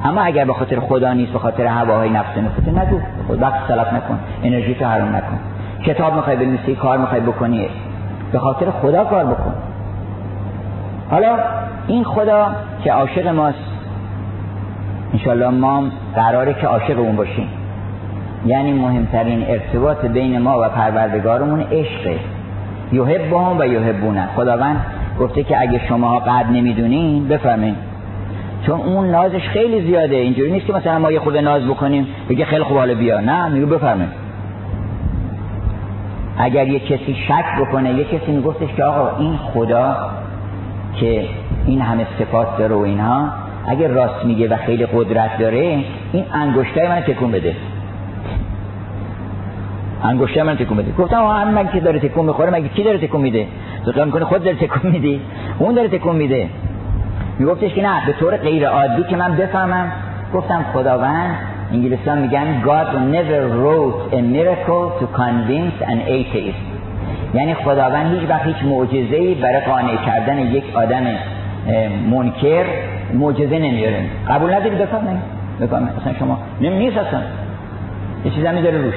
اما 0.03 0.21
اگر 0.21 0.45
به 0.45 0.53
خاطر 0.53 0.79
خدا 0.79 1.13
نیست 1.13 1.33
به 1.33 1.39
خاطر 1.39 1.65
هواهای 1.65 2.09
نفس 2.09 2.37
نفسه 2.37 2.81
نگو. 2.81 2.99
وقت 3.41 3.67
سلف 3.67 3.93
نکن. 3.93 4.19
انرژی 4.43 4.75
تو 4.75 4.85
حرام 4.85 5.15
نکن. 5.15 5.39
کتاب 5.85 6.15
می‌خوای 6.15 6.35
بنویسی 6.35 6.75
کار 6.75 6.97
می‌خوای 6.97 7.21
بکنی. 7.21 7.67
به 8.31 8.39
خاطر 8.39 8.71
خدا 8.71 9.03
کار 9.03 9.25
بکن. 9.25 9.53
حالا 11.11 11.37
این 11.87 12.03
خدا 12.03 12.47
که 12.83 12.91
عاشق 12.91 13.27
ماست 13.27 13.57
انشالله 15.13 15.49
ما 15.49 15.83
قراره 16.15 16.53
که 16.53 16.67
عاشق 16.67 16.99
اون 16.99 17.15
باشیم. 17.15 17.47
یعنی 18.45 18.73
مهمترین 18.73 19.45
ارتباط 19.47 20.05
بین 20.05 20.39
ما 20.41 20.61
و 20.61 20.69
پروردگارمون 20.69 21.59
عشقه 21.71 22.19
یحبهم 22.91 23.59
و 23.59 23.65
یحبونه. 23.65 24.29
خداوند 24.35 24.85
گفته 25.19 25.43
که 25.43 25.61
اگه 25.61 25.87
شما 25.87 26.19
قد 26.19 26.45
نمی‌دونین 26.51 27.27
بفهمین 27.27 27.75
چون 28.65 28.79
اون 28.79 29.11
نازش 29.11 29.47
خیلی 29.47 29.81
زیاده 29.81 30.15
اینجوری 30.15 30.51
نیست 30.51 30.65
که 30.65 30.73
مثلا 30.73 30.99
ما 30.99 31.11
یه 31.11 31.19
خود 31.19 31.37
ناز 31.37 31.63
بکنیم 31.67 32.07
بگه 32.29 32.45
خیلی 32.45 32.63
خوب 32.63 32.77
حالا 32.77 32.95
بیا. 32.95 33.19
نه 33.19 33.49
میگو 33.49 33.65
بفرمایید. 33.65 34.23
اگر 36.37 36.67
یه 36.67 36.79
کسی 36.79 37.15
شک 37.27 37.61
بکنه 37.61 37.93
یه 37.93 38.03
کسی 38.03 38.31
میگفتش 38.31 38.73
که 38.77 38.83
آقا 38.83 39.17
این 39.17 39.37
خدا 39.37 39.95
که 40.99 41.25
این 41.65 41.81
همه 41.81 42.07
صفات 42.19 42.57
داره 42.57 42.75
و 42.75 42.79
اینها 42.79 43.29
اگر 43.67 43.87
راست 43.87 44.25
میگه 44.25 44.47
و 44.47 44.57
خیلی 44.57 44.85
قدرت 44.85 45.37
داره 45.37 45.83
این 46.11 46.25
انگشتای 46.33 46.87
من 46.87 47.01
تکون 47.01 47.31
بده. 47.31 47.55
انگشته 50.03 50.43
من 50.43 50.55
تکون 50.55 50.77
بده. 50.77 50.91
گفتم 50.91 51.17
آه 51.17 51.51
من 51.51 51.67
که 51.67 51.79
داره 51.79 51.99
تکون 51.99 52.25
می‌خوره؟ 52.25 52.49
مگه 52.49 52.67
کی 52.67 52.83
داره 52.83 52.97
تکون 52.97 53.21
میده؟ 53.21 53.47
تو 53.85 54.05
می‌کنه 54.05 54.25
خود 54.25 54.43
داره 54.43 54.57
تکون 54.57 54.91
میدی؟ 54.91 55.21
اون 55.59 55.75
داره 55.75 55.87
تکون 55.87 56.15
میده. 56.15 56.49
میگفتش 57.39 57.73
که 57.73 57.81
نه 57.81 58.05
به 58.05 58.13
طور 58.13 58.37
غیر 58.37 58.67
عادی 58.67 59.03
که 59.03 59.15
من 59.15 59.35
بفهمم. 59.35 59.91
گفتم 60.33 60.65
خداوند 60.73 61.35
انگلیسان 61.71 62.17
میگن 62.17 62.61
God 62.61 62.93
never 63.15 63.41
wrote 63.59 64.15
a 64.15 64.21
miracle 64.35 64.99
to 64.99 65.05
convince 65.17 65.85
an 65.85 65.99
atheist. 66.07 66.73
یعنی 67.33 67.53
خداوند 67.53 68.13
هیچ 68.19 68.29
وقت 68.29 68.45
هیچ 68.45 68.63
معجزه‌ای 68.63 69.35
برای 69.35 69.59
قانع 69.59 69.95
کردن 70.05 70.39
یک 70.39 70.63
آدم 70.73 71.03
منکر 72.11 72.63
معجزه 73.13 73.59
نمیاره. 73.59 74.05
قبول 74.29 74.53
نداری؟ 74.53 74.75
بفرمایید. 74.75 75.21
بفرمایید. 75.61 75.99
اصلا 76.01 76.13
شما 76.19 76.37
نیست 76.59 76.97
اصلا. 76.97 77.19
یه 78.25 78.31
چیز 78.31 78.45
هم 78.45 78.61
داره 78.61 78.77
روش. 78.77 78.93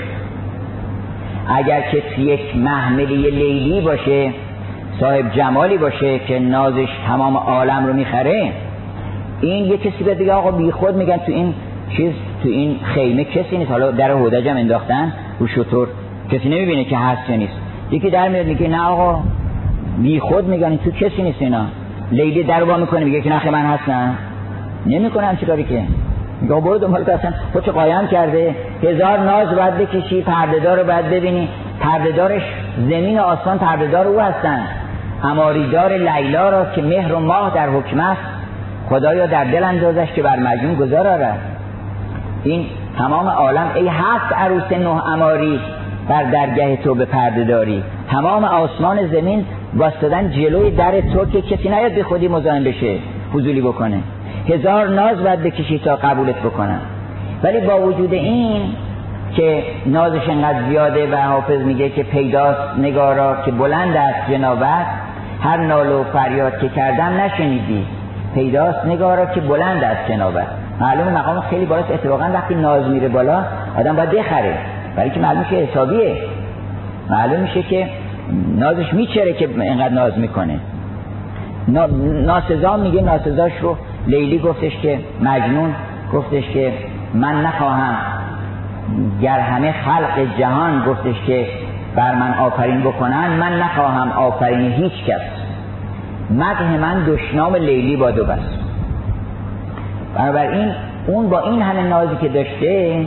اگر 1.57 1.81
کسی 1.81 2.23
یک 2.23 2.57
محملی 2.57 3.31
لیلی 3.31 3.81
باشه 3.81 4.33
صاحب 5.01 5.33
جمالی 5.33 5.79
باشه 5.79 6.19
که 6.19 6.39
نازش 6.39 6.89
تمام 7.07 7.37
عالم 7.37 7.87
رو 7.87 7.93
می‌خره. 7.93 8.53
این 9.41 9.65
یه 9.65 9.77
کسی 9.77 10.05
به 10.05 10.15
دیگه 10.15 10.33
آقا 10.33 10.51
بی 10.51 10.71
خود 10.71 10.97
میگن 10.97 11.17
تو 11.17 11.33
این 11.33 11.55
چیز 11.97 12.13
تو 12.43 12.49
این 12.49 12.77
خیمه 12.95 13.25
کسی 13.25 13.59
نیست. 13.59 13.71
حالا 13.71 13.91
در 13.91 14.11
هودجم 14.11 14.57
انداختن 14.57 15.13
رو 15.39 15.47
شطور. 15.47 15.89
کسی 16.33 16.49
نمی‌بینه 16.49 16.85
که 16.85 16.97
هست 16.97 17.31
یا 17.31 17.37
نیست. 17.37 17.53
یکی 17.91 18.11
در 18.11 18.29
میاد 18.29 18.47
میگه 18.47 18.69
نه 18.69 18.83
آقا 18.83 19.21
بی 19.99 20.21
خود 20.21 20.49
میگن 20.49 20.77
تو 20.77 20.91
کسی 20.91 21.23
نیست 21.23 21.43
اینا. 21.43 21.65
لیلی 22.13 22.43
در 22.43 22.65
با 22.65 22.77
می‌کنه 22.77 23.05
میگه 23.05 23.21
که 23.21 23.33
نخه 23.33 23.51
من 23.51 23.67
هستم. 23.67 24.15
نمی‌کنم 24.87 25.37
چیکاری 25.37 25.65
که. 25.65 25.83
میگه 26.41 26.55
برو 26.55 26.79
دنبال 26.79 27.11
اصلا 27.11 27.33
چه 27.65 27.73
قایم 27.73 28.07
کرده؟ 28.07 28.55
هزار 28.83 29.19
ناز 29.19 29.49
باید 29.57 29.79
بکشی 29.79 30.23
پردهدار 30.23 30.79
رو 30.81 30.87
باید 30.87 31.11
ببینی. 31.11 31.49
پردهدارش 31.81 32.43
زمین 32.79 33.19
و 33.19 33.23
آسمان 33.23 33.59
پردهدار 33.59 34.07
او 34.07 34.21
هستن. 34.21 34.61
اماریدار 35.23 35.93
لیلا 35.93 36.49
را 36.49 36.65
که 36.65 36.83
مهر 36.83 37.13
و 37.13 37.21
ماه 37.21 37.53
در 37.55 37.69
حکم 37.69 38.01
است 38.01 38.21
خدایا 38.89 39.27
در 39.27 39.45
دل 39.45 39.65
اندازش 39.65 40.13
که 40.13 40.23
بر 40.23 40.39
مجنون 40.39 40.75
گذار 40.75 41.07
آرد. 41.07 41.39
این 42.45 42.67
تمام 42.99 43.29
عالم 43.29 43.71
ای 43.75 43.89
هفت 43.89 44.33
عروس 44.33 44.73
نه 44.73 45.09
اماری 45.09 45.61
بر 46.09 46.23
درگه 46.23 46.77
تو 46.77 46.95
به 46.95 47.05
پرده 47.05 47.45
داری. 47.45 47.83
تمام 48.11 48.45
آسمان 48.45 49.07
زمین 49.07 49.45
باستادن 49.75 50.31
جلوی 50.31 50.71
در 50.71 51.01
تو 51.01 51.25
که 51.25 51.43
کسی 51.43 51.69
نیاد 51.69 51.93
به 51.93 52.03
خودی 52.03 52.29
مزاحم 52.29 52.65
بشه 52.65 52.99
فضولی 53.35 53.61
بکنه. 53.61 54.01
هزار 54.49 54.89
ناز 54.89 55.23
باید 55.23 55.43
بکشی 55.43 55.79
تا 55.79 55.97
قبولت 55.97 56.39
بکنن 56.39 56.81
ولی 57.43 57.61
با 57.61 57.81
وجود 57.81 58.13
این 58.13 58.63
که 59.37 59.63
نازش 59.87 60.29
انقدر 60.29 60.69
زیاده 60.69 61.13
و 61.13 61.17
حافظ 61.17 61.61
میگه 61.61 61.89
که 61.89 62.03
پیداست 62.03 62.79
نگارا 62.79 63.37
که 63.45 63.51
بلند 63.51 63.97
است 63.97 64.31
جنابت 64.31 64.87
هر 65.41 65.57
نال 65.57 65.93
و 65.93 66.05
فریاد 66.05 66.59
که 66.59 66.69
کردم 66.69 67.21
نشنیدی. 67.21 67.87
پیداست 68.35 68.87
نگارا 68.87 69.27
که 69.27 69.41
بلند 69.41 69.85
است 69.85 70.11
جنابت 70.11 70.47
معلوم 70.81 71.09
مقام 71.09 71.41
خیلی 71.41 71.67
بالاست. 71.67 71.91
اتفاقا 71.91 72.31
وقتی 72.35 72.55
ناز 72.55 72.87
میره 72.87 73.09
بالا 73.09 73.45
آدم 73.79 73.97
باید 73.97 74.11
بخره. 74.11 74.59
برای 74.97 75.11
که 75.11 75.21
معلوم 75.21 75.39
میشه 75.39 75.57
حسابیه. 75.57 76.17
معلوم 77.11 77.41
میشه 77.41 77.63
که 77.63 77.89
نازش 78.57 78.93
میچره 78.93 79.33
که 79.33 79.49
اینقدر 79.61 79.95
ناز 79.95 80.19
می‌کنه. 80.19 80.59
ناسزا 82.27 82.77
میگه 82.77 83.03
ناسزاش 83.03 83.53
رو 83.61 83.77
لیلی 84.07 84.39
گفتش 84.39 84.79
که 84.83 84.99
مجنون 85.21 85.75
گفتش 86.13 86.45
که 86.49 86.73
من 87.15 87.43
نخواهم. 87.43 87.97
گر 89.23 89.39
همه 89.39 89.73
خلق 89.73 90.39
جهان 90.39 90.85
گفتش 90.85 91.15
که 91.27 91.47
بر 91.97 92.15
من 92.15 92.35
آفرین 92.35 92.81
بکنن 92.81 93.29
من 93.29 93.59
نخواهم 93.59 94.13
آفرین 94.13 94.73
هیچ 94.73 94.93
کس. 95.07 95.21
مده 96.31 96.79
من 96.79 97.05
دشنام 97.07 97.57
لیلی 97.57 97.97
با 97.97 98.11
دو 98.11 98.25
بس. 98.25 98.39
بنابراین 100.15 100.73
اون 101.07 101.29
با 101.29 101.41
این 101.41 101.63
همه 101.63 101.83
نازی 101.83 102.17
که 102.21 102.29
داشته 102.29 103.07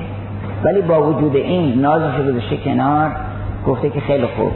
ولی 0.64 0.82
با 0.82 1.04
وجود 1.04 1.36
این 1.36 1.82
نازش 1.82 2.16
رو 2.18 2.32
گذاشته 2.32 2.58
کنار 2.58 3.12
گفته 3.68 3.90
که 3.90 4.00
خیلی 4.00 4.26
خوب. 4.26 4.52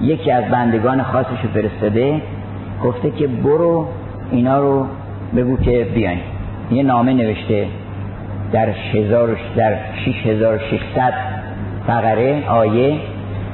یکی 0.00 0.30
از 0.30 0.44
بندگان 0.44 1.02
خاصش 1.02 1.40
رو 1.42 1.48
فرستاده 1.54 2.22
گفته 2.84 3.10
که 3.10 3.26
برو 3.26 3.86
اینا 4.30 4.58
رو 4.58 4.86
بگو 5.36 5.56
که 5.56 5.86
بیاین. 5.94 6.18
یه 6.70 6.82
نامه 6.82 7.12
نوشته 7.12 7.66
در 8.52 8.66
در 9.56 9.76
6600 10.04 11.14
فقره 11.86 12.48
آیه 12.48 13.00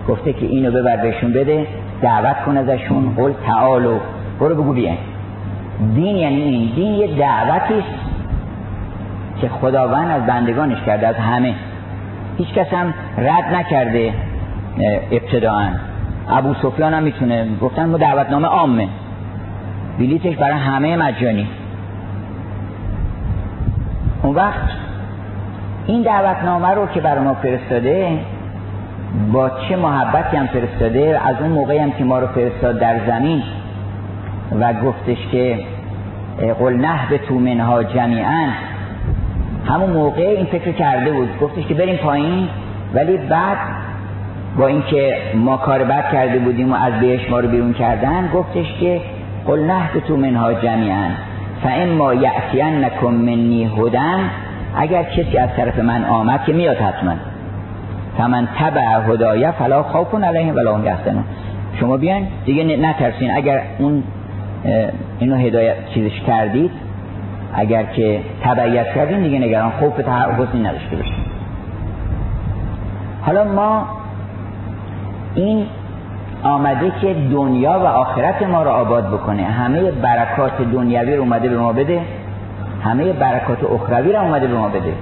گفته 0.08 0.32
که 0.32 0.46
اینو 0.46 0.70
ببر 0.70 0.96
بهشون 0.96 1.32
بده 1.32 1.66
دعوت 2.02 2.36
کن 2.46 2.56
ازشون 2.56 3.14
قول 3.16 3.32
تعالو 3.46 3.98
برو 4.40 4.54
بگو 4.54 4.72
بیاین. 4.72 4.98
دین 5.94 6.16
یعنی 6.16 6.42
این 6.42 6.74
دین 6.74 6.94
یه 6.94 7.18
دعوتی 7.18 7.74
است 7.74 7.98
که 9.40 9.48
خداوند 9.48 10.10
از 10.10 10.26
بندگانش 10.26 10.82
کرده 10.86 11.06
از 11.06 11.16
همه. 11.16 11.54
هیچ 12.38 12.48
کس 12.52 12.74
هم 12.74 12.94
رد 13.18 13.54
نکرده 13.54 14.12
ابتداعا. 15.10 15.68
ابو 16.28 16.54
سفیان 16.54 16.94
هم 16.94 17.02
می‌تونه 17.02 17.46
گفتن 17.62 17.88
ما 17.88 17.98
دعوتنامه 17.98 18.48
عامه. 18.48 18.88
بلیتش 19.98 20.36
برای 20.36 20.58
همه 20.58 20.96
مجانی. 20.96 21.48
اون 24.22 24.34
وقت 24.34 24.68
این 25.86 26.02
دعوتنامه 26.02 26.68
رو 26.68 26.86
که 26.86 27.00
برای 27.00 27.24
ما 27.24 27.34
فرستاده 27.34 28.18
با 29.32 29.50
چه 29.68 29.76
محبتی 29.76 30.36
هم 30.36 30.46
فرستاده؟ 30.46 31.20
از 31.24 31.36
اون 31.40 31.50
موقعی 31.50 31.78
هم 31.78 31.90
که 31.90 32.04
ما 32.04 32.18
رو 32.18 32.26
فرستاد 32.26 32.78
در 32.78 33.00
زمین 33.06 33.42
و 34.60 34.72
گفتش 34.72 35.18
که 35.32 35.58
قل 36.58 36.74
نه 36.74 37.08
به 37.10 37.18
تو 37.18 37.34
منها 37.38 37.84
جمیعا. 37.84 38.48
همون 39.68 39.90
موقع 39.90 40.22
این 40.22 40.46
فکر 40.46 40.72
کرده 40.72 41.12
بود. 41.12 41.28
گفتش 41.40 41.66
که 41.66 41.74
بریم 41.74 41.96
پایین 41.96 42.48
ولی 42.94 43.16
بعد 43.16 43.58
با 44.58 44.66
اینکه 44.66 45.16
ما 45.34 45.56
کار 45.56 45.84
بد 45.84 46.12
کرده 46.12 46.38
بودیم 46.38 46.72
و 46.72 46.74
از 46.74 47.00
بهش 47.00 47.30
ما 47.30 47.40
رو 47.40 47.48
بیرون 47.48 47.72
کردن 47.72 48.30
گفتش 48.34 48.66
که 48.80 49.00
قل 49.46 49.60
نه 49.60 49.88
تو 50.08 50.16
منها 50.16 50.54
جمیعا. 50.54 51.08
ما 51.98 52.14
یعتین 52.14 52.84
نکن 52.84 53.14
منی 53.14 53.64
هدن 53.64 54.30
اگر 54.76 55.02
کسی 55.02 55.38
از 55.38 55.48
طرف 55.56 55.78
من 55.78 56.04
آمد 56.04 56.44
که 56.44 56.52
میاد 56.52 56.76
حتما. 56.76 57.12
فمن 58.18 58.48
تبع 58.58 59.00
هدایه 59.08 59.50
فلا 59.50 59.82
خوف 59.82 60.14
علیهم 60.14 60.56
ولا 60.56 60.74
هم 60.74 60.84
یحزنون. 60.84 61.24
شما 61.80 61.96
بیان 61.96 62.26
دیگه 62.44 62.76
نترسین. 62.76 63.36
اگر 63.36 63.62
اون 63.78 64.02
اینو 65.18 65.36
هدایت 65.36 65.74
چیزش 65.94 66.20
کردید 66.20 66.70
اگر 67.54 67.82
که 67.82 68.20
تبعیت 68.44 68.94
کردیم 68.94 69.22
دیگه 69.22 69.38
نگران 69.38 69.70
خوف 69.70 69.96
تحفظی 69.96 70.58
نداشته 70.58 70.96
باشیم 70.96 71.24
حالا 73.22 73.44
ما 73.44 73.86
این 75.34 75.66
آمده 76.42 76.92
که 77.00 77.14
دنیا 77.32 77.70
و 77.70 77.86
آخرت 77.86 78.42
ما 78.42 78.62
رو 78.62 78.70
آباد 78.70 79.08
بکنه. 79.08 79.42
همه 79.42 79.90
برکات 79.90 80.62
دنیاوی 80.72 81.16
رو 81.16 81.22
اومده 81.22 81.48
به 81.48 81.58
ما 81.58 81.72
بده. 81.72 82.00
همه 82.84 83.12
برکات 83.12 83.64
اخروی 83.64 84.12
رو 84.12 84.20
اومده 84.20 84.46
به 84.46 84.54
ما 84.54 84.68
بده. 84.68 84.92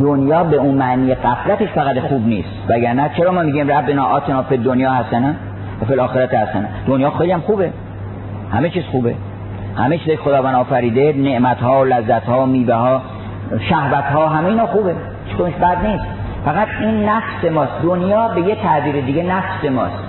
دنیا 0.00 0.44
به 0.44 0.56
اون 0.56 0.74
معنی 0.74 1.14
قفلتش 1.14 1.68
فقط 1.68 1.98
خوب 1.98 2.26
نیست. 2.26 2.48
وگرنه 2.68 3.10
چرا 3.16 3.32
ما 3.32 3.42
میگیم 3.42 3.70
ربنا 3.70 4.04
آتنا 4.04 4.42
فی 4.42 4.56
دنیا 4.56 4.94
حسنه 4.94 5.36
و 5.82 5.84
فی 5.84 5.92
الاخرت 5.92 6.34
حسنه؟ 6.34 6.68
دنیا 6.86 7.10
خیلی 7.10 7.32
هم 7.32 7.40
خوبه. 7.40 7.72
همه 8.52 8.70
چیز 8.70 8.84
خوبه. 8.84 9.14
همه 9.76 9.98
چیز 9.98 10.18
خداوند 10.18 10.54
آفریده 10.54 11.12
نعمت 11.12 11.60
ها 11.60 11.84
لذت 11.84 12.24
ها 12.24 12.46
میوه 12.46 12.74
ها 12.74 13.02
شهوت 13.68 14.04
ها 14.04 14.28
همه 14.28 14.48
اینا 14.48 14.66
خوبه. 14.66 14.94
چطورش 15.32 15.52
بد 15.52 15.86
نیست. 15.86 16.04
فقط 16.44 16.68
این 16.80 17.08
نفس 17.08 17.52
ماست. 17.52 17.72
دنیا 17.82 18.28
به 18.28 18.40
یه 18.40 18.54
تعبیر 18.54 19.00
دیگه 19.00 19.22
نفس 19.22 19.64
ماست. 19.70 20.04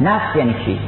نفس 0.00 0.36
یعنی 0.36 0.54
چی؟ 0.64 0.78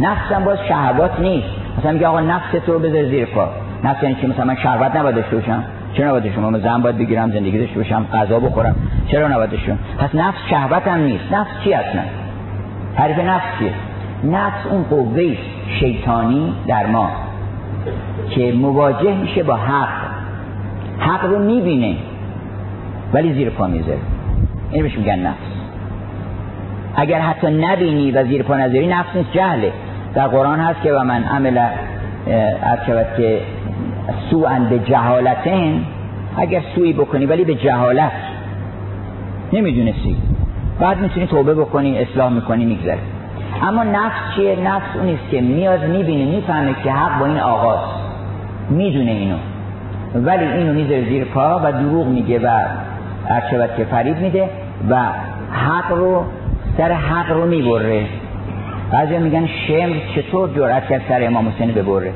نفس 0.00 0.32
هم 0.32 0.44
باز 0.44 0.58
شهوات 0.68 1.20
نیست. 1.20 1.48
مثلا 1.78 1.92
میگه 1.92 2.06
آقا 2.06 2.20
نفس 2.20 2.50
تو 2.66 2.72
رو 2.72 2.78
بذار 2.78 3.04
زیر 3.04 3.26
پا. 3.26 3.48
نفس 3.84 4.02
یعنی 4.02 4.14
چی؟ 4.14 4.26
مثلا 4.26 4.44
من 4.44 4.56
شهوت 4.56 4.96
نباید 4.96 5.16
داشته 5.16 5.36
باشم. 5.36 5.64
چرا 5.94 6.08
نباید 6.08 6.24
داشته 6.24 6.40
من 6.40 6.60
زن 6.60 6.82
باید 6.82 6.98
بگیرم 6.98 7.30
زندگی 7.30 7.58
داشته 7.58 7.76
باشم 7.76 8.06
غذا 8.12 8.40
بخورم. 8.40 8.76
چرا 9.08 9.28
نباید 9.28 9.50
پس 9.98 10.14
نفس 10.14 10.38
شهوت 10.50 10.88
هم 10.88 11.00
نیست. 11.00 11.32
نفس 11.32 11.50
چی 11.64 11.74
اصلا؟ 11.74 12.02
تعریف 12.96 13.18
نفس 13.18 13.44
چیه؟ 13.58 13.72
نفس 14.24 14.66
اون 14.70 14.82
قوه 14.82 15.36
شیطانی 15.80 16.52
در 16.66 16.86
ما 16.86 17.10
که 18.30 18.52
مواجه 18.52 19.14
میشه 19.14 19.42
با 19.42 19.56
حق. 19.56 19.88
حق 20.98 21.24
رو 21.24 21.38
می‌بینه 21.38 21.96
ولی 23.12 23.34
زیر 23.34 23.50
پا 23.50 23.66
می‌ذاره. 23.66 23.98
این 24.70 24.82
بهش 24.82 24.98
میگن 24.98 25.18
نفس. 25.18 25.38
اگر 26.96 27.20
حتی 27.20 27.46
نبینی 27.46 28.12
و 28.12 28.24
زیر 28.24 28.42
پا 28.42 28.56
نذاری 28.56 28.86
نفس 28.86 29.16
نیست 29.16 29.32
جهله. 29.32 29.72
در 30.14 30.26
قرآن 30.26 30.60
هست 30.60 30.82
که 30.82 30.92
و 30.92 31.04
من 31.04 31.24
عمل 31.24 31.66
شود 32.86 33.06
که 33.16 33.40
سو 34.30 34.46
به 34.70 34.78
جهالتین. 34.78 35.84
اگر 36.36 36.62
سوی 36.74 36.92
بکنی 36.92 37.26
ولی 37.26 37.44
به 37.44 37.54
جهالت. 37.54 38.12
نمی‌دونستی. 39.52 40.16
بعد 40.80 41.00
می‌تونی 41.00 41.26
توبه 41.26 41.54
بکنی 41.54 41.98
اصلاح 41.98 42.32
می‌کنی 42.32 42.64
میگذره. 42.64 42.98
اما 43.62 43.84
نفس 43.84 44.34
چیه؟ 44.36 44.60
نفس 44.60 44.96
اونیست 44.96 45.30
که 45.30 45.40
میاد 45.40 45.84
می‌بینه 45.84 46.24
می‌فهمه 46.24 46.74
که 46.84 46.92
حق 46.92 47.18
با 47.20 47.26
این 47.26 47.38
آغاز. 47.38 47.78
می‌دونه 48.70 49.10
اینو. 49.10 49.36
ولی 50.14 50.44
اینو 50.44 50.72
می‌ذاره 50.72 51.04
زیر 51.04 51.24
پا 51.24 51.60
و 51.64 51.72
دروغ 51.72 52.06
میگه 52.06 52.38
و 52.38 52.60
ارشبت 53.28 53.76
که 53.76 53.84
فریب 53.84 54.18
میده 54.18 54.48
و 54.90 54.96
حق 55.52 55.92
رو 55.92 56.24
سر 56.76 56.92
حق 56.92 57.32
رو 57.32 57.46
می‌بره. 57.46 58.06
بعضی 58.92 59.18
میگن 59.18 59.46
شمر 59.46 59.96
چطور 60.14 60.50
جرأت 60.56 60.88
کرد 60.88 61.02
سر 61.08 61.24
امام 61.26 61.48
حسین 61.48 61.72
ببره؟ 61.72 62.12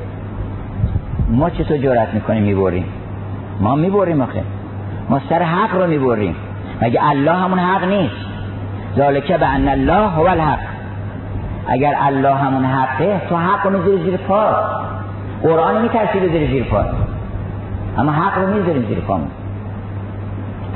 ما 1.29 1.49
چطور 1.49 1.77
جرأت 1.77 2.13
می‌کنیم؟ 2.13 2.43
می‌بریم. 2.43 2.85
ما 3.59 3.75
می‌بریم 3.75 4.21
آخه. 4.21 4.41
ما 5.09 5.21
سر 5.29 5.43
حق 5.43 5.75
رو 5.75 5.87
می‌بریم. 5.87 6.35
مگه 6.81 6.99
الله 7.09 7.31
همون 7.31 7.59
حق 7.59 7.83
نیست؟ 7.83 8.15
ذالکه 8.97 9.37
به 9.37 9.47
ان 9.47 9.67
الله 9.67 10.07
هو 10.07 10.27
الحق. 10.27 10.59
اگر 11.67 11.95
الله 12.01 12.35
همون 12.35 12.65
حقه 12.65 13.21
تو 13.29 13.37
حق 13.37 13.67
رو 13.67 13.77
می‌ذاری 13.77 14.03
زیر 14.03 14.17
پا. 14.17 14.55
قرآن 15.43 15.81
میترسی 15.81 16.19
بذاری 16.19 16.47
زیر 16.47 16.63
پا. 16.63 16.85
اما 17.97 18.11
حق 18.11 18.37
رو 18.37 18.47
می‌ذاریم 18.53 18.85
زیر 18.87 18.99
پامون. 18.99 19.27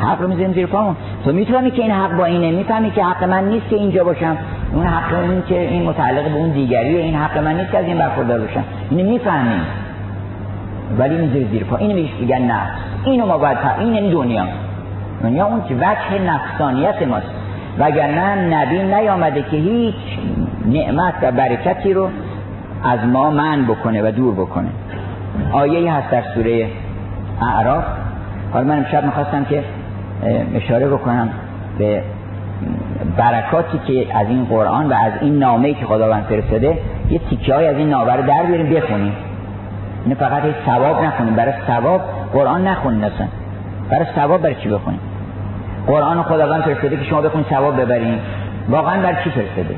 حق 0.02 0.22
رو 0.22 0.28
می‌ذاریم 0.28 0.54
زیر 0.54 0.66
پامون. 0.66 0.96
تو 1.26 1.32
می‌تونی 1.32 1.72
که 1.72 1.82
این 1.82 1.92
حق 1.92 2.18
با 2.18 2.26
اینه؟ 2.26 2.52
می‌فهمی 2.52 2.92
که 2.92 3.04
حق 3.04 3.24
من 3.24 3.44
نیست 3.44 3.70
که 3.70 3.76
اینجا 3.76 4.04
باشم. 4.04 4.38
اون 4.74 4.86
حق 4.86 5.14
این 5.14 5.44
که 5.50 5.60
این 5.60 5.84
متعلق 5.84 6.24
به 6.24 6.36
اون 6.36 6.50
دیگریه. 6.50 7.00
این 7.02 7.16
حق 7.16 7.38
من 7.38 7.56
نیست 7.56 7.72
که 7.72 7.78
از 7.78 7.86
این 7.86 7.98
برخوردار 7.98 8.40
باشم. 8.40 8.64
اینو 8.90 9.10
می‌فهمی. 9.10 9.62
ولی 10.98 11.18
می‌ذاری 11.18 11.48
زیر 11.52 11.64
پا 11.64 11.78
اینو 11.78 12.08
میگن 12.20 12.42
نه. 12.42 12.60
اینو 13.06 13.26
ما 13.26 13.38
باید 13.38 13.58
این 13.80 13.94
این 13.94 14.12
دنیا. 14.12 14.46
دنیا 15.24 15.46
اون 15.46 15.62
که 15.70 15.76
وجه 15.76 16.22
نفسانیت 16.22 17.08
ماست. 17.08 17.28
وگرنه 17.80 18.36
نبی 18.36 18.84
نیامده 18.84 19.42
که 19.42 19.58
هیچ 19.58 19.96
نعمت 20.66 21.14
و 21.22 21.32
برکتی 21.32 21.94
رو 21.94 22.10
از 22.84 23.00
ما 23.06 23.30
من 23.30 23.66
بکنه 23.66 24.10
و 24.10 24.12
دور 24.12 24.34
بکنه. 24.34 24.70
آیه 25.52 25.94
هست 25.94 26.10
در 26.12 26.24
سوره 26.36 26.68
اعراف. 27.42 27.84
حالا 28.54 28.66
من 28.66 28.78
امشب 28.78 29.06
می‌خواستم 29.06 29.46
که 29.46 29.64
اشاره 30.56 30.88
بکنم 30.88 31.30
به 31.78 32.02
برکاتی 33.18 33.80
که 33.88 34.18
از 34.18 34.28
این 34.28 34.46
قرآن 34.46 34.90
و 34.90 34.94
از 34.94 35.12
این 35.22 35.40
نامه 35.40 35.74
که 35.74 35.86
خداوند 35.86 36.24
فرستاده 36.24 36.78
یه 37.10 37.20
تیکه 37.30 37.56
های 37.56 37.68
از 37.68 37.78
این 37.78 37.90
نامه 37.90 38.14
رو 38.14 38.24
در 38.28 38.44
بیاریم 38.44 38.70
بخونیم. 38.70 39.14
اینه 40.04 40.16
فقط 40.16 40.44
هیچ 40.44 40.56
ثواب 40.66 41.04
نخونیم. 41.04 41.36
برای 41.36 41.54
ثواب 41.68 42.02
قرآن 42.34 42.68
نخونیم 42.68 43.04
اصلا 43.04 43.28
برای 43.90 44.06
ثواب 44.16 44.42
برای 44.42 44.56
چی 44.56 44.70
بخونیم؟ 44.70 45.00
قرآن 45.88 46.24
خداوند 46.24 46.62
فرستاده 46.62 46.98
که 46.98 47.04
شما 47.04 47.22
بخونید 47.22 47.48
ثواب 47.50 47.82
ببرین. 47.82 48.20
واقعا 48.70 49.02
برای 49.02 49.16
چی 49.24 49.30
فرستاده؟ 49.30 49.76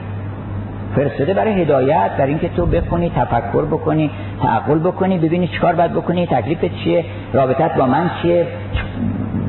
فرستاده 0.96 1.34
برای 1.34 1.62
هدایت 1.62 2.12
برای 2.18 2.30
اینکه 2.30 2.50
تو 2.50 2.66
بخونی 2.66 3.12
تفکر 3.16 3.66
بکنی 3.66 4.12
تعقل 4.42 4.80
بکنی 4.80 5.18
ببینی 5.18 5.48
چیکار 5.48 5.76
باید 5.76 5.94
بکنی 5.94 6.28
تکلیفت 6.28 6.76
چیه 6.84 7.06
رابطت 7.34 7.76
با 7.76 7.86
من 7.86 8.10
چیه 8.22 8.48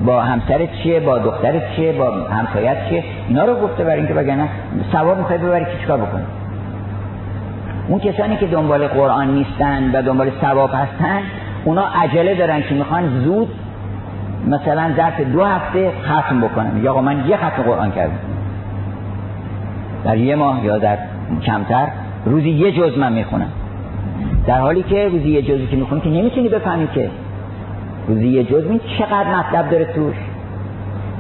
با 0.07 0.21
همسرت 0.21 0.69
چیه 0.83 1.01
با 1.01 1.19
دخترت 1.19 1.77
چیه 1.77 1.93
با 1.93 2.11
همسایت 2.11 2.89
چیه؟ 2.89 3.05
اینا 3.29 3.45
رو 3.45 3.55
گفته 3.55 3.85
برای 3.85 3.99
اینکه 3.99 4.15
بگن 4.15 4.49
ثواب 4.93 5.19
می‌خوای 5.19 5.39
ببری 5.39 5.65
که 5.65 5.71
چیکار 5.81 5.99
بکنی؟ 5.99 6.25
اون 7.89 8.01
کسانی 8.01 8.37
که 8.37 8.47
دنبال 8.47 8.87
قرآن 8.89 9.35
نیستن 9.35 9.91
و 9.93 10.03
دنبال 10.03 10.31
ثواب 10.41 10.71
هستن 10.75 11.21
اونا 11.65 11.85
عجله 12.03 12.35
دارن 12.35 12.63
که 12.63 12.75
می‌خوان 12.75 13.25
زود 13.25 13.49
مثلا 14.47 14.91
ظرف 14.97 15.21
دو 15.21 15.45
هفته 15.45 15.93
ختم 16.03 16.41
بکنم 16.41 16.85
یا 16.85 17.01
من 17.01 17.29
یه 17.29 17.37
ختم 17.37 17.63
قرآن 17.63 17.91
کردم. 17.91 18.19
در 20.05 20.17
یه 20.17 20.37
ماه 20.37 20.65
یا 20.65 20.79
در 20.79 20.99
کمتر 21.47 21.89
روزی 22.25 22.51
یه 22.51 22.73
جز 22.73 22.99
من 22.99 23.13
می‌خونم. 23.13 23.49
در 24.47 24.61
حالی 24.61 24.83
که 24.83 25.09
روزی 25.09 25.31
یه 25.31 25.43
جزی 25.43 25.67
که 25.67 25.77
می‌خونی 25.77 26.01
که 26.01 26.09
نمی‌تونی 26.09 26.49
بفهمی 26.49 26.89
که 26.95 27.11
روزی 28.09 28.29
یه 28.29 28.45
جز 28.45 28.65
این 28.71 28.81
چقدر 28.99 29.35
مطلب 29.35 29.71
داره 29.71 29.85
توش. 29.85 30.15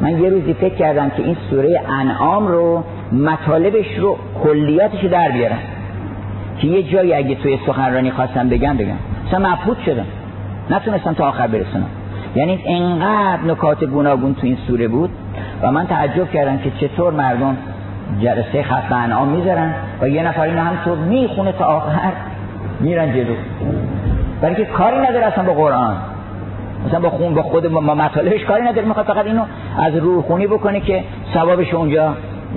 من 0.00 0.20
یه 0.20 0.28
روزی 0.28 0.54
فکر 0.54 0.74
کردم 0.74 1.10
که 1.10 1.22
این 1.22 1.36
سوره 1.50 1.80
انعام 2.00 2.46
رو 2.46 2.84
مطالبش 3.12 3.98
رو 3.98 4.16
کلیاتش 4.44 5.04
در 5.04 5.30
بیارم. 5.30 5.58
که 6.58 6.66
یه 6.66 6.82
جایی 6.82 7.14
اگه 7.14 7.34
توی 7.34 7.58
سخنرانی 7.66 8.10
خواستم 8.10 8.48
بگم 8.48 8.76
بگم. 8.76 8.94
مثلا 9.26 9.38
مبهوت 9.38 9.76
شدم. 9.86 10.06
نتونستم 10.70 11.12
تا 11.12 11.28
آخر 11.28 11.46
برسونم. 11.46 11.86
یعنی 12.36 12.62
انقدر 12.66 13.42
نکات 13.46 13.84
گوناگون 13.84 14.34
تو 14.34 14.46
این 14.46 14.56
سوره 14.66 14.88
بود 14.88 15.10
و 15.62 15.72
من 15.72 15.86
تعجب 15.86 16.30
کردم 16.30 16.58
که 16.58 16.70
چطور 16.80 17.12
مردم 17.12 17.56
جلسه 18.22 18.62
ختم 18.62 18.94
انعام 18.94 19.28
می‌ذارن 19.28 19.74
و 20.00 20.08
یه 20.08 20.22
نفر 20.22 20.42
اینو 20.42 20.60
همطور 20.60 20.98
می‌خونه 20.98 21.52
تا 21.52 21.64
آخر 21.64 22.12
میرن 22.80 23.12
جلو. 23.12 23.34
برای 24.40 24.54
که 24.54 24.64
کاری 24.64 24.96
نداره 24.96 25.26
اصلا 25.26 25.44
با 25.44 25.52
قرآن. 25.52 25.96
مثلا 26.86 27.00
با 27.00 27.10
خون 27.10 27.34
با 27.34 27.42
خود 27.42 27.68
با 27.68 27.80
مطالبش 27.80 28.44
کاری 28.44 28.62
نداره. 28.62 28.86
می‌خواد 28.86 29.06
فقط 29.06 29.26
اینو 29.26 29.42
از 29.78 29.96
روح 29.96 30.22
خونی 30.22 30.46
بکنه 30.46 30.80
که 30.80 31.04
ثوابش 31.34 31.74
اونجا 31.74 32.14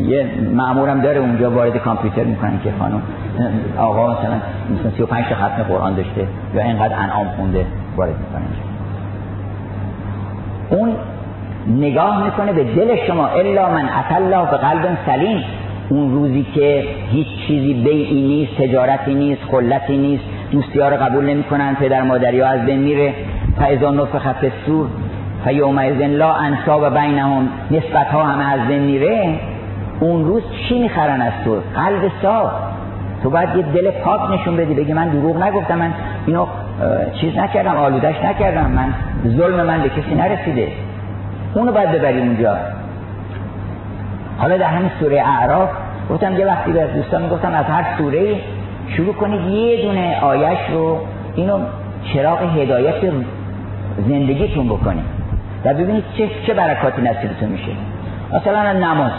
یه 0.08 0.26
معمورم 0.54 1.02
داره 1.02 1.20
اونجا 1.20 1.52
وارد 1.52 1.78
کامپیوتر 1.78 2.24
می‌کنن 2.24 2.60
که 2.64 2.72
خانم 2.80 3.02
آقا 3.78 4.12
مثلا 4.12 4.36
مثلا 4.80 4.92
35 4.98 5.26
تا 5.26 5.36
ختم 5.36 5.64
قرآن 5.64 5.96
داشته 5.96 6.28
یا 6.56 6.62
اینقدر 6.62 6.96
انعام 6.96 7.28
خونده 7.38 7.66
وارد 7.98 8.16
می‌کنن 8.20 8.46
اون 10.70 10.96
نگاه 11.68 12.24
می‌کنه 12.24 12.54
به 12.54 12.64
دل 12.64 12.96
شما 13.08 13.28
الا 13.28 13.70
من 13.70 13.90
الله 14.16 14.52
به 14.52 14.58
قلب 14.58 14.98
سلیم. 15.06 15.44
اون 15.90 16.12
روزی 16.14 16.46
که 16.56 16.84
هیچ 17.12 17.28
چیزی 17.48 17.74
بیعی 17.74 18.28
نیست 18.28 18.62
تجارتی 18.62 19.14
نیست 19.14 19.42
خلتی 19.52 19.98
نیست 19.98 20.24
دوستی 20.52 20.80
ها 20.80 20.90
رو 20.90 20.98
قبول 20.98 21.26
نمی‌کنن 21.26 21.76
پدر 21.76 22.02
مادری 22.02 22.40
ها 22.40 22.48
از 22.48 22.66
بین 22.66 22.80
میره. 22.80 23.14
فاذا 23.60 23.92
نفخ 23.92 24.34
فی 24.34 24.48
الصور 24.48 24.88
فیومئذ 25.46 26.02
لا 26.02 26.34
انساب 26.34 27.00
بینهم 27.00 27.48
نسبت 27.72 28.08
ها 28.08 28.24
همه 28.24 28.54
از 28.54 28.68
بین 28.68 28.82
میره. 28.82 29.40
اون 30.00 30.26
روز 30.26 30.44
چی 30.70 30.80
می‌خرن 30.80 31.22
از 31.22 31.34
تو؟ 31.46 31.62
قلب 31.76 32.12
صاف. 32.22 32.52
تو 33.24 33.30
باید 33.30 33.56
یه 33.56 33.62
دل 33.62 33.92
پاک 33.92 34.32
نشون 34.32 34.58
بدی 34.58 34.74
بگی 34.74 34.94
من 34.94 35.10
دروغ 35.10 35.44
نگفتم 35.44 35.78
من 35.78 35.94
اینو 36.26 36.46
چیز 37.22 37.38
نکردم 37.38 37.76
آلودش 37.76 38.16
نکردم 38.26 38.72
من 38.72 38.94
ظلم 39.28 39.66
من 39.66 39.82
به 39.82 39.90
کسی 39.90 40.16
نرسیده. 40.16 40.68
اونو 41.54 41.72
باید 41.72 41.92
ببری 41.92 42.20
اونجا. 42.20 42.58
حالا 44.38 44.58
در 44.58 44.66
همین 44.66 44.92
سوره 45.00 45.24
اعراف 45.28 45.70
گفتم 46.10 46.38
یه 46.40 46.46
وقتی 46.46 46.72
به 46.72 46.88
دوستان 46.96 47.22
می‌گفتم 47.22 47.54
از 47.54 47.66
هر 47.66 47.86
سوره 47.98 48.36
شروع 48.88 49.14
کنید 49.14 49.42
یه 49.42 49.86
دونه 49.86 50.20
آیش 50.22 50.60
رو 50.74 50.98
اینو 51.36 51.60
چراغ 52.14 52.58
هدایت 52.58 52.96
زندگیتون 54.08 54.68
بکنید. 54.68 55.06
و 55.66 55.74
ببینید 55.74 56.04
چه 56.18 56.30
چه 56.48 56.54
برکاتی 56.54 57.02
نصیبتون 57.02 57.50
میشه. 57.50 57.72
مثلا 58.34 58.74
نماز. 58.74 59.12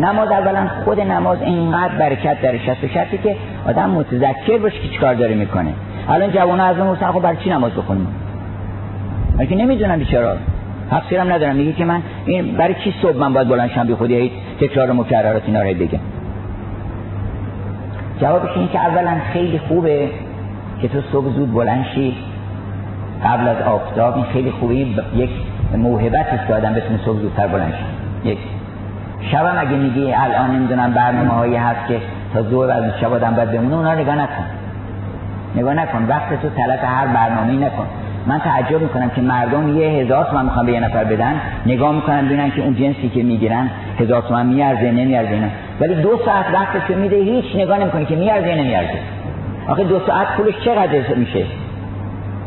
نماز 0.00 0.30
اولا 0.30 0.68
خود 0.84 1.00
نماز 1.00 1.42
اینقدر 1.42 1.94
برکت 1.94 2.40
درش 2.42 2.68
هست 2.68 2.84
و 2.84 2.88
شرطی 2.88 3.18
که 3.18 3.36
آدم 3.66 3.90
متذکر 3.90 4.58
باشه 4.58 4.78
که 4.78 4.88
چیکار 4.88 5.14
داره 5.14 5.34
می‌کنه. 5.34 5.72
الان 6.08 6.32
جوانها 6.32 6.66
از 6.66 6.78
اون 6.78 6.96
خب 6.96 7.20
برای 7.20 7.36
چی 7.36 7.50
نماز 7.50 7.72
بخونیم؟ 7.72 8.06
که 9.48 9.56
نمی‌دونم 9.56 9.98
بیچاره. 9.98 10.38
تفسیرم 10.90 11.32
ندارم. 11.32 11.56
میگه 11.56 11.72
که 11.72 11.84
من 11.84 12.02
این 12.26 12.56
برای 12.56 12.74
چی 12.74 12.94
صبح 13.02 13.16
من 13.16 13.32
باید 13.32 13.48
بلند 13.48 13.70
شم؟ 13.70 13.86
بی 13.86 13.94
خودی 13.94 14.32
تکرار 14.60 14.92
مکررات 14.92 15.42
اینا 15.46 15.62
رو 15.62 15.74
بگم. 15.74 16.00
جوابش 18.20 18.56
این 18.56 18.68
که 18.68 18.86
اولا 18.86 19.16
خیلی 19.32 19.58
خوبه 19.58 20.08
که 20.82 20.88
تو 20.88 21.00
صبح 21.12 21.28
زود 21.28 21.52
بلند 21.52 21.84
شی. 21.94 22.16
قبل 23.24 23.48
از 23.48 23.62
آفتاب 23.62 24.16
این 24.16 24.24
خیلی 24.24 24.50
خوبه. 24.50 24.74
یک 24.74 25.30
موهبت 25.76 26.26
است 26.32 26.46
که 26.46 26.54
آدم 26.54 26.74
بتونه 26.74 26.98
صبح 27.04 27.18
زودتر 27.18 27.46
بلند 27.46 27.72
شی 27.72 28.30
یک. 28.30 28.38
شبم 29.22 29.56
اگه 29.58 29.76
میگی 29.76 30.12
الان 30.12 30.50
نمی‌دونم 30.50 30.92
برنامه 30.92 31.28
هایی 31.28 31.56
هست 31.56 31.88
که 31.88 32.00
تا 32.34 32.42
دو 32.42 32.58
از 32.58 32.84
شب 33.00 33.12
آدم 33.12 33.34
باید 33.34 33.50
بمونه 33.50 33.76
اونا 33.76 33.94
نگاه 33.94 34.16
نکن. 34.16 34.44
نگاه 35.56 35.74
نکن. 35.74 36.06
وقت 36.08 36.42
تو 36.42 36.48
تلف 36.48 36.84
هر 36.84 37.06
برنامه 37.06 37.52
نکن. 37.52 37.86
من 38.26 38.38
تعجب 38.38 38.82
می‌کنم 38.82 39.10
که 39.10 39.20
مردم 39.20 39.78
یه 39.78 39.88
هزار 39.88 40.24
تومن 40.24 40.44
می‌خوان 40.44 40.66
به 40.66 40.72
یه 40.72 40.80
نفر 40.80 41.04
بدن 41.04 41.34
نگاه 41.66 41.94
می‌کنن 41.94 42.26
ببینن 42.26 42.50
که 42.50 42.62
اون 42.62 42.74
جنسی 42.74 43.08
که 43.08 43.22
می‌گیرن 43.22 43.70
هزار 43.98 44.22
تومن 44.22 44.46
میارزه 44.46 44.90
نمیارزه 44.90 45.30
اینا. 45.30 45.46
ولی 45.80 45.94
دو 45.94 46.18
ساعت 46.24 46.44
وقتش 46.52 46.96
میده 46.96 47.16
هیچ 47.16 47.44
نگاه 47.56 47.78
نمی‌کنه 47.78 48.04
که 48.04 48.16
میارزه 48.16 48.54
نمیارزه. 48.54 48.98
آخه 49.68 49.84
دو 49.84 50.00
ساعت 50.06 50.26
پولش 50.36 50.54
چقدر 50.64 51.14
میشه؟ 51.16 51.44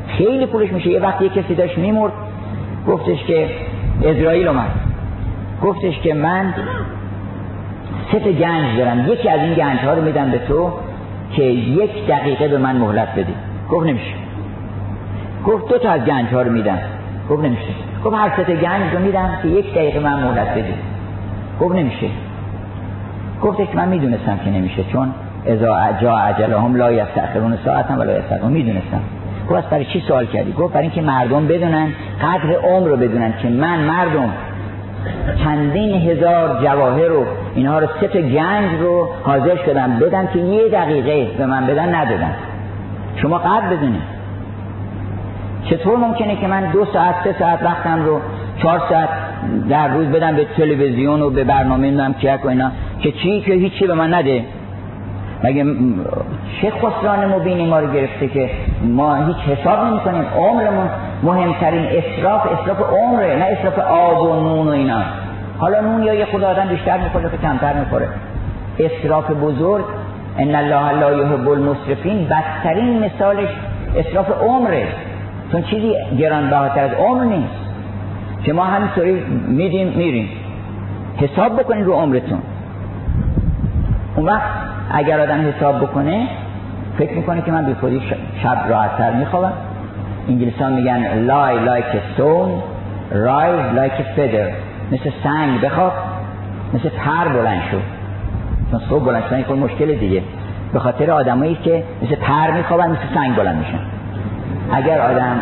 خیلی 0.08 0.46
پولش 0.46 0.72
میشه. 0.72 0.90
یه 0.90 1.00
وقت 1.00 1.22
یه 1.22 1.30
کسی 1.30 1.56
داشت 1.56 1.78
میمرد 1.78 2.12
گفتش 2.88 3.24
که 3.24 3.48
اسرائیل 4.04 4.48
اومد. 4.48 4.70
گفتش 5.64 6.00
که 6.00 6.14
من 6.14 6.54
سه 8.12 8.20
گنج 8.20 8.78
دارم. 8.78 9.08
یکی 9.08 9.30
از 9.30 9.40
این 9.40 9.54
گنج 9.54 9.80
ها 9.80 9.94
رو 9.94 10.02
میدم 10.02 10.32
به 10.32 10.38
تو 10.38 10.72
که 11.32 11.44
یک 11.44 12.08
دقیقه 12.08 12.48
به 12.48 12.58
من 12.58 12.76
مهلت 12.76 13.08
بدی. 13.16 13.34
گفت 13.70 13.88
نمیشه. 13.88 14.14
گفت 15.46 15.70
دو 15.70 15.78
تا 15.78 15.90
از 15.92 16.02
گنج 16.02 16.34
ها 16.34 16.42
رو 16.42 16.52
میدم. 16.52 16.78
گفت 17.30 17.44
نمیشه. 17.44 17.74
گفت 18.06 18.16
هر 18.16 18.30
ست 18.30 18.52
گنج 18.52 18.94
رو 18.94 19.00
میدم 19.00 19.30
که 19.42 19.48
یک 19.48 19.74
دقیقه 19.74 20.00
من 20.00 20.24
مهلت 20.24 20.52
بدید 20.52 20.76
گفت 21.60 21.76
نمیشه. 21.76 22.08
گفتش 23.42 23.68
من 23.76 23.88
می‌دونستم 23.88 24.40
که 24.46 24.50
نمیشه 24.50 24.84
چون 24.84 25.14
اذا 25.46 25.78
جا 26.02 26.18
هم 26.60 26.76
لا 26.76 26.92
یستأخرون 26.92 27.58
ساعتا 27.66 27.94
ولا 27.94 28.20
یستقدمون 28.20 28.52
می‌دونستم. 28.52 29.02
گفت 29.50 29.70
برای 29.70 29.86
چی 29.86 30.04
سوال 30.08 30.26
کردی؟ 30.26 30.52
گفت 30.52 30.74
برای 30.74 30.86
اینکه 30.86 31.02
مردم 31.02 31.48
بدونن 31.48 31.88
قدر 32.22 32.56
عمر 32.56 32.88
رو 32.88 32.98
بدونن 32.98 33.34
که 33.42 33.50
من 33.50 33.80
مردم 33.80 34.30
چندین 35.44 36.10
هزار 36.10 36.64
جواهر 36.64 37.08
رو 37.08 37.26
اینها 37.56 37.80
رو 37.80 37.88
سه 38.02 38.22
گنج 38.22 38.82
رو 38.82 39.10
حاضر 39.24 39.56
شدم 39.66 40.00
بدم 40.00 40.28
که 40.28 40.40
یه 40.40 40.70
دقیقه 40.70 41.38
به 41.38 41.46
من 41.46 41.68
بدن 41.68 41.96
ندادن. 41.96 42.36
شما 43.16 43.38
قدر 43.38 43.68
بدونید. 43.68 44.14
چطور 45.70 45.98
ممکنه 45.98 46.36
که 46.36 46.48
من 46.48 46.72
دو 46.72 46.86
ساعت 46.94 47.16
سه 47.24 47.36
ساعت 47.40 47.64
وقتم 47.64 48.06
رو 48.06 48.20
چهار 48.62 48.82
ساعت 48.90 49.10
در 49.70 49.88
روز 49.88 50.08
بدم 50.08 50.36
به 50.36 50.46
تلویزیون 50.58 51.22
و 51.22 51.30
به 51.30 51.44
برنامه 51.44 51.88
نمی‌دونم 51.88 52.14
چیک 52.14 52.46
و 52.46 52.48
اینا 52.48 52.72
که 53.00 53.12
چی 53.12 53.42
که 53.42 53.54
هیچی 53.54 53.88
به 53.88 53.94
من 53.94 54.14
نده؟ 54.14 54.46
مگه 55.44 55.66
چه 56.62 56.72
خسران 56.72 57.26
مبینی 57.26 57.66
ما 57.66 57.80
رو 57.80 57.92
گرفته 57.92 58.28
که 58.28 58.50
ما 58.84 59.16
هیچ 59.16 59.38
حساب 59.38 59.86
نمی 59.86 60.00
کنیم 60.00 60.26
عمرمون 60.38 60.90
مهمترین 61.24 61.86
اصراف 61.86 62.42
اصراف 62.52 62.78
عمره 62.92 63.36
نه 63.36 63.46
اصراف 63.46 63.80
آب 63.80 64.22
و 64.22 64.36
نون 64.36 64.68
و 64.68 64.72
اینا. 64.72 65.02
حالا 65.58 65.82
نون 65.82 66.04
یا 66.04 66.14
یه 66.14 66.26
خود 66.26 66.44
آدم 66.44 66.68
بیشتر 66.68 66.98
می‌خوره 66.98 67.30
که 67.30 67.38
کمتر 67.38 67.74
می‌خوره. 67.74 68.08
اصراف 68.80 69.32
بزرگ 69.32 69.86
ان 70.38 70.56
الله 70.56 71.00
لا 71.00 71.12
یحب 71.12 71.50
المسرفین 71.50 72.28
بدترین 72.28 73.04
مثالش 73.04 73.50
اصراف 73.98 74.42
عمره. 74.42 74.88
چون 75.52 75.62
چیزی 75.62 75.94
گرانبهاتر 76.20 76.84
از 76.84 76.92
عمر 76.92 77.24
نیست. 77.24 77.54
که 78.44 78.54
ما 78.54 78.64
همینطوری 78.64 79.24
میدیم 79.48 79.88
میریم. 79.88 80.30
حساب 81.18 81.60
بکنید 81.60 81.86
رو 81.86 81.94
عمرتون. 81.94 82.40
اون 84.16 84.26
وقت 84.26 84.42
اگر 84.92 85.20
آدم 85.20 85.50
حساب 85.50 85.82
بکنه 85.82 86.28
فکر 86.98 87.14
می‌کنه 87.14 87.42
که 87.42 87.52
من 87.52 87.66
بی 87.66 87.74
خودی 87.74 88.02
شب 88.44 88.58
راحتتر 88.70 89.12
میخوابم. 89.12 89.54
انگلیسان 90.30 90.74
میگن 90.74 91.18
لای 91.18 91.60
لایک 91.60 91.86
stone 91.86 92.50
like 93.76 93.98
a 94.02 94.18
feather. 94.18 94.50
مثل 94.92 95.12
سنگ 95.24 95.62
بخواب 95.62 95.94
مثل 96.74 96.90
پر 96.90 97.28
بلند 97.28 97.62
شد 97.72 97.82
چون 98.72 98.80
صبح 98.90 99.06
بلند 99.06 99.24
شدن 99.24 99.40
یک 99.40 99.52
مشکل 99.52 99.96
دیگه. 99.96 100.22
به 100.74 100.80
خاطر 100.80 101.12
آدمایی 101.12 101.58
که 101.64 101.84
مثل 102.02 102.16
پر 102.16 102.52
میخوابن 102.52 102.90
مثل 102.92 103.16
سنگ 103.16 103.36
بلند 103.36 103.58
میشن. 103.58 103.80
اگر 104.72 105.02
آدم 105.02 105.40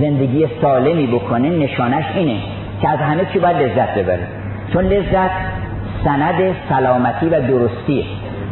زندگی 0.00 0.46
سالمی 0.62 1.06
بکنه 1.06 1.50
نشانش 1.50 2.04
اینه 2.14 2.40
که 2.82 2.88
از 2.88 2.98
همه 2.98 3.24
چی 3.32 3.38
باید 3.38 3.56
لذت 3.56 3.98
ببره. 3.98 4.37
چون 4.72 4.84
لذت 4.84 5.30
سند 6.04 6.54
سلامتی 6.68 7.26
و 7.26 7.40
درستیه. 7.40 8.04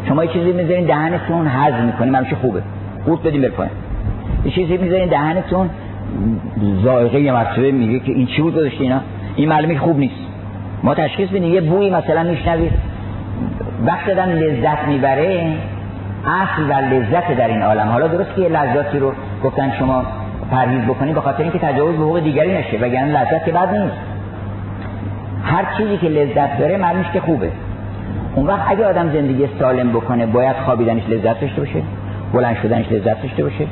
شما 0.08 0.24
یه 0.24 0.32
چیزی 0.32 0.52
می‌ذارین 0.52 0.84
دهنتون 0.84 1.46
هضم 1.46 1.84
می‌کنیم 1.84 2.14
همیشه 2.14 2.36
خوبه. 2.36 2.62
قوت 3.06 3.22
بدیم 3.22 3.42
بر 3.42 3.50
یه 4.44 4.50
چیزی 4.50 4.76
می‌ذارین 4.76 5.08
دهنتون 5.08 5.70
ذائقه 6.84 7.20
یه 7.20 7.32
مرتبه 7.32 7.72
میگه 7.72 7.98
که 7.98 8.12
این 8.12 8.26
چی 8.26 8.42
بود 8.42 8.54
گذاشتی 8.54 8.82
اینا؟ 8.82 9.00
این 9.36 9.48
معلومه 9.48 9.78
خوب 9.78 9.98
نیست. 9.98 10.14
ما 10.82 10.94
تشخیص 10.94 11.28
بدیم 11.28 11.54
یه 11.54 11.60
بویی 11.60 11.90
مثلا 11.90 12.22
میشنوید. 12.22 12.72
وقت 13.86 14.06
دادن 14.06 14.32
لذت 14.32 14.88
می‌بره 14.88 15.52
اصل 16.26 16.62
و 16.62 16.94
لذت 16.94 17.36
در 17.36 17.48
این 17.48 17.62
عالم. 17.62 17.88
حالا 17.88 18.06
درست 18.06 18.34
که 18.34 18.42
یه 18.42 18.48
لذاتی 18.48 18.98
رو 18.98 19.12
گفتن 19.44 19.72
شما 19.78 20.02
پرهیز 20.50 20.80
بکنید 20.80 21.14
به 21.14 21.20
خاطر 21.20 21.42
اینکه 21.42 21.58
تجاوز 21.58 21.96
به 21.96 22.02
حقوق 22.02 22.20
دیگری 22.20 22.58
نشه. 22.58 22.76
وگرنه 22.76 23.20
لذت 23.20 23.44
که 23.44 23.52
بد 23.52 23.74
نیست. 23.74 24.15
هر 25.46 25.66
چیزی 25.76 25.96
که 25.96 26.08
لذت 26.08 26.58
داره 26.58 26.76
معنیش 26.76 27.06
که 27.12 27.20
خوبه. 27.20 27.50
اون 28.34 28.46
وقت 28.46 28.70
اگه 28.70 28.86
آدم 28.86 29.12
زندگی 29.12 29.48
سالم 29.58 29.88
بکنه 29.88 30.26
باید 30.26 30.56
خوابیدنش 30.56 31.02
لذت 31.08 31.40
داشته 31.40 31.60
باشه 31.60 31.82
بلند 32.32 32.56
شدنش 32.62 32.92
لذت 32.92 33.22
داشته 33.22 33.42
باشه 33.42 33.66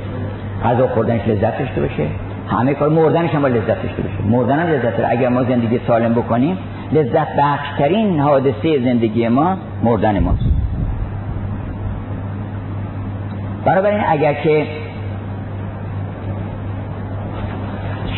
غذا 0.65 0.89
خوردنش 0.89 1.29
لذت 1.29 1.59
داشته 1.59 1.81
باشه 1.81 2.07
همه 2.49 2.75
کار 2.75 2.89
مردنش 2.89 3.31
هم 3.31 3.47
لذت 3.47 3.83
داشته 3.83 4.03
باشه. 4.03 4.23
مردن 4.31 4.59
هم 4.59 4.69
لذت 4.69 4.97
داره. 4.97 5.11
اگر 5.11 5.29
ما 5.29 5.45
زندگی 5.45 5.81
سالم 5.87 6.13
بکنیم 6.13 6.59
لذت 6.93 7.37
بخشترین 7.39 8.21
حادثه 8.21 8.81
زندگی 8.85 9.29
ما 9.29 9.57
مردن 9.83 10.19
ماست. 10.19 10.45
بنابراین 13.65 14.01
اگر 14.09 14.35
که 14.35 14.67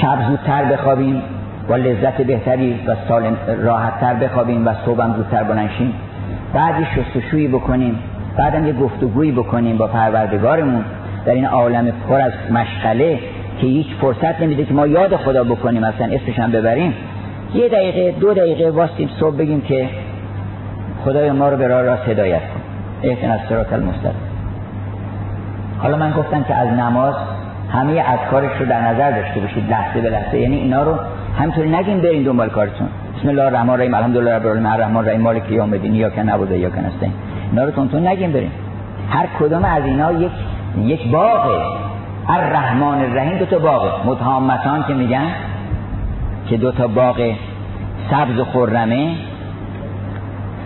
شب 0.02 0.28
زودتر 0.28 0.64
بخوابیم 0.64 1.22
با 1.68 1.76
لذت 1.76 2.22
بهتری 2.22 2.80
و 2.86 2.96
سالم 3.08 3.36
راحتتر 3.62 4.14
بخوابیم 4.14 4.66
و 4.66 4.74
صبحم 4.86 5.14
زودتر 5.16 5.42
بلنشیم 5.42 5.94
بعدی 6.54 6.86
شستشویی 6.96 7.48
بکنیم. 7.48 7.98
بعدم 8.36 8.66
یه 8.66 8.72
گفتگویی 8.72 9.32
بکنیم 9.32 9.76
با 9.76 9.86
پروردگارمون. 9.86 10.84
در 11.24 11.32
این 11.32 11.46
عالم 11.46 11.92
پر 12.08 12.20
از 12.20 12.32
مشغله 12.50 13.18
که 13.60 13.66
هیچ 13.66 13.86
فرصت 14.00 14.40
نمیده 14.40 14.64
که 14.64 14.74
ما 14.74 14.86
یاد 14.86 15.16
خدا 15.16 15.44
بکنیم 15.44 15.84
اصلا 15.84 16.06
اسمش 16.06 16.38
هم 16.38 16.52
ببریم. 16.52 16.94
یه 17.54 17.68
دقیقه 17.68 18.18
دو 18.20 18.34
دقیقه 18.34 18.70
واستیم 18.70 19.10
صبح 19.20 19.36
بگیم 19.36 19.60
که 19.60 19.88
خدای 21.04 21.32
ما 21.32 21.48
رو 21.48 21.56
به 21.56 21.68
راه 21.68 21.82
راست 21.82 22.08
هدایت 22.08 22.40
کن. 22.40 22.60
اهدنا 23.08 23.32
الصراط 23.32 23.72
المستقیم. 23.72 24.12
حالا 25.78 25.96
من 25.96 26.10
گفتم 26.10 26.44
که 26.44 26.54
از 26.54 26.68
نماز 26.68 27.14
همه 27.72 28.04
اذکارش 28.06 28.60
رو 28.60 28.66
در 28.66 28.80
نظر 28.80 29.10
داشته 29.10 29.40
باشید 29.40 29.70
لحظه 29.70 30.00
به 30.00 30.10
لحظه. 30.10 30.38
یعنی 30.38 30.56
اینا 30.56 30.82
رو 30.82 30.98
همینطوری 31.38 31.70
نگیم 31.70 32.00
برین 32.00 32.22
دنبال 32.22 32.48
کارتون. 32.48 32.88
بسم 33.18 33.28
الله 33.28 33.42
الرحمن 33.42 33.70
الرحیم. 33.70 33.94
الحمدلله 33.94 34.34
رب 34.34 34.42
العالمین. 34.42 34.66
الرحمن 34.66 34.96
الرحیم 34.96 35.20
مالک 35.20 35.50
یوم 35.50 35.72
الدین. 35.72 35.94
یا 35.94 36.10
که 36.10 36.22
نبود 36.22 36.50
یا 36.50 36.70
که 36.70 36.80
نستین 36.80 37.12
اینا 37.50 37.64
رو 37.64 37.70
تونتون 37.70 38.06
نگیم 38.06 38.32
بریم 38.32 38.52
هر 39.10 39.26
کدوم 39.38 39.64
از 39.64 39.84
اینا 39.84 40.12
یک 40.12 40.30
یک 40.78 41.10
باغه. 41.10 41.62
الرحمن 42.28 42.98
الرحیم 43.04 43.38
دو 43.38 43.44
تا 43.44 43.58
باغه. 43.58 43.90
متهامتان 44.06 44.84
که 44.88 44.94
میگن 44.94 45.26
که 46.48 46.56
دو 46.56 46.72
تا 46.72 46.86
باغ 46.86 47.34
سبز 48.10 48.38
و 48.38 48.44
خرمه 48.44 49.14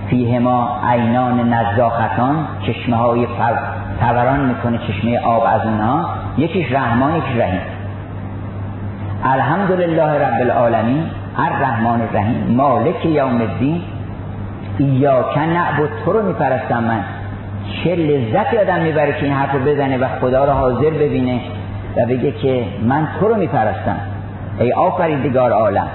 فیهما 0.08 0.80
عینان 0.90 1.54
نزاختان. 1.54 2.46
چشمه 2.66 2.96
های 2.96 3.26
فوران 4.00 4.40
می‌کنه 4.40 4.78
چشمه 4.78 5.18
آب 5.18 5.42
از 5.46 5.66
اونها. 5.66 6.06
یکیش 6.38 6.72
رحمان 6.72 7.16
یکیش 7.16 7.36
رحیم. 7.36 7.60
الحمدلله 9.24 10.18
رب 10.18 10.40
العالمین 10.40 11.02
الرحمن 11.38 12.00
الرحیم 12.00 12.54
مالک 12.56 13.06
یوم 13.06 13.40
الدین 13.40 13.82
که 15.34 15.40
نعبد 15.40 15.88
تو 16.04 16.12
رو 16.12 16.22
میپرستم 16.22 16.84
من 16.84 17.04
چه 17.84 17.96
لذتی 17.96 18.58
آدم 18.58 18.80
می‌بره 18.80 19.12
که 19.12 19.24
این 19.24 19.32
حرف 19.32 19.54
بزنه 19.54 19.98
و 19.98 20.08
خدا 20.20 20.44
رو 20.44 20.50
حاضر 20.50 20.90
ببینه 20.90 21.40
و 21.96 22.06
بگه 22.06 22.32
که 22.32 22.64
من 22.82 23.08
تو 23.20 23.28
رو 23.28 23.34
میپرستم 23.34 23.96
ای 24.60 24.72
آفریدگار 24.72 25.52
عالم 25.52 25.88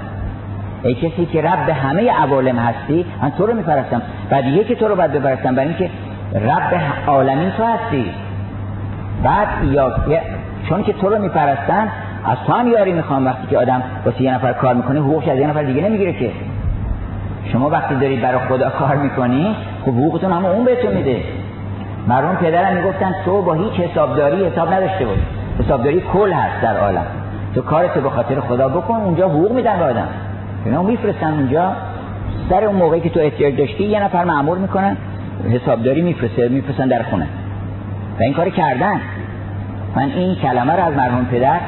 ای 0.83 0.95
کسی 0.95 1.25
که 1.25 1.41
رب 1.41 1.69
همه 1.69 2.11
عوالم 2.11 2.59
هستی 2.59 3.05
من 3.21 3.31
تو 3.31 3.45
رو 3.45 3.53
میپرستم 3.53 4.01
بعد 4.29 4.45
یکی 4.45 4.75
تو 4.75 4.87
رو 4.87 4.95
باید 4.95 5.11
بپرستم 5.11 5.55
برای 5.55 5.69
اینکه 5.69 5.89
رب 6.33 6.81
عالمین 7.07 7.51
تو 7.51 7.63
هستی 7.63 8.05
بعد 9.23 9.47
یا 9.71 9.95
چون 10.69 10.83
که 10.83 10.93
تو 10.93 11.09
رو 11.09 11.21
میپرستن 11.21 11.87
از 12.25 12.37
تو 12.47 12.53
هم 12.53 12.67
یاری 12.67 12.93
می‌خوام 12.93 13.25
وقتی 13.25 13.47
که 13.47 13.57
آدم 13.57 13.83
واسه 14.05 14.21
یه 14.21 14.33
نفر 14.33 14.53
کار 14.53 14.73
می‌کنه 14.75 14.99
حقوقش 14.99 15.27
از 15.27 15.39
یه 15.39 15.47
نفر 15.47 15.63
دیگه 15.63 15.81
نمی‌گیره 15.81 16.13
که. 16.13 16.31
شما 17.51 17.69
وقتی 17.69 17.95
دارید 17.95 18.21
برای 18.21 18.39
خدا 18.39 18.69
کار 18.69 18.95
می‌کنی 18.95 19.55
خب 19.85 19.91
حقوقتون 19.91 20.31
هم 20.31 20.45
اون 20.45 20.65
بهتون 20.65 20.93
میده. 20.93 21.17
مرحوم 22.07 22.35
پدرم 22.35 22.77
می‌گفتن 22.77 23.15
تو 23.25 23.41
با 23.41 23.53
هیچ 23.53 23.73
حسابداری 23.73 24.45
حساب 24.45 24.73
نداشته 24.73 25.05
باش 25.05 25.17
حسابداری 25.59 26.01
کل 26.13 26.31
هست 26.31 26.61
در 26.61 26.77
عالم. 26.77 27.05
تو 27.55 27.61
کارت 27.61 27.93
به 27.93 28.09
خاطر 28.09 28.39
خدا 28.39 28.69
بکن 28.69 28.93
اونجا 28.95 29.29
حقوق 29.29 29.51
میدن 29.51 29.77
به 29.77 29.83
آدم. 29.83 30.07
اینا 30.65 30.83
میفرستن 30.83 31.33
اونجا. 31.33 31.71
سر 32.49 32.63
اون 32.63 32.75
موقعی 32.75 33.01
که 33.01 33.09
تو 33.09 33.19
احتیاج 33.19 33.57
داشتی 33.57 33.83
یه 33.83 34.03
نفر 34.03 34.23
مأمور 34.23 34.57
می‌کنن 34.57 34.97
حسابداری 35.51 36.01
میفرسته 36.01 36.49
میفرستن 36.49 36.87
در 36.87 37.03
خونه. 37.03 37.27
و 38.19 38.23
این 38.23 38.33
کار 38.33 38.49
کردن. 38.49 39.01
من 39.95 40.11
این 40.11 40.35
کلمه 40.35 40.75
رو 40.75 40.83
از 40.83 40.93
مرحوم 40.93 41.25
پدر 41.25 41.59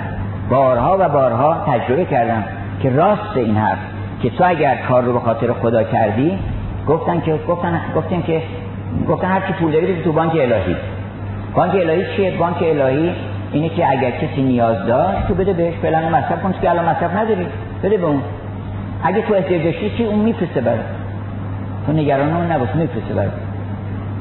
بارها 0.50 0.98
و 1.00 1.10
بارها 1.10 1.64
تجربه 1.68 2.06
کردم 2.06 2.44
که 2.82 2.90
راست 2.90 3.38
این 3.38 3.58
حرف 3.58 3.78
که 4.22 4.30
تو 4.30 4.44
اگر 4.48 4.76
کار 4.76 5.04
رو 5.04 5.14
به 5.14 5.20
خاطر 5.20 5.54
خدا 5.54 5.84
کردی 5.84 6.40
گفتن 6.88 7.22
که 7.22 7.40
گفتن 7.48 7.82
گفتن 7.96 8.22
که 8.22 8.42
گفتن 9.10 9.28
هر 9.28 9.40
کی 9.40 9.54
پول 9.54 9.72
داری 9.72 10.04
تو 10.04 10.12
بانک 10.12 10.32
الهی. 10.32 10.76
بانک 11.56 11.76
الهی 11.76 12.16
چیه؟ 12.16 12.38
بانک 12.38 12.58
الهی 12.62 13.14
اینه 13.52 13.70
که 13.70 13.90
اگر 13.90 14.12
کسی 14.12 14.42
نیاز 14.42 14.86
داشت 14.86 15.28
تو 15.28 15.34
بده 15.34 15.54
بهش 15.54 15.74
فلان 15.82 16.16
مصرف 16.16 16.44
کن 16.44 16.54
که 16.62 16.70
الان 16.70 16.86
مصرف 16.86 17.16
نداری 17.16 17.48
بده 17.84 17.98
به 17.98 18.06
اون. 18.06 18.22
اگه 19.04 19.22
تو 19.22 19.34
احتیاج 19.34 19.64
داشتی 19.64 19.90
چی؟ 19.98 20.06
اون 20.06 20.20
میفرسته 20.20 20.62
برات. 20.62 20.80
تو 21.86 21.94
نگران 21.94 22.34
اون 22.34 22.52
نباش 22.52 22.70
میفرسته 22.76 23.14
برات. 23.14 23.32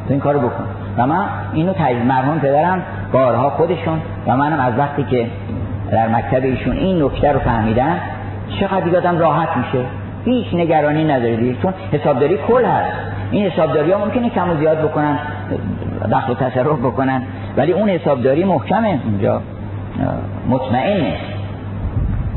تو 0.06 0.12
این 0.12 0.20
کارو 0.20 0.38
بکن. 0.38 0.64
و 0.96 1.06
من 1.06 1.24
اینو 1.52 1.72
تجربه 1.72 2.04
مرحوم 2.04 2.38
پدرم 2.38 2.82
بارها 3.12 3.50
خودشون 3.50 4.00
و 4.26 4.36
منم 4.36 4.60
از 4.60 4.78
وقتی 4.78 5.04
که 5.04 5.26
در 5.90 6.08
مکتب 6.08 6.44
ایشون 6.44 6.76
این 6.76 7.02
نکته 7.02 7.32
رو 7.32 7.38
فهمیدم 7.38 8.00
چقدر 8.60 8.96
آدم 8.96 9.18
راحت 9.18 9.48
میشه. 9.56 9.84
هیچ 10.24 10.46
نگرانی 10.54 11.04
نداره 11.04 11.54
چون 11.62 11.74
حسابداری 11.92 12.38
کل 12.48 12.64
هست. 12.64 12.92
این 13.30 13.46
حسابداری 13.50 13.92
ها 13.92 14.04
ممکنه 14.04 14.30
کم 14.30 14.50
و 14.50 14.56
زیاد 14.56 14.78
بکنن 14.78 15.18
دخل 16.12 16.32
و 16.32 16.34
تصرف 16.34 16.78
بکنن 16.78 17.22
ولی 17.56 17.72
اون 17.72 17.88
حسابداری 17.88 18.44
محکمه 18.44 18.98
اونجا. 19.04 19.40
مطمئنه. 20.48 21.16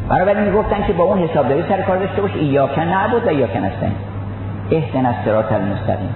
بنابراین 0.10 0.44
می‌گفتن 0.44 0.88
که 0.88 0.94
با 0.94 1.04
اون 1.04 1.20
حسابداری 1.20 1.64
سر 1.70 1.82
کار 1.82 1.98
داشته 1.98 2.22
باش. 2.22 2.32
ایاکن 2.36 2.82
نعبد 2.82 3.26
و 3.26 3.30
ایاکن 3.30 3.64
هستن 3.64 3.92
اهدن 4.72 5.06
از 5.06 5.16
سرات 5.26 5.52
المستقیم. 5.52 6.14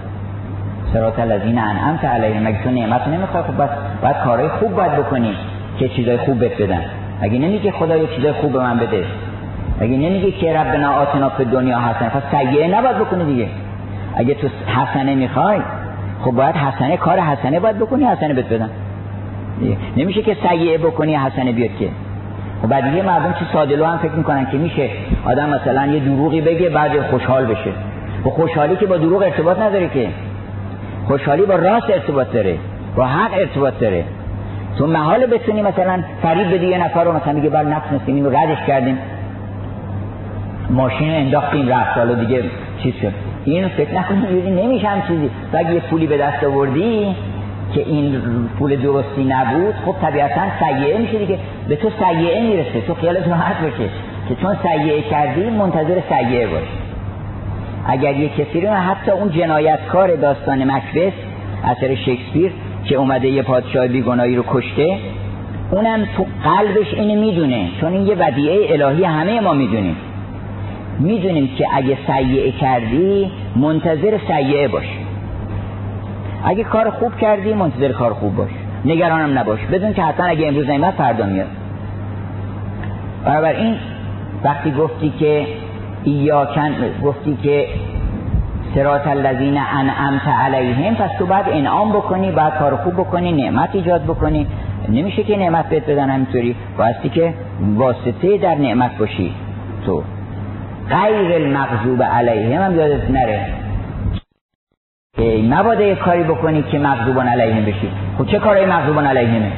سرات 0.94 1.20
الذین 1.20 1.60
انعمت 1.60 2.06
علیهم. 2.06 2.44
مگه 2.44 2.64
تو 2.64 2.70
نعمت 2.70 3.08
نمی‌خوای؟ 3.08 3.44
خب 3.44 3.64
بس 3.64 3.70
باید 4.02 4.16
کارهای 4.18 4.50
خوب 4.50 4.76
باید 4.76 4.92
بکنی 4.92 5.36
که 5.80 5.90
چیزای 5.90 6.18
خوب 6.18 6.40
بهت 6.40 6.62
بدن. 6.62 6.82
اگه 7.24 7.40
نمیگه 7.40 7.72
خدا 7.72 7.98
یه 7.98 8.08
چیزای 8.16 8.32
خوب 8.32 8.52
به 8.52 8.60
من 8.60 8.78
بده؟ 8.78 9.06
اگه 9.80 9.98
نمیگه 9.98 10.32
که 10.32 10.54
ربنا 10.54 10.92
آتنا 10.92 11.30
فی 11.30 11.46
دنیا 11.46 11.80
حسنه؟ 11.80 12.10
پس 12.10 12.22
سیئه 12.32 12.78
نباید 12.78 12.98
بکنی 12.98 13.26
دیگه. 13.26 13.48
اگه 14.16 14.34
تو 14.34 14.48
حسنه 14.66 15.16
می‌خوای 15.16 15.60
خب 16.22 16.32
باید 16.32 16.56
حسنه 16.56 16.98
کار 16.98 17.20
حسنه 17.20 17.60
باید 17.60 17.80
بکنی 17.80 18.04
حسنه 18.04 18.34
بهت 18.34 18.54
بدن. 18.54 18.70
نمیشه 19.98 20.22
که 20.22 20.38
سیئه 20.50 20.78
بکنی 20.78 21.16
حسنه 21.16 21.52
بیاد 21.52 21.70
که. 21.80 21.90
خب 22.62 22.68
بعد 22.68 22.96
یه 22.96 23.04
مردم 23.04 23.34
چه 23.34 23.46
سادلو 23.54 23.86
هم 23.86 23.98
فکر 23.98 24.12
می‌کنن 24.12 24.46
که 24.52 24.58
میشه 24.58 24.90
آدم 25.26 25.50
مثلا 25.50 25.86
یه 25.86 26.00
دروغی 26.00 26.42
بگه 26.42 26.70
بعد 26.70 27.02
خوشحال 27.02 27.46
بشه. 27.46 27.72
و 28.26 28.30
خوشحالی 28.30 28.76
که 28.76 28.86
با 28.86 28.98
دروغ 28.98 29.22
ارتباط 29.22 29.60
نداره 29.60 29.90
که. 29.90 30.08
خوشحالی 31.08 31.42
با 31.42 31.56
راست 31.56 31.90
ارتباط 31.90 32.32
داره 32.32 32.58
با 32.96 33.06
حق 33.06 33.34
ارتباط 33.34 33.74
داره. 33.80 34.04
تو 34.78 34.88
محال 34.88 35.26
بتونی 35.26 35.62
مثلا 35.62 36.04
فریب 36.22 36.54
بدی 36.54 36.68
یه 36.68 36.86
نفر 36.86 37.04
رو 37.04 37.12
مثلا 37.12 37.34
میگه 37.34 37.50
بر 37.50 37.64
نفس 37.64 37.92
نستیم 37.92 38.16
اینو 38.16 38.30
ردش 38.30 38.58
کردیم. 38.68 38.98
ماشین 40.70 41.10
انداختیم 41.10 41.70
رفت. 41.70 41.98
حالا 41.98 42.14
دیگه 42.14 42.44
چیز 42.84 42.94
شد. 43.02 43.12
اینو 43.46 43.70
فکر 43.70 44.00
نکنی 44.00 44.38
یعنی 44.38 44.68
نمیشه 44.68 44.88
هم 44.88 45.02
چیزی. 45.08 45.30
و 45.54 45.58
اگه 45.58 45.74
یه 45.74 45.80
پولی 45.80 46.08
به 46.08 46.18
دست 46.18 46.44
آوردی 46.44 47.16
که 47.74 47.82
این 47.82 48.22
پول 48.60 48.76
درستی 48.76 49.24
نبود 49.24 49.76
خب 49.86 49.96
طبیعتا 50.02 50.42
سیعه 50.60 50.98
میشه 50.98 51.18
دیگه. 51.18 51.40
به 51.68 51.76
تو 51.76 51.90
سیعه 51.90 52.42
می‌رسه. 52.42 52.82
تو 52.88 52.94
خیالت 52.94 53.28
راحت 53.28 53.62
باشه 53.62 53.90
که 54.30 54.36
چون 54.36 54.58
سیعه 54.64 55.02
کردی 55.02 55.50
منتظر 55.50 56.02
سیعه 56.10 56.48
باش 56.48 56.64
اگر 57.88 58.16
یه 58.16 58.30
کسی 58.30 58.62
رو 58.62 58.74
حتی 58.74 59.12
اون 59.12 59.32
جنایتکار 59.32 60.16
داستان 60.16 60.72
مکبس 60.72 61.14
اثر 61.64 61.96
شکسپیر 61.96 62.52
که 62.86 62.96
اومده 62.96 63.28
یه 63.28 63.42
پادشاه 63.42 63.88
بیگناهی 63.88 64.36
رو 64.36 64.44
کشته 64.48 64.98
اونم 65.72 66.08
تو 66.18 66.26
قلبش 66.44 66.94
اینو 66.94 67.22
می‌دونه 67.22 67.70
چون 67.82 67.94
این 67.94 68.08
یه 68.08 68.16
ودیعه 68.16 68.74
الهی 68.74 69.04
همه 69.04 69.40
ما 69.40 69.54
می‌دونیم. 69.54 69.96
می‌دونیم 71.00 71.50
که 71.58 71.66
اگه 71.74 71.98
سیعه 72.08 72.52
کردی 72.52 73.32
منتظر 73.56 74.20
سیعه 74.28 74.68
باش. 74.68 74.86
اگه 76.46 76.64
کار 76.64 76.90
خوب 76.90 77.18
کردی 77.18 77.54
منتظر 77.54 77.92
کار 77.92 78.14
خوب 78.14 78.36
باش. 78.36 78.50
نگرانم 78.86 79.40
نباش. 79.40 79.60
بدون 79.72 79.94
که 79.94 80.04
حتما 80.04 80.26
اگه 80.26 80.48
امروز 80.48 80.70
نیمت 80.70 80.94
فردا 80.94 81.26
میاد. 81.26 81.48
این 83.46 83.76
وقتی 84.44 84.72
گفتی 84.72 85.14
که 85.20 85.48
ایاکن 86.04 86.72
گفتی 87.04 87.38
که 87.44 87.68
سرات 88.76 89.08
الذین 89.08 89.58
انعمت 89.58 90.28
علیهم 90.28 90.96
پس 90.96 91.10
تو 91.20 91.26
بعد 91.26 91.46
انعام 91.50 91.92
بکنی 91.92 92.32
بعد 92.32 92.58
کار 92.60 92.76
خوب 92.76 92.94
بکنی 92.94 93.32
نعمت 93.32 93.70
ایجاد 93.74 94.04
بکنی. 94.04 94.48
نمیشه 94.90 95.24
که 95.24 95.38
نعمت 95.38 95.70
بهت 95.70 95.90
بدن 95.90 96.10
همینطوری. 96.10 96.56
بایستی 96.78 97.10
که 97.10 97.34
واسطه 97.76 98.38
در 98.38 98.56
نعمت 98.56 98.98
باشی 98.98 99.34
تو. 99.86 100.04
غیر 100.90 101.34
المغضوب 101.34 102.04
علیهم 102.04 102.62
هم 102.62 102.76
یادت 102.76 103.12
نره. 103.12 103.46
نباده 105.50 105.88
یه 105.88 105.96
کاری 105.96 106.24
بکنی 106.24 106.64
که 106.64 106.80
مغضوبان 106.80 107.28
علیهم 107.28 107.66
بشی. 107.66 107.90
خب 108.18 108.26
چه 108.26 108.40
کارهای 108.40 108.66
مغضوبان 108.66 109.06
علیهمه؟ 109.06 109.52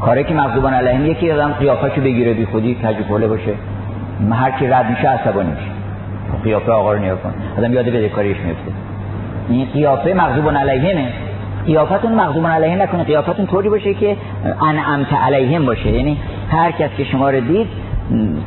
کاری 0.00 0.24
که 0.24 0.34
مغضوبان 0.34 0.74
علیهم 0.74 1.06
یکی 1.06 1.32
آدم 1.32 1.52
قیافشو 1.52 2.00
بگیره 2.00 2.34
بی 2.34 2.46
خودی 2.46 2.74
کجوله 2.74 3.26
باشه. 3.26 3.54
هر 4.30 4.50
کی 4.50 4.66
رد 4.66 4.90
میشه 4.90 5.08
عصبانی 5.08 5.50
میشه. 5.50 5.77
قیافه 6.44 6.72
آقا 6.72 6.92
رو 6.92 6.98
نیا 6.98 7.16
کن. 7.16 7.34
آدم 7.58 7.72
یاد 7.72 7.84
بده 7.84 8.08
کاریش 8.08 8.36
میفته. 8.36 8.72
این 9.48 9.66
قیافه 9.74 10.14
مغضوبان 10.14 10.56
علیهمه. 10.56 11.08
قیافتون 11.66 12.14
مغضوبان 12.14 12.50
علیهم 12.50 12.82
نکنه. 12.82 13.04
قیافتون 13.04 13.46
طوری 13.46 13.68
باشه 13.68 13.94
که 13.94 14.16
انعمت 14.62 15.12
علیهم 15.12 15.66
باشه. 15.66 15.88
یعنی 15.88 16.18
هر 16.50 16.70
کس 16.70 16.90
که 16.96 17.04
شما 17.04 17.30
رو 17.30 17.40
دید 17.40 17.66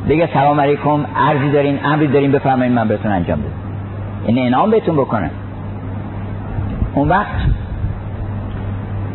بگه 0.08 0.28
سلام 0.34 0.60
علیکم 0.60 1.06
عرضی 1.16 1.50
دارین 1.50 1.78
امری 1.84 2.06
دارین 2.06 2.32
بفرمایید 2.32 2.72
من 2.74 2.88
بهتون 2.88 3.12
انجام 3.12 3.38
بدم. 3.38 3.48
این 4.26 4.36
یعنی 4.36 4.48
انعام 4.48 4.70
بهتون 4.70 4.96
بکنم 4.96 5.30
اون 6.94 7.08
وقت 7.08 7.34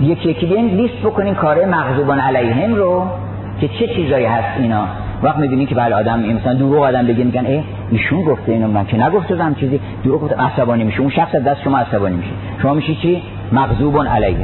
یکی 0.02 0.30
یکی 0.30 0.46
بیاین 0.46 0.68
لیست 0.68 0.98
بکنین 1.04 1.34
کار 1.34 1.66
مغضوبان 1.66 2.20
علیهم 2.20 2.76
رو 2.76 3.08
که 3.62 3.68
چه 3.68 3.88
چیزایی 3.88 4.26
هست 4.26 4.60
اینا. 4.60 4.88
وقت 5.24 5.38
می‌بینی 5.38 5.66
که 5.66 5.76
بله 5.76 5.96
آدم 5.96 6.20
مثلا 6.20 6.54
دروغ 6.54 6.84
آدم 6.84 7.08
بگه 7.08 7.24
میگن 7.24 7.46
ای 7.46 7.64
ایشون 7.92 8.22
گفته 8.24 8.52
اینو 8.52 8.68
من 8.68 8.86
که 8.86 9.04
نگفته 9.04 9.36
چیزی. 9.60 9.80
دروغ 10.04 10.22
گفته 10.22 10.36
عصبانی 10.36 10.84
میشه 10.84 11.02
اون 11.02 11.10
شخص 11.10 11.36
دست 11.36 11.64
شما 11.64 11.78
عصبانی 11.78 12.16
میشه. 12.16 12.30
شما 12.62 12.74
میشی 12.74 12.96
چی؟ 12.96 13.22
مغضوبان 13.52 14.08
علیه. 14.08 14.38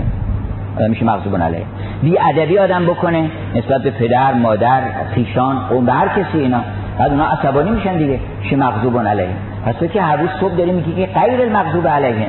آدم 0.77 0.89
میشه 0.89 1.05
مغضوبان 1.05 1.41
علیه. 1.41 1.63
بی 2.01 2.17
ادبی 2.19 2.57
آدم 2.57 2.85
بکنه 2.85 3.29
نسبت 3.55 3.81
به 3.81 3.91
پدر 3.91 4.33
مادر 4.33 4.81
خیشان 5.15 5.57
اون 5.69 5.85
به 5.85 5.91
هر 5.91 6.07
کسی 6.07 6.37
اینا. 6.37 6.59
بعد 6.99 7.11
اونا 7.11 7.25
عصبانی 7.25 7.71
میشن 7.71 7.97
دیگه. 7.97 8.19
چه 8.49 8.55
مغضوبان 8.55 9.07
علیه. 9.07 9.27
پس 9.65 9.75
تو 9.75 9.87
که 9.87 10.01
هر 10.01 10.17
روز 10.17 10.29
صبح 10.39 10.55
داری 10.55 10.71
میگی 10.71 10.93
که 10.93 11.19
غیر 11.19 11.41
المغضوب 11.41 11.87
علیه. 11.87 12.27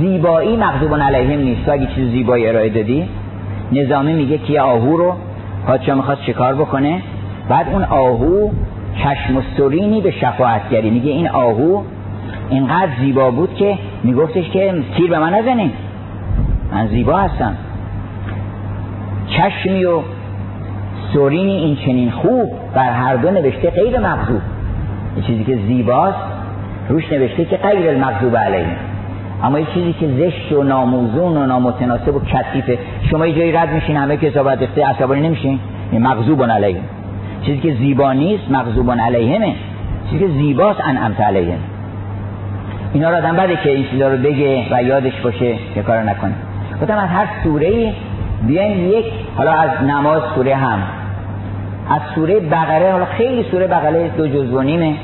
زیبایی 0.00 0.56
مغضوبان 0.56 1.02
علیهم 1.02 1.40
نیست. 1.40 1.64
تو 1.64 1.72
اگه 1.72 1.86
چیز 1.86 2.10
زیبایی 2.10 2.48
ارائه 2.48 2.68
دادی 2.68 3.08
نظامی 3.72 4.12
میگه 4.12 4.38
که 4.38 4.60
آهو 4.60 4.96
رو 4.96 5.14
پادشاه 5.66 5.94
می‌خواست 5.94 6.22
شکار 6.22 6.54
بکنه؟ 6.54 7.02
بعد 7.48 7.68
اون 7.68 7.84
آهو 7.84 8.50
چشم 8.96 9.42
سرینی 9.56 10.00
به 10.00 10.10
شفاعتگری 10.10 10.90
میگه 10.90 11.10
این 11.10 11.28
آهو 11.28 11.82
اینقدر 12.50 12.90
زیبا 13.00 13.30
بود 13.30 13.54
که 13.54 13.78
میگفتش 14.04 14.50
که 14.50 14.74
تیر 14.96 15.10
به 15.10 15.18
من 15.18 15.34
نزنین 15.34 15.72
من 16.72 16.86
زیبا 16.86 17.16
هستم. 17.16 17.56
چشمی 19.28 19.84
و 19.84 20.00
سرینی 21.14 21.56
این 21.56 21.76
چنین 21.76 22.10
خوب 22.10 22.50
بر 22.74 22.90
هر 22.90 23.16
دو 23.16 23.30
نوشته 23.30 23.70
غیر 23.70 23.98
مغضوب 23.98 24.40
چیزی 25.26 25.44
که 25.44 25.58
زیباست 25.66 26.18
روش 26.88 27.12
نوشته 27.12 27.44
که 27.44 27.56
غیر 27.56 27.88
المغضوب 27.90 28.36
علیه. 28.36 28.66
اما 29.44 29.58
یه 29.58 29.66
چیزی 29.74 29.92
که 29.92 30.08
زشت 30.08 30.52
و 30.52 30.62
ناموزون 30.62 31.36
و 31.36 31.46
نامتناسب 31.46 32.14
و 32.14 32.20
کثیفه. 32.20 32.78
شما 33.10 33.26
یه 33.26 33.38
جایی 33.38 33.52
رد 33.52 33.72
میشین 33.72 33.96
همه 33.96 34.16
که 34.16 34.30
صحبت 34.30 34.62
اخته 34.62 34.86
عصبانی 34.86 35.20
نمیشین؟ 35.20 35.60
این 35.92 36.02
مغضوبون 36.02 36.50
علیه. 36.50 36.80
چیزی 37.42 37.58
که 37.58 37.74
زیبا 37.74 38.12
نیست 38.12 38.50
مغضوبون 38.50 39.00
علیهمه 39.00 39.54
چیزی 40.10 40.26
که 40.26 40.32
زیباست 40.32 40.80
انعمت 40.84 41.20
علیهم 41.20 41.58
اینا 42.92 43.10
رو 43.10 43.16
آدم 43.16 43.36
بده 43.36 43.56
که 43.56 43.70
این 43.70 43.84
چیزا 43.90 44.08
رو 44.08 44.18
بگه 44.18 44.66
و 44.70 44.82
یادش 44.82 45.20
باشه 45.20 45.54
که 45.74 45.82
کار 45.82 46.02
نکنه. 46.02 46.34
گفتم 46.82 46.98
از 46.98 47.08
هر 47.08 47.26
سوره 47.44 47.92
بیاین 48.46 48.88
یک 48.88 49.04
حالا 49.36 49.52
از 49.52 49.70
نماز 49.88 50.22
سوره 50.34 50.54
هم. 50.54 50.78
از 51.90 52.00
سوره 52.14 52.40
بقره 52.40 52.92
حالا 52.92 53.04
خیلی 53.04 53.42
سوره 53.50 53.66
بقره 53.66 54.08
دو 54.08 54.28
جزء 54.28 54.56
و 54.56 54.62
نیمه. 54.62 54.94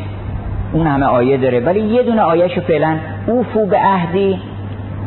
اون 0.73 0.87
همه 0.87 1.07
آیه 1.07 1.37
داره. 1.37 1.61
ولی 1.61 1.81
یه 1.81 2.03
دونه 2.03 2.23
آیهشو 2.23 2.61
فعلا 2.61 2.97
اوفو 3.27 3.67
به 3.67 3.79
عهدی 3.79 4.39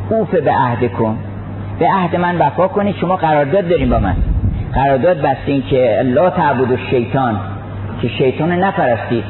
اوف 0.10 0.36
به 0.36 0.52
عهد 0.52 0.92
کن 0.92 1.18
به 1.80 1.88
عهد 1.90 2.16
من 2.16 2.38
وفا 2.38 2.68
کنید 2.68 2.96
شما 2.96 3.16
قرارداد 3.16 3.70
داریم 3.70 3.90
با 3.90 4.00
من. 4.00 4.16
قرارداد 4.74 5.22
بستین 5.22 5.64
که 5.70 6.02
لا 6.06 6.30
تعبد 6.30 6.72
و 6.72 6.78
شیطان 6.78 7.40
که 8.02 8.08
شیطان 8.08 8.52
نپرستید. 8.52 9.24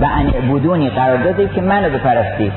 و 0.00 0.04
ان 0.04 0.48
بودونی 0.48 0.90
قراردادی 0.90 1.48
که 1.48 1.60
منو 1.60 1.90
بپرستید. 1.90 2.52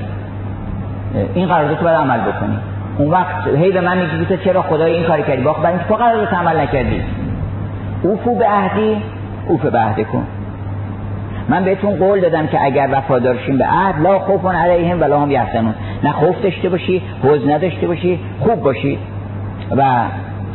این 1.34 1.48
قرارداد 1.48 1.80
باید 1.80 1.96
عمل 1.96 2.20
بکنی 2.20 2.58
اون 2.98 3.12
وقت 3.12 3.48
هی 3.48 3.72
به 3.72 3.82
من 3.82 3.98
میگی 3.98 4.26
تو 4.26 4.44
چرا 4.44 4.62
خدای 4.62 4.94
این 4.94 5.04
کاری 5.04 5.24
کردی؟ 5.24 5.42
باخت 5.42 5.60
برای 5.60 5.74
اینکه 5.74 5.88
تو 5.88 5.96
قرارداد 5.96 6.28
عمل 6.28 6.60
نکردی. 6.60 7.02
اوفو 8.04 8.36
به 8.36 8.46
عهدی 8.46 9.02
اوف 9.48 9.66
به 9.66 9.80
عهد 9.80 10.08
کن 10.08 10.28
من 11.50 11.64
بهتون 11.64 11.96
قول 11.96 12.20
دادم 12.20 12.48
که 12.48 12.66
اگر 12.66 12.90
وفادارشین 12.92 13.58
به 13.58 13.66
عهد 13.66 14.02
لا 14.02 14.20
خوف 14.20 14.46
علیهم 14.46 15.02
ولا 15.02 15.20
هم 15.20 15.32
یحزنون. 15.32 15.74
نه 16.04 16.12
خوف 16.12 16.42
داشته 16.44 16.70
باشی 16.70 17.02
حوز 17.24 17.48
نداشته 17.48 17.88
باشی 17.88 18.20
خوب 18.40 18.62
باشی 18.62 18.98
و 19.78 19.84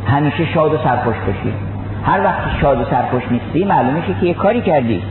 همیشه 0.07 0.45
شاد 0.53 0.73
و 0.73 0.77
سرخوش 0.77 1.15
باشی. 1.27 1.53
هر 2.03 2.23
وقت 2.23 2.59
شاد 2.61 2.81
و 2.81 2.83
سرخوش 2.83 3.23
نیستی 3.31 3.65
معلومه 3.65 4.01
که 4.21 4.25
یه 4.25 4.33
کاری 4.33 4.61
کردی. 4.61 5.01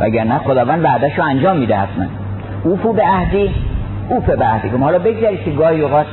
وگرنه 0.00 0.38
خداوند 0.38 0.84
وعدهشو 0.84 1.22
انجام 1.22 1.56
میده 1.56 1.76
حتما. 1.76 2.04
اوفو 2.64 2.92
به 2.92 3.02
عهدی 3.02 3.50
اوف 4.08 4.30
به 4.30 4.44
عهدی. 4.44 4.68
حالا 4.68 4.98
بگذارید 4.98 5.44
که 5.44 5.50
گاهی 5.50 5.80
اوقات 5.80 6.06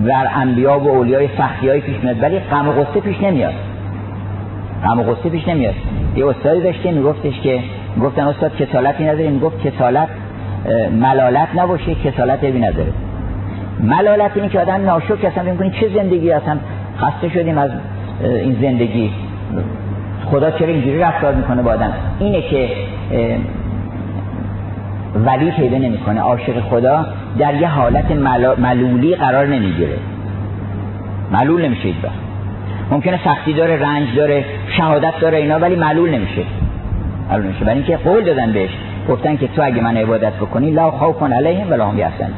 بر 0.00 0.28
انبیا 0.34 0.78
و 0.78 0.88
اولیای 0.88 1.28
سختی 1.38 1.68
های 1.68 1.80
پیش 1.80 1.96
میاد 2.02 2.22
ولی 2.22 2.38
غم 2.38 2.68
و 2.68 2.72
غصه 2.72 3.00
پیش 3.00 3.20
نمیاد. 3.20 3.54
غم 4.84 5.00
و 5.00 5.02
غصه 5.02 5.28
پیش 5.28 5.48
نمیاد. 5.48 5.74
یه 6.16 6.26
استادی 6.26 6.60
داشته 6.60 6.90
میگفتش 6.90 7.40
که 7.40 7.60
گفتن 8.02 8.22
استاد 8.22 8.56
کسالتی 8.56 9.04
نداره 9.04 9.30
می‌گفت 9.30 9.60
کسالت 9.66 10.08
ملالت 10.92 11.48
نباشه 11.56 11.94
کسالت 11.94 12.44
عیبی 12.44 12.58
نداره. 12.58 12.92
ملالت 13.80 14.30
اینه 14.34 14.48
که 14.48 14.60
آدم 14.60 14.84
ناشکر 14.84 15.30
چه 15.80 15.88
زندگی 15.94 16.32
اصلا 16.32 16.56
خسته 16.98 17.28
شدیم 17.28 17.58
از 17.58 17.70
این 18.22 18.56
زندگی. 18.60 19.10
خدا 20.30 20.50
چرا 20.50 20.68
اینجوری 20.68 20.98
رفتار 20.98 21.34
می‌کنه 21.34 21.62
با 21.62 21.72
آدم؟ 21.72 21.92
اینه 22.18 22.42
که 22.42 22.68
ولی 25.14 25.50
پیدا 25.50 25.78
نمی‌کنه. 25.78 26.20
عاشق 26.20 26.60
خدا 26.60 27.06
در 27.38 27.54
یه 27.54 27.68
حالت 27.68 28.10
ملولی 28.58 29.14
قرار 29.14 29.46
نمی‌گیره. 29.46 29.96
ملول 31.32 31.64
نمیشه 31.64 31.88
وقت 32.02 32.12
ممکنه 32.90 33.20
سختی 33.24 33.52
داره 33.52 33.82
رنج 33.82 34.16
داره 34.16 34.44
شهادت 34.76 35.12
داره 35.20 35.38
اینا 35.38 35.58
ولی 35.58 35.76
ملول 35.76 36.10
نمیشه. 36.10 36.42
ملول 37.30 37.44
نمیشه. 37.44 37.64
برای 37.64 37.78
اینکه 37.78 37.96
قول 37.96 38.24
دادن 38.24 38.52
بهش. 38.52 38.70
گفتن 39.08 39.36
که 39.36 39.48
تو 39.48 39.62
اگه 39.62 39.82
من 39.82 39.96
عبادت 39.96 40.32
بکنی 40.32 40.70
لا 40.70 40.90
خوف 40.90 41.22
علیهم 41.22 41.70
ولا 41.70 41.88
هم 41.88 41.98
یحزنون. 41.98 42.30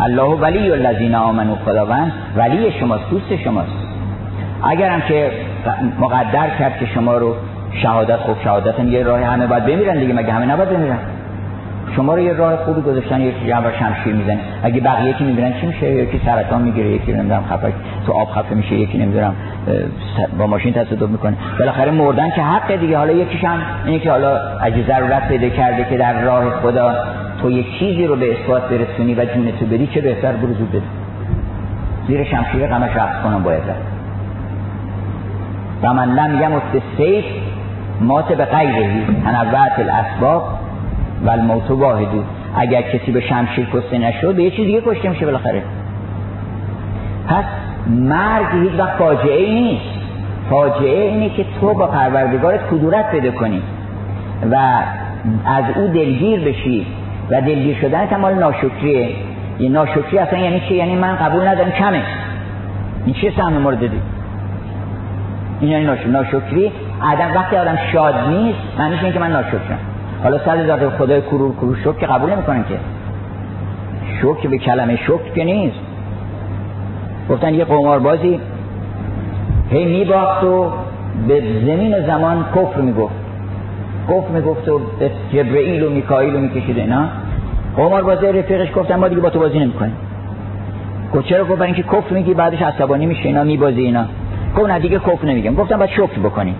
الله 0.00 0.40
ولی 0.40 0.70
الذین 0.70 1.14
آمنوا 1.14 1.56
خداوند 1.64 2.12
ولی 2.36 2.72
شماست 2.80 3.10
دوست 3.10 3.36
شماست. 3.36 3.72
اگرم 4.62 5.00
که 5.00 5.30
مقدر 6.00 6.50
کرد 6.58 6.78
که 6.78 6.86
شما 6.86 7.16
رو 7.16 7.34
شهادت 7.82 8.16
خوب 8.16 8.36
شهادت 8.44 8.80
یه 8.80 9.02
راه 9.02 9.20
همه 9.20 9.46
باید 9.46 9.66
بمیرن 9.66 9.98
دیگه 9.98 10.14
مگه 10.14 10.32
همه 10.32 10.46
نباید 10.46 10.70
بمیرن؟ 10.70 10.98
شما 11.96 12.14
رو 12.14 12.20
یه 12.20 12.32
راه 12.32 12.56
خوبی 12.56 12.80
گذاشتن 12.80 13.20
یکی 13.20 13.46
جنب 13.46 13.72
شمشیر 13.78 14.12
می‌زنه. 14.14 14.40
اگه 14.62 14.80
بقیه 14.80 15.12
که 15.12 15.24
می‌بینن 15.24 15.52
چی 15.60 15.66
میشه؟ 15.66 15.94
یکی 15.94 16.20
سرطان 16.24 16.62
می‌گیره 16.62 16.88
یکی 16.88 17.12
نمی‌دونم 17.12 17.44
خفه 17.50 17.72
تو 18.06 18.12
آب 18.12 18.28
خفه 18.28 18.54
میشه 18.54 18.74
یکی 18.74 18.98
نمی‌دونم 18.98 19.34
با 20.38 20.46
ماشین 20.46 20.72
تصادف 20.72 21.08
می‌کنه. 21.08 21.36
بالاخره 21.58 21.90
مردن 21.90 22.30
که 22.30 22.42
حق 22.42 22.76
دیگه. 22.76 22.98
حالا 22.98 23.12
یکیش 23.12 23.44
هم 23.44 23.58
اینه 23.86 23.98
که 23.98 24.10
حالا 24.10 24.58
اگه 24.60 24.86
ضرورت 24.86 25.28
پیدا 25.28 25.48
کرده 25.48 25.84
که 25.84 25.96
در 25.96 26.22
راه 26.22 26.50
خدا 26.50 26.94
تو 27.42 27.50
یک 27.50 27.78
چیزی 27.78 28.06
رو 28.06 28.16
به 28.16 28.32
اثبات 28.32 28.62
برسونی 28.68 29.14
و 29.14 29.24
جون 29.24 29.52
تو 29.60 29.66
بدی 29.66 29.86
چه 29.86 30.00
بهتر 30.00 30.32
برو 30.32 30.54
بده 30.54 30.82
زیر 32.08 32.24
شمشیر 32.24 32.66
غمش 32.66 32.96
رفت 32.96 33.22
کنم 33.22 33.42
باید 33.42 33.62
و 35.82 35.94
من 35.94 36.14
لم 36.14 36.42
یمت 36.42 36.82
سیف 36.96 37.24
مات 38.00 38.32
به 38.32 38.44
غیرهی 38.44 39.06
تنوعت 39.24 39.78
الاسباب 39.78 40.58
و 41.24 41.30
الموت 41.30 41.70
واحدو 41.70 42.22
اگر 42.56 42.82
کسی 42.82 43.12
به 43.12 43.20
شمشیر 43.20 43.68
کشته 43.72 43.98
نشد 43.98 44.34
به 44.34 44.42
یه 44.42 44.50
چیز 44.50 44.66
دیگه 44.66 44.80
کشته 44.86 45.08
میشه 45.08 45.26
بالاخره. 45.26 45.62
پس 47.28 47.44
مرگ 47.90 48.46
هیچ 48.62 48.72
وقت 48.78 48.98
فاجعه 48.98 49.46
ای 49.46 49.60
نیست. 49.60 49.84
فاجعه 50.50 51.10
اینه 51.10 51.30
که 51.30 51.44
تو 51.60 51.74
با 51.74 51.86
پروردگارت 51.86 52.60
کدورت 52.70 53.10
پیدا 53.10 53.30
کنی 53.30 53.62
و 54.50 54.56
از 55.46 55.64
او 55.76 55.86
دلگیر 55.86 56.40
بشی 56.40 56.86
و 57.30 57.40
دلگیر 57.40 57.76
شدن 57.80 58.16
مال 58.16 58.34
ناشکریه. 58.34 59.10
یه 59.58 59.68
ناشکری 59.68 60.18
اصلا 60.18 60.38
یعنی 60.38 60.60
چی؟ 60.68 60.74
یعنی 60.74 60.94
من 60.94 61.16
قبول 61.16 61.48
ندارم 61.48 61.70
کمه. 61.70 62.02
این 63.04 63.14
چیه 63.14 63.32
سهم 63.36 63.52
مورد 63.52 63.80
دی 63.80 64.00
این 65.60 65.70
یعنی 65.70 65.84
ناشکری. 65.84 66.10
ناشکری 66.10 66.72
آدم 67.12 67.34
وقتی 67.34 67.56
آدم 67.56 67.78
شاد 67.92 68.14
نیست 68.28 68.58
معنیش 68.78 69.00
اینه 69.00 69.12
که 69.12 69.18
من 69.18 69.32
ناشکرم. 69.32 69.78
حالا 70.22 70.38
صد 70.38 70.58
هزار 70.58 70.90
خدای 70.90 71.20
کرور 71.20 71.54
کرور 71.54 71.76
شکر 71.76 71.92
که 71.92 72.06
قبول 72.06 72.30
نمی‌کنن 72.30 72.64
که. 72.64 72.78
شکر 74.22 74.48
به 74.48 74.58
کلمه 74.58 74.96
شکر 74.96 75.34
که 75.34 75.44
نیست. 75.44 75.89
گفتن 77.30 77.54
یه 77.54 77.64
قماربازی 77.64 78.40
هی 79.70 79.84
میباخت 79.84 80.44
و 80.44 80.70
به 81.28 81.42
زمین 81.66 82.06
زمان 82.06 82.44
کفر 82.54 82.80
می‌گفت. 82.80 83.14
کفر 84.08 84.28
می‌گفت 84.28 84.68
و 84.68 84.80
جبرئیل 85.32 85.82
و 85.82 85.90
میکائیل 85.90 86.34
و 86.34 86.38
می‌کشید 86.38 86.78
اینا. 86.78 87.04
قماربازی 87.76 88.26
رفیقش 88.26 88.68
گفتن 88.74 88.96
ما 88.96 89.08
دیگه 89.08 89.20
با 89.20 89.30
تو 89.30 89.38
بازی 89.38 89.58
نمی‌کنیم. 89.58 89.96
گفت 91.14 91.26
چرا؟ 91.26 91.44
گفت 91.44 91.62
اینکه 91.62 91.82
کفر 91.82 92.14
میگی 92.14 92.34
بعدش 92.34 92.62
عصبانی 92.62 93.06
میشه 93.06 93.26
اینا 93.26 93.44
میبازی 93.44 93.80
اینا. 93.80 94.04
گفت 94.56 94.70
نه 94.70 94.78
دیگه 94.78 94.98
کفر 94.98 95.26
نمیگم. 95.26 95.54
گفتم 95.54 95.76
باید 95.78 95.90
شکر 95.90 96.18
بکنیم 96.24 96.54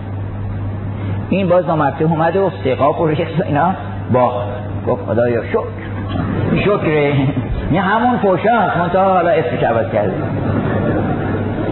این 1.29 1.47
باز 1.47 1.65
نامرده 1.65 2.05
اومده 2.05 2.39
و 2.39 2.43
استقاق 2.43 3.01
و 3.01 3.05
اینا 3.47 3.73
با 4.13 4.43
گفت 4.87 5.05
خدایا 5.05 5.43
شکر. 5.45 5.90
شکره 6.65 7.13
این 7.71 7.81
همون 7.81 8.17
پوشه 8.17 8.55
هست 8.55 8.77
منتها 8.77 9.13
حالا 9.13 9.29
اسمش 9.29 9.63
عوض 9.63 9.91
کرده 9.93 10.13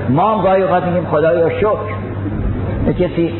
ما 0.09 0.35
هم 0.35 0.41
گاهی 0.43 0.61
اوقات 0.61 0.83
میگیم 0.83 1.05
خدایا 1.05 1.49
شکر. 1.49 2.93
کسی 2.99 3.33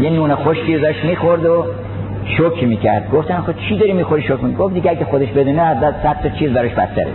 یه 0.00 0.10
نون 0.10 0.34
خشکی 0.34 0.78
داشت 0.78 1.04
می‌خورد 1.04 1.44
و 1.44 1.64
شکر 2.24 2.66
می‌کرد. 2.66 3.10
گفتن 3.10 3.36
خود 3.36 3.54
چی 3.68 3.78
داری 3.78 3.92
می‌خوری 3.92 4.22
شکر 4.22 4.34
می‌کرد 4.34 4.58
گفت 4.60 4.74
دیگه 4.74 4.90
اگه 4.90 5.04
خودش 5.04 5.28
بدونه 5.28 5.62
از 5.62 5.76
صد 6.02 6.16
تا 6.22 6.28
چیز 6.28 6.52
براش 6.52 6.70
بدتره. 6.70 7.12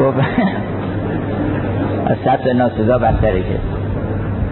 گفت 0.00 0.18
از 2.10 2.16
صد 2.24 2.40
تا 2.44 2.52
ناسزا 2.52 2.98
بدتره 2.98 3.40
که. 3.40 3.58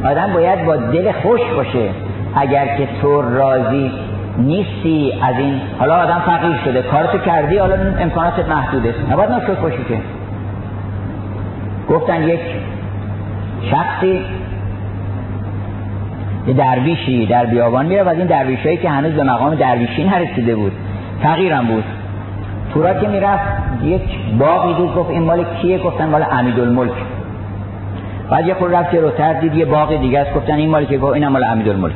آدم 0.08 0.32
باید 0.34 0.64
با 0.66 0.76
دل 0.76 1.12
خوش 1.12 1.40
باشه. 1.56 1.88
اگر 2.36 2.76
که 2.76 2.88
تو 3.02 3.22
راضی 3.22 3.90
نیستی 4.38 5.12
از 5.22 5.36
این 5.38 5.60
حالا 5.78 5.94
آدم 5.94 6.22
فقیر 6.26 6.56
شده. 6.64 6.82
کارتو 6.82 7.18
کردی 7.18 7.56
حالا 7.56 7.74
امکاناتت 8.00 8.48
محدوده. 8.48 8.94
نباید 9.10 9.30
ناشکر 9.30 9.54
باشی 9.54 9.84
که. 9.88 9.98
گفتن 11.90 12.22
یک 12.22 12.40
شخصی 13.70 14.20
یه 16.46 16.54
درویشی 16.54 17.26
در 17.26 17.46
بیابان 17.46 17.86
میره 17.86 18.02
و 18.02 18.08
از 18.08 18.18
این 18.18 18.26
درویشایی 18.26 18.76
که 18.76 18.90
هنوز 18.90 19.12
به 19.12 19.24
مقام 19.24 19.54
درویشی 19.54 20.04
نرسیده 20.04 20.56
بود. 20.56 20.72
فقیرم 21.22 21.66
بود. 21.66 21.84
تو 22.74 22.94
که 23.00 23.08
می‌رفت 23.08 23.44
یک 23.82 24.02
باقی 24.38 24.74
دید 24.74 24.94
گفت 24.94 25.10
این 25.10 25.22
مال 25.22 25.44
کیه؟ 25.44 25.78
گفتن 25.78 26.08
مال 26.08 26.24
امیدالملک. 26.32 26.92
بعد 28.30 28.46
یه 28.46 28.54
خود 28.54 28.74
رفت 28.74 28.92
جلوتر 28.92 29.32
دید 29.32 29.54
یه 29.54 29.64
باغ 29.64 30.00
دیگه 30.00 30.20
است. 30.20 30.34
گفتن 30.34 30.54
این 30.54 30.70
مالی 30.70 30.86
که؟ 30.86 30.98
گفت 30.98 31.14
این 31.14 31.28
مال 31.28 31.44
امیدالملک. 31.44 31.94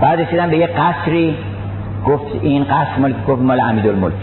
بعد 0.00 0.20
رسیدن 0.20 0.50
به 0.50 0.56
یه 0.56 0.66
قصری 0.66 1.36
گفت 2.06 2.24
این 2.42 2.64
قصر 2.64 2.98
مال 2.98 3.14
گفت 3.28 3.42
مال 3.42 3.60
امیدالملک. 3.60 4.14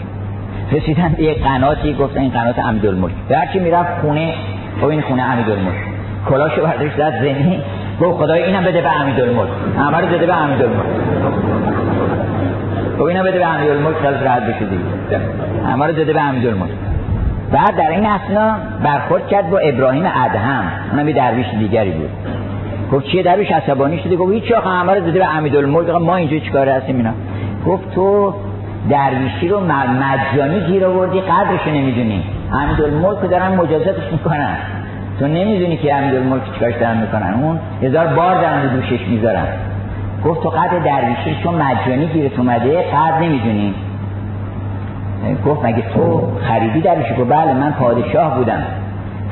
رسیدن 0.72 1.08
به 1.08 1.22
یه 1.22 1.34
قناتی 1.34 1.94
گفت 1.94 2.16
این 2.16 2.30
قنات 2.30 2.58
امیدالملک. 2.58 3.12
هر 3.30 3.46
چی 3.52 3.58
می‌رفت 3.58 4.00
خونه 4.00 4.34
خب 4.80 4.86
این 4.86 5.00
خونه 5.00 5.22
امیدالملک. 5.22 5.74
کلاشو 6.28 6.62
برداشت 6.62 6.96
زد 6.96 7.18
زمین 7.20 7.60
گفت 8.00 8.18
خدای 8.18 8.42
اینم 8.42 8.64
بده 8.64 8.80
به 8.82 9.00
امیدالملک. 9.00 9.48
همه 9.78 9.98
رو 9.98 10.06
بده 10.06 10.26
به 10.26 10.34
امیدالملک. 10.34 10.86
خب 12.98 13.02
اینم 13.02 13.22
بده 13.22 13.38
به 13.38 13.46
امیدالملک 13.46 13.96
خیلی 13.96 14.24
راحت 14.24 14.42
بشه 14.42 14.64
دیگه. 14.64 15.20
همه 15.66 15.86
رو 15.86 15.92
داده 15.92 16.12
به 16.12 16.22
امیدالملک. 16.22 16.70
بعد 17.52 17.76
در 17.76 17.90
این 17.90 18.06
اصلا 18.06 18.54
برخورد 18.84 19.28
کرد 19.28 19.50
با 19.50 19.58
ابراهیم 19.58 20.04
ادهم. 20.24 20.64
اونم 20.90 21.08
یه 21.08 21.14
درویش 21.14 21.46
دیگری 21.58 21.90
بود. 21.90 22.10
گفت 22.92 23.06
چیه 23.06 23.22
درویش 23.22 23.50
عصبانی 23.50 23.98
شده 23.98 24.16
گفت 24.16 24.32
هیچ 24.32 24.52
آقا 24.52 24.70
همه 24.70 24.94
رو 24.94 25.00
داده 25.00 25.18
به 25.18 25.36
امیدالملک 25.36 25.88
ما 25.90 26.16
اینجا 26.16 26.38
چیکار 26.38 26.68
هستیم 26.68 26.96
اینا؟ 26.96 27.10
گفت 27.66 27.94
تو 27.94 28.34
درویشی 28.90 29.48
رو 29.48 29.60
مجانی 29.60 30.60
گیر 30.60 30.86
آوردی 30.86 31.20
قدرش 31.20 31.66
نمی‌دونی. 31.66 32.22
امیدالملک 32.52 33.30
دارن 33.30 33.54
مجازاتش 33.54 34.12
می‌کنن. 34.12 34.56
تو 35.18 35.26
نمی‌دونی 35.26 35.76
که 35.76 35.94
امیدالملک 35.94 36.42
چیکارش 36.54 36.74
دارن 36.74 36.98
می‌کنن. 36.98 37.34
اون 37.42 37.60
هزار 37.82 38.06
بار 38.06 38.40
دارن 38.40 38.68
دوشش 38.74 39.08
می‌ذارن. 39.08 39.46
گفت 40.24 40.42
تو 40.42 40.48
قدر 40.48 40.78
درویشی 40.78 41.42
چون 41.42 41.54
مجانی 41.54 42.06
گیرت 42.06 42.38
اومده 42.38 42.82
قدر 42.82 43.18
نمی‌دونی. 43.20 43.74
گفت 45.46 45.64
مگه 45.64 45.82
تو 45.94 46.22
خریدی 46.48 46.80
درش 46.80 47.18
گفت 47.18 47.28
بله 47.30 47.54
من 47.54 47.72
پادشاه 47.72 48.36
بودم. 48.38 48.62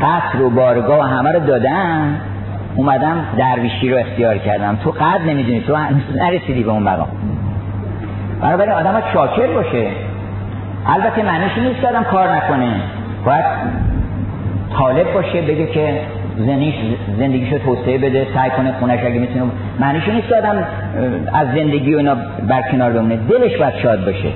قصر 0.02 0.42
و 0.42 0.50
بارگاه 0.50 0.98
و 0.98 1.02
همه 1.02 1.32
رو 1.32 1.40
دادم. 1.40 2.20
اومدم 2.76 3.24
درویشی 3.38 3.90
رو 3.90 3.98
اختیار 3.98 4.38
کردم. 4.38 4.78
تو 4.84 4.90
قد 4.90 5.20
نمی‌دونی 5.26 5.60
تو 5.60 5.76
نرسیدی 6.14 6.62
به 6.62 6.70
اون 6.70 6.82
مقام 6.82 7.08
بنابراین 8.42 8.72
آدم 8.72 8.92
باید 8.92 9.04
شاکر 9.12 9.46
باشه. 9.46 9.86
البته 10.86 11.22
معنیش 11.22 11.58
نیست 11.58 11.80
که 11.80 11.88
آدم 11.88 12.02
کار 12.02 12.36
نکنه. 12.36 12.80
باید 13.24 13.44
طالب 14.78 15.14
باشه 15.14 15.42
بگه 15.42 15.66
که 15.66 16.00
زندگیش 16.38 16.74
زندگیشو 17.18 17.58
توسعه 17.58 17.98
بده 17.98 18.26
سعی 18.34 18.50
کنه 18.50 18.72
خونش 18.80 19.00
اگه 19.04 19.18
می‌تونه 19.18 19.44
معنیش 19.80 20.08
نیست 20.08 20.28
که 20.28 20.36
آدم 20.36 20.64
از 21.32 21.46
زندگی 21.48 21.94
و 21.94 21.98
اینا 21.98 22.16
برکنار 22.48 22.92
بمونه. 22.92 23.16
دلش 23.16 23.56
باید 23.56 23.74
شاد 23.82 24.04
باشه. 24.04 24.28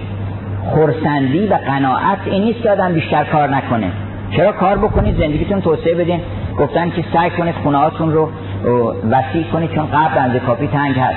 خورسندی 0.70 1.46
و 1.46 1.54
قناعت 1.54 2.18
این 2.26 2.44
نیست 2.44 2.62
که 2.62 2.70
آدم 2.70 2.92
بیشتر 2.92 3.24
کار 3.24 3.48
نکنه. 3.48 3.86
چرا 4.36 4.52
کار 4.52 4.78
بکنید 4.78 5.18
زندگیتون 5.18 5.60
توسعه 5.60 5.94
بدین 5.94 6.20
گفتن 6.60 6.90
که 6.90 7.04
سعی 7.12 7.30
کنید 7.30 7.54
خونه 7.54 7.78
رو 8.00 8.28
وسیع 9.10 9.44
کنید 9.52 9.70
چون 9.70 9.86
قبل 9.86 10.14
بنز 10.14 10.36
کافی 10.36 10.66
تنگ 10.66 10.98
هست. 10.98 11.16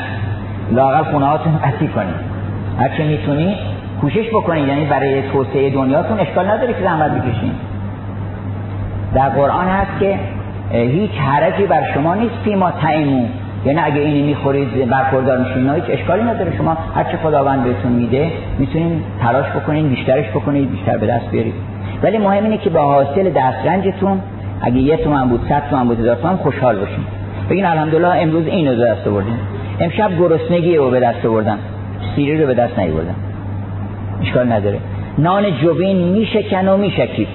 لاقل 0.71 1.03
خونه 1.03 1.25
هاتون 1.25 1.53
وسیع 1.55 1.87
کنید. 1.87 2.15
هرچه 2.79 3.03
می‌تونید 3.03 3.57
کوشش 4.01 4.29
بکنید. 4.29 4.67
یعنی 4.67 4.85
برای 4.85 5.21
توسعه 5.21 5.69
دنیاتون 5.69 6.19
اشکال 6.19 6.47
نداره 6.47 6.73
که 6.73 6.83
زحمت 6.83 7.11
بکشین. 7.11 7.51
در 9.13 9.29
قرآن 9.29 9.67
هست 9.67 9.99
که 9.99 10.19
هیچ 10.71 11.11
حرجی 11.11 11.65
بر 11.65 11.93
شما 11.93 12.15
نیست 12.15 12.35
فیما 12.43 12.71
تعیمون 12.71 13.29
یعنی 13.65 13.79
اگه 13.79 14.01
اینی 14.01 14.21
می‌خورید 14.21 14.89
برخوردار 14.89 15.37
میشین. 15.37 15.69
هیچ 15.69 15.83
اشکالی 15.87 16.23
نداره. 16.23 16.57
شما 16.57 16.77
هر 16.95 17.03
چه 17.03 17.17
خداوند 17.17 17.63
بهتون 17.63 17.91
میده 17.91 18.31
می‌تونین 18.59 19.03
تلاش 19.21 19.45
بکنین 19.45 19.89
بیشترش 19.89 20.29
بکنید 20.29 20.71
بیشتر 20.71 20.97
به 20.97 21.07
دست 21.07 21.31
بیارید. 21.31 21.53
ولی 22.03 22.17
مهم 22.17 22.43
اینه 22.43 22.57
که 22.57 22.69
با 22.69 22.81
حاصل 22.81 23.29
دسترنجتون 23.29 24.21
اگه 24.63 24.77
یه 24.77 24.97
تومن 24.97 25.29
بود 25.29 25.41
صد 25.49 25.63
تومن 25.69 25.87
بود 25.87 25.99
هزار 25.99 26.15
تومن 26.15 26.35
خوشحال 26.35 26.75
باشین 26.75 27.03
بگین 27.49 27.65
الحمدلله 27.65 28.07
امروز 28.07 28.47
اینو 28.47 28.75
به 28.75 28.85
دست 28.85 29.07
آوردیم. 29.07 29.39
امشب 29.79 30.19
گرسنگی 30.19 30.75
رو 30.75 30.89
به 30.89 30.99
دست 30.99 31.25
آوردم 31.25 31.57
سیری 32.15 32.41
رو 32.41 32.47
به 32.47 32.53
دست 32.53 32.79
نیاوردم 32.79 33.15
اشکال 34.21 34.51
نداره. 34.51 34.79
نان 35.17 35.43
جوین 35.61 35.97
میشکن 35.97 36.67
و 36.67 36.77
میشکید 36.77 37.27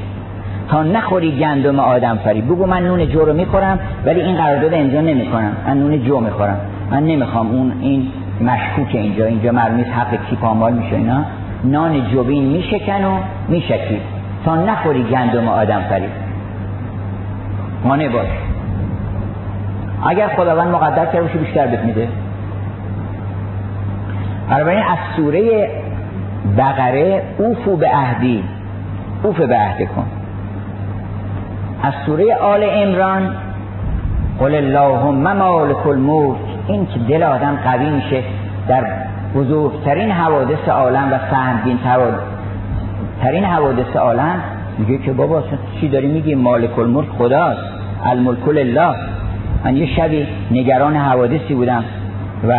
تا 0.68 0.82
نخوری 0.82 1.30
گندم 1.30 1.78
آدم 1.78 2.18
فری. 2.24 2.40
بگو 2.40 2.66
من 2.66 2.82
نون 2.82 3.06
جو 3.06 3.24
رو 3.24 3.32
می‌خورم 3.32 3.78
ولی 4.06 4.20
این 4.20 4.36
قرارداد 4.36 4.74
امضا 4.74 5.00
نمی‌کنم. 5.00 5.52
من 5.66 5.78
نون 5.78 6.04
جو 6.04 6.20
می‌خورم. 6.20 6.60
من 6.90 7.02
نمی‌خوام 7.04 7.50
اون 7.50 7.72
این 7.80 8.06
مشکوک 8.40 8.94
اینجا. 8.94 9.24
اینجا 9.24 9.52
مرمیز 9.52 9.86
حق 9.86 10.28
کی 10.30 10.36
پامال 10.36 10.72
میشه 10.72 10.96
اینا. 10.96 11.24
نان 11.64 12.10
جوین 12.12 12.44
میشکن 12.44 13.04
و 13.04 13.18
میشکید 13.48 14.00
تا 14.44 14.56
نخوری 14.56 15.02
گندم 15.02 15.48
آدم 15.48 15.80
فری. 15.88 16.08
مانع 17.84 18.08
باش 18.08 18.28
اگر 20.08 20.28
خداوند 20.28 20.68
مقدر 20.68 21.06
کرده 21.06 21.38
بیشتر 21.38 21.66
بهت 21.66 21.80
میده 21.80 22.08
بنابراین 24.50 24.82
از 24.82 24.98
سوره 25.16 25.70
بقره 26.58 27.22
اوفو 27.38 27.76
به 27.76 27.88
عهدی. 27.88 28.44
اوف 29.22 29.40
به 29.40 29.56
عهد 29.56 29.88
کن. 29.88 30.06
از 31.82 31.92
سوره 32.06 32.34
آل 32.34 32.64
امران 32.70 33.34
قل 34.38 34.54
اللهم 34.54 35.36
مالک 35.36 35.86
الملک 35.86 36.36
این 36.66 36.86
که 36.86 36.98
دل 37.08 37.22
آدم 37.22 37.58
قوی 37.64 37.90
میشه 37.90 38.22
در 38.68 38.84
بزرگترین 39.34 40.10
حوادث 40.10 40.68
عالم 40.68 41.12
و 41.12 41.18
سهمگین 41.30 41.78
ترین 43.22 43.44
حوادث 43.44 43.96
عالم 43.96 44.40
میگه 44.78 44.98
که 44.98 45.12
بابا 45.12 45.42
چی 45.80 45.88
داری 45.88 46.06
میگی؟ 46.06 46.34
مالک 46.34 46.78
الملک 46.78 47.08
خداست 47.18 47.60
الملک 48.04 48.48
الله 48.48 48.94
من 49.64 49.76
یه 49.76 49.86
شبی 49.96 50.26
نگران 50.50 50.96
حوادثی 50.96 51.54
بودم 51.54 51.84
و 52.48 52.54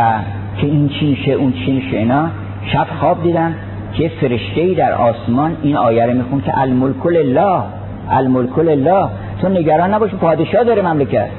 که 0.58 0.68
این 0.68 0.90
چی 0.90 1.34
اون 1.34 1.54
چی 1.54 1.72
میشه 1.72 1.98
اینا 1.98 2.28
شب 2.66 2.88
خواب 3.00 3.24
دیدم 3.24 3.54
که 3.94 4.12
فرشته 4.22 4.74
در 4.74 4.94
آسمان 4.94 5.58
این 5.62 5.78
آیه 5.78 6.06
رو 6.06 6.14
میخون 6.14 6.42
که 6.42 6.62
الملک 6.62 7.06
الله 7.06 7.64
الملک 8.10 8.60
الله 8.60 9.08
تو 9.42 9.50
نگران 9.50 9.94
نباش 9.94 10.12
پادشاه 10.12 10.64
داره 10.64 10.82
مملکت. 10.82 11.30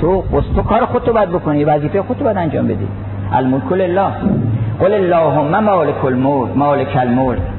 تو 0.00 0.24
تو 0.56 0.62
کار 0.62 0.84
خودتو 0.84 1.12
باید 1.12 1.28
بکنی 1.28 1.64
وظیفه 1.64 2.02
خودتو 2.02 2.24
باید 2.24 2.36
انجام 2.36 2.66
بدی. 2.66 2.86
الملک 3.32 3.72
الله 3.72 4.12
قل 4.80 4.92
اللهم 4.92 5.64
مالک 5.64 6.04
الملک 6.04 6.56
مالک 6.56 6.96
الملک 6.96 7.55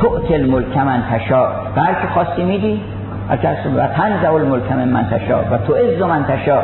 تؤتی 0.00 0.34
الملک 0.34 0.76
من 0.76 1.02
تشا 1.12 1.46
هر 1.76 1.94
که 1.94 2.08
خواستی 2.14 2.44
میدی؟ 2.44 2.80
و 3.76 3.86
تنزع 3.86 4.32
الملک 4.32 4.72
من 4.72 4.88
من 4.88 5.04
تشا 5.10 5.38
و 5.50 5.58
تو 5.66 5.74
عز 5.74 6.02
من 6.02 6.24
تشا 6.24 6.58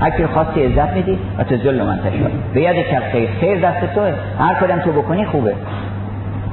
هر 0.00 0.10
که 0.10 0.26
خواستی 0.26 0.62
عزت 0.62 0.92
میدی 0.92 1.18
و 1.38 1.44
تو 1.44 1.56
ذل 1.56 1.82
من 1.82 1.98
تشا 1.98 2.30
به 2.54 2.62
ید 2.62 2.76
خیر. 3.12 3.28
خیر 3.40 3.60
دست 3.60 3.94
توه. 3.94 4.12
هر 4.38 4.54
کدام 4.54 4.78
تو 4.78 4.92
بکنی 4.92 5.24
خوبه. 5.24 5.54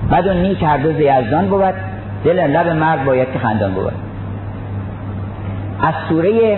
بعد 0.10 0.28
اون 0.28 0.38
نیک 0.38 0.64
هر 0.64 0.78
دو 0.78 1.02
یزدان 1.02 1.48
بود. 1.48 1.74
دل 2.24 2.40
لب 2.40 2.68
مرد 2.68 3.06
باید 3.06 3.32
که 3.34 3.40
خندان 3.40 3.74
بود. 3.74 3.94
از 5.82 5.94
سوره 6.10 6.58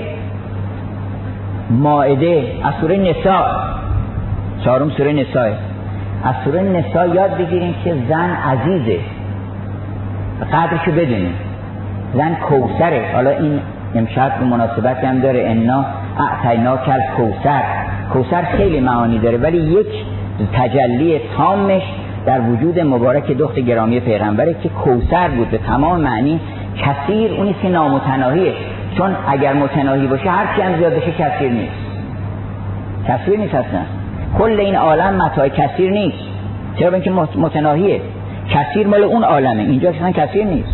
ماعده 1.70 2.52
از 2.64 2.74
سوره 2.82 2.98
نساء. 2.98 3.46
چهارم 4.66 4.90
سوره 4.90 5.14
نساء. 5.14 5.52
از 6.24 6.36
سوره 6.46 6.62
نساء 6.62 7.06
یاد 7.06 7.38
بگیریم 7.38 7.76
که 7.84 7.96
زن 8.10 8.30
عزیزه. 8.30 9.00
قدرشو 10.44 10.92
بدونیم 10.92 11.34
زن 12.14 12.36
کوسره 12.36 13.12
حالا 13.14 13.30
این 13.30 13.60
امشب 13.96 14.40
به 14.40 14.46
مناسبت 14.46 15.04
هم 15.04 15.20
داره. 15.20 15.44
انا 15.48 15.86
اعتینا 16.20 16.78
کل 16.78 17.00
کوسر 17.18 17.62
کوسر 18.14 18.44
خیلی 18.58 18.80
معانی 18.80 19.20
داره 19.20 19.38
ولی 19.38 19.58
یک 19.58 19.88
تجلی 20.54 21.22
تامش 21.38 21.82
در 22.26 22.42
وجود 22.42 22.80
مبارک 22.80 23.32
دخت 23.32 23.60
گرامی 23.60 24.00
پیغمبره 24.00 24.56
که 24.64 24.70
کوسر 24.70 25.28
بود. 25.28 25.50
به 25.50 25.58
تمام 25.58 26.02
معنی 26.02 26.40
کثیر. 26.78 27.32
اونی 27.34 27.56
که 27.62 27.70
نامتناهیه 27.70 28.54
چون 28.98 29.16
اگر 29.28 29.54
متناهی 29.54 30.08
باشه 30.08 30.30
هر 30.30 30.56
چی 30.56 30.62
هم 30.62 30.78
زیاد 30.78 30.94
بشه 30.94 31.12
کثیر 31.12 31.52
نیست. 31.52 31.76
کثیر 33.08 33.40
نیست 33.40 33.56
اصلا. 33.56 33.82
کل 34.38 34.60
این 34.60 34.76
عالم 34.76 35.14
متاع 35.14 35.48
کثیر 35.48 35.92
نیست. 35.92 36.18
چرا؟ 36.80 36.94
اینکه 36.94 37.12
متناهیه. 37.36 38.02
کثیر 38.54 38.88
مال 38.88 39.04
اون 39.04 39.24
عالمه. 39.24 39.62
اینجا 39.62 39.90
اصلا 39.90 40.12
کثیر 40.12 40.46
نیست. 40.46 40.74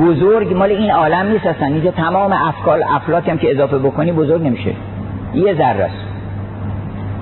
بزرگ 0.00 0.54
مال 0.56 0.70
این 0.70 0.90
عالم 0.90 1.26
نیست 1.32 1.46
اصلا. 1.46 1.66
اینجا 1.66 1.90
تمام 1.90 2.32
افکال 2.32 2.82
افلاتی 2.94 3.30
هم 3.30 3.38
که 3.38 3.50
اضافه 3.50 3.78
بکنی 3.78 4.12
بزرگ 4.12 4.42
نمیشه. 4.42 4.72
یه 5.34 5.54
ذره 5.54 5.84
است. 5.84 6.04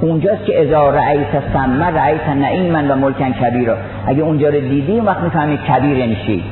اونجاست 0.00 0.44
که 0.44 0.62
اذا 0.62 0.90
رأیت 0.90 1.42
سمه 1.52 1.86
رأیت 1.86 2.28
نعیمن 2.28 2.90
و 2.90 2.96
ملکن 2.96 3.32
کبیرا. 3.32 3.76
اگه 4.06 4.22
اونجا 4.22 4.48
رو 4.48 4.60
دیدی 4.60 4.92
اون 4.92 5.04
وقت 5.04 5.20
می‌فهمی 5.20 5.56
کبیر 5.56 5.96
یعنی 5.96 6.16
چی؟ 6.26 6.44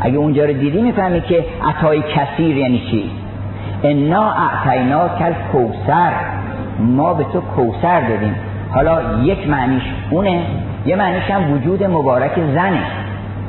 اگه 0.00 0.16
اونجا 0.16 0.44
رو 0.44 0.52
دیدی 0.52 0.82
می‌فهمی 0.82 1.20
که 1.20 1.44
عطای 1.64 2.02
کثیر 2.02 2.56
یعنی 2.56 2.82
چی؟ 2.90 3.10
انا 3.82 4.32
اعتینا 4.32 5.08
کل 5.08 5.32
کوسر 5.52 6.12
ما 6.78 7.14
به 7.14 7.24
تو 7.24 7.40
کوسر 7.40 8.00
دادیم. 8.00 8.34
حالا 8.70 9.00
یک 9.22 9.48
معنیش 9.48 9.82
اونه. 10.10 10.42
یه 10.86 10.96
معنیش 10.96 11.30
هم 11.30 11.52
وجود 11.52 11.84
مبارک 11.84 12.32
زنه. 12.54 12.82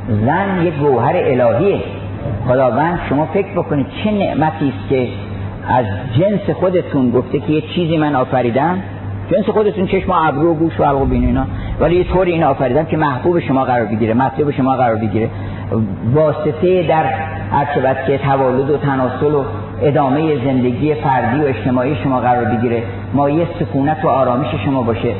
زن 0.08 0.62
یک 0.62 0.74
گوهر 0.74 1.16
الهیه. 1.16 1.80
خداوند 2.48 3.00
شما 3.08 3.26
فکر 3.26 3.52
بکنید 3.52 3.86
چه 4.04 4.10
نعمتی 4.10 4.68
است 4.68 4.88
که 4.88 5.08
از 5.68 5.86
جنس 6.18 6.56
خودتون 6.56 7.10
گفته 7.10 7.40
که 7.40 7.52
یه 7.52 7.60
چیزی 7.60 7.96
من 7.96 8.14
آفریدم. 8.14 8.78
جنس 9.30 9.44
خودتون 9.44 9.86
چشم 9.86 10.10
و 10.10 10.14
ابرو 10.14 10.50
و 10.50 10.54
گوش 10.54 10.80
و 10.80 10.84
حلق 10.84 11.02
و 11.02 11.04
بین 11.04 11.24
اینا. 11.24 11.44
ولی 11.80 11.96
یه 11.96 12.04
طوری 12.04 12.32
این 12.32 12.44
آفریدم 12.44 12.84
که 12.84 12.96
محبوب 12.96 13.40
شما 13.40 13.64
قرار 13.64 13.86
بگیره 13.86 14.14
مطلوب 14.14 14.50
شما 14.50 14.76
قرار 14.76 14.96
بگیره. 14.96 15.28
واسطه 16.14 16.82
در 16.82 17.04
هر 17.52 17.94
که 18.06 18.18
تولد 18.18 18.70
و 18.70 18.76
تناسل 18.76 19.34
و 19.34 19.44
ادامه 19.82 20.44
زندگی 20.44 20.94
فردی 20.94 21.40
و 21.40 21.44
اجتماعی 21.44 21.96
شما 22.04 22.20
قرار 22.20 22.44
بگیره. 22.44 22.82
یه 23.28 23.46
سکونت 23.60 24.04
و 24.04 24.08
آرامش 24.08 24.48
شما 24.64 24.82
باشه. 24.82 25.14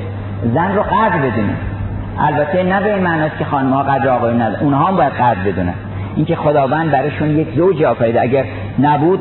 زن 0.55 0.74
رو 0.74 0.82
قدر 0.82 1.19
بدونید. 1.19 1.78
البته 2.20 2.62
نه 2.62 2.81
به 2.81 2.97
معناست 2.97 3.39
که 3.39 3.45
خانم 3.45 3.73
ها 3.73 3.82
قدر 3.82 4.09
آقای 4.09 4.35
ندارن. 4.35 4.61
اونها 4.61 4.85
هم 4.85 4.97
باید 4.97 5.12
قدر 5.12 5.40
بدونن. 5.47 5.74
اینکه 6.16 6.36
خداوند 6.36 6.90
برایشون 6.90 7.39
یک 7.39 7.49
زوج 7.57 7.82
آفریده. 7.82 8.20
اگر 8.20 8.45
نبود 8.78 9.20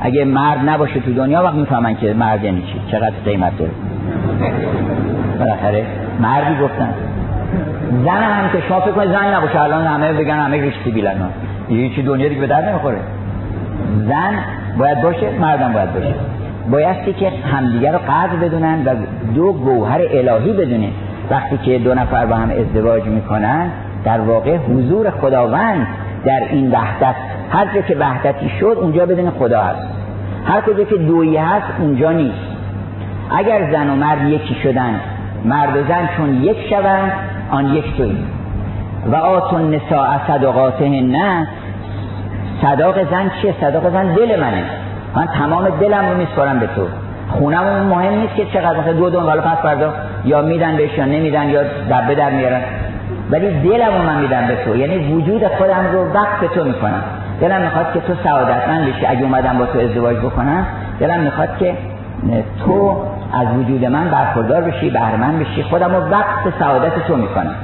اگه 0.00 0.24
مرد 0.24 0.68
نباشه 0.68 1.00
تو 1.00 1.14
دنیا 1.14 1.42
وقت 1.42 1.54
می‌فهمن 1.54 1.96
که 1.96 2.14
مرد 2.14 2.44
یعنی 2.44 2.62
چی؟ 2.62 2.80
چقدر 2.90 3.12
قیمت 3.24 3.58
داره. 3.58 3.70
بالاخره 5.38 5.86
مردی 6.20 6.62
گفتن. 6.62 6.94
زن 8.04 8.22
هم 8.22 8.50
که 8.52 8.60
شما 8.68 8.80
فکر 8.80 9.06
زن 9.06 9.34
نباشه. 9.34 9.62
الان 9.62 9.86
همه 9.86 10.12
بگن 10.12 10.38
همه 10.38 10.60
ریشتی 10.60 10.90
بیلن 10.90 11.16
یه 11.70 11.94
چی 11.94 12.02
دنیا 12.02 12.28
دیگه 12.28 12.40
به 12.40 12.46
درد 12.46 12.68
نمی‌خوره. 12.68 12.98
زن 14.08 14.34
باید 14.78 15.02
باشه 15.02 15.30
مردم 15.40 15.72
باید 15.72 15.94
باشه. 15.94 16.14
بایستی 16.70 17.12
که 17.12 17.32
همدیگه 17.52 17.92
رو 17.92 17.98
قدر 17.98 18.36
بدونن 18.36 18.84
و 18.84 18.94
دو 19.34 19.52
گوهر 19.52 20.00
الهی 20.10 20.52
بدونن 20.52 20.90
وقتی 21.30 21.58
که 21.58 21.78
دو 21.78 21.94
نفر 21.94 22.26
با 22.26 22.36
هم 22.36 22.50
ازدواج 22.50 23.04
می‌کنن 23.04 23.70
در 24.04 24.20
واقع 24.20 24.56
حضور 24.56 25.10
خداوند 25.10 25.86
در 26.24 26.42
این 26.50 26.70
وحدت 26.70 27.14
هر 27.50 27.74
جا 27.74 27.80
که 27.80 27.96
وحدتی 27.96 28.48
شد 28.60 28.76
اونجا 28.80 29.06
بدون 29.06 29.30
خدا 29.30 29.60
هست. 29.62 29.88
هر 30.46 30.60
کجا 30.60 30.84
که 30.84 30.96
دویی 30.96 31.36
هست 31.36 31.66
اونجا 31.78 32.12
نیست. 32.12 32.54
اگر 33.30 33.72
زن 33.72 33.90
و 33.90 33.96
مرد 33.96 34.22
یکی 34.22 34.54
شدن 34.62 35.00
مرد 35.44 35.76
و 35.76 35.88
زن 35.88 36.08
چون 36.16 36.34
یک 36.34 36.56
شوند 36.70 37.12
آن 37.50 37.74
یک 37.74 37.96
توی 37.96 38.16
و 39.12 39.16
آتون 39.16 39.74
نساء 39.74 40.18
صدقاته 40.26 40.88
نه 40.88 41.48
صداق 42.62 43.10
زن 43.10 43.30
چیه؟ 43.42 43.54
صداق 43.60 43.92
زن 43.92 44.14
دل 44.14 44.40
منه. 44.40 44.64
من 45.16 45.26
تمام 45.26 45.68
دلم 45.80 46.10
رو 46.10 46.16
میسپارم 46.16 46.58
به 46.58 46.66
تو. 46.66 46.86
خونم 47.30 47.86
مهم 47.86 48.20
نیست 48.20 48.34
که 48.34 48.44
چقدر 48.44 48.80
مثلا 48.80 48.92
دو 48.92 49.10
دون 49.10 49.22
حالا 49.22 49.42
پس 49.42 49.62
فردا. 49.62 49.92
یا 50.24 50.42
میدن 50.42 50.76
بهش 50.76 50.98
یا 50.98 51.04
نمیدن 51.04 51.48
یا 51.48 51.62
دبه 51.62 52.14
در 52.14 52.30
میارن. 52.30 52.60
ولی 53.30 53.50
دلمو 53.50 53.98
من 54.06 54.20
میدم 54.20 54.46
به 54.46 54.56
تو. 54.64 54.76
یعنی 54.76 55.12
وجود 55.12 55.46
خودم 55.46 55.86
رو 55.92 56.12
وقت 56.12 56.40
به 56.40 56.48
تو 56.48 56.64
می‌کنم. 56.64 57.02
دلم 57.40 57.60
می‌خواد 57.60 57.92
که 57.94 58.00
تو 58.00 58.14
سعادتمند 58.24 58.86
بشی. 58.88 59.06
اگه 59.06 59.22
اومدم 59.22 59.58
با 59.58 59.66
تو 59.66 59.78
ازدواج 59.78 60.16
بکنم 60.16 60.66
دلم 61.00 61.20
می‌خواد 61.20 61.58
که 61.58 61.74
تو 62.64 62.96
از 63.32 63.46
وجود 63.58 63.84
من 63.84 64.08
برخوردار 64.08 64.60
بشی 64.60 64.90
بهرمند 64.90 65.38
بشی. 65.38 65.62
خودم 65.62 65.94
رو 65.94 66.10
وقت 66.10 66.58
سعادت 66.58 67.06
تو 67.06 67.16
می‌کنم. 67.16 67.54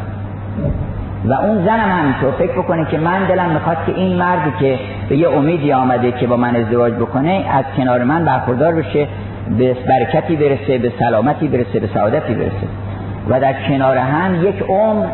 و 1.25 1.33
اون 1.33 1.65
زنم 1.65 1.91
همینطور. 1.99 2.31
فکر 2.39 2.53
بکنه 2.53 2.85
که 2.85 2.99
من 2.99 3.25
دلم 3.25 3.51
می‌خواد 3.51 3.77
که 3.87 3.93
این 3.93 4.17
مردی 4.17 4.53
که 4.61 4.79
به 5.09 5.17
یه 5.17 5.29
امیدی 5.31 5.73
آمده 5.73 6.13
که 6.13 6.27
با 6.27 6.37
من 6.37 6.57
ازدواج 6.57 6.93
بکنه 6.93 7.45
از 7.53 7.65
کنار 7.77 8.05
من 8.05 8.25
برخوردار 8.25 8.75
بشه. 8.75 9.09
به 9.59 9.77
برکتی 9.89 10.37
برسه 10.37 10.79
به 10.79 10.93
سلامتی 10.99 11.49
برسه 11.49 11.81
به 11.81 11.89
سعادتی 11.95 12.35
برسه. 12.35 12.67
و 13.29 13.41
در 13.41 13.55
کنار 13.69 13.97
هم 13.97 14.45
یک 14.45 14.63
عمر 14.69 15.07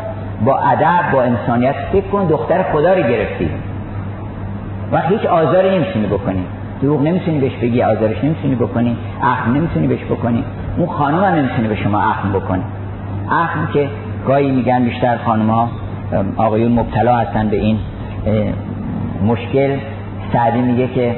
با 0.45 0.57
ادب 0.57 1.11
با 1.13 1.23
انسانیت 1.23 1.75
فکر 1.91 2.07
کن 2.07 2.27
دختر 2.27 2.63
خدا 2.63 2.93
رو 2.93 3.03
گرفتی. 3.03 3.49
و 4.91 5.01
هیچ 5.01 5.25
آزاری 5.25 5.77
نمی‌تونی 5.77 6.07
بکنی. 6.07 6.43
دروغ 6.81 7.01
نمی‌تونی 7.01 7.39
بهش 7.39 7.55
بگی 7.61 7.81
آزارش 7.83 8.23
نمی‌تونی 8.23 8.55
بکنی 8.55 8.97
اخم 9.23 9.53
نمی‌تونی 9.53 9.87
بهش 9.87 10.03
بکنی. 10.03 10.43
اون 10.77 10.87
خانم 10.87 11.23
هم 11.23 11.33
نمی‌تونی 11.33 11.67
به 11.67 11.75
شما 11.75 12.01
اخم 12.01 12.31
بکنی 12.33 12.63
اخم 13.31 13.67
که 13.73 13.87
گاهی 14.27 14.51
میگن 14.51 14.83
بیشتر 14.83 15.17
خانم 15.17 15.49
ها 15.49 15.69
آقایون 16.37 16.71
مبتلا 16.71 17.15
هستن 17.15 17.47
به 17.47 17.57
این 17.57 17.79
مشکل. 19.25 19.77
سعدی 20.33 20.61
میگه 20.61 20.87
که 20.87 21.15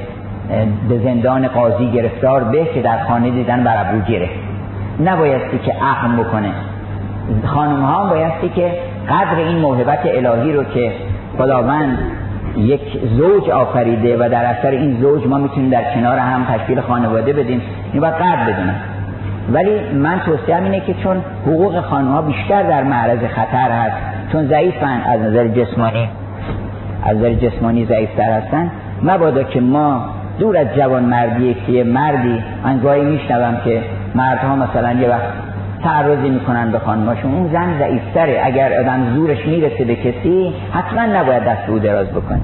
به 0.89 0.99
زندان 1.03 1.47
قاضی 1.47 1.91
گرفتار 1.91 2.43
به 2.43 2.65
که 2.65 2.81
در 2.81 3.03
خانه 3.03 3.30
دیدن 3.30 3.63
بر 3.63 3.77
ابرو 3.77 4.01
گرفت 4.01 4.34
نبایستی 5.05 5.59
که 5.65 5.84
اخم 5.84 6.17
بکنه. 6.17 6.51
خانم 7.45 7.81
ها 7.81 8.09
بایستی 8.09 8.49
که 8.49 8.71
قدر 9.09 9.35
این 9.35 9.57
موهبت 9.57 9.99
الهی 10.05 10.53
رو 10.53 10.63
که 10.63 10.91
خداوند 11.38 11.97
یک 12.57 12.81
زوج 13.17 13.49
آفریده 13.49 14.17
و 14.17 14.30
در 14.30 14.45
اثر 14.45 14.69
این 14.69 14.97
زوج 15.01 15.27
ما 15.27 15.38
می‌تونیم 15.38 15.69
در 15.69 15.93
کنار 15.93 16.17
هم 16.17 16.45
تشکیل 16.45 16.81
خانواده 16.81 17.34
بدیم 17.34 17.61
این 17.93 18.01
باید 18.01 18.13
قدر 18.13 18.43
بدونم 18.43 18.76
ولی 19.53 19.93
من 19.93 20.19
توصیه 20.19 20.55
اینه 20.55 20.80
که 20.80 20.93
چون 20.93 21.21
حقوق 21.45 21.81
خانم 21.81 22.11
ها 22.11 22.21
بیشتر 22.21 22.63
در 22.63 22.84
معرض 22.84 23.19
خطر 23.19 23.71
هست 23.71 23.95
چون 24.31 24.47
ضعیفن 24.47 25.01
از 25.01 25.21
نظر 25.21 25.47
جسمانی 25.47 26.09
از 27.03 27.17
نظر 27.17 27.34
جسمانی 27.34 27.85
ضعیفتر 27.85 28.31
هستن 28.31 28.71
مبادا 29.03 29.43
که 29.43 29.61
ما 29.61 30.09
دور 30.40 30.57
از 30.57 30.68
جوان 30.78 31.03
مردی 31.03 31.56
که 31.66 31.72
یه 31.72 31.84
مردی 31.84 32.44
من 32.64 32.80
گاهی 32.80 33.02
میشنوم 33.02 33.57
که 33.66 33.82
مردها 34.16 34.56
مثلا 34.56 34.91
یه 34.91 35.10
وقت 35.10 35.24
تعرضی 35.84 36.30
می‌کنن 36.30 36.72
به 36.72 36.80
خانماشون. 36.80 37.34
اون 37.34 37.49
زن 37.53 37.80
ضعیفتره. 37.80 38.41
اگر 38.44 38.80
آدم 38.80 39.14
زورش 39.16 39.48
می‌رسه 39.48 39.86
به 39.86 39.95
کسی 39.95 40.53
حتما 40.74 41.20
نباید 41.20 41.44
دست 41.44 41.61
رو 41.68 41.80
دراز 41.80 42.07
بکنه. 42.07 42.40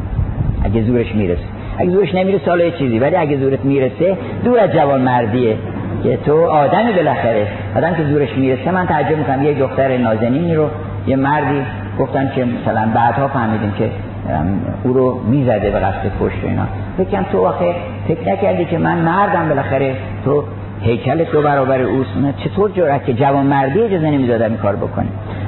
اگه 0.64 0.82
زورش 0.82 1.16
می‌رسه. 1.16 1.42
اگه 1.78 1.90
زورش 1.90 2.16
نمی‌رسه 2.16 2.50
حالا 2.50 2.70
چیزی. 2.70 3.00
ولی 3.00 3.16
اگه 3.16 3.38
زورت 3.38 3.66
می‌رسه 3.66 4.18
دور 4.44 4.60
از 4.60 4.72
جوان 4.72 5.02
مردیه 5.02 5.56
که 6.04 6.18
تو 6.18 6.46
آدمی 6.46 6.92
بالاخره. 6.94 7.48
آدم 7.76 7.94
که 7.94 8.04
زورش 8.04 8.38
می‌رسه 8.38 8.72
من 8.72 8.88
تعجب 8.88 9.18
می‌کنم. 9.18 9.44
یه 9.44 9.54
دختر 9.54 9.98
نازنینی 9.98 10.56
رو 10.56 10.68
یه 11.08 11.16
مردی 11.16 11.62
گفتن 12.00 12.32
که 12.36 12.46
مثلا 12.46 12.88
بعدها 12.96 13.28
فهمیدیم 13.28 13.72
که 13.72 13.90
او 14.84 14.94
رو 14.94 15.20
می‌زده 15.28 15.72
به 15.72 15.80
قصد 15.80 16.12
پشت 16.20 16.44
اینا. 16.44 16.64
فکرم 16.98 17.26
تو 17.32 17.46
آخه 17.46 17.76
فکر 18.08 18.34
نکردی 18.34 18.66
که 18.66 18.78
من 18.78 18.98
مردم 18.98 19.50
بالاخره. 19.50 19.96
تو 20.26 20.44
هیکل 20.82 21.24
تو 21.24 21.42
برابر 21.42 21.82
اوست. 21.82 22.10
چطور 22.38 22.72
جرأت 22.72 23.06
که 23.06 23.14
جوان 23.14 23.46
مردی 23.46 23.82
اجازه 23.82 24.10
نمی‌دادم 24.10 24.46
این 24.46 24.58
کار 24.58 24.76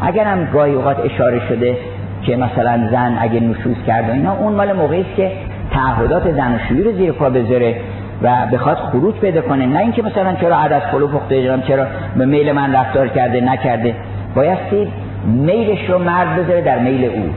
اگر 0.01 0.23
هم 0.23 0.47
گاهی 0.53 0.73
اوقات 0.73 0.99
اشاره 0.99 1.41
شده 1.49 1.77
که 2.23 2.35
مثلا 2.35 2.89
زن 2.91 3.17
اگه 3.19 3.39
نشوز 3.39 3.75
کرد 3.87 4.09
اینا 4.09 4.33
اون 4.33 4.53
مال 4.53 4.73
موقعی 4.73 5.01
است 5.01 5.15
که 5.15 5.31
تعهدات 5.71 6.31
زن 6.31 6.53
و 6.53 6.91
زیر 6.91 7.11
پا 7.11 7.29
بذاره 7.29 7.75
و 8.21 8.45
بخواد 8.53 8.77
خروج 8.77 9.15
پیدا 9.15 9.41
کنه. 9.41 9.65
نه 9.65 9.79
اینکه 9.79 10.03
مثلا 10.03 10.33
چرا 10.41 10.57
عدد 10.57 10.81
پلو 10.91 11.07
پخته 11.07 11.59
چرا 11.67 11.85
به 12.17 12.25
میل 12.25 12.51
من 12.51 12.75
رفتار 12.75 13.07
کرده 13.07 13.41
نکرده. 13.41 13.95
بایستی 14.35 14.87
میلش 15.25 15.89
رو 15.89 15.99
مرد 15.99 16.35
بذاره 16.35 16.61
در 16.61 16.79
میل 16.79 17.05
او. 17.05 17.29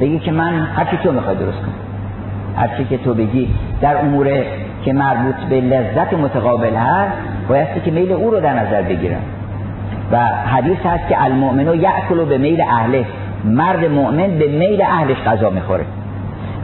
بگی 0.00 0.18
که 0.18 0.32
من 0.32 0.68
هرچی 0.76 0.96
تو 0.96 1.12
می‌خوای 1.12 1.36
درست 1.36 1.58
کنم 1.58 1.74
هرچی 2.56 2.84
که 2.84 2.98
تو 2.98 3.14
بگی 3.14 3.48
در 3.80 3.96
امور 3.96 4.28
که 4.84 4.92
مربوط 4.92 5.34
به 5.34 5.60
لذت 5.60 6.14
متقابل 6.14 6.74
هست 6.74 7.12
بایستی 7.48 7.80
که 7.80 7.90
میل 7.90 8.12
او 8.12 8.30
رو 8.30 8.40
در 8.40 8.54
نظر 8.54 8.82
بگیرم. 8.82 9.20
و 10.12 10.18
حدیث 10.26 10.78
هست 10.84 11.08
که 11.08 11.24
المؤمنو 11.24 11.74
یأکلو 11.74 12.24
به 12.24 12.38
میل 12.38 12.60
اهله. 12.60 13.04
مرد 13.44 13.84
مؤمن 13.84 14.38
به 14.38 14.48
میل 14.48 14.82
اهلش 14.82 15.16
غذا 15.26 15.50
می‌خوره. 15.50 15.84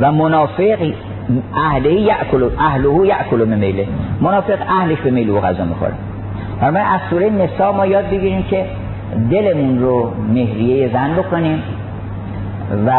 و 0.00 0.12
منافق 0.12 0.78
اهله 1.56 1.92
یأکلو 1.92 2.50
اهله 2.58 3.06
یأکلو 3.06 3.46
به 3.46 3.56
میله 3.56 3.86
منافق 4.20 4.58
اهلش 4.68 4.98
به 4.98 5.10
میل 5.10 5.30
او 5.30 5.40
غذا 5.40 5.64
می‌خوره. 5.64 5.92
اما 6.62 6.78
از 6.78 7.00
سوره 7.10 7.30
نسا 7.30 7.72
ما 7.72 7.86
یاد 7.86 8.04
بگیریم 8.04 8.42
که 8.42 8.64
دلمون 9.30 9.78
رو 9.78 10.10
مهریه 10.34 10.90
زن 10.92 11.14
بکنیم. 11.14 11.62
و 12.86 12.92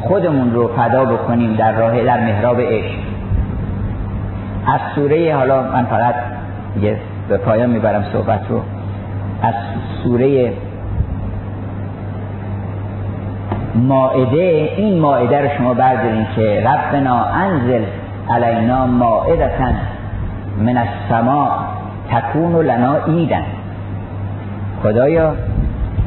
خودمون 0.00 0.54
رو 0.54 0.68
فدا 0.76 1.04
بکنیم 1.04 1.54
در 1.54 1.72
راه 1.72 2.04
در 2.04 2.20
محراب 2.20 2.60
عشق. 2.60 2.98
از 4.66 4.80
سوره 4.94 5.34
حالا 5.36 5.62
من 5.62 5.84
فقط 5.84 6.14
به 7.28 7.36
پایان 7.36 7.70
می‌برم 7.70 8.04
صحبت 8.12 8.40
رو. 8.48 8.60
از 9.42 9.54
سوره 10.02 10.52
ماعده 13.74 14.70
این 14.76 14.98
ماعده 14.98 15.40
رو 15.40 15.48
شما 15.58 15.74
بردارین 15.74 16.26
که 16.36 16.64
ربنا 16.66 17.24
انزل 17.24 17.84
علینا 18.30 18.86
ماعدتا 18.86 19.68
من 20.58 20.76
السماء 20.76 21.50
تکون 22.10 22.66
لنا 22.66 23.04
ایدن 23.04 23.44
خدایا 24.82 25.34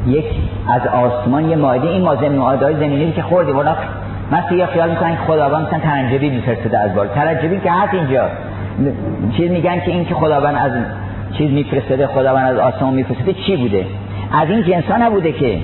یک 0.06 0.24
از 0.68 0.86
آسمان 0.86 1.50
یه 1.50 1.56
ماعده 1.56 1.88
این 1.88 2.02
ما 2.02 2.16
زمین 2.16 2.36
ماعده 2.36 2.72
زمینی 2.72 3.12
که 3.12 3.22
خوردیم 3.22 3.56
اونا 3.56 3.74
من 4.30 4.58
یه 4.58 4.66
خیال 4.66 4.90
می‌کنن 4.90 5.16
که 5.16 5.22
خداوند 5.26 5.66
مثلا 5.66 5.78
ترنجبی 5.78 6.30
میفرستده 6.30 6.78
از 6.78 6.94
بالا. 6.94 7.08
ترنجبی 7.08 7.60
که 7.60 7.70
هست 7.70 7.94
اینجا. 7.94 8.28
چیز 9.36 9.50
میگن 9.50 9.80
که 9.80 9.90
این 9.90 10.04
که 10.04 10.14
خداوند 10.14 10.56
از 10.56 10.72
چیز 11.38 11.50
میفرستده 11.50 12.06
خداوند 12.06 12.58
از 12.58 12.58
آسمان 12.58 12.94
میفرستده 12.94 13.32
چی 13.32 13.56
بوده؟ 13.56 13.86
از 14.32 14.50
این 14.50 14.62
جنسا 14.62 14.96
نبوده 14.96 15.32
که. 15.32 15.58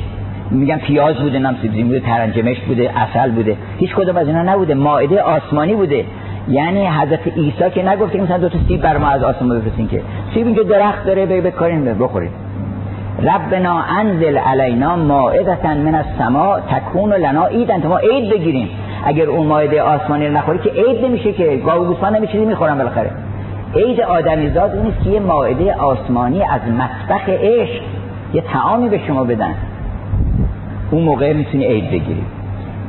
میگن 0.50 0.78
پیاز 0.78 1.16
بوده 1.16 1.38
نم 1.38 1.56
سبزی 1.62 1.82
بوده 1.82 2.00
ترنجمش 2.00 2.60
بوده 2.60 2.90
اصل 2.96 3.30
بوده. 3.30 3.56
هیچ 3.78 3.94
کدوم 3.94 4.16
از 4.16 4.26
اینا 4.26 4.42
نبوده. 4.42 4.74
مائده 4.74 5.22
آسمانی 5.22 5.74
بوده. 5.74 6.04
یعنی 6.48 6.86
حضرت 6.86 7.28
عیسی 7.28 7.70
که 7.74 7.88
نگفته 7.88 8.18
که 8.18 8.24
مثلا 8.24 8.38
دو 8.38 8.48
تا 8.48 8.58
سیب 8.68 8.82
بر 8.82 8.96
ما 8.96 9.08
از 9.08 9.22
آسمان 9.22 9.60
بفرستین 9.60 9.88
که. 9.88 10.02
سیب 10.34 10.46
اینجا 10.46 10.62
درخت 10.62 11.06
داره 11.06 11.26
به 11.26 11.40
بکارین 11.40 11.84
بخورید 11.84 12.45
ربنا 13.22 13.82
انزل 13.82 14.38
علینا 14.38 14.96
مائدتا 14.96 15.74
من 15.74 15.94
السماء 15.94 16.60
تکون 16.60 17.12
لنا 17.12 17.46
عیدن 17.46 17.86
ما 17.86 17.98
عید 17.98 18.30
بگیریم. 18.30 18.68
اگر 19.04 19.26
اون 19.26 19.46
مایده 19.46 19.82
آسمانی 19.82 20.26
رو 20.26 20.32
نخوری 20.32 20.58
که 20.58 20.70
عید 20.70 21.04
نمیشه 21.04 21.32
که 21.32 21.56
گاو 21.56 21.96
نمیشه 22.12 22.38
می‌خورن 22.38 22.78
بالاخره. 22.78 23.10
عید 23.74 24.00
آدمیزاد 24.00 24.76
اون 24.76 24.92
که 25.04 25.10
یه 25.10 25.20
مایده 25.20 25.74
آسمانی 25.74 26.42
از 26.42 26.60
مطبخ 26.60 27.28
عشق 27.28 27.82
یه 28.34 28.40
تعامی 28.52 28.88
به 28.88 29.00
شما 29.06 29.24
بدن. 29.24 29.54
اون 30.90 31.02
موقع 31.02 31.32
می‌تونی 31.32 31.64
عید 31.64 31.86
بگیری. 31.86 32.24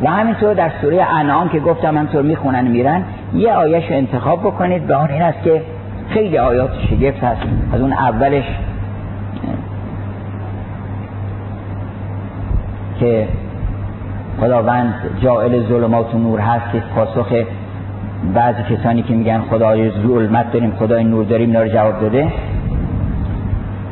و 0.03 0.09
همینطور 0.09 0.53
در 0.53 0.71
سوره 0.81 1.03
انعام 1.03 1.49
که 1.49 1.59
گفتم 1.59 1.97
همینطور 1.97 2.21
می‌خونن 2.21 2.67
میرن 2.67 3.03
یه 3.33 3.53
آیش 3.53 3.91
رو 3.91 3.97
انتخاب 3.97 4.39
بکنید. 4.39 4.87
به 4.87 4.95
آن 4.95 5.11
این 5.11 5.21
است 5.21 5.43
که 5.43 5.61
خیلی 6.09 6.37
آیات 6.37 6.69
شگفت 6.89 7.23
هست. 7.23 7.41
از 7.73 7.81
اون 7.81 7.93
اولش 7.93 8.45
که 12.99 13.27
خداوند 14.39 14.93
جائل 15.21 15.63
ظلمات 15.67 16.15
و 16.15 16.17
نور 16.17 16.39
هست 16.39 16.71
که 16.71 16.83
پاسخ 16.95 17.27
بعضی 18.33 18.63
کسانی 18.63 19.01
که 19.01 19.13
میگن 19.13 19.41
خدای 19.49 19.91
ظلمت 19.91 20.51
داریم 20.51 20.71
خدای 20.79 21.03
نور 21.03 21.25
داریم 21.25 21.49
اینا 21.49 21.61
رو 21.61 21.67
جواب 21.67 22.01
داده. 22.01 22.31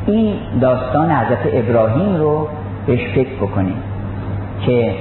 این 0.06 0.36
داستان 0.62 1.12
حضرت 1.12 1.40
ابراهیم 1.54 2.16
رو 2.16 2.48
بهش 2.88 3.08
فکر 3.16 3.36
بکنیم 3.36 3.76
که 4.66 4.96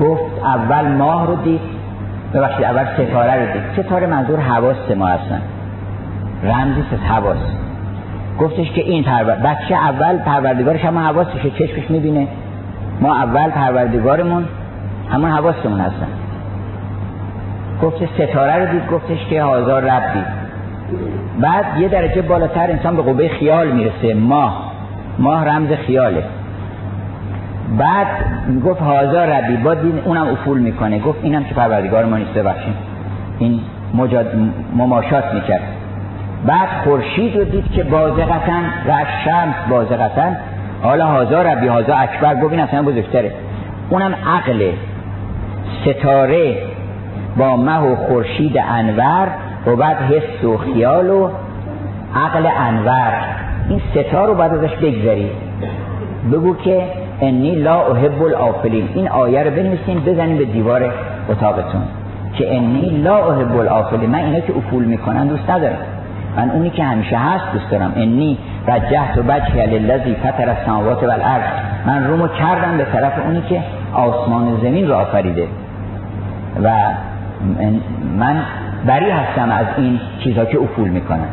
گفت 0.00 0.22
اول 0.44 0.88
ماه 0.88 1.26
رو 1.26 1.36
دید 1.36 1.60
ببخشید 2.34 2.64
اول 2.64 2.84
ستاره 2.94 3.34
رو 3.34 3.52
دید. 3.52 3.84
ستاره 3.84 4.06
منظور 4.06 4.40
حواس 4.40 4.90
ما 4.96 5.06
هستن. 5.06 5.42
رمزی 6.44 6.80
از 6.92 6.98
حواس. 6.98 7.36
گفتش 8.40 8.70
که 8.72 8.80
این 8.80 9.04
پرور 9.04 9.34
بچه 9.34 9.74
اول 9.74 10.18
پروردگارش 10.18 10.84
هم 10.84 10.98
حواسشه 10.98 11.50
چشمش 11.50 11.90
می‌بینه. 11.90 12.26
ما 13.00 13.16
اول 13.16 13.50
پروردگارمون 13.50 14.44
همون 15.10 15.30
حواستمون 15.30 15.80
هستن. 15.80 16.08
گفت 17.82 17.96
ستاره 18.14 18.64
رو 18.64 18.72
دید 18.72 18.90
گفتش 18.90 19.26
که 19.30 19.44
هزار 19.44 19.82
رب 19.82 20.12
دید. 20.12 20.42
بعد 21.40 21.64
یه 21.80 21.88
درجه 21.88 22.22
بالاتر 22.22 22.70
انسان 22.70 22.96
به 22.96 23.02
قوه 23.02 23.28
خیال 23.28 23.72
می‌رسه 23.72 24.14
ماه. 24.14 24.72
ماه 25.18 25.44
رمز 25.44 25.68
خیاله. 25.72 26.24
بعد 27.78 28.06
گفت 28.64 28.82
هزار 28.82 29.26
ربی. 29.26 29.56
با 29.56 29.74
دین 29.74 29.98
اونم 30.04 30.28
افول 30.28 30.58
می‌کنه. 30.58 30.98
گفت 30.98 31.18
اینم 31.22 31.44
که 31.44 31.54
پروردگار 31.54 32.04
ما 32.04 32.16
نیست 32.16 32.34
ببخشید. 32.34 32.74
این 33.38 33.60
مجاد 33.94 34.26
مماشات 34.76 35.34
می‌کرد. 35.34 35.62
بعد 36.46 36.68
خورشید 36.84 37.36
رو 37.36 37.44
دید 37.44 37.72
که 37.72 37.82
بازقتن 37.82 38.64
و 38.88 38.92
شمس 39.24 39.54
بازقتن 39.70 40.36
حالا 40.82 41.06
هازا 41.06 41.42
ربی 41.42 41.66
هازا 41.66 41.94
اکبر 41.94 42.36
این 42.50 42.60
اصلا 42.60 42.82
بزرگتره. 42.82 43.32
اونم 43.90 44.14
عقل 44.26 44.72
ستاره 45.84 46.56
با 47.36 47.56
مه 47.56 47.78
و 47.78 47.96
خورشید 47.96 48.58
انور 48.58 49.28
و 49.66 49.76
بعد 49.76 49.96
حس 49.96 50.44
و 50.44 50.56
خیال 50.56 51.10
و 51.10 51.28
عقل 52.16 52.48
انور. 52.58 53.12
این 53.68 53.80
ستا 53.90 54.24
رو 54.24 54.34
باید 54.34 54.52
ازش 54.52 54.74
بگذاری 54.74 55.30
بگو 56.32 56.56
که 56.56 56.82
انی 57.20 57.54
لا 57.54 57.80
احب 57.80 58.22
الافلین 58.22 58.88
این 58.94 59.08
آیه 59.08 59.42
رو 59.42 59.50
بنویسین 59.50 60.00
بزنیم 60.00 60.38
به 60.38 60.44
دیوار 60.44 60.92
اتاقتون. 61.28 61.82
که 62.34 62.56
انی 62.56 63.02
لا 63.02 63.32
احب 63.32 63.56
الافلین 63.56 64.10
من 64.10 64.18
اینا 64.18 64.40
که 64.40 64.52
افول 64.56 64.84
می‌کنن 64.84 65.26
دوست 65.26 65.50
ندارم. 65.50 65.76
من 66.36 66.50
اونی 66.50 66.70
که 66.70 66.84
همیشه 66.84 67.16
هست 67.18 67.44
دوست 67.52 67.70
دارم. 67.70 67.92
انی 67.96 68.38
وجهت 68.68 69.18
و 69.18 69.22
بچه 69.22 69.66
للذی 69.66 70.14
فطر 70.14 70.50
السماوات 70.50 71.02
والارض. 71.02 71.42
من 71.86 72.06
رومو 72.06 72.28
کردم 72.28 72.78
به 72.78 72.84
طرف 72.84 73.12
اونی 73.24 73.42
که 73.48 73.62
آسمان 73.94 74.48
و 74.48 74.60
زمین 74.60 74.88
رو 74.88 74.94
آفریده. 74.94 75.46
و 76.62 76.70
من 78.18 78.42
بری 78.86 79.10
هستم 79.10 79.50
از 79.50 79.66
این 79.76 80.00
چیزها 80.24 80.44
که 80.44 80.58
افول 80.58 80.88
می‌کنن. 80.88 81.28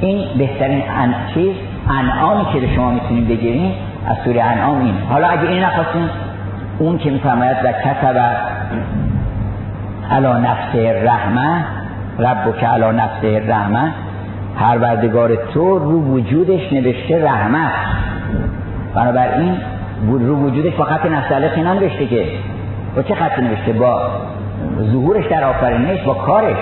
این 0.00 0.38
بهترین 0.38 0.82
ان... 0.98 1.14
چیز 1.34 1.54
انعامی 1.90 2.44
که 2.52 2.74
شما 2.74 2.90
می‌تونید 2.90 3.28
بگیرین 3.28 3.72
از 4.06 4.16
سوره 4.24 4.42
انعام 4.42 4.80
این. 4.80 4.94
حالا 5.10 5.28
اگه 5.28 5.48
این 5.48 5.62
نخواستین 5.62 6.08
اون 6.78 6.98
که 6.98 7.10
میفرماید 7.10 7.56
و 7.64 7.72
کتب 7.72 8.36
علا 10.10 10.38
نفس 10.38 10.74
رحمه 11.04 11.64
رب 12.20 12.56
که 12.60 12.66
علا 12.66 12.92
نفس 12.92 13.24
رحمه. 13.24 13.92
پروردگار 14.58 15.36
تو 15.54 15.78
رو 15.78 16.02
وجودش 16.02 16.72
نوشته 16.72 17.24
رحمت 17.24 17.72
بنابراین 18.94 19.56
رو 20.06 20.36
وجودش 20.36 20.74
با 20.74 20.84
خط 20.84 21.06
نفس 21.06 21.32
اینا 21.56 21.74
نوشته 21.74 22.06
که 22.06 22.24
با 22.96 23.02
چه 23.02 23.14
خطی 23.14 23.42
نوشته؟ 23.42 23.72
با 23.72 24.10
ظهورش 24.92 25.26
در 25.26 25.44
آفرینش 25.44 26.02
با 26.02 26.14
کارش. 26.14 26.56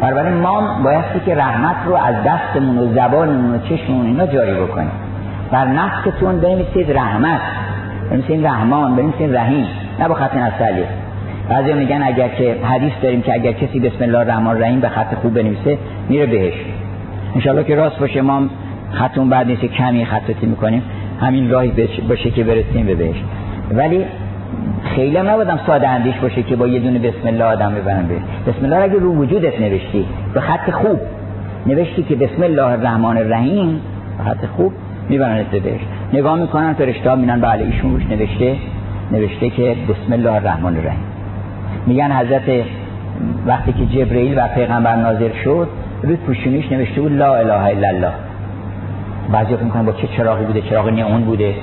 بنابراین 0.00 0.34
ما 0.34 0.82
بایستی 0.84 1.20
که 1.26 1.34
رحمت 1.34 1.76
رو 1.86 1.94
از 1.94 2.14
دستمون 2.26 2.78
و 2.78 2.94
زبانمون 2.94 3.54
و 3.54 3.58
چشممون 3.58 4.06
اینا 4.06 4.26
جاری 4.26 4.54
بکنیم. 4.54 4.90
بر 5.50 5.66
نفستون 5.66 6.40
بنویسید 6.40 6.96
رحمت. 6.96 7.40
بنویسید 8.10 8.46
رحمان 8.46 8.96
بنویسید 8.96 9.36
رحیم. 9.36 9.66
نه 9.98 10.08
با 10.08 10.14
خط 10.14 10.34
نستعلیه 10.34 10.86
بعضی 11.48 11.72
میگن 11.72 12.02
اگر 12.02 12.28
که 12.28 12.56
حدیث 12.64 12.92
داریم 13.02 13.22
که 13.22 13.34
اگر 13.34 13.52
کسی 13.52 13.80
بسم 13.80 14.04
الله 14.04 14.18
الرحمن 14.18 14.46
الرحیم 14.46 14.80
به 14.80 14.88
خط 14.88 15.14
خوب 15.14 15.34
بنویسه 15.34 15.78
میره 16.08 16.26
بهش. 16.26 16.54
انشالله 17.34 17.64
که 17.64 17.74
راست 17.74 17.98
باشه 17.98 18.20
ما 18.20 18.42
خطون 18.92 19.28
بعد 19.28 19.46
نیست 19.46 19.64
کمی 19.64 20.04
خطاتی 20.04 20.46
می‌کنیم. 20.46 20.82
همین 21.20 21.50
راهی 21.50 21.72
باشه 22.08 22.30
که 22.30 22.44
برسیم 22.44 22.86
به 22.86 22.94
بهش. 22.94 23.16
ولی 23.74 24.04
خیلی 24.84 25.16
هم 25.16 25.28
نبودم 25.28 25.60
ساده 25.66 25.88
اندیش 25.88 26.14
باشه 26.14 26.42
که 26.42 26.56
با 26.56 26.66
یه 26.66 26.80
دونه 26.80 26.98
بسم 26.98 27.26
الله 27.26 27.44
آدم 27.44 27.74
ببرم 27.74 28.06
به 28.06 28.14
بسم 28.52 28.64
الله 28.64 28.76
اگه 28.76 28.94
رو 28.94 29.14
وجودت 29.14 29.60
نوشتی 29.60 30.06
به 30.34 30.40
خط 30.40 30.70
خوب 30.70 31.00
نوشتی 31.66 32.02
که 32.02 32.16
بسم 32.16 32.42
الله 32.42 32.66
الرحمن 32.66 33.16
الرحیم 33.16 33.80
به 34.18 34.24
خط 34.24 34.46
خوب 34.56 34.72
میبرنت 35.08 35.46
بهش. 35.46 35.80
نگاه 36.12 36.36
می‌کنن 36.36 36.72
فرشته 36.72 37.14
می‌بینن 37.14 37.40
بله 37.40 37.64
ایشون 37.64 37.92
روش 37.92 38.06
نوشته 38.06 38.56
نوشته 39.12 39.50
که 39.50 39.76
بسم 39.88 40.12
الله 40.12 40.32
الرحمن 40.32 40.76
الرحیم. 40.76 41.11
میگن 41.86 42.12
حضرت 42.12 42.64
وقتی 43.46 43.72
که 43.72 43.86
جبرئیل 43.86 44.38
و 44.38 44.48
پیغمبر 44.54 44.96
نازل 44.96 45.30
شد 45.44 45.68
روی 46.02 46.16
پوشونیش 46.16 46.72
نوشته 46.72 47.00
بود 47.00 47.12
لا 47.12 47.36
اله 47.36 47.52
الا 47.52 47.88
الله. 47.88 48.12
بعضی 49.32 49.64
می‌کنن 49.64 49.86
با 49.86 49.92
چه 49.92 50.06
چراغی 50.16 50.44
بوده 50.44 50.60
چراغ 50.60 50.88
نیون 50.88 51.20
بوده 51.20 51.54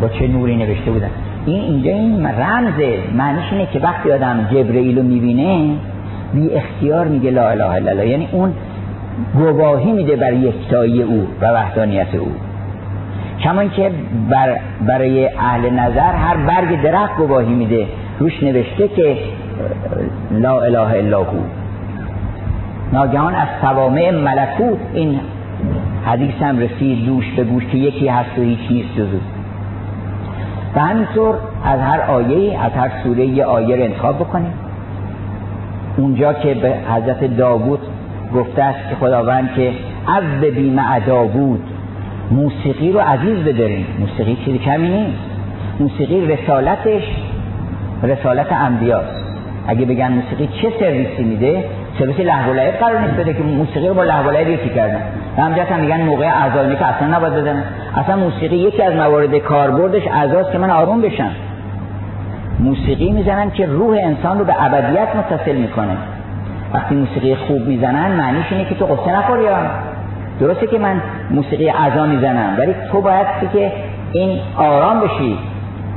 با 0.00 0.08
چه 0.08 0.28
نوری 0.28 0.56
نوشته 0.56 0.90
بودن. 0.90 1.10
این 1.46 1.60
اینجا 1.60 1.90
این 1.90 2.26
رمزه 2.26 2.98
معنیش 3.16 3.52
اینه 3.52 3.66
که 3.66 3.78
وقتی 3.78 4.12
آدم 4.12 4.48
جبرئیل 4.50 4.98
رو 4.98 5.02
می‌بینه 5.02 5.76
بی 6.34 6.50
اختیار 6.50 7.08
میگه 7.08 7.30
لا 7.30 7.48
اله 7.48 7.64
الا 7.64 7.90
الله. 7.90 8.08
یعنی 8.08 8.28
اون 8.32 8.52
گواهی 9.34 9.92
میده 9.92 10.16
بر 10.16 10.32
یکتایی 10.32 11.02
او 11.02 11.26
و 11.40 11.46
وحدانیت 11.46 12.14
او. 12.14 12.32
کمان 13.40 13.70
که 13.70 13.90
بر 14.30 14.56
برای 14.86 15.28
اهل 15.28 15.70
نظر 15.70 16.12
هر 16.12 16.36
برگ 16.36 16.82
درخت 16.82 17.16
گواهی 17.16 17.54
میده. 17.54 17.86
روش 18.18 18.42
نوشته 18.42 18.88
که 18.88 19.16
لا 20.30 20.60
اله 20.60 20.80
الا 20.80 21.24
هو. 21.24 21.38
ناگهان 22.92 23.34
از 23.34 23.48
سوامع 23.60 24.10
ملکوت 24.10 24.78
این 24.94 25.20
حدیث 26.06 26.34
هم 26.42 26.58
رسید 26.58 27.06
دوش 27.06 27.24
به 27.36 27.44
گوش 27.44 27.64
که 27.72 27.78
یکی 27.78 28.08
هست 28.08 28.38
و 28.38 28.42
هیچ 28.42 28.60
نیست 28.70 28.88
جز 28.96 29.06
و 30.76 30.80
همینطور 30.80 31.34
از 31.64 31.80
هر 31.80 32.00
آیه 32.00 32.60
از 32.60 32.72
هر 32.72 32.90
سوره 33.02 33.26
یه 33.26 33.44
آیه 33.44 33.76
رو 33.76 33.82
انتخاب 33.82 34.16
بکنیم. 34.16 34.52
اونجا 35.96 36.32
که 36.32 36.54
به 36.54 36.74
حضرت 36.94 37.36
داوود 37.36 37.80
گفته 38.34 38.62
است 38.62 38.88
که 38.88 38.94
خداوند 38.94 39.50
که 39.56 39.72
عز 40.08 40.54
بیم 40.54 40.80
داوود 41.06 41.60
موسیقی 42.30 42.92
رو 42.92 43.00
عزیز 43.00 43.38
بداریم. 43.38 43.86
موسیقی 43.98 44.36
چیزی 44.44 44.58
کمی 44.58 44.88
نیست. 44.88 45.18
موسیقی 45.80 46.26
رسالتش 46.26 47.02
رسالت 48.02 48.52
انبیاست. 48.52 49.28
اگه 49.66 49.86
بگن 49.86 50.12
موسیقی 50.12 50.48
چه 50.62 50.72
سرویسی 50.80 51.22
میده؟ 51.22 51.64
سرویس 51.98 52.20
لحو 52.20 52.52
قرار 52.80 53.00
نیست 53.00 53.14
بده 53.14 53.34
که 53.34 53.42
موسیقی 53.42 53.88
رو 53.88 53.94
با 53.94 54.04
لحو 54.04 54.30
و 54.30 54.48
یکی 54.48 54.68
کردن. 54.68 55.00
و 55.38 55.40
هم 55.40 55.80
میگن 55.80 56.00
موقع 56.00 56.26
اعضایی 56.26 56.76
که 56.76 56.86
اصلا 56.86 57.16
نباید 57.16 57.34
بدن. 57.34 57.64
اصلا 57.96 58.16
موسیقی 58.16 58.56
یکی 58.56 58.82
از 58.82 58.94
موارد 58.94 59.38
کاربردش 59.38 60.02
اعضاست 60.06 60.52
که 60.52 60.58
من 60.58 60.70
آروم 60.70 61.00
بشم. 61.00 61.30
موسیقی 62.60 63.10
می‌زنن 63.10 63.50
که 63.50 63.66
روح 63.66 63.98
انسان 64.02 64.38
رو 64.38 64.44
به 64.44 64.64
ابدیت 64.64 65.08
متصل 65.16 65.56
می‌کنه. 65.56 65.96
وقتی 66.74 66.94
موسیقی 66.94 67.34
خوب 67.34 67.66
می‌زنن 67.66 68.12
معنیش 68.12 68.46
اینه 68.50 68.64
که 68.64 68.74
تو 68.74 68.86
قصه 68.86 69.18
نخوری 69.18 69.46
درسته 70.40 70.66
که 70.66 70.78
من 70.78 71.00
موسیقی 71.30 71.70
اعضا 71.70 72.06
می‌زنم 72.06 72.54
ولی 72.58 72.74
تو 72.92 73.00
باید 73.00 73.26
که 73.52 73.72
این 74.12 74.38
آرام 74.56 75.00
بشی. 75.00 75.38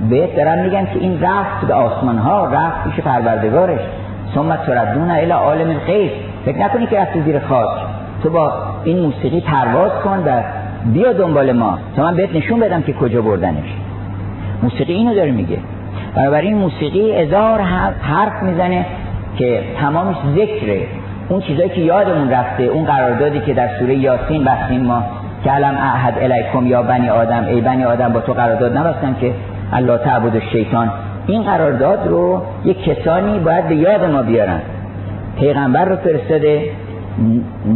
بهت 0.10 0.36
دارن 0.36 0.64
میگن 0.64 0.86
که 0.86 1.00
این 1.00 1.22
رفت 1.22 1.68
به 1.68 1.74
آسمان 1.74 2.18
ها 2.18 2.46
رفت 2.46 2.84
پیش 2.84 3.04
پروردگارش. 3.04 3.80
ثم 4.36 4.56
تردون 4.56 5.12
الى 5.12 5.32
عالم 5.32 5.70
الغیب. 5.70 6.12
فکر 6.46 6.58
نکنی 6.58 6.88
که 6.88 7.00
رفتی 7.00 7.22
زیر 7.22 7.40
خاک. 7.40 7.70
تو 8.24 8.30
با 8.30 8.54
این 8.84 9.00
موسیقی 9.00 9.42
پرواز 9.42 9.92
کن 9.92 10.24
و 10.26 10.42
بیا 10.94 11.14
دنبال 11.14 11.52
ما. 11.52 11.78
تا 11.96 12.04
من 12.04 12.16
بهت 12.16 12.36
نشون 12.36 12.60
بدم 12.60 12.82
که 12.82 12.94
کجا 12.94 13.22
بردنش. 13.22 13.74
موسیقی 14.64 14.94
اینو 14.94 15.16
داره 15.16 15.32
میگه. 15.32 15.58
این 16.42 16.58
موسیقی 16.58 17.12
هزار 17.12 17.62
حرف 18.02 18.44
می‌زنه 18.44 18.86
که 19.38 19.64
تمامش 19.80 20.16
ذکره. 20.36 20.82
اون 21.30 21.42
چیزایی 21.42 21.70
که 21.70 21.82
یادمون 21.82 22.30
رفته 22.30 22.64
اون 22.64 22.86
قراردادی 22.86 23.40
که 23.40 23.54
در 23.54 23.70
سوره 23.80 23.96
یاسین 23.96 24.44
بستیم 24.44 24.82
ما 24.82 25.04
که 25.44 25.52
علم 25.52 25.76
احد 25.78 26.14
الیکم 26.22 26.68
یا 26.68 26.84
بنی 26.84 27.10
آدم 27.10 27.46
ای 27.46 27.62
بنی 27.62 27.86
آدم 27.86 28.14
با 28.14 28.20
تو 28.20 28.34
قرارداد 28.34 28.78
نبستم 28.78 29.14
که 29.14 29.34
الله 29.74 29.98
تعبد 29.98 30.40
شیطان 30.40 30.92
این 31.28 31.44
قرارداد 31.44 32.08
رو 32.08 32.42
یک 32.66 32.84
کسانی 32.84 33.40
باید 33.40 33.68
به 33.68 33.76
یاد 33.76 34.06
ما 34.06 34.22
بیارن. 34.22 34.62
پیغمبر 35.40 35.86
رو 35.86 35.96
فرستاده 35.96 36.64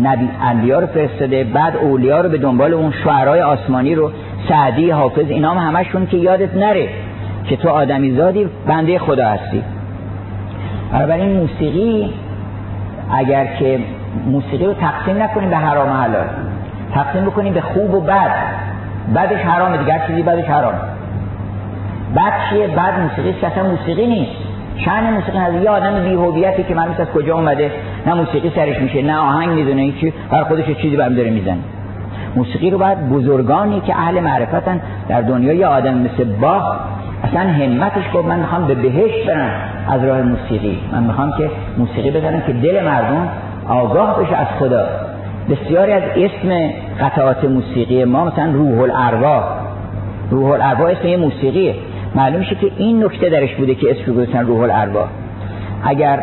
نبی 0.04 0.30
انبیا 0.42 0.80
رو 0.80 0.88
فرستاده 0.88 1.44
بعد 1.44 1.78
اولیا 1.78 2.22
رو 2.22 2.30
به 2.30 2.38
دنبال 2.38 2.74
اون 2.74 2.94
شعرهای 3.04 3.42
آسمانی 3.42 3.96
رو 3.96 4.12
سعدی 4.50 4.90
حافظ 4.90 5.26
اینا 5.30 5.52
هم 5.52 5.78
همشون 5.78 6.08
که 6.08 6.18
یادت 6.18 6.56
نره 6.56 6.90
که 7.46 7.56
تو 7.56 7.70
آدمی 7.70 8.16
زادی 8.16 8.48
بنده 8.68 9.00
خدا 9.00 9.28
هستی. 9.28 9.64
این 10.94 11.38
موسیقی 11.38 12.14
اگر 13.12 13.46
که 13.46 13.80
موسیقی 14.26 14.66
رو 14.66 14.74
تقسیم 14.74 15.24
نکنیم 15.24 15.50
به 15.50 15.58
حرام 15.58 15.90
و 15.90 15.94
حلال 15.94 16.26
تقسیم 16.94 17.26
بکنیم 17.26 17.54
به 17.54 17.62
خوب 17.62 17.94
و 17.94 18.02
بد. 18.02 18.32
بعدش 19.14 19.40
حرامه 19.40 19.78
دیگر 19.78 20.08
چیزی 20.08 20.22
بعدش 20.22 20.46
حرام 20.46 20.74
بعد 22.16 22.34
چیه؟ 22.50 22.68
بعد 22.68 23.00
موسیقی 23.00 23.34
که 23.42 23.48
اصلا 23.48 23.64
موسیقی 23.64 24.08
نیست. 24.08 24.32
شأن 24.86 25.14
موسیقی 25.14 25.38
از 25.38 25.54
یه 25.64 25.70
آدم 25.70 26.04
بیهویتی 26.04 26.64
که 26.64 26.76
من 26.76 26.88
از 27.00 27.08
کجا 27.08 27.36
اومده. 27.36 27.72
نه 28.08 28.14
موسیقی 28.14 28.52
سرش 28.56 28.78
میشه 28.82 29.02
نه 29.02 29.18
آهنگ 29.18 29.50
می‌دونه 29.50 29.82
هیچی 29.82 30.14
بر 30.30 30.44
خودش 30.44 30.66
چیزی 30.66 30.96
برم 30.96 31.14
داره 31.14 31.30
می‌زنه. 31.30 31.58
موسیقی 32.36 32.70
رو 32.70 32.78
باید 32.78 33.10
بزرگانی 33.10 33.82
که 33.82 33.96
اهل 33.96 34.20
معرفتن 34.20 34.82
در 35.10 35.22
دنیا 35.22 35.54
یه 35.54 35.68
آدم 35.68 35.98
مثل 35.98 36.24
باخ 36.42 36.76
اصلا 37.24 37.42
همتش 37.42 38.04
گفت 38.14 38.28
من 38.28 38.40
می‌خوام 38.40 38.68
به 38.68 38.76
بهشت 38.76 39.28
برم 39.28 39.50
از 39.90 40.04
راه 40.04 40.22
موسیقی. 40.22 40.80
من 40.92 41.04
می‌خوام 41.04 41.34
که 41.38 41.50
موسیقی 41.78 42.12
بزنم 42.12 42.42
که 42.42 42.54
دل 42.54 42.86
مردم 42.86 43.28
آگاه 43.70 44.24
بشه 44.24 44.36
از 44.36 44.48
خدا. 44.60 44.88
بسیاری 45.50 45.92
از 45.92 46.04
اسم 46.16 46.70
قطعات 47.00 47.44
موسیقی 47.44 48.04
ما 48.04 48.26
مثلا 48.26 48.52
روح 48.52 48.82
الارواح 48.82 49.44
روح 50.32 50.52
الارواح 50.52 50.92
اسم 50.92 51.08
یه 51.08 51.18
موسیقیه. 51.18 51.76
معلوم 52.16 52.40
میشه 52.40 52.56
که 52.56 52.72
این 52.78 53.04
نکته 53.04 53.30
درش 53.30 53.56
بوده 53.56 53.76
که 53.76 53.92
اسم 53.92 54.14
گذاشتن 54.14 54.46
روح 54.46 54.60
الارواح 54.60 55.08
اگر 55.84 56.20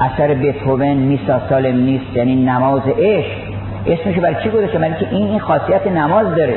اثر 0.00 0.34
بتهوون 0.34 0.96
نیستا 0.96 1.48
سالم 1.48 1.76
نیست 1.76 2.16
یعنی 2.16 2.44
نماز 2.44 2.82
عشق 2.98 3.48
اسمشو 3.86 4.20
برای 4.20 4.36
چی 4.42 4.50
گذاشته 4.50 4.78
برای 4.78 4.94
که 5.00 5.08
این 5.10 5.26
این 5.26 5.38
خاصیت 5.38 5.86
نماز 5.86 6.26
داره. 6.34 6.54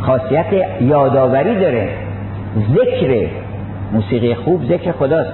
خاصیت 0.00 0.46
یادآوری 0.80 1.54
داره. 1.60 1.88
ذکر 2.74 3.28
موسیقی 3.92 4.34
خوب 4.34 4.64
ذکر 4.64 4.92
خداست. 4.92 5.32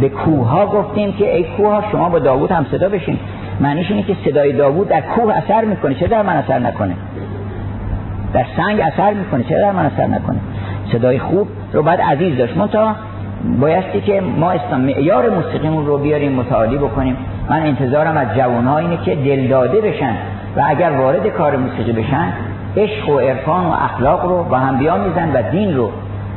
به 0.00 0.08
کوه 0.08 0.48
ها 0.48 0.66
گفتیم 0.66 1.12
که 1.12 1.36
ای 1.36 1.44
کوه 1.44 1.68
ها 1.68 1.84
شما 1.92 2.08
با 2.08 2.18
داوود 2.18 2.52
هم 2.52 2.66
صدا 2.70 2.88
بشین. 2.88 3.18
معنیش 3.60 3.90
اینه 3.90 4.02
که 4.02 4.16
صدای 4.24 4.52
داوود 4.52 4.88
در 4.88 5.00
کوه 5.00 5.34
اثر 5.36 5.64
می‌کنه. 5.64 5.94
چه 5.94 6.06
در 6.06 6.22
من 6.22 6.36
اثر 6.36 6.58
نکنه؟ 6.58 6.94
در 8.32 8.46
سنگ 8.56 8.80
اثر 8.80 9.12
می‌کنه. 9.14 9.44
چه 9.44 9.58
در 9.58 9.72
من 9.72 9.86
اثر 9.86 10.06
نکنه؟ 10.06 10.38
صدای 10.92 11.18
خوب 11.18 11.48
رو 11.72 11.82
باید 11.82 12.00
عزیز 12.00 12.38
داشت. 12.38 12.56
منتها 12.56 12.94
بایستی 13.60 14.00
که 14.00 14.20
ما 14.20 14.50
اسلام 14.50 14.80
معیار 14.80 15.30
موسیقیمون 15.30 15.86
رو 15.86 15.98
بیاریم 15.98 16.32
متعالی 16.32 16.76
بکنیم. 16.76 17.16
من 17.50 17.62
انتظارم 17.62 18.16
از 18.16 18.36
جوانها 18.36 18.78
اینه 18.78 18.96
که 19.04 19.14
دلداده 19.14 19.80
بشن 19.80 20.14
و 20.56 20.62
اگر 20.66 20.90
وارد 20.90 21.26
کار 21.26 21.56
موسیقی 21.56 21.92
بشن 21.92 22.32
عشق 22.76 23.08
و 23.08 23.18
عرفان 23.18 23.64
و 23.64 23.70
اخلاق 23.70 24.26
رو 24.26 24.44
با 24.44 24.58
هم 24.58 24.78
بیامیزن 24.78 25.32
و 25.34 25.50
دین 25.50 25.76
رو. 25.76 25.90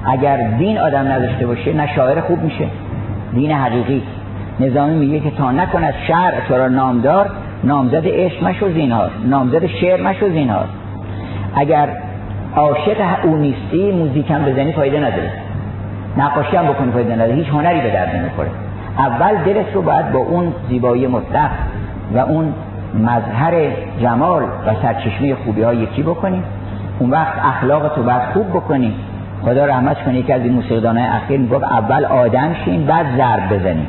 اگر 0.06 0.38
دین 0.58 0.80
آدم 0.80 1.12
نداشته 1.12 1.48
باشه 1.48 1.74
نه 1.74 1.96
شاعر 1.96 2.22
خوب 2.22 2.44
میشه. 2.44 2.66
دین 3.34 3.52
حقیقی. 3.52 4.04
نظامی 4.60 4.96
میگه 4.96 5.20
که 5.20 5.32
تا 5.38 5.52
نکن 5.52 5.84
از 5.84 5.94
شعر 6.08 6.34
تو 6.48 6.70
نامدار 6.70 7.30
نامزد 7.64 8.04
عشق 8.06 8.44
مشو 8.44 8.72
زینهار. 8.74 9.12
نامزد 9.26 9.66
شعر 9.66 10.02
مشو 10.02 10.30
زینهار. 10.30 10.66
اگر 11.56 11.90
عاشق 12.56 12.98
او 13.24 13.38
نیستی 13.38 13.92
موزیکم 13.92 14.46
بزنی 14.46 14.72
فایده 14.72 15.00
نداره. 15.00 15.32
نقاشی 16.18 16.58
هم 16.58 16.66
بکنی 16.66 16.92
فایده 16.92 17.16
نداره. 17.16 17.34
هیچ 17.34 17.48
هنری 17.48 17.82
به 17.82 17.90
درد 17.90 18.16
نمی‌خوره. 18.16 18.50
اول 18.98 19.36
دلت 19.46 19.74
رو 19.74 19.82
باید 19.82 20.12
با 20.12 20.20
اون 20.20 20.54
زیبایی 20.70 21.08
مطلق 21.08 21.50
و 22.14 22.18
اون 22.18 22.54
مظهر 23.00 23.54
جمال 24.02 24.44
و 24.44 24.76
سرچشمه 24.82 25.36
خوبی 25.36 25.62
ها 25.62 25.74
یکی 25.74 26.04
بکنی. 26.04 26.44
اون 27.00 27.10
وقت 27.10 27.46
اخلاق 27.46 27.96
تو 27.96 28.04
باید 28.04 28.22
خوب 28.34 28.50
بکنی. 28.50 28.94
خدا 29.46 29.66
رحمت 29.66 30.04
کنه 30.04 30.16
یکی 30.16 30.34
از 30.34 30.42
این 30.42 30.54
موسیقیدان 30.54 30.98
های 30.98 31.08
اخیر 31.08 31.40
می‌گفت 31.40 31.64
اول 31.64 32.06
آدم 32.06 32.56
شین 32.66 32.86
بعد 32.86 33.06
ضرب 33.18 33.54
بزنی. 33.54 33.88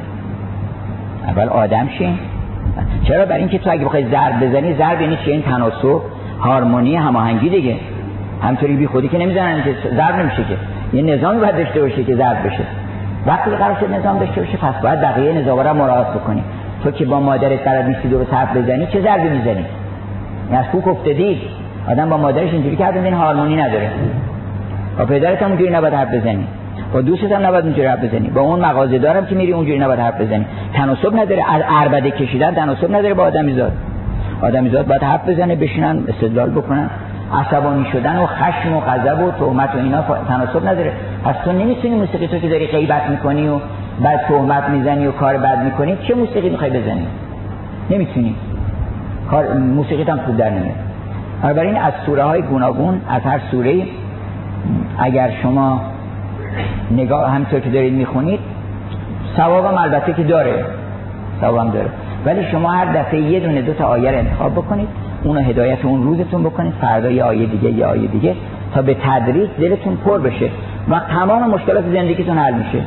اول 1.27 1.49
آدم 1.49 1.89
شین. 1.99 2.19
چرا؟ 3.05 3.25
برای 3.25 3.39
اینکه 3.39 3.59
تو 3.59 3.71
اگه 3.71 3.85
بخوای 3.85 4.11
ضرب 4.11 4.47
بزنی 4.47 4.75
ضرب 4.75 5.01
یعنی 5.01 5.17
چه 5.17 5.31
این 5.31 5.43
تناسب 5.43 6.01
هارمونی 6.41 6.97
هماهنگی 6.97 7.49
دیگه. 7.49 7.77
همطوری 8.43 8.77
بی 8.77 8.87
خودی 8.87 9.09
که 9.09 9.19
نمی‌زنن 9.19 9.63
که 9.63 9.75
ضرب 9.97 10.17
نمیشه 10.17 10.45
که. 10.45 10.57
یه 10.97 11.17
نظامی 11.17 11.41
باید 11.41 11.57
داشته 11.57 11.81
باشه 11.81 12.05
که 12.05 12.17
ضرب 12.17 12.47
بشه. 12.47 12.63
وقتی 13.27 13.51
قرار 13.51 13.77
شد 13.81 13.95
نظام 13.95 14.19
داشته 14.19 14.41
باشه 14.41 14.57
پس 14.57 14.83
باید 14.83 15.01
بقیه 15.01 15.33
نظام 15.33 15.61
را 15.61 15.75
مراعات 15.75 16.07
بکنی. 16.07 16.43
تو 16.85 16.91
که 16.91 17.05
با 17.05 17.21
مادرت 17.21 17.65
قرار 17.65 17.85
نیستی 17.85 18.09
دو 18.09 18.25
طرف 18.25 18.57
بزنی 18.57 18.87
چه 18.87 19.01
ضربی 19.01 19.29
می‌زنی؟ 19.29 19.65
از 20.53 20.67
کوک 20.67 20.89
افتادی. 20.89 21.41
آدم 21.91 22.11
با 22.11 22.17
مادرش 22.17 22.53
اینجوری 22.53 22.77
که 22.77 22.95
این 22.95 23.15
هارمونی 23.15 23.57
نداره. 23.57 23.91
با 24.99 25.05
پدرت 25.05 25.43
هم 25.43 25.49
اونجوری 25.49 25.71
نباید 25.71 25.95
حرف 25.95 26.15
بزنی. 26.15 26.47
با 26.93 27.01
دوستت 27.01 27.33
هم 27.33 27.47
نباید 27.47 27.65
اونجوری 27.65 27.87
حرف 27.87 28.05
بزنی. 28.05 28.29
با 28.29 28.41
اون 28.41 28.61
مغازه 28.61 28.99
دارم 28.99 29.27
که 29.27 29.35
میری 29.35 29.53
اونجوری 29.53 29.79
نباید 29.79 30.01
حرف 30.01 30.21
بزنی. 30.21 30.47
تناسب 30.75 31.17
نداره. 31.17 31.43
عربده 31.69 32.11
کشیدن 32.11 32.55
تناسب 32.55 32.95
نداره 32.95 33.15
با 33.15 33.23
آدمی 33.23 33.55
زاد 33.55 33.73
آدمی 34.43 34.71
زاد 34.71 34.87
باید 34.87 35.03
حرف 35.03 35.29
بزنه 35.29 35.57
بشینن 35.57 35.99
استدلال 36.09 36.51
بکنن. 36.51 36.91
عصبانی 37.35 37.87
شدن 37.93 38.17
و 38.17 38.27
خشم 38.27 38.77
و 38.77 38.81
غضب 38.81 39.23
و 39.23 39.31
تهمت 39.31 39.75
و 39.75 39.79
اینا 39.79 40.03
تناسب 40.29 40.69
نداره. 40.69 40.93
پس 41.25 41.35
تو 41.45 41.53
نمی‌تونی 41.53 41.95
موسیقی 41.95 42.27
تو 42.27 42.39
که 42.39 42.49
داری 42.49 42.67
غیبت 42.67 43.11
می‌کنی 43.11 43.49
و 43.49 43.59
بعد 44.01 44.21
تهمت 44.29 44.69
می‌زنی 44.69 45.07
و 45.07 45.13
کار 45.13 45.37
بد 45.37 45.59
می‌کنی 45.65 45.97
چه 46.09 46.15
موسیقی 46.15 46.49
می‌خوای 46.49 46.71
بزنی؟ 46.71 47.07
نمی‌تونی. 47.91 48.35
کار 49.31 49.53
موسیقی 49.55 50.03
هم 50.03 50.19
خوب 50.19 50.37
در 50.37 50.51
نمیاد. 50.51 50.75
بنابراین 51.43 51.77
از 51.77 51.93
سوره 52.07 52.23
های 52.25 52.43
گوناگون 52.43 53.01
از 53.09 53.23
هر 53.23 53.41
سوره 53.51 53.87
اگر 54.99 55.31
شما 55.43 55.81
نگاه 56.91 57.31
همینطور 57.31 57.61
که 57.61 57.71
دارید 57.71 57.93
می‌خونید 57.93 58.41
ثوابم 59.37 59.79
البته 59.79 60.13
که 60.13 60.23
داره. 60.23 60.65
ثوابم 61.41 61.71
داره. 61.71 61.89
ولی 62.25 62.45
شما 62.51 62.73
هر 62.73 62.85
دفعه 62.93 63.21
یه 63.21 63.41
دونه 63.41 63.63
دو 63.63 63.73
تا 63.73 63.85
آیه 63.85 64.11
انتخاب 64.11 64.53
بکنید. 64.53 64.89
اونو 65.25 65.41
هدایت 65.41 65.85
اون 65.85 66.03
روزتون 66.03 66.43
بکنید 66.43 66.73
فردا 66.81 67.11
یه 67.11 67.25
آیه 67.25 67.47
دیگه 67.47 67.71
یه 67.71 67.87
آیه 67.87 68.07
دیگه 68.07 68.35
تا 68.75 68.83
به 68.83 68.95
تدریج 68.95 69.51
دلتون 69.61 69.97
پر 69.97 70.19
بشه 70.19 70.51
و 70.91 71.01
تمام 71.01 71.51
مشکلات 71.51 71.85
زندگیتون 71.93 72.39
حل 72.39 72.55
میشه. 72.55 72.85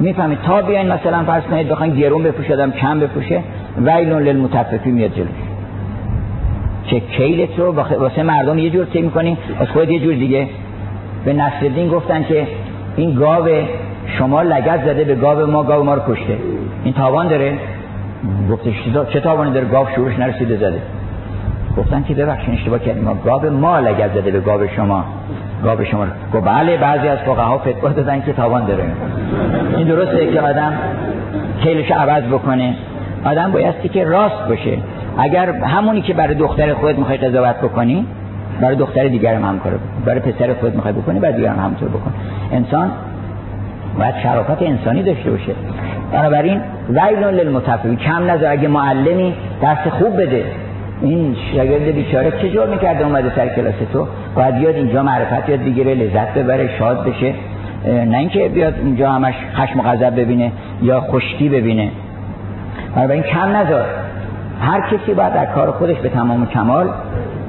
می‌فهمید؟ 0.00 0.38
تا 0.42 0.62
بیاین 0.62 0.92
مثلا 0.92 1.24
فرض 1.24 1.42
کنید 1.42 1.68
بخواید 1.68 1.98
گرون 1.98 2.22
بپوشیدم 2.22 2.70
کم 2.70 3.00
بپوشه 3.00 3.40
ویل 3.78 4.08
للمتففین 4.08 4.94
میاد 4.94 5.10
جلوش. 5.14 5.28
چه 6.86 7.00
کیلت 7.00 7.58
رو 7.58 7.72
واسه 7.72 8.22
مردم 8.22 8.58
یه 8.58 8.70
جور 8.70 8.84
طی 8.84 9.02
می‌کنی 9.02 9.36
از 9.60 9.68
خود 9.68 9.90
یه 9.90 10.00
جور 10.00 10.14
دیگه. 10.14 10.46
به 11.24 11.32
نصرالدین 11.32 11.88
گفتن 11.88 12.24
که 12.24 12.46
این 12.96 13.14
گاو 13.14 13.48
شما 14.18 14.42
لگت 14.42 14.84
زده 14.84 15.04
به 15.04 15.14
گاو 15.14 15.46
ما 15.46 15.62
گاو 15.62 15.84
ما 15.84 15.94
رو 15.94 16.02
کشته. 16.08 16.36
این 16.84 16.94
تاوان 16.94 17.28
داره؟ 17.28 17.58
گفتش 18.50 18.74
چه 19.12 19.20
تاوانی 19.20 19.52
داره؟ 19.52 19.66
گاو 19.66 19.86
شورش 19.96 20.18
نرسیده 20.18 20.56
زده. 20.56 20.80
گفتن 21.76 22.02
که 22.02 22.14
ببخشید 22.14 22.54
اشتباه 22.54 22.78
کردیم. 22.78 23.04
ما 23.04 23.14
گاو 23.14 23.50
ما 23.50 23.80
لگت 23.80 24.10
زده 24.14 24.30
به 24.30 24.40
گاو 24.40 24.66
شما. 24.76 25.04
گاو 25.64 25.84
شما 25.84 26.06
گفت 26.34 26.44
بله 26.44 26.76
بعضی 26.76 27.08
از 27.08 27.18
فقها 27.18 27.58
فتوا 27.58 27.88
دادن 27.88 28.22
که 28.22 28.32
تاوان 28.32 28.64
داره. 28.64 28.84
این 29.76 29.88
درسته 29.88 30.32
که 30.32 30.40
آدم 30.40 30.72
کیلش 31.62 31.90
عوض 31.90 32.24
بکنه. 32.24 32.74
آدم 33.24 33.52
بایستی 33.52 33.88
که 33.88 34.04
راست 34.04 34.48
باشه. 34.48 34.78
اگر 35.18 35.50
همونی 35.50 36.02
که 36.02 36.14
برای 36.14 36.34
دختر 36.34 36.74
خودت 36.74 36.98
می‌خوای 36.98 37.18
قضاوت 37.18 37.56
بکنی 37.56 38.06
برای 38.60 38.76
دختر 38.76 39.08
دیگر 39.08 39.34
هم 39.34 39.44
همکاره 39.44 39.76
برای 40.04 40.20
پسر 40.20 40.54
خودت 40.54 40.74
می‌خوای 40.74 40.94
بکنی 40.94 41.20
برای 41.20 41.34
دیگر 41.34 41.48
هم 41.48 41.58
همونطور 41.58 41.88
بکن. 41.88 42.12
انسان 42.52 42.90
باید 43.98 44.14
شرافت 44.22 44.62
انسانی 44.62 45.02
داشته 45.02 45.30
باشه. 45.30 45.52
بنابراین 46.12 46.60
ویل 46.88 47.24
للمتفقین 47.24 47.96
کم 47.96 48.30
نذار 48.30 48.52
اگه 48.52 48.68
معلمی 48.68 49.34
درس 49.62 49.86
خوب 49.98 50.22
بده. 50.22 50.44
این 51.02 51.36
شاگرد 51.54 51.82
بیچاره 51.82 52.30
چه 52.30 52.50
جور 52.50 52.66
می‌کرده 52.66 53.04
اومده 53.04 53.32
سر 53.36 53.48
کلاس 53.48 53.74
تو؟ 53.92 54.06
باید 54.34 54.54
بیاد 54.54 54.74
اینجا 54.74 55.02
معرفت 55.02 55.48
یاد 55.48 55.60
بگیره 55.60 55.94
لذت 55.94 56.34
ببره 56.34 56.78
شاد 56.78 57.04
بشه. 57.04 57.34
نه 57.86 58.18
اینکه 58.18 58.48
بیاد 58.48 58.74
اینجا 58.84 59.10
همش 59.10 59.34
خشم 59.54 59.80
و 59.80 59.82
غضب 59.82 60.20
ببینه 60.20 60.52
یا 60.82 61.00
خشکی 61.00 61.48
ببینه. 61.48 61.90
بنابراین 62.96 63.22
کم 63.22 63.56
نذار. 63.56 63.84
هر 64.60 64.80
کسی 64.80 65.14
باید 65.14 65.34
در 65.34 65.46
کار 65.46 65.70
خودش 65.70 65.96
به 65.96 66.08
تمام 66.08 66.46
کمال 66.46 66.88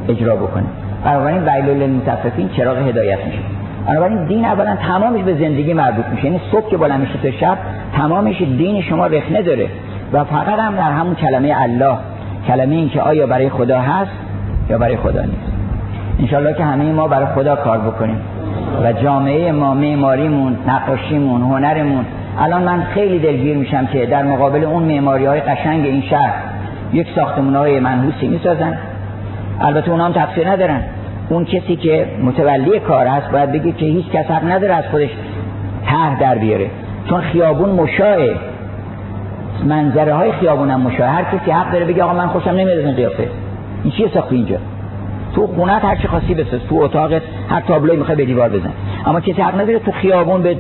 اجرا 0.10 0.36
بکنه. 0.36 0.66
بنابراین 1.06 1.44
ویل 1.44 1.66
للمتففین 1.66 2.50
چراغ 2.50 2.78
هدایت 2.78 3.26
میشه. 3.26 3.40
بنابراین 3.88 4.26
دین 4.26 4.46
اولا 4.46 4.76
تمامش 4.76 5.22
به 5.22 5.34
زندگی 5.34 5.74
مربوط 5.74 6.06
میشه. 6.06 6.26
یعنی 6.26 6.42
صبح 6.52 6.70
که 6.70 6.78
بالا 6.78 6.98
میشه 6.98 7.18
تا 7.24 7.32
شب 7.32 7.58
تمامش 7.98 8.42
دین 8.42 8.82
شما 8.82 9.08
رخنه 9.08 9.42
داره. 9.42 9.68
و 10.14 10.24
فقط 10.24 10.60
هم 10.60 10.76
در 10.76 10.92
همون 10.92 11.16
کلمه 11.16 11.56
الله. 11.62 11.98
کلمه 12.48 12.76
این 12.76 12.90
که 12.90 13.02
آیا 13.02 13.28
برای 13.28 13.50
خدا 13.50 13.80
هست 13.80 14.12
یا 14.70 14.78
برای 14.78 14.98
خدا 14.98 15.22
نیست. 15.22 15.52
انشالله 16.20 16.54
که 16.54 16.64
همه 16.64 16.92
ما 16.92 17.08
برای 17.08 17.26
خدا 17.36 17.56
کار 17.56 17.78
بکنیم 17.78 18.18
و 18.84 18.94
جامعه 18.94 19.52
ما 19.52 19.74
معماریمون 19.74 20.58
نقاشیمون 20.68 21.42
هنرمون. 21.42 22.06
الان 22.40 22.62
من 22.62 22.84
خیلی 22.84 23.20
دلگیر 23.20 23.58
میشم 23.58 23.86
که 23.86 24.06
در 24.06 24.24
مقابل 24.24 24.64
اون 24.64 24.84
معماری 24.84 25.26
های 25.26 25.42
قشنگ 25.42 25.86
این 25.86 26.02
شهر 26.02 26.34
یک 26.94 27.08
ساختمون 27.16 27.56
های 27.56 27.80
منحوسی 27.80 28.28
می‌سازن. 28.28 28.78
البته 29.62 29.92
اونا 29.92 30.06
هم 30.06 30.12
تقصیر 30.12 30.50
ندارن. 30.50 30.82
اون 31.30 31.46
کسی 31.46 31.76
که 31.76 32.06
متولی 32.24 32.80
کار 32.80 33.08
هست 33.08 33.32
باید 33.32 33.52
بگه 33.52 33.72
که 33.72 33.86
هیچ 33.86 34.10
کس 34.10 34.26
حق 34.26 34.52
نداره 34.52 34.74
از 34.74 34.84
خودش 34.92 35.10
طرح 35.86 36.20
در 36.20 36.36
بیاره. 36.36 36.68
چون 37.10 37.22
خیابون 37.22 37.70
مشاعه. 37.70 38.36
منظره 39.66 40.14
های 40.14 40.32
خیابون 40.32 40.70
هم 40.70 40.82
مشاعه 40.82 41.10
هر 41.10 41.24
کسی 41.24 41.52
حق 41.52 41.72
داره 41.72 41.86
بگه 41.86 42.04
آقا 42.04 42.14
من 42.14 42.28
خوشم 42.28 42.50
نمیاد 42.50 42.78
این 42.78 42.96
قیافه. 42.96 43.28
این 43.84 43.94
چیه 43.94 44.10
ساخت 44.14 44.32
اینجا؟ 44.32 44.58
تو 45.36 45.48
خونت 45.48 45.86
هر 45.86 45.96
چی 45.96 46.08
خاصی 46.08 46.34
بساز 46.34 46.60
تو 46.70 46.76
اتاقت 46.76 47.22
هر 47.50 47.62
تابلوی 47.62 47.98
می‌خوای 47.98 48.18
به 48.18 48.26
دیوار 48.26 48.50
بزن. 48.50 48.72
اما 49.06 49.20
کسی 49.20 49.42
حق 49.42 49.62
نداره 49.62 49.80
تو 49.80 49.92
خیابون 49.92 50.42
به 50.42 50.58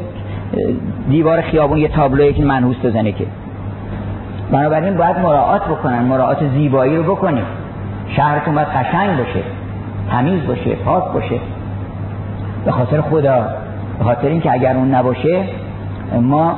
دیوار 1.09 1.41
خیابون 1.41 1.77
یه 1.77 1.87
تابلوی 1.87 2.33
که 2.33 2.43
منحوس 2.43 2.75
بزنه 2.83 3.11
که. 3.11 3.25
بنابراین 4.51 4.97
باید 4.97 5.19
مراعات 5.19 5.61
بکنن. 5.61 6.03
مراعات 6.03 6.37
زیبایی 6.53 6.97
رو 6.97 7.03
بکنیم. 7.03 7.43
شهرتون 8.15 8.55
باید 8.55 8.67
قشنگ 8.67 9.17
باشه. 9.17 9.39
تمیز 10.11 10.47
باشه. 10.47 10.75
پاک 10.75 11.03
باشه. 11.13 11.39
به 12.65 12.71
خاطر 12.71 13.01
خدا. 13.01 13.45
به 13.99 14.03
خاطر 14.05 14.27
اینکه 14.27 14.51
اگر 14.51 14.75
اون 14.75 14.95
نباشه 14.95 15.43
ما 16.21 16.57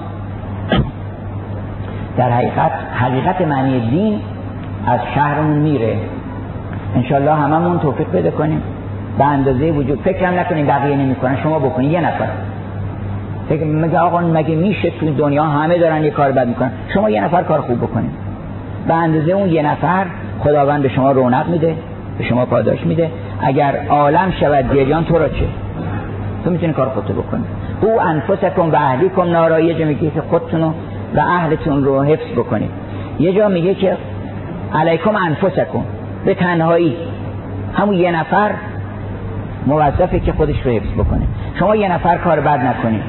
در 2.18 2.30
حقیقت 2.30 2.72
حقیقت 2.96 3.42
معنی 3.42 3.80
دین 3.80 4.20
از 4.86 5.00
شهرمون 5.16 5.58
میره. 5.58 5.98
انشالله 6.96 7.34
هممون 7.34 7.80
توفیق 7.80 8.08
بده 8.14 8.32
کنیم. 8.32 8.62
به 9.18 9.26
اندازه 9.26 9.72
وجود 9.72 10.02
فکرم 10.02 10.40
نکنیم 10.40 10.68
بقیه 10.68 10.96
نمی‌کنن 10.96 11.38
شما 11.44 11.60
بکنید 11.60 11.92
یه 11.92 12.02
نفر. 12.02 12.28
فکر 13.50 13.66
مگه 13.66 14.00
آقا 14.00 14.20
مگه 14.20 14.56
میشه 14.56 14.90
تو 14.90 15.14
دنیا 15.14 15.44
همه 15.44 15.78
دارن 15.78 16.04
یه 16.04 16.10
کار 16.10 16.32
بد 16.32 16.48
می‌کنن؟ 16.48 16.72
شما 16.94 17.10
یه 17.10 17.24
نفر 17.24 17.44
کار 17.44 17.62
خوب 17.62 17.78
بکنید 17.78 18.12
به 18.88 18.94
اندازه 18.94 19.32
اون 19.32 19.50
یه 19.50 19.62
نفر 19.62 20.06
خداوند 20.40 20.82
به 20.82 20.90
شما 20.90 21.12
رونق 21.12 21.48
میده 21.48 21.76
به 22.18 22.24
شما 22.24 22.46
پاداش 22.46 22.86
میده. 22.86 23.12
اگر 23.42 23.74
عالم 23.90 24.34
شود 24.40 24.74
گریان 24.74 25.06
تو 25.06 25.18
را 25.18 25.28
چه؟ 25.28 25.46
تو 26.44 26.50
می‌تونی 26.50 26.74
کار 26.74 26.90
خودتو 26.90 27.14
بکنی. 27.14 27.44
او 27.82 28.02
انفسکم 28.02 28.72
و 28.72 28.76
اهلیکم 28.76 29.22
نارا 29.22 29.60
یه 29.60 29.74
جا 29.74 29.86
میگه 29.86 30.10
که 30.10 30.22
خودتون 30.22 30.74
و 31.16 31.20
اهلتون 31.20 31.84
رو 31.84 32.04
حفظ 32.04 32.32
بکنید. 32.32 32.70
یه 33.20 33.34
جا 33.34 33.48
میگه 33.48 33.74
که 33.74 33.98
علیکم 34.76 35.16
انفسکم 35.16 35.84
به 36.26 36.34
تنهایی. 36.34 36.98
همون 37.74 37.96
یه 37.96 38.12
نفر 38.12 38.52
موظفه 39.68 40.20
که 40.20 40.32
خودش 40.32 40.62
رو 40.66 40.72
حفظ 40.72 40.94
بکنه. 40.94 41.22
شما 41.60 41.76
یه 41.76 41.94
نفر 41.94 42.18
کار 42.18 42.40
بد 42.40 42.60
نکنید. 42.60 43.04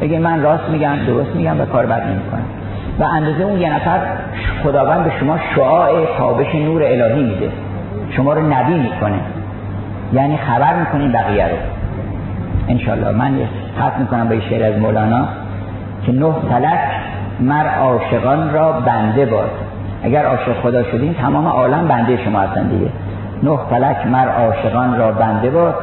بگید 0.00 0.20
من 0.20 0.42
راست 0.42 0.68
میگم 0.68 0.96
درست 1.06 1.36
میگم 1.36 1.60
و 1.60 1.64
کار 1.64 1.86
بد 1.86 2.02
نمی‌کنم. 2.02 2.44
و 3.00 3.04
اندازه 3.04 3.42
اون 3.42 3.60
یه 3.60 3.74
نفر 3.74 4.00
خداوند 4.64 5.04
به 5.04 5.12
شما 5.20 5.38
شعاع 5.54 6.06
تابش 6.18 6.54
نور 6.54 6.82
الهی 6.82 7.22
میده. 7.22 7.50
شما 8.10 8.32
رو 8.32 8.52
نبی 8.52 8.74
می‌کنه. 8.74 9.20
یعنی 10.12 10.36
خبر 10.36 10.74
می‌کنین 10.74 11.12
بقیه 11.12 11.48
رو. 11.48 11.56
انشالله 12.68 13.10
من 13.10 13.38
حرف 13.80 13.98
می‌کنم 13.98 14.28
به 14.28 14.40
شعر 14.40 14.72
از 14.72 14.80
مولانا 14.80 15.28
که 16.06 16.12
نه 16.12 16.34
تلک 16.50 16.78
مر 17.40 17.68
عاشقان 17.68 18.52
را 18.52 18.72
بنده 18.72 19.26
باد. 19.26 19.50
اگر 20.02 20.26
عاشق 20.26 20.60
خدا 20.62 20.82
شدین 20.82 21.14
تمام 21.14 21.46
عالم 21.46 21.88
بنده 21.88 22.24
شما 22.24 22.40
هستن 22.40 22.68
دیگه. 22.68 22.90
نه 23.42 23.58
فلک 23.70 24.06
مر 24.06 24.28
عاشقان 24.28 24.98
را 24.98 25.12
بنده 25.12 25.50
باد 25.50 25.74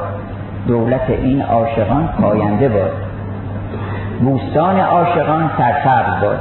دولت 0.67 1.09
این 1.09 1.41
عاشقان 1.41 2.09
پاینده 2.21 2.69
باد. 2.69 2.91
بوستان 4.19 4.79
عاشقان 4.79 5.51
سرسبز 5.57 6.21
باد. 6.21 6.39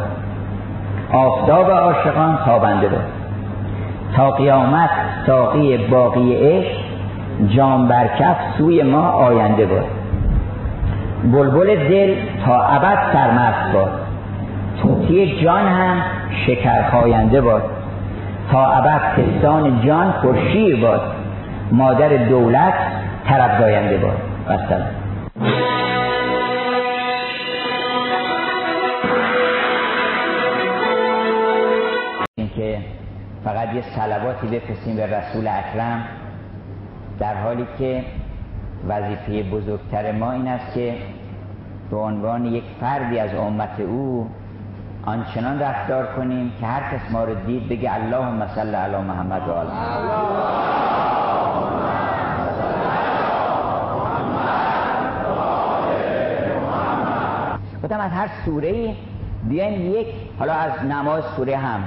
آفتاب 1.13 1.71
عاشقان 1.71 2.39
تابنده 2.45 2.89
باد. 2.89 3.05
تا 4.17 4.31
قیامت 4.31 4.91
ساقی 5.27 5.77
باقی 5.77 6.35
عشق 6.35 6.79
جام 7.49 7.89
برکف 7.89 8.37
سوی 8.59 8.83
ما 8.83 9.11
آینده 9.11 9.67
باد. 9.67 9.85
بلبل 11.25 11.89
دل 11.89 12.15
تا 12.47 12.63
ابد 12.63 12.99
سرمست 13.13 13.73
باد. 13.75 14.06
توتی 15.07 15.43
جان 15.43 15.67
هم 15.67 16.03
شکر 16.47 16.91
خاینده 16.91 17.41
باد. 17.41 17.63
تا 18.51 18.73
ابد 18.73 19.01
پستان 19.01 19.87
جان 19.87 20.13
پرشیر 20.13 20.77
باد. 20.81 21.01
مادر 21.73 22.09
دولت 22.09 22.75
طرف 23.29 23.61
زاینده 23.61 23.97
باد. 23.97 24.17
بستم 24.49 24.87
که 32.57 32.79
فقط 33.45 33.75
یه 33.75 33.83
سلواتی 33.97 34.47
بفرستیم 34.47 34.97
به 34.97 35.07
رسول 35.07 35.49
اکرم 35.49 36.05
در 37.19 37.35
حالی 37.35 37.67
که 37.79 38.05
وظیفه 38.89 39.51
بزرگتر 39.51 40.13
ما 40.13 40.33
این 40.33 40.49
است 40.49 40.75
که 40.75 40.95
به 41.91 41.97
عنوان 41.97 42.45
یک 42.45 42.65
فردی 42.81 43.19
از 43.19 43.35
امت 43.35 43.81
او 43.81 44.29
آنچنان 45.07 45.61
رفتار 45.61 46.07
کنیم 46.07 46.53
که 46.61 46.67
هر 46.67 46.97
کس 46.97 47.11
ما 47.11 47.25
رو 47.25 47.35
دید 47.35 47.69
بگه 47.69 47.95
اللهم 47.95 48.47
صل 48.55 48.75
علی 48.75 48.97
محمد 48.97 49.49
و 49.49 49.53
آل 49.53 49.67
گفتم 57.83 58.01
از 58.01 58.11
هر 58.11 58.31
سوره 58.45 58.69
ای 58.69 58.95
بیاین 59.49 59.81
یک 59.81 60.07
حالا 60.39 60.53
از 60.53 60.85
نماز 60.85 61.25
سوره 61.37 61.57
هم. 61.57 61.81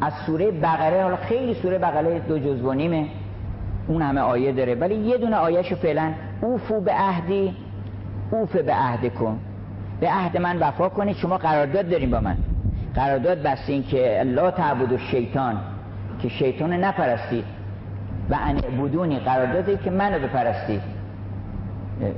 از 0.00 0.12
سوره 0.26 0.50
بقره 0.50 1.02
حالا 1.02 1.16
خیلی 1.16 1.54
سوره 1.54 1.78
بقره 1.78 2.18
دو 2.18 2.38
جزء 2.38 2.68
و 2.68 2.72
نیمه. 2.72 3.06
اون 3.88 4.02
همه 4.02 4.20
آیه 4.20 4.52
داره. 4.52 4.74
ولی 4.74 4.94
یه 4.94 5.18
دونه 5.18 5.36
آیهشو 5.36 5.76
فعلا 5.76 6.12
اوفو 6.40 6.80
به 6.80 6.92
عهدی 6.92 7.56
اوف 8.30 8.56
به 8.56 8.74
عهد 8.74 9.14
کن 9.14 9.40
به 10.00 10.10
عهد 10.10 10.36
من 10.36 10.58
وفا 10.58 10.88
کنید 10.88 11.16
شما 11.16 11.38
قرارداد 11.38 11.90
داریم 11.90 12.10
با 12.10 12.20
من. 12.20 12.36
قرارداد 12.94 13.42
بستین 13.42 13.82
که 13.82 14.22
لا 14.26 14.50
تعبد 14.50 14.92
و 14.92 14.98
شیطان 14.98 15.56
که 16.22 16.28
شیطان 16.28 16.72
نپرستید. 16.72 17.44
و 18.30 18.36
ان 18.40 18.56
بدونی 18.56 19.18
قراردادی 19.18 19.76
که 19.76 19.90
منو 19.90 20.18
بپرستید. 20.18 20.80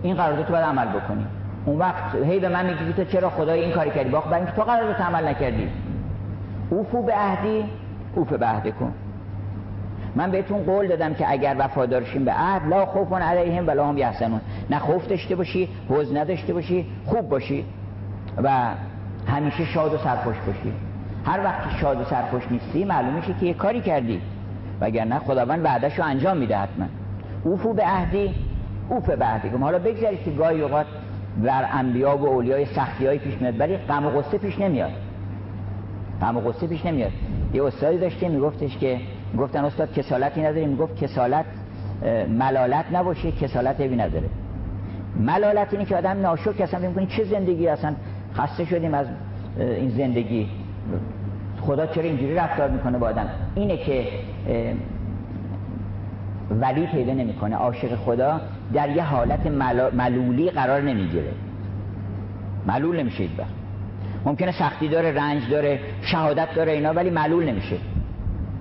این 0.02 0.16
قرارداد 0.16 0.46
تو 0.46 0.52
باید 0.52 0.64
عمل 0.64 0.86
بکنی 0.86 1.26
اون 1.64 1.78
وقت 1.78 2.14
هی 2.14 2.40
به 2.40 2.48
من 2.48 2.66
میگی 2.66 2.92
تو 2.92 3.04
چرا 3.04 3.30
خدای 3.30 3.64
این 3.64 3.72
کاری 3.72 3.90
کردی؟ 3.90 4.10
باخت 4.10 4.28
برای 4.28 4.46
تو 4.56 4.62
قرارداد 4.62 4.96
عمل 4.96 5.28
نکردی. 5.28 5.68
اوفو 6.70 7.02
به 7.02 7.12
عهدی 7.12 7.64
اوف 8.14 8.32
به 8.32 8.46
عهد 8.46 8.74
کن 8.74 8.92
من 10.16 10.30
بهتون 10.30 10.62
قول 10.62 10.88
دادم 10.88 11.14
که 11.14 11.30
اگر 11.30 11.56
وفادارشین 11.58 12.24
به 12.24 12.32
عهد 12.32 12.68
لا 12.68 12.86
خوف 12.86 13.12
علیهم 13.12 13.66
ولا 13.66 13.88
هم 13.88 13.98
یحزنون. 13.98 14.40
نه 14.70 14.78
خوف 14.78 15.08
داشته 15.08 15.36
باشی 15.36 15.68
حزن 15.90 16.16
نداشته 16.16 16.54
باشی 16.54 16.86
خوب 17.06 17.28
باشی 17.28 17.64
و 18.42 18.70
همیشه 19.26 19.64
شاد 19.64 19.94
و 19.94 19.98
سرخوش 19.98 20.36
باشی. 20.46 20.72
هر 21.26 21.44
وقت 21.44 21.78
شاد 21.80 22.00
و 22.00 22.04
سرخوش 22.04 22.42
نیستی 22.50 22.84
معلوم 22.84 23.14
میشه 23.14 23.34
که 23.40 23.46
یه 23.46 23.54
کاری 23.54 23.80
کردی. 23.80 24.20
وگرنه 24.80 25.18
خداوند 25.18 25.64
وعدش 25.64 25.98
رو 25.98 26.04
انجام 26.04 26.36
میده 26.36 26.56
حتما. 26.56 26.86
اوفو 27.44 27.72
به 27.72 27.82
عهدی 27.82 28.34
اوف 28.88 29.10
به 29.10 29.24
عهدی. 29.24 29.48
حالا 29.48 29.78
بگذارید 29.78 30.24
که 30.24 30.30
گاهی 30.30 30.62
اوقات 30.62 30.86
در 31.44 31.64
انبیا 31.72 32.16
و 32.16 32.26
اولیای 32.26 32.66
سختی 32.66 33.18
پیش 33.18 33.34
میاد 33.40 33.60
ولی 33.60 33.76
غم 33.76 34.06
و 34.06 34.10
غصه 34.10 34.38
پیش 34.38 34.58
نمیاد. 34.58 34.90
غم 36.20 36.36
و 36.36 36.40
غصه 36.40 36.66
پیش 36.66 36.86
نمیاد. 36.86 37.12
یه 37.54 37.64
استادی 37.64 37.98
داشته 37.98 38.28
میگفتش 38.28 38.78
که 38.78 39.00
گفتن 39.38 39.64
استاد 39.64 39.92
کسالتی 39.92 40.42
نداری 40.42 40.66
می‌گفت 40.66 40.96
کسالت 40.96 41.44
ملالت 42.28 42.84
نباشه 42.92 43.32
کسالت 43.32 43.80
هیوی 43.80 43.96
نداره. 43.96 44.28
ملالت 45.20 45.72
اینه 45.72 45.84
که 45.84 45.96
آدم 45.96 46.20
ناشکر 46.20 46.62
اصلا 46.62 46.90
میگه 46.90 47.06
چه 47.06 47.24
زندگی 47.24 47.68
اصلا 47.68 47.94
خسته 48.34 48.64
شدیم 48.64 48.94
از 48.94 49.06
این 49.58 49.90
زندگی. 49.90 50.48
خدا 51.60 51.86
چرا 51.86 52.04
اینجوری 52.04 52.34
رفتار 52.34 52.70
می‌کنه 52.70 52.98
با 52.98 53.06
آدم؟ 53.06 53.28
اینه 53.54 53.76
که 53.76 54.06
ولی 56.50 56.86
پیدا 56.86 57.12
نمی‌کنه. 57.12 57.56
عاشق 57.56 57.94
خدا 57.94 58.40
در 58.74 58.90
یه 58.90 59.02
حالت 59.02 59.46
ملولی 59.92 60.50
قرار 60.50 60.80
نمی‌گیره. 60.80 61.32
ملول 62.66 63.00
نمیشه 63.00 63.24
وقت 63.38 63.48
ممکنه 64.24 64.52
سختی 64.52 64.88
داره 64.88 65.12
رنج 65.12 65.50
داره 65.50 65.80
شهادت 66.02 66.48
داره 66.56 66.72
اینا 66.72 66.92
ولی 66.92 67.10
ملول 67.10 67.44
نمیشه. 67.44 67.76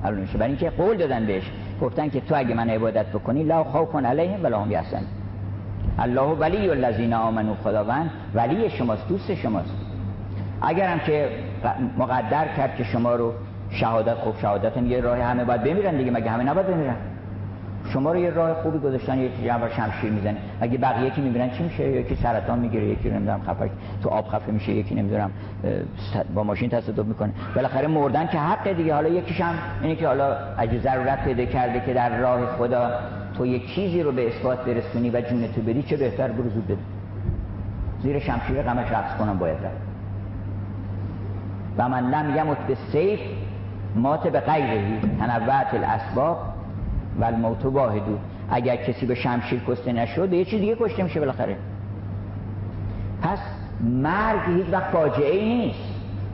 ملول 0.04 0.18
نمیشه 0.18 0.38
برای 0.38 0.52
اینکه 0.52 0.70
قول 0.70 0.98
دادن 0.98 1.26
بهش. 1.26 1.52
گفتن 1.82 2.10
که 2.10 2.22
تو 2.22 2.36
اگه 2.38 2.56
من 2.56 2.70
عبادت 2.70 3.06
بکنی 3.06 3.44
لا 3.44 3.64
خوف 3.64 3.96
علیهم 3.96 4.44
ولا 4.44 4.60
هم 4.60 4.72
یحزنون. 4.72 5.08
الله 6.00 6.22
ولی 6.22 6.70
الذین 6.70 7.14
آمنو 7.14 7.56
خداوند 7.64 8.10
ولی 8.34 8.70
شماست 8.70 9.08
دوست 9.08 9.36
شماست. 9.36 9.74
اگرم 10.62 11.00
که 11.00 11.30
مقدر 11.98 12.48
کرد 12.58 12.76
که 12.76 12.84
شما 12.84 13.16
رو 13.16 13.34
شهادت 13.70 14.14
خوب 14.14 14.36
شهادت 14.42 14.78
هم 14.78 14.92
یه 14.92 15.02
راه 15.02 15.18
همه 15.18 15.46
باید 15.46 15.64
بمیرن 15.64 15.98
دیگه 15.98 16.12
مگه 16.12 16.32
همه 16.32 16.44
نباید 16.44 16.68
بمیرن؟ 16.68 16.96
شما 17.94 18.12
رو 18.12 18.20
یه 18.20 18.30
راه 18.30 18.54
خوبی 18.54 18.80
گذاشتن 18.80 19.18
یکی 19.18 19.46
جنب 19.46 19.70
شمشیر 19.70 20.12
می‌زنه 20.12 20.38
اگه 20.62 20.78
بقیه 20.78 21.10
کی 21.10 21.22
می‌بینن 21.22 21.50
چی 21.50 21.64
میشه؟ 21.64 21.92
یکی 21.92 22.16
سرطان 22.16 22.60
می‌گیره 22.60 22.86
یکی 22.86 23.10
نمی‌دونم 23.10 23.42
خفه 23.48 23.70
تو 24.04 24.10
آب 24.10 24.28
خفه 24.28 24.52
میشه 24.52 24.72
یکی 24.72 24.96
نمی‌دونم 24.96 25.32
با 26.36 26.44
ماشین 26.44 26.70
تصادف 26.70 27.06
می‌کنه. 27.06 27.32
بالاخره 27.56 27.88
مردن 27.88 28.28
که 28.28 28.38
حق 28.38 28.72
دیگه. 28.72 28.94
حالا 28.94 29.10
یکیش 29.10 29.42
هم 29.42 29.56
اینه 29.82 29.96
که 29.96 30.08
حالا 30.08 30.38
اگه 30.58 30.80
ضرورت 30.80 31.24
پیدا 31.24 31.46
کرده 31.46 31.80
که 31.80 31.94
در 31.94 32.20
راه 32.20 32.46
خدا 32.46 32.92
تو 33.38 33.46
یک 33.46 33.76
چیزی 33.76 34.04
رو 34.04 34.12
به 34.12 34.28
اثبات 34.28 34.66
برسونی 34.66 35.10
و 35.10 35.22
جون 35.22 35.48
تو 35.56 35.62
بدی 35.62 35.84
چه 35.84 35.98
بهتر 35.98 36.28
برو 36.28 36.50
زود 36.50 36.66
بده 36.66 36.78
زیر 38.04 38.20
شمشیر 38.20 38.62
غمش 38.62 38.92
رقص 38.92 39.18
کنم 39.18 39.38
باید 39.40 39.58
رفت. 39.58 39.88
و 41.78 41.90
من 41.90 42.10
لم 42.10 42.38
یمت 42.38 42.58
به 42.58 42.76
سیف 42.92 43.20
مات 43.96 44.28
به 44.28 44.40
غیرهی 44.40 45.00
تنوعت 45.20 45.74
الاسباب. 45.74 46.57
و 47.20 47.26
الموت 47.26 47.66
واحدو 47.66 48.18
اگر 48.50 48.76
کسی 48.76 49.06
به 49.06 49.16
شمشیر 49.16 49.62
کشته 49.68 49.92
نشد 49.92 50.34
یه 50.34 50.46
چیز 50.46 50.60
دیگه 50.60 50.76
کشته 50.80 51.04
میشه 51.04 51.20
بالاخره. 51.20 51.56
پس 53.22 53.40
مرگ 53.82 54.40
هیچ 54.58 54.66
وقت 54.72 54.92
فاجعه 54.92 55.36
ای 55.36 55.58
نیست. 55.58 55.94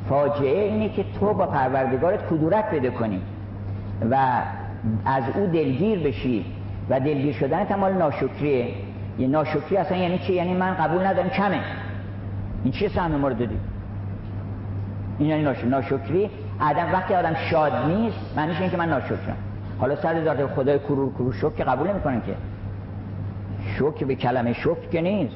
فاجعه 0.09 0.63
اینه 0.63 0.89
که 0.89 1.05
تو 1.19 1.33
با 1.33 1.45
پروردگارت 1.45 2.27
کدورت 2.29 2.69
پیدا 2.69 2.91
کنی 2.91 3.21
و 4.11 4.41
از 5.05 5.23
او 5.35 5.45
دلگیر 5.45 5.99
بشی 5.99 6.45
و 6.89 6.99
دلگیر 6.99 7.33
شدن 7.33 7.75
مال 7.75 7.93
ناشکریه. 7.93 8.67
یه 9.19 9.27
ناشکری 9.27 9.77
اصلا 9.77 9.97
یعنی 9.97 10.19
چی؟ 10.19 10.33
یعنی 10.33 10.53
من 10.53 10.73
قبول 10.73 11.05
ندارم 11.05 11.29
کمه. 11.29 11.59
این 12.63 12.73
چیه 12.73 12.89
سهم 12.89 13.11
مورد 13.11 13.37
دادی؟ 13.37 13.57
این 15.19 15.29
یعنی 15.29 15.43
ناشکری؟ 15.69 16.29
آدم 16.61 16.91
وقتی 16.93 17.13
آدم 17.13 17.33
شاد 17.33 17.73
نیست 17.73 18.37
معنیش 18.37 18.57
اینه 18.57 18.69
که 18.69 18.77
من 18.77 18.89
ناشکرم. 18.89 19.37
حالا 19.79 19.95
سر 19.95 20.23
ذات 20.23 20.45
خدای 20.45 20.79
کرور 20.79 21.13
کرور 21.13 21.33
شک 21.33 21.55
که 21.55 21.63
قبول 21.63 21.87
نمی‌کنن 21.89 22.21
که. 22.21 22.35
شک 23.79 24.03
به 24.03 24.15
کلمه 24.15 24.53
شک 24.53 24.89
که 24.91 25.01
نیست. 25.01 25.35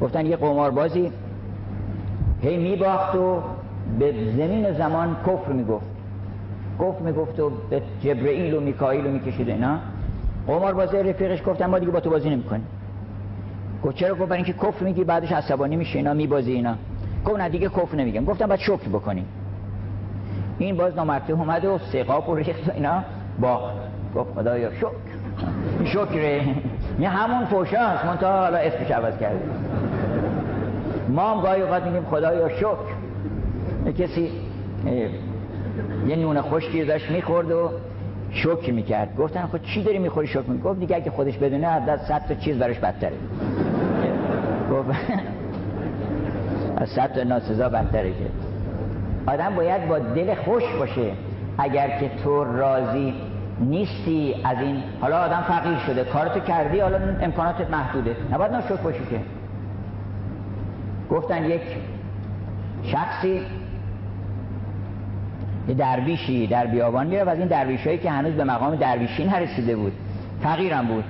گفتن 0.00 0.26
یه 0.26 0.36
قماربازی 0.36 1.12
هی 2.42 2.56
میباخت 2.56 3.14
و 3.14 3.42
به 3.98 4.12
زمین 4.36 4.72
زمان 4.72 5.16
کفر 5.26 5.52
می‌گفت. 5.52 5.86
گفت 6.80 7.00
می‌گفت 7.00 7.40
و 7.40 7.52
به 7.70 7.82
جبرئیل 8.00 8.54
و 8.54 8.60
میکائیل 8.60 9.06
و 9.06 9.10
می‌کشید 9.10 9.48
اینا. 9.48 9.78
قمار 10.46 10.74
بازی 10.74 10.96
رفیقش 10.96 11.42
گفتن 11.46 11.66
ما 11.66 11.78
دیگه 11.78 11.92
با 11.92 12.00
تو 12.00 12.10
بازی 12.10 12.30
نمی‌کنیم. 12.30 12.66
گفت 13.84 13.96
چرا؟ 13.96 14.14
گفت 14.14 14.28
برای 14.28 14.42
اینکه 14.42 14.52
کفر 14.52 14.84
میگی 14.84 15.04
بعدش 15.04 15.32
عصبانی 15.32 15.76
میشه 15.76 15.98
اینا 15.98 16.14
میبازی 16.14 16.52
اینا. 16.52 16.74
گفت 17.26 17.40
نه 17.40 17.48
دیگه 17.48 17.68
کفر 17.68 17.96
نمیگم. 17.96 18.24
گفتم 18.24 18.46
بعد 18.46 18.58
شکر 18.58 18.88
بکنیم 18.88 19.26
این 20.58 20.76
باز 20.76 20.96
نامرده 20.96 21.32
اومد 21.32 21.64
و 21.64 21.78
ریخت 22.34 22.68
و 22.68 22.72
اینا. 22.74 23.02
با 23.40 23.70
گفت 24.16 24.34
خدایا 24.34 24.70
شکر. 24.74 24.88
شکره 25.84 26.42
یه 27.00 27.08
همون 27.08 27.46
فوشه 27.46 27.78
هست. 27.78 28.04
من 28.04 28.16
تا 28.16 28.40
حالا 28.40 28.58
اسمش 28.58 28.90
عوض 28.90 29.18
کرده 29.18 29.40
ما 31.08 31.34
هم 31.34 31.40
گاهی 31.40 31.62
اوقات 31.62 31.82
میگیم 31.82 32.04
خدایا 32.10 32.48
شکر. 32.48 33.92
کسی 33.98 34.30
یه 36.06 36.16
نون 36.16 36.40
خشکی 36.40 36.84
داشت 36.84 37.10
می‌خورد 37.10 37.50
و 37.50 37.70
شکر 38.30 38.72
می‌کرد. 38.72 39.16
گفتن 39.16 39.42
خود 39.42 39.62
چی 39.62 39.82
داری 39.82 39.98
می‌خوری 39.98 40.26
شکر؟ 40.26 40.40
می‌کرد 40.40 40.62
گفت 40.62 40.80
دیگه 40.80 40.96
اگه 40.96 41.10
خودش 41.10 41.38
بدونه 41.38 41.66
از 41.66 42.00
صد 42.00 42.26
تا 42.28 42.34
چیز 42.34 42.58
براش 42.58 42.78
بدتره. 42.78 43.16
گفت 44.72 44.88
از 46.76 46.88
صد 46.88 47.12
تا 47.12 47.22
ناسزا 47.22 47.68
بدتره 47.68 48.10
که. 48.10 48.47
آدم 49.28 49.54
باید 49.54 49.88
با 49.88 49.98
دل 49.98 50.34
خوش 50.34 50.62
باشه. 50.78 51.12
اگر 51.58 51.98
که 52.00 52.10
تو 52.24 52.44
راضی 52.44 53.14
نیستی 53.60 54.34
از 54.44 54.56
این 54.60 54.82
حالا 55.00 55.18
آدم 55.18 55.44
فقیر 55.48 55.78
شده 55.78 56.04
کارتو 56.04 56.40
کردی 56.40 56.80
حالا 56.80 56.98
امکاناتت 57.20 57.70
محدوده. 57.70 58.16
نباید 58.32 58.52
ناشکر 58.52 58.76
باشی 58.76 59.06
که. 59.10 59.20
گفتن 61.10 61.44
یک 61.44 61.62
شخصی 62.82 63.42
یه 65.68 65.74
درویشی 65.74 66.46
در 66.46 66.66
بیابان 66.66 67.06
میره 67.06 67.24
و 67.24 67.28
از 67.28 67.38
این 67.38 67.48
درویشایی 67.48 67.98
که 67.98 68.10
هنوز 68.10 68.32
به 68.32 68.44
مقام 68.44 68.76
درویشی 68.76 69.24
نرسیده 69.24 69.76
بود 69.76 69.92
فقیرم 70.42 70.86
بود. 70.86 71.04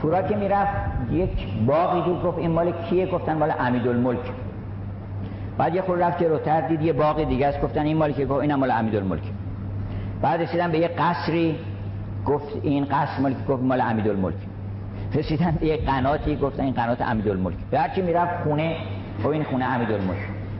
تو 0.00 0.10
را 0.10 0.22
که 0.22 0.36
می‌رفت 0.36 0.72
یک 1.10 1.46
باقی 1.66 2.02
دید 2.10 2.22
گفت 2.22 2.38
این 2.38 2.50
مال 2.50 2.72
کیه؟ 2.72 3.06
گفتن 3.06 3.38
مال 3.38 3.52
امیدالملک 3.60 4.20
بعد 5.58 5.74
یه 5.74 5.82
خور 5.82 5.98
رفت 5.98 6.22
جلوتر 6.22 6.60
دید 6.60 6.82
یه 6.82 6.92
باقی 6.92 7.24
دیگه 7.24 7.46
است. 7.46 7.60
گفتن 7.60 7.80
این 7.80 7.96
مالی 7.96 8.12
که 8.12 8.26
گفت 8.26 8.40
اینم 8.40 8.58
مال 8.58 8.70
امیدالملک. 8.70 9.22
بعد 10.22 10.42
رسیدن 10.42 10.72
به 10.72 10.78
یه 10.78 10.88
قصری 10.88 11.58
گفت 12.26 12.46
این 12.62 12.84
قصر 12.84 13.20
مالی 13.22 13.34
که 13.34 13.52
گفت 13.52 13.62
مال 13.62 13.80
امیدالملک. 13.80 14.34
رسیدن 15.14 15.56
به 15.60 15.66
یه 15.66 15.76
قناتی 15.76 16.36
گفتن 16.36 16.62
این 16.62 16.74
قنات 16.74 17.02
امیدالملک. 17.02 17.56
به 17.70 17.78
هر 17.78 17.88
کی 17.88 18.02
می‌رفت 18.02 18.42
خونه 18.44 18.76
خب 19.22 19.28
این 19.28 19.44
خونه 19.44 19.64
امیدالملک. 19.64 20.18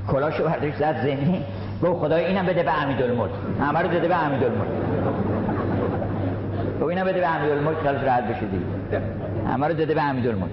کلاشو 0.09 0.45
برداشت 0.45 0.77
زد 0.77 0.97
زمین 1.03 1.43
گفت 1.83 2.01
خدای 2.01 2.25
اینم 2.25 2.47
بده 2.47 2.63
به 2.63 2.83
امیدالملک. 2.83 3.31
همه 3.61 3.79
رو 3.79 3.89
داده 3.89 4.09
به 4.09 4.27
امیدالملک. 4.27 4.69
گفت 6.81 6.91
اینم 6.91 7.05
بده 7.05 7.21
به 7.21 7.29
امیدالملک 7.37 7.77
خیالش 7.79 8.03
راحت 8.03 8.25
بشه 8.25 8.47
دیگه. 8.47 9.03
همه 9.49 9.67
رو 9.67 9.75
داده 9.75 9.95
به 9.95 10.03
امیدالملک. 10.03 10.51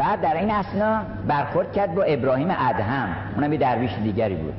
بعد 0.00 0.20
در 0.20 0.36
این 0.36 0.50
اسنا 0.50 1.00
برخورد 1.28 1.72
کرد 1.72 1.94
با 1.94 2.02
ابراهیم 2.02 2.48
ادهم. 2.50 3.08
اونم 3.36 3.52
یه 3.52 3.58
درویش 3.58 3.90
دیگری 4.04 4.34
بود. 4.34 4.54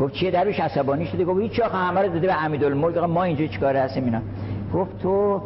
گفت 0.00 0.14
چیه 0.14 0.30
درویش؟ 0.30 0.60
عصبانی 0.60 1.06
شده. 1.06 1.24
گفت 1.24 1.40
هیچ 1.40 1.60
آخه 1.60 1.76
همه 1.78 2.00
رو 2.00 2.08
داده 2.08 2.26
به 2.26 2.44
امیدالملک. 2.44 2.96
ما 2.96 3.22
اینجا 3.22 3.46
چیکار 3.46 3.76
هستیم 3.76 4.04
اینا؟ 4.04 4.18
گفت 4.74 4.98
تو 4.98 5.42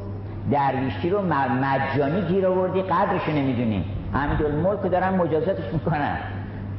درویشی 0.51 1.11
رو 1.11 1.23
مجانی 1.63 2.21
گیر 2.21 2.47
آوردی. 2.47 2.83
قدرش 2.83 3.29
نمی‌دونی. 3.29 3.85
امیدالملک 4.15 4.91
دارن 4.91 5.09
مجازاتش 5.09 5.73
می‌کنن. 5.73 6.17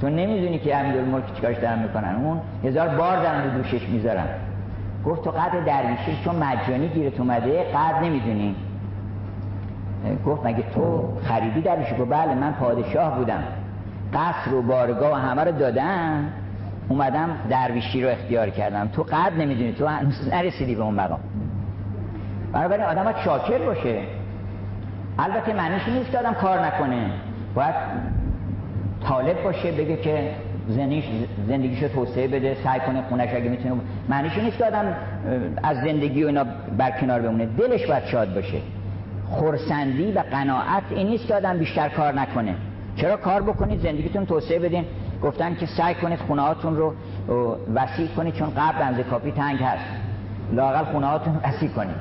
تو 0.01 0.09
نمی‌دونی 0.09 0.59
که 0.59 0.77
امیدالملک 0.77 1.35
چیکارش 1.35 1.57
دارن 1.57 1.79
می‌کنن. 1.79 2.15
اون 2.15 2.41
هزار 2.63 2.87
بار 2.87 3.23
دارن 3.23 3.43
رو 3.43 3.61
دوشش 3.61 3.89
می‌ذارن. 3.89 4.27
گفت 5.05 5.23
تو 5.23 5.31
قدر 5.31 5.59
درویشی 5.59 6.23
چون 6.23 6.35
مجانی 6.35 6.87
گیرت 6.87 7.19
اومده 7.19 7.63
قدر 7.63 7.99
نمی‌دونی. 8.03 8.55
گفت 10.25 10.45
مگه 10.45 10.63
تو 10.75 11.13
خریدی 11.23 11.61
درویشی 11.61 11.95
گفت 11.95 12.09
بله 12.09 12.35
من 12.35 12.51
پادشاه 12.51 13.17
بودم. 13.17 13.43
قصر 14.13 14.53
و 14.53 14.61
بارگاه 14.61 15.11
و 15.11 15.15
همه 15.15 15.43
رو 15.43 15.51
دادم. 15.51 16.23
اومدم 16.89 17.29
درویشی 17.49 18.03
رو 18.03 18.09
اختیار 18.09 18.49
کردم. 18.49 18.87
تو 18.87 19.03
قدر 19.03 19.33
نمی‌دونی 19.33 19.73
تو 19.73 19.87
هنوز 19.87 20.29
نرسیدی 20.33 20.75
به 20.75 20.83
اون 20.83 20.93
مقام. 20.93 21.19
بنابراین 22.53 22.85
آدم 22.85 23.03
باید 23.03 23.17
شاکر 23.25 23.57
باشه. 23.57 24.01
البته 25.19 25.53
معنیش 25.53 25.87
نیست 25.87 26.11
که 26.11 26.19
آدم 26.19 26.33
کار 26.33 26.65
نکنه. 26.65 27.11
باید 27.55 27.75
طالب 29.03 29.43
باشه 29.43 29.71
بگه 29.71 29.97
که 29.97 30.31
زندگیش 30.67 31.05
زندگیشو 31.47 31.87
توسعه 31.87 32.27
بده 32.27 32.57
سعی 32.63 32.79
کنه 32.79 33.01
خونش 33.01 33.29
اگه 33.35 33.49
می‌تونه 33.49 33.75
معنیش 34.09 34.37
نیست 34.37 34.57
که 34.57 34.65
آدم 34.65 34.95
از 35.63 35.77
زندگی 35.77 36.23
و 36.23 36.27
اینا 36.27 36.45
برکنار 36.77 37.21
بمونه. 37.21 37.45
دلش 37.45 37.87
باید 37.87 38.05
شاد 38.05 38.35
باشه. 38.35 38.57
خورسندی 39.29 40.11
و 40.11 40.19
قناعت 40.19 40.83
این 40.89 41.07
نیست 41.07 41.27
که 41.27 41.35
آدم 41.35 41.57
بیشتر 41.57 41.89
کار 41.89 42.13
نکنه. 42.13 42.55
چرا 42.95 43.17
کار 43.17 43.41
بکنید؟ 43.41 43.79
زندگیتون 43.79 44.25
توسعه 44.25 44.59
بدین. 44.59 44.85
گفتن 45.23 45.55
که 45.55 45.65
سعی 45.65 45.95
کنید 45.95 46.19
خونه 46.19 46.41
هاتون 46.41 46.77
رو 46.77 46.93
وسیع 47.75 48.07
کنید 48.07 48.33
چون 48.33 48.49
قبل 48.49 48.79
بنز 48.79 48.99
کافی 48.99 49.31
تنگ 49.31 49.59
هست. 49.59 49.85
لاقل 50.53 50.83
خونه 50.83 51.07
هاتون 51.07 51.39
وسیع 51.43 51.69
کنید. 51.69 51.95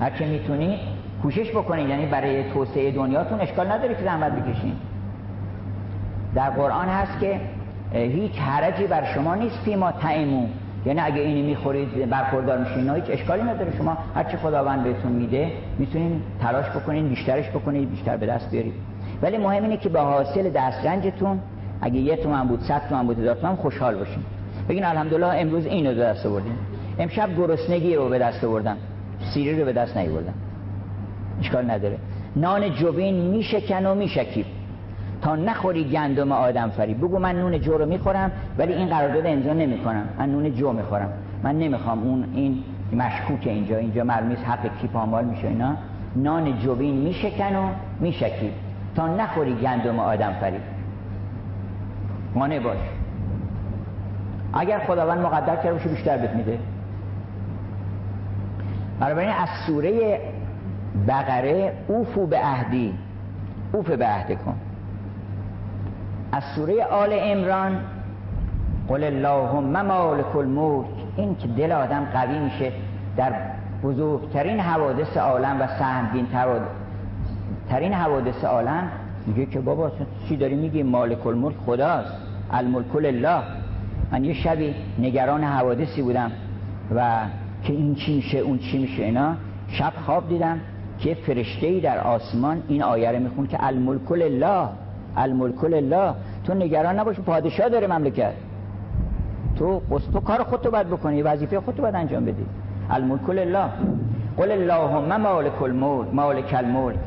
هرچه 0.00 0.26
می‌تونید 0.26 0.78
کوشش 1.22 1.50
بکنید. 1.50 1.88
یعنی 1.88 2.06
برای 2.06 2.52
توسعه 2.52 2.90
دنیاتون 2.90 3.40
اشکال 3.40 3.72
نداره 3.72 3.94
که 3.94 4.04
زحمت 4.04 4.32
بکشین. 4.32 4.76
در 6.34 6.50
قرآن 6.50 6.88
هست 6.88 7.20
که 7.20 7.40
هیچ 7.92 8.38
حرجی 8.38 8.86
بر 8.86 9.04
شما 9.14 9.34
نیست 9.34 9.58
فیما 9.64 9.92
تعیمون. 9.92 10.48
یعنی 10.86 11.00
اگه 11.00 11.20
اینی 11.20 11.42
می‌خورید 11.42 12.10
برخوردار 12.10 12.58
میشین 12.58 12.94
هیچ 12.94 13.04
اشکالی 13.08 13.42
نداره. 13.42 13.76
شما 13.78 13.98
هرچی 14.14 14.36
خداوند 14.36 14.84
بهتون 14.84 15.12
میده 15.12 15.52
می‌تونین 15.78 16.22
تلاش 16.40 16.66
بکنین 16.70 17.08
بیشترش 17.08 17.50
بکنید 17.50 17.90
بیشتر 17.90 18.16
به 18.16 18.26
دست 18.26 18.50
بیارید. 18.50 18.74
ولی 19.22 19.38
مهم 19.38 19.62
اینه 19.62 19.76
که 19.76 19.88
به 19.88 20.00
حاصل 20.00 20.50
دسترنجتون 20.50 21.40
اگه 21.80 22.00
یه 22.00 22.16
تومن 22.16 22.48
بود 22.48 22.62
صد 22.62 22.82
تومن 22.88 23.06
بود 23.06 23.18
هزار 23.18 23.34
تومن 23.34 23.56
خوشحال 23.56 23.94
باشین. 23.94 24.22
بگین 24.68 24.84
الحمدلله 24.84 25.26
امروز 25.26 25.66
اینو 25.66 25.94
به 25.94 26.00
دست 26.00 26.26
آوردیم 26.26 26.58
امشب 26.98 27.36
گرسنگی 27.36 27.94
رو 27.94 28.08
به 28.08 28.18
دست 28.18 28.44
آوردم. 28.44 28.76
سیری 29.34 29.60
رو 29.60 29.64
به 29.64 29.72
دست 29.72 29.96
نیاوردم 29.96 30.34
اشکال 31.40 31.70
نداره. 31.70 31.98
نان 32.36 32.70
جوین 32.70 33.14
میشکن 33.14 33.86
و 33.86 33.94
میشکیب 33.94 34.46
تا 35.22 35.36
نخوری 35.36 35.84
گندم 35.84 36.32
آدم 36.32 36.68
فری. 36.68 36.94
بگو 36.94 37.18
من 37.18 37.36
نون 37.36 37.60
جو 37.60 37.78
رو 37.78 37.86
می‌خورم 37.86 38.30
ولی 38.58 38.72
این 38.72 38.88
قرارداد 38.88 39.26
امضا 39.26 39.52
نمی‌کنم. 39.52 40.08
من 40.18 40.32
نون 40.32 40.54
جو 40.54 40.72
می‌خورم. 40.72 41.12
من 41.42 41.58
نمی‌خوام 41.58 42.02
اون 42.02 42.24
این 42.34 42.64
مشکوک 42.92 43.46
اینجا. 43.46 43.76
اینجا 43.76 44.04
معلوم 44.04 44.32
حق 44.44 44.78
کی 44.80 44.86
پامال 44.88 45.24
میشه 45.24 45.48
اینا. 45.48 45.74
نان 46.16 46.58
جوین 46.58 46.94
میشکن 46.94 47.56
و 47.56 47.68
میشکیب 48.00 48.52
تا 48.96 49.16
نخوری 49.16 49.54
گندم 49.54 49.98
آدم 49.98 50.32
فری. 50.40 50.60
مانع 52.34 52.58
باش. 52.58 52.78
اگر 54.52 54.78
خداوند 54.78 55.18
مقدر 55.18 55.56
کرده 55.56 55.72
باشه 55.72 55.88
بیشتر 55.88 56.16
بهت 56.16 56.30
میده. 56.30 56.58
بنابراین 59.00 59.30
از 59.30 59.48
سوره 59.66 60.20
بقره 61.08 61.72
اوفو 61.88 62.26
به 62.26 62.38
عهدی. 62.38 62.94
اوف 63.72 63.90
به 63.90 64.06
عهد 64.06 64.44
کن. 64.44 64.54
از 66.32 66.42
سوره 66.54 66.84
آل 66.84 67.08
امران 67.12 67.80
قل 68.88 69.04
اللهم 69.04 69.82
مالک 69.86 70.36
الملک. 70.36 70.86
این 71.16 71.36
که 71.36 71.48
دل 71.48 71.72
آدم 71.72 72.04
قوی 72.12 72.38
میشه 72.38 72.72
در 73.16 73.32
بزرگترین 73.82 74.60
حوادث 74.60 75.16
عالم 75.16 75.60
و 75.60 75.66
سهمگین 75.66 76.26
ترین 77.68 77.92
حوادث 77.92 78.44
عالم 78.44 78.88
میگه 79.26 79.46
که 79.46 79.60
بابا 79.60 79.90
چی 80.28 80.36
داری 80.36 80.54
میگی؟ 80.54 80.82
مالک 80.82 81.26
الملک 81.26 81.56
خداست. 81.66 82.12
الملک 82.52 82.96
الله 82.96 83.42
من 84.12 84.24
یه 84.24 84.34
شبی 84.34 84.74
نگران 84.98 85.44
حوادثی 85.44 86.02
بودم 86.02 86.32
و 86.94 87.20
که 87.62 87.72
این 87.72 87.94
چی 87.94 88.16
میشه 88.16 88.38
اون 88.38 88.58
چی 88.58 88.78
میشه 88.78 89.02
اینا 89.02 89.34
شب 89.68 89.92
خواب 90.06 90.28
دیدم 90.28 90.60
که 90.98 91.14
فرشته 91.14 91.66
ای 91.66 91.80
در 91.80 91.98
آسمان 91.98 92.62
این 92.68 92.82
آیه 92.82 93.12
رو 93.12 93.18
میخون 93.18 93.46
که 93.46 93.64
الملک 93.66 94.12
الله 94.12 94.68
الملک 95.16 95.64
الله 95.64 96.14
تو 96.44 96.54
نگران 96.54 96.98
نباش 96.98 97.20
پادشاه 97.20 97.68
داره 97.68 97.86
مملکت. 97.86 98.32
تو 99.58 99.82
تو 100.12 100.20
کار 100.20 100.42
خودتو 100.42 100.70
باید 100.70 100.86
بکنی 100.86 101.22
وظیفه 101.22 101.60
خودتو 101.60 101.82
باید 101.82 101.94
انجام 101.94 102.24
بدی. 102.24 102.46
الملک 102.90 103.30
الله 103.30 103.68
قل 104.36 104.50
اللهم 104.50 105.20
مالک 105.20 105.62
الملک 105.62 106.14
مالک 106.14 106.54
الملک. 106.54 106.98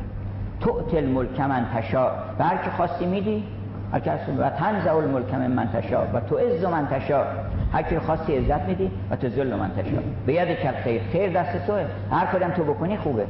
تؤت 0.60 0.94
الملک 0.94 1.40
من 1.40 1.66
تشا 1.74 2.10
هر 2.40 2.56
که 2.56 2.70
خواستی 2.70 3.06
میدی 3.06 3.44
هر 3.92 4.18
و 4.38 4.50
تنزع 4.50 4.96
الملک 4.96 5.34
من 5.34 5.68
تشا 5.72 6.02
و 6.14 6.20
تو 6.20 6.36
عز 6.36 6.64
من 6.64 6.86
تشا 6.86 7.24
هر 7.72 7.82
کی 7.82 7.98
خواستی 7.98 8.36
عزت 8.36 8.60
میدی 8.68 8.90
و 9.10 9.16
تو 9.16 9.28
ذل 9.28 9.54
من 9.54 9.70
تشا 9.70 10.02
به 10.26 10.34
ید 10.34 10.48
کل 10.48 10.72
خیر 10.84 11.02
خیر 11.12 11.32
دست 11.32 11.66
توه. 11.66 11.84
هر 12.10 12.26
کدام 12.26 12.50
تو 12.50 12.64
بکنی 12.64 12.96
خوبه. 12.96 13.26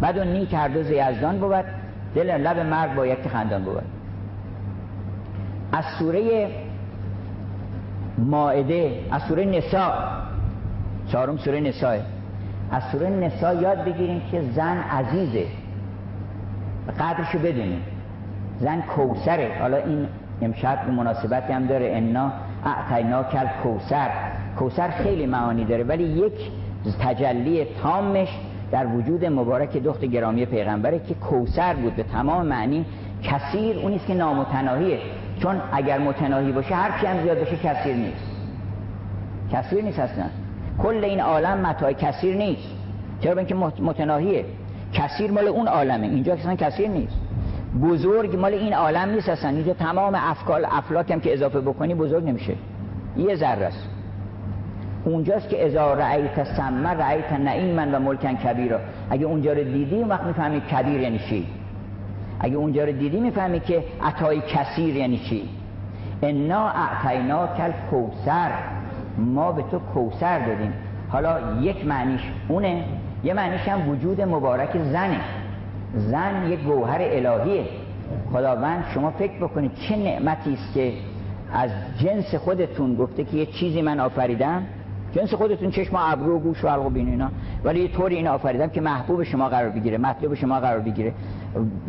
بعد 0.00 0.18
اون 0.18 0.26
نیک 0.26 0.54
هر 0.54 0.68
دو 0.68 0.80
یزدان 0.80 1.38
بود. 1.38 1.64
دل 2.14 2.40
لب 2.40 2.58
مرگ 2.58 2.94
با 2.94 3.06
یک 3.06 3.28
خندان 3.28 3.64
بود. 3.64 3.82
از 5.72 5.84
سوره 5.98 6.48
مائده 8.18 9.00
از 9.10 9.22
سوره 9.22 9.44
نساء 9.44 9.92
چهارم 11.08 11.36
سوره 11.36 11.60
نساء. 11.60 11.98
از 12.70 12.82
سوره 12.92 13.10
نسا 13.10 13.54
یاد 13.54 13.84
بگیریم 13.84 14.22
که 14.30 14.42
زن 14.42 14.76
عزیزه. 14.78 15.46
قدرشو 17.00 17.38
بدونیم. 17.38 17.82
زن 18.60 18.80
کوسره 18.80 19.56
حالا 19.60 19.76
این 19.76 20.08
امشب 20.42 20.86
به 20.86 20.92
مناسبتی 20.92 21.52
هم 21.52 21.66
داره. 21.66 21.92
انا 21.96 22.32
اعتینا 22.64 23.22
کل 23.22 23.46
کوسر 23.62 24.10
کوسر 24.58 24.90
خیلی 24.90 25.26
معانی 25.26 25.64
داره 25.64 25.84
ولی 25.84 26.04
یک 26.04 26.50
تجلی 27.00 27.66
تامش 27.82 28.28
در 28.72 28.86
وجود 28.86 29.24
مبارک 29.24 29.76
دخت 29.76 30.04
گرامی 30.04 30.46
پیغمبره 30.46 30.98
که 30.98 31.14
کوسر 31.14 31.74
بود 31.74 31.96
به 31.96 32.02
تمام 32.02 32.46
معنی 32.46 32.84
کثیر 33.22 33.78
اونیست 33.78 34.06
که 34.06 34.14
نامتناهیه. 34.14 34.98
چون 35.42 35.60
اگر 35.72 35.98
متناهی 35.98 36.52
باشه 36.52 36.74
هر 36.74 36.90
هم 36.90 37.22
زیاد 37.22 37.38
باشه 37.38 37.56
کثیر 37.56 37.94
نیست. 37.94 38.24
کثیر 39.52 39.84
نیست 39.84 39.98
اصلا. 39.98 40.24
کل 40.82 41.04
این 41.04 41.20
عالم 41.20 41.58
متاع 41.58 41.92
کثیر 41.92 42.36
نیست. 42.36 42.68
چرا؟ 43.20 43.38
اینکه 43.38 43.54
متناهیه. 43.80 44.44
کثیر 44.92 45.30
مال 45.30 45.48
اون 45.48 45.68
عالمه. 45.68 46.06
اینجا 46.06 46.34
اصلا 46.34 46.54
کثیر 46.54 46.88
نیست. 46.88 47.16
بزرگ 47.82 48.36
مال 48.36 48.54
این 48.54 48.74
عالم 48.74 49.10
نیست 49.10 49.28
اصلا. 49.28 49.50
اینجا 49.50 49.74
تمام 49.74 50.14
افکال 50.14 50.64
افلاک 50.70 51.10
هم 51.10 51.20
که 51.20 51.32
اضافه 51.32 51.60
بکنی 51.60 51.94
بزرگ 51.94 52.24
نمیشه. 52.24 52.54
یه 53.16 53.36
ذره 53.36 53.66
است. 53.66 53.88
اونجاست 55.04 55.48
که 55.48 55.66
اذا 55.66 55.94
رأیت 55.94 56.44
سمه 56.44 56.88
رأیت 56.88 57.32
نعیما 57.32 57.86
و 57.92 58.00
ملکن 58.00 58.34
کبیرا. 58.34 58.78
اگه 59.10 59.26
اونجا 59.26 59.52
رو 59.52 59.64
دیدی 59.64 59.96
اون 59.96 60.08
وقت 60.08 60.22
می‌فهمی 60.22 60.60
کبیر 60.60 61.00
یعنی 61.00 61.18
چی. 61.18 61.46
اگه 62.40 62.56
اونجا 62.56 62.84
رو 62.84 62.92
دیدی 62.92 63.20
می‌فهمی 63.20 63.60
که 63.60 63.84
عطای 64.02 64.40
کثیر 64.40 64.96
یعنی 64.96 65.18
چی. 65.18 65.48
انا 66.22 66.68
اعطینا 66.68 67.46
کل 67.46 67.70
کوسر 67.90 68.50
ما 69.18 69.52
به 69.52 69.62
تو 69.70 69.78
کوسر 69.78 70.38
دادیم. 70.38 70.72
حالا 71.08 71.38
یک 71.60 71.86
معنیش 71.86 72.20
اونه. 72.48 72.84
یه 73.24 73.34
معنیش 73.34 73.68
هم 73.68 73.88
وجود 73.88 74.20
مبارک 74.20 74.78
زنه. 74.78 75.20
زن 75.94 76.50
یک 76.50 76.60
گوهر 76.60 76.98
الهیه. 77.00 77.64
خداوند 78.32 78.84
شما 78.94 79.10
فکر 79.10 79.38
بکنید 79.40 79.70
چه 79.74 79.96
نعمتی 79.96 80.52
است 80.52 80.74
که 80.74 80.92
از 81.52 81.70
جنس 81.98 82.34
خودتون 82.34 82.94
گفته 82.94 83.24
که 83.24 83.36
یه 83.36 83.46
چیزی 83.46 83.82
من 83.82 84.00
آفریدم؟ 84.00 84.62
جنس 85.12 85.34
خودتون 85.34 85.70
چشم 85.70 85.96
و 85.96 85.98
ابرو 86.02 86.36
و 86.36 86.38
گوش 86.38 86.64
و 86.64 86.68
حلق 86.68 86.86
و 86.86 86.90
بین 86.90 87.08
اینا. 87.08 87.28
ولی 87.64 87.80
یه 87.80 87.88
طوری 87.88 88.16
این 88.16 88.28
آفریدم 88.28 88.68
که 88.68 88.80
محبوب 88.80 89.22
شما 89.22 89.48
قرار 89.48 89.70
بگیره 89.70 89.98
مطلوب 89.98 90.34
شما 90.34 90.60
قرار 90.60 90.80
بگیره. 90.80 91.12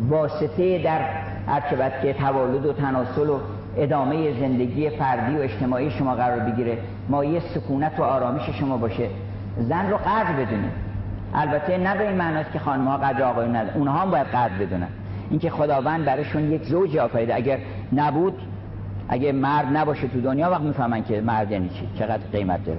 واسطه 0.08 0.82
در 0.82 1.00
هر 1.46 1.90
که 2.02 2.12
توالد 2.12 2.66
و 2.66 2.72
تناسل 2.72 3.28
و 3.28 3.38
ادامه 3.76 4.40
زندگی 4.40 4.90
فردی 4.90 5.36
و 5.36 5.40
اجتماعی 5.40 5.90
شما 5.90 6.14
قرار 6.14 6.38
بگیره 6.38 6.78
مایه 7.08 7.40
سکونت 7.40 8.00
و 8.00 8.02
آرامش 8.02 8.50
شما 8.50 8.76
باشه. 8.76 9.08
زن 9.58 9.90
رو 9.90 9.96
قدر 9.96 10.32
بدونید. 10.32 10.72
البته 11.34 11.78
نه 11.78 11.96
به 11.96 12.08
این 12.08 12.16
معناست 12.16 12.52
که 12.52 12.58
خانم 12.58 12.88
ها 12.88 12.96
قدر 12.96 13.22
آقایون 13.22 13.56
ندارن 13.56 13.76
اونها 13.76 13.98
هم 13.98 14.10
باید 14.10 14.26
قدر 14.26 14.54
بدونن. 14.60 14.88
اینکه 15.30 15.50
خداوند 15.50 16.04
برایشون 16.04 16.52
یک 16.52 16.64
زوج 16.64 16.96
آفریده. 16.96 17.34
اگر 17.34 17.58
نبود 17.92 18.34
اگه 19.08 19.32
مرد 19.32 19.76
نباشه 19.76 20.08
تو 20.08 20.20
دنیا 20.20 20.50
وقت 20.50 20.60
می‌فهمن 20.60 21.04
که 21.04 21.20
مرد 21.20 21.50
یعنی 21.50 21.68
چی؟ 21.68 21.88
چقدر 21.98 22.22
قیمت 22.32 22.64
داره. 22.64 22.78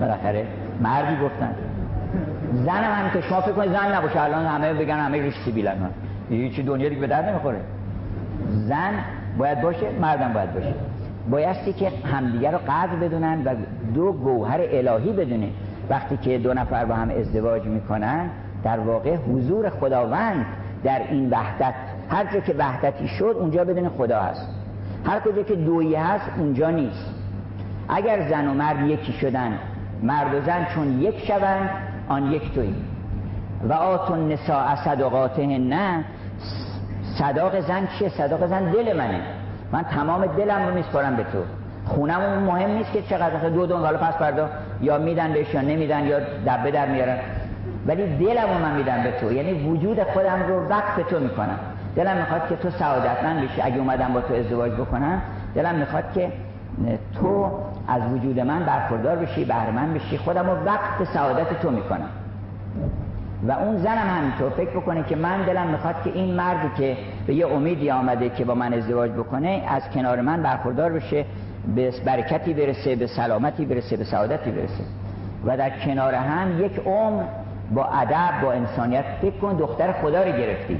بالاخره 0.00 0.46
مردی 0.80 1.24
گفتن. 1.24 1.54
زن 2.52 2.84
هم 2.84 3.10
که 3.10 3.20
شما 3.20 3.40
فکر 3.40 3.52
کنید 3.52 3.72
زن 3.72 3.96
نباشه. 3.96 4.20
الان 4.20 4.46
همه 4.46 4.74
بگن 4.74 4.98
همه 4.98 5.22
ریش 5.22 5.34
سیبیلن 5.44 5.76
هیچی 6.30 6.62
دنیا 6.62 6.88
دیگه 6.88 7.00
به 7.00 7.06
درد 7.06 7.24
نمی‌خوره. 7.24 7.60
زن 8.50 8.92
باید 9.38 9.60
باشه 9.60 9.86
مردم 10.00 10.32
باید 10.32 10.54
باشه. 10.54 10.74
بایستی 11.30 11.72
که 11.72 11.92
همدیگه 12.04 12.50
رو 12.50 12.58
قدر 12.58 12.96
بدونن 12.96 13.44
و 13.44 13.54
دو 13.94 14.12
گوهر 14.12 14.60
الهی 14.60 15.12
بدونه. 15.12 15.48
وقتی 15.90 16.16
که 16.16 16.38
دو 16.38 16.54
نفر 16.54 16.84
با 16.84 16.94
هم 16.94 17.10
ازدواج 17.10 17.64
می‌کنن 17.64 18.30
در 18.64 18.78
واقع 18.78 19.16
حضور 19.16 19.70
خداوند 19.70 20.46
در 20.84 21.00
این 21.10 21.30
وحدت. 21.30 21.74
هر 22.10 22.24
جا 22.32 22.40
که 22.40 22.54
وحدتی 22.58 23.08
شد 23.08 23.36
اونجا 23.40 23.64
بدون 23.64 23.88
خدا 23.88 24.20
هست. 24.20 24.48
هر 25.06 25.20
کجا 25.20 25.42
که 25.42 25.54
دویی 25.54 25.94
هست 25.94 26.30
اونجا 26.38 26.70
نیست. 26.70 27.15
اگر 27.88 28.28
زن 28.28 28.48
و 28.48 28.54
مرد 28.54 28.86
یکی 28.86 29.12
شدن 29.12 29.58
مرد 30.02 30.34
و 30.34 30.40
زن 30.40 30.66
چون 30.74 31.00
یک 31.00 31.26
شوند 31.26 31.70
آن 32.08 32.32
یک 32.32 32.54
توی 32.54 32.74
و 33.68 33.72
آتون 33.72 34.32
نساء 34.32 34.76
صدقاته 34.76 35.46
نه 35.46 36.04
صداق 37.18 37.60
زن 37.60 37.86
چیه؟ 37.98 38.08
صداق 38.08 38.46
زن 38.46 38.70
دل 38.70 38.96
منه. 38.96 39.20
من 39.72 39.82
تمام 39.82 40.26
دلم 40.26 40.66
رو 40.66 40.74
میسپارم 40.74 41.16
به 41.16 41.22
تو. 41.22 41.38
خونم 41.84 42.42
مهم 42.42 42.70
نیست 42.70 42.92
که 42.92 43.02
چقدر 43.02 43.48
دو 43.48 43.66
دون 43.66 43.80
حالا 43.80 43.98
پس 43.98 44.14
فردا 44.14 44.48
یا 44.80 44.98
میدن 44.98 45.32
بهش 45.32 45.54
یا 45.54 45.60
نمیدن 45.60 46.06
یا 46.06 46.18
دبه 46.46 46.70
در 46.70 46.86
میارن. 46.86 47.18
ولی 47.86 48.16
دلم 48.16 48.52
رو 48.52 48.58
من 48.58 48.76
میدم 48.76 49.02
به 49.02 49.12
تو. 49.20 49.32
یعنی 49.32 49.68
وجود 49.68 50.02
خودم 50.02 50.42
رو 50.48 50.68
به 50.96 51.02
تو 51.10 51.20
می‌کنم. 51.20 51.58
دلم 51.96 52.16
می‌خواد 52.16 52.48
که 52.48 52.56
تو 52.56 52.70
سعادتمند 52.70 53.44
بشی. 53.44 53.62
اگه 53.62 53.78
اومدم 53.78 54.12
با 54.12 54.20
تو 54.20 54.34
ازدواج 54.34 54.72
بکنم 54.72 55.22
دلم 55.54 55.74
می‌خواد 55.74 56.12
که 56.14 56.32
تو 57.20 57.50
از 57.88 58.02
وجود 58.12 58.40
من 58.40 58.64
برخوردار 58.64 59.16
بشی 59.16 59.44
بهرمند 59.44 59.94
بشی. 59.94 60.18
خودم 60.18 60.50
رو 60.50 60.56
وقت 60.64 61.04
سعادت 61.14 61.60
تو 61.62 61.70
می‌کنم. 61.70 62.08
و 63.48 63.52
اون 63.52 63.76
زنم 63.76 64.08
همینطور 64.18 64.50
فکر 64.50 64.70
بکنه 64.70 65.02
که 65.02 65.16
من 65.16 65.42
دلم 65.42 65.66
می‌خواد 65.66 65.94
که 66.04 66.10
این 66.14 66.34
مردی 66.34 66.68
که 66.76 66.96
به 67.26 67.34
یه 67.34 67.46
امیدی 67.46 67.90
آمده 67.90 68.28
که 68.28 68.44
با 68.44 68.54
من 68.54 68.74
ازدواج 68.74 69.10
بکنه 69.10 69.62
از 69.68 69.90
کنار 69.90 70.20
من 70.20 70.42
برخوردار 70.42 70.92
بشه 70.92 71.24
به 71.74 71.92
برکتی 72.04 72.54
برسه 72.54 72.96
به 72.96 73.06
سلامتی 73.06 73.64
برسه 73.64 73.96
به 73.96 74.04
سعادتی 74.04 74.50
برسه. 74.50 74.84
و 75.46 75.56
در 75.56 75.70
کنار 75.70 76.14
هم 76.14 76.64
یک 76.64 76.80
عمر 76.86 77.22
با 77.74 77.84
ادب 77.84 78.42
با 78.42 78.52
انسانیت 78.52 79.04
فکر 79.22 79.36
کن 79.36 79.56
دختر 79.56 79.92
خدا 79.92 80.22
رو 80.22 80.32
گرفتی. 80.32 80.78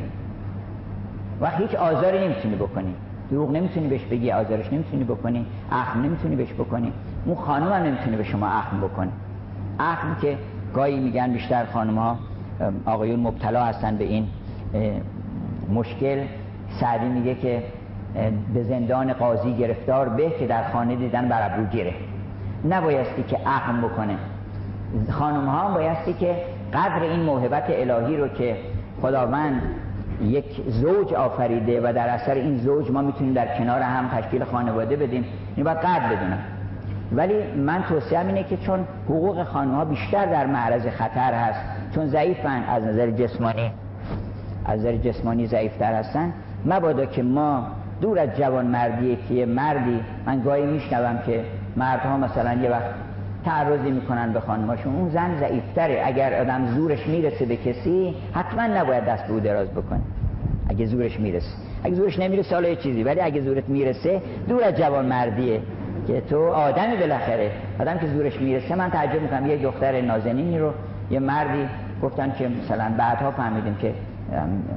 و 1.41 1.51
هیچ 1.51 1.75
آزاری 1.75 2.25
نمی‌تونی 2.29 2.57
بکنی. 2.57 2.95
دروغ 3.31 3.51
نمی‌تونی 3.51 3.89
بهش 3.89 4.05
بگی 4.05 4.31
آزارش 4.31 4.73
نمی‌تونی 4.73 5.05
بکنی 5.05 5.47
اخم 5.73 6.03
نمی‌تونی 6.03 6.37
بهش 6.37 6.53
بکنی. 6.53 6.93
اون 7.25 7.35
خانم 7.35 7.73
هم 7.73 7.83
نمی‌تونی 7.83 8.17
به 8.17 8.25
شما 8.25 8.49
اخم 8.49 8.81
بکنی 8.81 9.11
اخم 9.81 10.17
که 10.21 10.39
گاهی 10.75 11.01
میگن 11.01 11.33
بیشتر 11.33 11.65
خانم 11.65 11.99
ها 11.99 12.19
آقایون 12.87 13.21
مبتلا 13.21 13.65
هستن 13.65 13.97
به 13.97 14.05
این 14.05 14.29
مشکل. 15.75 16.25
سعدی 16.81 17.07
میگه 17.07 17.35
که 17.35 17.63
به 18.55 18.63
زندان 18.63 19.13
قاضی 19.13 19.55
گرفتار 19.55 20.09
به 20.09 20.31
که 20.31 20.47
در 20.47 20.71
خانه 20.73 20.97
دیدن 20.97 21.29
بر 21.29 21.53
ابرو 21.53 21.65
گیره. 21.67 21.95
نبایستی 22.71 23.23
که 23.23 23.39
اخم 23.47 23.81
بکنه. 23.81 24.17
خانم 25.11 25.47
ها 25.47 25.75
بایستی 25.75 26.13
که 26.13 26.37
قدر 26.73 27.03
این 27.03 27.21
موهبت 27.21 27.65
الهی 27.69 28.17
رو 28.17 28.29
که 28.29 28.57
خداوند 29.03 29.63
یک 30.23 30.45
زوج 30.69 31.15
آفریده 31.15 31.81
و 31.81 31.93
در 31.93 32.09
اثر 32.09 32.35
این 32.35 32.59
زوج 32.59 32.91
ما 32.91 33.03
می‌تونیم 33.03 33.33
در 33.33 33.59
کنار 33.59 33.81
هم 33.81 34.09
تشکیل 34.09 34.45
خانواده 34.45 34.97
بدیم. 34.97 35.25
این 35.57 35.65
باید 35.65 35.79
قدر 35.79 36.17
بدونم. 36.17 36.39
ولی 37.13 37.53
من 37.53 37.83
توصیه 37.83 38.21
اینه 38.21 38.45
که 38.45 38.57
چون 38.57 38.85
حقوق 39.05 39.45
خانم 39.45 39.75
ها 39.75 39.85
بیشتر 39.85 40.27
در 40.27 40.47
معرض 40.47 40.87
خطر 40.87 41.35
هست 41.35 41.61
چون 41.95 42.07
ضعیفن 42.07 42.65
از 42.69 42.85
نظر 42.85 43.11
جسمانی 43.11 43.71
از 44.65 44.81
نظر 44.81 44.97
جسمانی 44.97 45.47
ضعیفتر 45.47 45.95
هستن 45.95 46.33
مبادا 46.65 47.07
که 47.07 47.23
ما 47.23 47.67
دور 48.01 48.19
از 48.19 48.29
جوان 48.37 48.67
مردی 48.67 49.19
که 49.29 49.47
مردی 49.47 50.01
من 50.27 50.41
گاهی 50.41 50.67
میشنوم 50.67 51.19
که 51.27 51.45
مردها 51.77 52.17
مثلا 52.17 52.55
یه 52.55 52.71
وقت 52.71 53.06
تعرضی 53.47 53.91
می‌کنن 53.91 54.33
به 54.33 54.41
خانماشون. 54.41 54.97
اون 54.97 55.09
زن 55.09 55.41
ضعیفتره. 55.41 56.03
اگر 56.05 56.41
آدم 56.41 56.67
زورش 56.67 57.07
می‌رسه 57.07 57.47
به 57.47 57.57
کسی 57.57 58.15
حتما 58.35 58.63
نباید 58.63 59.05
دست 59.05 59.27
به 59.27 59.33
او 59.33 59.41
دراز 59.41 59.69
بکنه. 59.69 60.01
اگه 60.69 60.87
زورش 60.87 61.21
می‌رسه. 61.21 61.51
اگه 61.85 61.95
زورش 61.95 62.19
نمی‌رسه 62.19 62.55
حالا 62.55 62.69
یه 62.69 62.77
چیزی. 62.77 63.03
ولی 63.03 63.21
اگه 63.21 63.41
زورت 63.41 63.69
می‌رسه 63.69 64.23
دور 64.49 64.65
از 64.65 64.75
جوان 64.75 65.07
مردیه 65.07 65.61
که 66.07 66.21
تو 66.21 66.47
آدمی 66.49 66.97
بالاخره. 66.97 67.51
آدم 67.81 67.99
که 67.99 68.07
زورش 68.07 68.41
می‌رسه 68.41 68.75
من 68.75 68.91
تعجب 68.91 69.23
می‌کنم. 69.23 69.47
یه 69.47 69.57
دختر 69.57 70.01
نازنینی 70.01 70.59
رو 70.59 70.73
یه 71.11 71.19
مردی 71.19 71.69
گفتن 72.03 72.33
که 72.39 72.49
مثلا 72.49 72.93
بعدها 72.99 73.31
فهمیدیم 73.31 73.75
که 73.75 73.95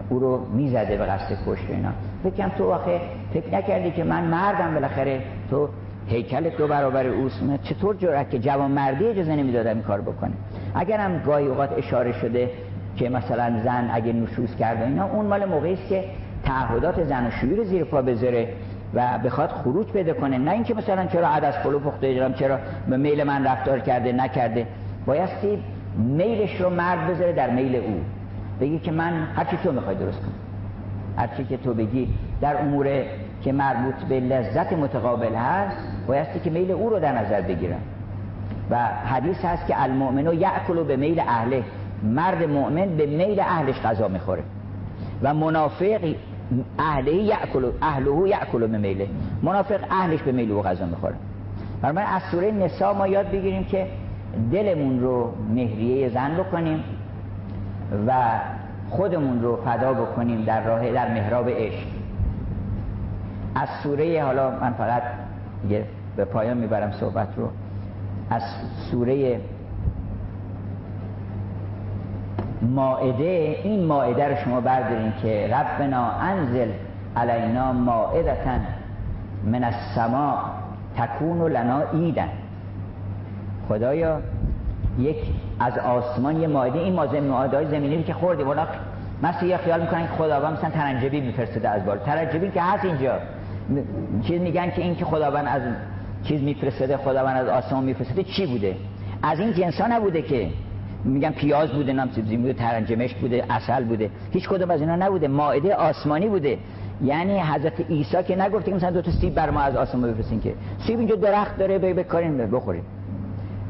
او 0.10 0.20
رو 0.20 0.46
می‌زده 0.54 0.98
به 0.98 1.06
قصد 1.06 1.38
کشت 1.48 1.66
اینا. 1.70 1.90
فکرم 2.24 2.50
تو 2.50 2.72
آخه 2.72 3.02
فکر 3.34 3.56
نکردی 3.56 3.92
که 3.92 4.04
من 4.04 4.24
مردم 4.24 4.74
بالاخره 4.74 5.22
تو 5.50 5.70
هیکل 6.10 6.50
دو 6.50 6.68
برابر 6.68 7.08
اوست. 7.08 7.42
چطور 7.64 7.96
جرأت 7.96 8.30
که 8.30 8.40
جوان 8.40 8.72
مردی 8.72 9.06
اجازه 9.06 9.36
نمی‌دادن 9.36 9.74
این 9.74 9.82
کار 9.82 10.02
بکنه؟ 10.02 10.32
اگرم 10.76 11.22
گاهی 11.26 11.48
اوقات 11.48 11.78
اشاره 11.78 12.12
شده 12.12 12.50
که 12.96 13.10
مثلا 13.10 13.60
زن 13.64 13.90
اگه 13.94 14.14
نشوز 14.14 14.56
کرده 14.56 14.86
اینا 14.86 15.06
اون 15.06 15.26
مال 15.26 15.46
موقعی 15.46 15.74
است 15.74 15.88
که 15.88 16.04
تعهدات 16.44 17.04
زن 17.04 17.28
و 17.28 17.56
رو 17.56 17.64
زیر 17.64 17.84
پا 17.84 18.02
بذاره 18.02 18.48
و 18.94 19.20
بخواد 19.26 19.50
خروج 19.50 19.88
پیدا 19.88 20.14
کنه. 20.14 20.38
نه 20.38 20.52
اینکه 20.52 20.74
مثلا 20.74 21.06
چرا 21.06 21.28
عدس 21.28 21.58
پلو 21.64 21.80
پخته 21.80 22.08
اجرام 22.08 22.34
چرا 22.34 22.60
به 22.88 22.98
میل 22.98 23.24
من 23.24 23.46
رفتار 23.46 23.80
کرده 23.80 24.12
نکرده. 24.12 24.68
بایستی 25.06 25.64
میلش 25.98 26.62
رو 26.62 26.70
مرد 26.70 27.08
بذاره 27.08 27.34
در 27.34 27.50
میل 27.50 27.76
او. 27.76 28.02
بگی 28.62 28.80
که 28.80 28.92
من 28.92 29.28
هرچی 29.36 29.58
تو 29.64 29.72
می‌خوای 29.72 29.96
درست 29.96 30.20
کنم 30.20 30.34
هرچی 31.18 31.44
که 31.44 31.58
تو 31.58 31.74
بگی 31.74 32.08
در 32.42 32.62
امور 32.62 32.88
که 33.44 33.52
مربوط 33.52 33.96
به 33.96 34.20
لذت 34.20 34.74
متقابل 34.74 35.36
هست 35.36 35.78
بایستی 36.08 36.40
که 36.40 36.50
میل 36.50 36.72
او 36.72 36.90
رو 36.90 37.00
در 37.00 37.26
نظر 37.26 37.42
بگیرم 37.42 37.80
و 38.70 38.78
حدیث 38.86 39.46
هست 39.46 39.68
که 39.68 39.84
المؤمن 39.84 40.40
یأکل 40.40 40.84
به 40.84 40.96
میل 40.96 41.20
اهله. 41.20 41.64
مرد 42.04 42.44
مؤمن 42.44 42.98
به 42.98 43.06
میل 43.06 43.40
اهلش 43.40 43.82
غذا 43.82 44.08
می‌خوره. 44.08 44.44
و 45.22 45.34
منافق 45.34 46.00
اهله 46.80 47.14
یأکل 47.14 47.72
اهله 47.82 48.30
یأکل 48.30 48.68
به 48.68 48.78
میله. 48.78 49.08
منافق 49.44 49.80
اهلش 49.92 50.22
به 50.22 50.32
میل 50.32 50.52
و 50.52 50.62
غذا 50.62 50.86
می‌خوره. 50.86 51.16
برای 51.82 51.98
از 51.98 52.22
سوره 52.32 52.52
نسا 52.52 52.94
ما 52.94 53.08
یاد 53.08 53.32
بگیریم 53.32 53.64
که 53.64 53.88
دلمون 54.52 55.00
رو 55.00 55.34
مهریه 55.54 56.10
زن 56.10 56.38
بکنیم 56.38 56.84
و 58.08 58.14
خودمون 58.90 59.42
رو 59.42 59.56
فدا 59.66 59.94
بکنیم 59.94 60.44
در 60.44 60.64
راه 60.64 60.92
در 60.92 61.14
محراب 61.14 61.50
عشق. 61.50 61.99
از 63.60 63.70
سوره 63.84 64.24
حالا 64.24 64.52
من 64.52 64.74
فقط 64.74 65.04
یه 65.70 65.86
به 66.16 66.26
پایان 66.26 66.58
می‌برم 66.58 66.92
صحبت 66.92 67.28
رو. 67.38 67.50
از 68.30 68.42
سوره 68.92 69.40
ماعده 72.62 73.58
این 73.64 73.86
ماعده 73.86 74.28
رو 74.28 74.36
شما 74.36 74.62
بردارین 74.62 75.14
که 75.22 75.48
ربنا 75.48 76.12
انزل 76.12 76.72
علینا 77.18 77.74
ماعدتا 77.74 78.52
من 79.44 79.64
السماء 79.64 80.38
تکون 80.98 81.52
لنا 81.52 81.82
ایدن. 81.94 82.30
خدایا 83.70 84.22
یک 85.00 85.18
از 85.60 85.78
آسمان 85.78 86.42
یه 86.42 86.48
ماعده 86.48 86.80
این 86.80 86.94
ماده 86.94 87.58
های 87.58 87.66
زمینی 87.66 88.04
که 88.04 88.14
خوردیم 88.14 88.48
ولی 88.48 88.62
مثل 89.24 89.46
یه 89.46 89.58
خیال 89.58 89.82
می‌کنن 89.82 90.02
که 90.02 90.14
خداوند 90.14 90.58
مثلا 90.58 90.70
ترنجبی 90.70 91.22
میفرسته 91.22 91.70
از 91.70 91.86
بالا. 91.86 92.00
ترنجبی 92.00 92.52
که 92.52 92.62
هست 92.62 92.86
اینجا. 92.86 93.14
چیز 94.28 94.42
میگن 94.42 94.70
که 94.70 94.82
این 94.82 94.96
که 94.96 95.06
خداوند 95.06 95.48
از 95.48 95.62
چیز 96.24 96.42
میفرستده 96.42 96.98
خداوند 96.98 97.38
از 97.38 97.48
آسمان 97.48 97.84
میفرستده 97.84 98.24
چی 98.24 98.46
بوده؟ 98.46 98.76
از 99.24 99.40
این 99.40 99.54
جنسا 99.54 99.88
نبوده 99.88 100.22
که 100.22 100.48
میگن 101.04 101.32
پیاز 101.32 101.72
بوده 101.72 101.94
نام 101.94 102.10
سبزی 102.12 102.38
بوده 102.38 102.54
ترنجمش 102.54 103.14
بوده 103.14 103.46
اصل 103.50 103.84
بوده. 103.84 104.10
هیچ 104.32 104.50
کدوم 104.50 104.72
از 104.72 104.82
اینا 104.82 104.96
نبوده 104.96 105.28
مائده 105.28 105.76
آسمانی 105.76 106.28
بوده. 106.28 106.58
یعنی 107.04 107.40
حضرت 107.40 107.82
عیسی 107.90 108.24
که 108.24 108.36
نگفته 108.36 108.72
که 108.72 108.78
مثلا 108.78 108.92
دو 108.92 109.02
تا 109.02 109.12
سیب 109.12 109.34
بر 109.34 109.50
ما 109.50 109.60
از 109.60 109.76
آسمان 109.76 110.14
بفرستین 110.14 110.42
که 110.42 110.54
سیب 110.88 111.00
اینجا 111.00 111.16
درخت 111.16 111.58
داره 111.58 111.80
بکاریم 111.80 112.38
بخوریم 112.38 112.84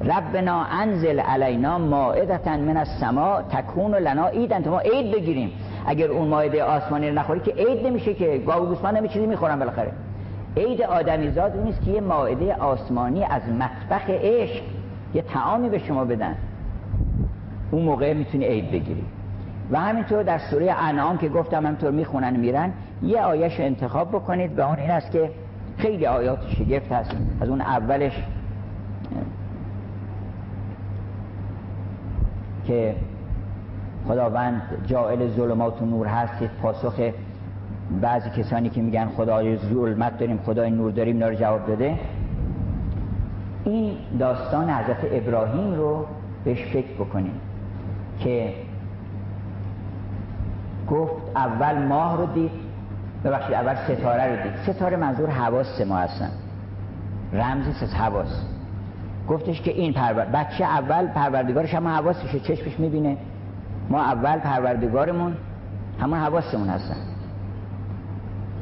ربنا 0.05 0.63
انزل 0.63 1.19
علینا 1.19 1.77
مائدتا 1.77 2.57
من 2.57 2.77
السماء 2.77 3.41
تکون 3.41 3.95
لنا 3.95 4.27
ایدن 4.27 4.61
تا 4.61 4.71
ما 4.71 4.79
عید 4.79 5.15
بگیریم. 5.15 5.51
اگر 5.87 6.07
اون 6.07 6.27
مائده 6.27 6.63
آسمانی 6.63 7.09
رو 7.09 7.15
نخوری 7.15 7.39
که 7.39 7.51
عید 7.51 7.87
نمیشه 7.87 8.13
که 8.13 8.43
گاو 8.47 8.65
گوسفند 8.65 8.97
نمی 8.97 9.09
چیزی 9.09 9.25
می‌خورن 9.25 9.59
بالاخره. 9.59 9.91
عید 10.57 10.81
آدمی 10.81 11.31
زاد 11.31 11.55
اون 11.55 11.63
نیست 11.63 11.81
که 11.81 11.91
یه 11.91 12.01
مائده 12.01 12.55
آسمانی 12.55 13.23
از 13.23 13.41
مطبخ 13.49 14.09
عشق 14.09 14.63
یه 15.13 15.21
تعامی 15.21 15.69
به 15.69 15.79
شما 15.79 16.05
بدن. 16.05 16.35
اون 17.71 17.83
موقع 17.83 18.13
می‌تونی 18.13 18.45
عید 18.45 18.71
بگیری. 18.71 19.03
و 19.71 19.79
همینطور 19.79 20.23
در 20.23 20.37
سوره 20.37 20.71
انعام 20.71 21.17
که 21.17 21.29
گفتم 21.29 21.65
همینطور 21.65 21.91
می‌خونن 21.91 22.35
میرن 22.35 22.73
یه 23.03 23.21
آیش 23.21 23.59
انتخاب 23.59 24.09
بکنید. 24.09 24.59
و 24.59 24.61
اون 24.61 24.79
این 24.79 24.91
است 24.91 25.11
که 25.11 25.29
خیلی 25.77 26.05
آیات 26.05 26.39
شگفت 26.47 26.91
هست. 26.91 27.15
از 27.41 27.49
اون 27.49 27.61
اولش 27.61 28.23
که 32.69 32.95
خداوند 34.07 34.61
جائل 34.85 35.27
ظلمات 35.27 35.81
و 35.81 35.85
نور 35.85 36.07
هست 36.07 36.43
پاسخ 36.61 36.99
بعضی 38.01 38.29
کسانی 38.29 38.69
که 38.69 38.81
میگن 38.81 39.05
خدای 39.17 39.57
ظلمت 39.57 40.17
داریم 40.17 40.39
خدای 40.45 40.69
نور 40.71 40.91
داریم 40.91 41.15
اینا 41.15 41.27
رو 41.29 41.35
جواب 41.35 41.67
داده. 41.67 41.99
این 43.65 43.93
داستان 44.19 44.69
حضرت 44.69 44.97
ابراهیم 45.11 45.73
رو 45.73 46.05
بهش 46.43 46.63
فکر 46.73 46.93
بکنیم 46.99 47.33
که 48.19 48.53
گفت 50.89 51.13
اول 51.35 51.87
ماه 51.87 52.17
رو 52.17 52.25
دید 52.25 52.51
ببخشید 53.23 53.53
اول 53.55 53.75
ستاره 53.75 54.35
رو 54.35 54.43
دید. 54.43 54.73
ستاره 54.73 54.97
منظور 54.97 55.29
حواس 55.29 55.81
ما 55.81 55.97
هستن. 55.97 56.29
رمزی 57.33 57.85
از 57.85 57.93
حواس. 57.93 58.45
گفتش 59.29 59.61
که 59.61 59.71
این 59.71 59.93
پرور... 59.93 60.25
بچه 60.25 60.63
اول 60.63 61.07
پروردگارش 61.07 61.73
هم 61.73 61.87
حواسشه 61.87 62.39
چشمش 62.39 62.79
می‌بینه. 62.79 63.17
ما 63.89 64.01
اول 64.01 64.39
پروردگارمون 64.39 65.37
همون 66.01 66.19
حواسمون 66.19 66.67
هستن. 66.69 66.95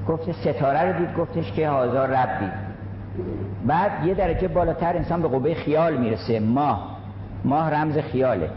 گفت 0.07 0.31
ستاره 0.31 0.91
رو 0.91 0.99
دید 0.99 1.17
گفتش 1.17 1.51
که 1.51 1.69
هزار 1.69 2.09
ربی. 2.09 2.51
بعد 3.65 4.05
یه 4.05 4.13
درجه 4.13 4.47
بالاتر 4.47 4.95
انسان 4.95 5.21
به 5.21 5.27
قوه 5.27 5.53
خیال 5.53 5.97
می‌رسه. 5.97 6.39
ماه. 6.39 6.97
ماه 7.45 7.69
رمز 7.69 7.97
خیاله. 7.97 8.49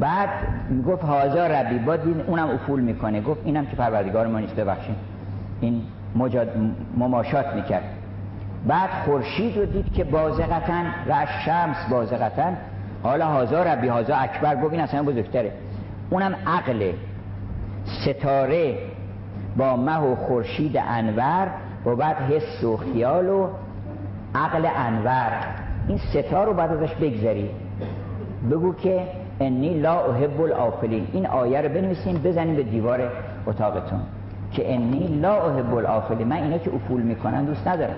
بعد 0.00 0.28
گفت 0.86 1.04
هزار 1.04 1.48
ربی. 1.48 1.78
بعد 1.78 2.00
اونم 2.26 2.50
افول 2.50 2.80
می‌کنه. 2.80 3.20
گفت 3.20 3.40
اینم 3.44 3.66
که 3.66 3.76
پروردگار 3.76 4.26
ما 4.26 4.38
نیست 4.38 4.56
ببخشید. 4.56 4.96
این 5.60 5.82
مجاد 6.16 6.48
مماشات 6.96 7.54
می‌کرد. 7.54 7.84
بعد 8.66 8.90
خورشید 9.04 9.56
رو 9.56 9.66
دید 9.66 9.92
که 9.92 10.04
بازقتا 10.04 10.82
و 11.08 11.26
شمس 11.44 11.76
بازقتا 11.90 12.52
حالا 13.02 13.26
هزار 13.26 13.66
ربی 13.66 13.88
هزار 13.88 14.16
اکبر 14.20 14.56
این 14.70 14.80
اصلا 14.80 15.02
بزرگتره. 15.02 15.52
اونم 16.10 16.36
عقل 16.46 16.92
ستاره 17.84 18.78
با 19.56 19.76
مه 19.76 19.98
و 19.98 20.14
خورشید 20.14 20.76
انور 20.76 21.48
و 21.86 21.96
بعد 21.96 22.16
حس 22.16 22.64
و 22.64 22.76
خیال 22.76 23.28
و 23.28 23.48
عقل 24.34 24.68
انور. 24.76 25.32
این 25.88 25.98
ستا 25.98 26.44
رو 26.44 26.54
بعد 26.54 26.72
ازش 26.72 26.94
بگذاری 26.94 27.50
بگو 28.50 28.74
که 28.74 29.00
انی 29.40 29.80
لا 29.80 30.00
احب 30.00 30.40
الافلین 30.40 31.06
این 31.12 31.26
آیه 31.26 31.60
رو 31.60 31.68
بنویسیم 31.68 32.22
بزنیم 32.24 32.56
به 32.56 32.62
دیوار 32.62 33.00
اتاقتون. 33.46 34.00
که 34.52 34.74
انی 34.74 35.06
لا 35.20 35.50
احب 35.50 35.74
الافلین 35.74 36.28
من 36.28 36.36
اینا 36.36 36.58
که 36.58 36.74
افول 36.74 37.02
می‌کنن 37.02 37.44
دوست 37.44 37.68
ندارم. 37.68 37.96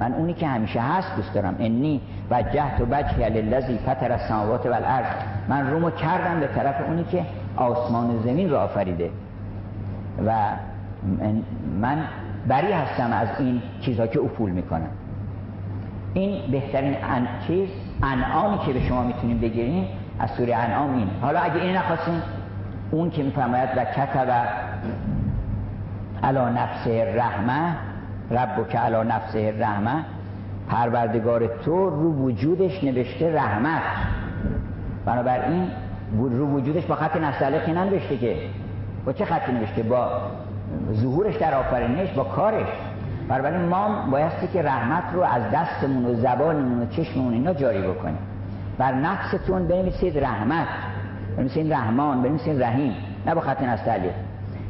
من 0.00 0.14
اونی 0.14 0.34
که 0.34 0.46
همیشه 0.46 0.80
هست 0.80 1.16
دوست 1.16 1.34
دارم. 1.34 1.56
انی 1.58 2.00
و 2.30 2.42
جهت 2.42 2.80
و 2.80 2.86
بجه 2.86 3.28
للذی 3.28 3.78
فطر 3.78 4.12
السماوات 4.12 4.66
والارض. 4.66 5.06
من 5.48 5.70
رومو 5.70 5.90
کردم 5.90 6.40
به 6.40 6.46
طرف 6.46 6.74
اونی 6.88 7.04
که 7.04 7.24
آسمان 7.56 8.10
و 8.10 8.22
زمین 8.22 8.50
رو 8.50 8.56
آفریده. 8.56 9.10
و 10.26 10.32
من 11.80 11.98
بری 12.48 12.72
هستم 12.72 13.12
از 13.12 13.28
این 13.38 13.62
چیزها 13.80 14.06
که 14.06 14.20
افول 14.20 14.50
می‌کنم. 14.50 14.90
این 16.14 16.50
بهترین 16.50 16.96
ان... 17.04 17.28
چیز 17.46 17.68
انعامی 18.02 18.58
که 18.58 18.72
به 18.72 18.80
شما 18.80 19.02
می‌تونیم 19.02 19.38
بگیریم 19.38 19.86
از 20.18 20.30
سوره 20.30 20.56
انعام 20.56 20.94
این 20.94 21.10
حالا 21.22 21.40
اگه 21.40 21.56
این 21.56 21.76
نخواستیم 21.76 22.22
اون 22.90 23.10
که 23.10 23.22
میفرماید 23.22 23.68
و 23.76 23.84
کتب 23.84 24.46
علا 26.22 26.48
نفس 26.48 26.86
رحمه 27.16 27.89
رب 28.30 28.68
که 28.68 28.78
علا 28.78 29.02
نفس 29.02 29.36
رحمه 29.36 30.04
پروردگار 30.68 31.46
تو 31.46 31.90
رو 31.90 32.12
وجودش 32.12 32.84
نوشته 32.84 33.34
رحمت. 33.34 33.82
بنابراین 35.06 35.70
رو 36.16 36.46
وجودش 36.46 36.86
با 36.86 36.94
خط 36.94 37.16
نستعلیق 37.16 37.66
که 37.66 37.72
ننوشته 37.72 38.16
که 38.16 38.36
با 39.04 39.12
چه 39.12 39.24
خطی 39.24 39.52
نوشته؟ 39.52 39.82
با 39.82 40.08
ظهورش 40.92 41.36
در 41.36 41.54
آفرینش 41.54 42.12
با 42.12 42.24
کارش. 42.24 42.68
بنابراین 43.28 43.68
ما 43.68 44.06
بایستی 44.10 44.46
که 44.46 44.62
رحمت 44.62 45.04
رو 45.14 45.22
از 45.22 45.42
دستمون 45.52 46.04
و 46.04 46.14
زبانمون 46.14 46.82
و 46.82 46.86
چشممون 46.86 47.32
اینا 47.32 47.54
جاری 47.54 47.82
بکنیم. 47.82 48.18
بر 48.78 48.92
نفستون 48.92 49.68
بنویسید 49.68 50.18
رحمت 50.18 50.66
بنویسید 51.36 51.72
رحمان 51.72 52.22
بنویسید 52.22 52.62
رحیم. 52.62 52.94
نه 53.26 53.34
با 53.34 53.40
خط 53.40 53.62
نستعلیق 53.62 54.12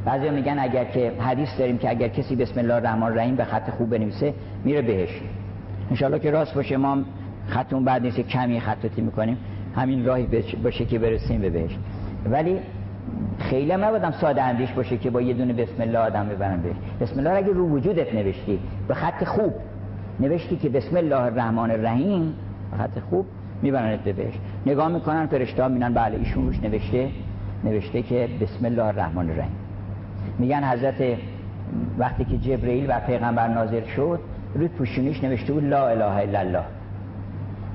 بعضی 0.04 0.30
میگن 0.30 0.58
اگر 0.58 0.84
که 0.84 1.12
حدیث 1.20 1.48
داریم 1.58 1.78
که 1.78 1.90
اگر 1.90 2.08
کسی 2.08 2.36
بسم 2.36 2.60
الله 2.60 2.74
الرحمن 2.74 3.02
الرحیم 3.02 3.36
به 3.36 3.44
خط 3.44 3.70
خوب 3.70 3.90
بنویسه 3.90 4.34
میره 4.64 4.82
بهش. 4.82 5.20
انشالله 5.90 6.18
که 6.18 6.30
راست 6.30 6.54
باشه 6.54 6.76
ما 6.76 6.98
خطون 7.46 7.84
بعد 7.84 8.02
نیست 8.02 8.20
کمی 8.20 8.60
خطاتی 8.60 9.02
می‌کنیم. 9.02 9.36
همین 9.76 10.04
راهی 10.04 10.26
باشه 10.62 10.84
که 10.84 10.98
برسیم 10.98 11.40
به 11.40 11.50
بهش. 11.50 11.78
ولی 12.30 12.58
خیلی 13.38 13.72
هم 13.72 13.84
نبودم 13.84 14.10
ساده 14.10 14.42
اندیش 14.42 14.72
باشه 14.72 14.96
که 14.96 15.10
با 15.10 15.20
یه 15.20 15.34
دونه 15.34 15.52
بسم 15.52 15.82
الله 15.82 15.98
آدم 15.98 16.28
ببرن 16.28 16.60
بهش. 16.60 16.76
بسم 17.00 17.18
الله 17.18 17.30
اگه 17.30 17.52
رو 17.52 17.68
وجودت 17.68 18.14
نوشتی 18.14 18.58
به 18.88 18.94
خط 18.94 19.24
خوب 19.24 19.52
نوشتی 20.20 20.56
که 20.56 20.68
بسم 20.68 20.96
الله 20.96 21.20
الرحمن 21.20 21.70
الرحیم 21.70 22.34
به 22.70 22.76
خط 22.76 22.98
خوب 23.10 23.26
میبرنت 23.62 24.00
بهش. 24.00 24.34
نگاه 24.66 24.88
می‌کنن 24.88 25.26
فرشته 25.26 25.62
ها 25.62 25.68
می‌بینن 25.68 25.94
بله 25.94 26.18
ایشون 26.18 26.46
روش 26.46 26.60
نوشته 26.62 27.08
نوشته 27.64 28.02
که 28.02 28.28
بسم 28.40 28.64
الله 28.66 28.84
الرحمن 28.84 29.30
الرحیم. 29.30 29.59
میگن 30.40 30.64
حضرت 30.64 30.94
وقتی 31.98 32.24
که 32.24 32.38
جبرئیل 32.38 32.86
و 32.88 33.00
پیغمبر 33.00 33.48
نازل 33.48 33.84
شد 33.96 34.20
روی 34.54 34.68
پوشونیش 34.68 35.24
نوشته 35.24 35.52
بود 35.52 35.64
لا 35.64 35.88
اله 35.88 36.04
الا 36.04 36.38
الله. 36.38 36.64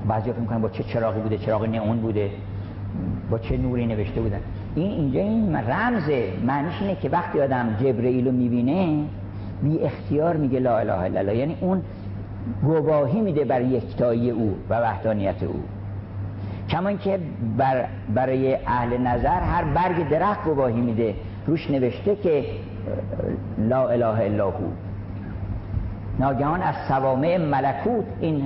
بعضی 0.08 0.32
فکر 0.32 0.40
می‌کنن 0.40 0.62
با 0.62 0.70
چه 0.70 0.84
چراغی 0.84 1.20
بوده؟ 1.20 1.38
چراغ 1.38 1.66
نئون 1.66 1.98
بوده. 1.98 2.30
با 3.30 3.40
چه 3.40 3.58
نوری 3.58 3.86
نوشته 3.86 4.22
بودن؟ 4.22 4.40
این 4.76 4.92
اینجا 4.92 5.20
این 5.20 5.56
رمزه 5.56 6.28
معنیش 6.46 6.82
اینه 6.82 6.96
که 6.96 7.10
وقتی 7.10 7.42
آدم 7.42 7.76
جبرئیل 7.80 8.26
رو 8.26 8.32
می‌بینه 8.32 9.04
بی 9.64 9.80
اختیار 9.80 10.38
میگه 10.38 10.60
لا 10.60 10.78
اله 10.78 10.94
الا 10.94 11.20
الله. 11.20 11.36
یعنی 11.36 11.58
اون 11.62 11.82
گواهی 12.64 13.22
میده 13.22 13.46
بر 13.46 13.62
یکتایی 13.62 14.30
او 14.30 14.56
و 14.70 14.80
وحدانیت 14.80 15.44
او. 15.44 15.64
کما 16.70 16.94
که 16.94 17.20
بر 17.58 17.86
برای 18.16 18.56
اهل 18.68 18.98
نظر 18.98 19.40
هر 19.40 19.64
برگ 19.64 20.10
درخت 20.10 20.44
گواهی 20.44 20.82
میده. 20.82 21.16
روش 21.48 21.72
نوشته 21.72 22.16
که 22.16 22.46
لا 23.58 23.90
اله 23.90 24.06
الا 24.06 24.52
هو. 24.52 24.70
ناگهان 26.20 26.62
از 26.62 26.76
سوامع 26.88 27.38
ملکوت 27.38 28.06
این 28.22 28.46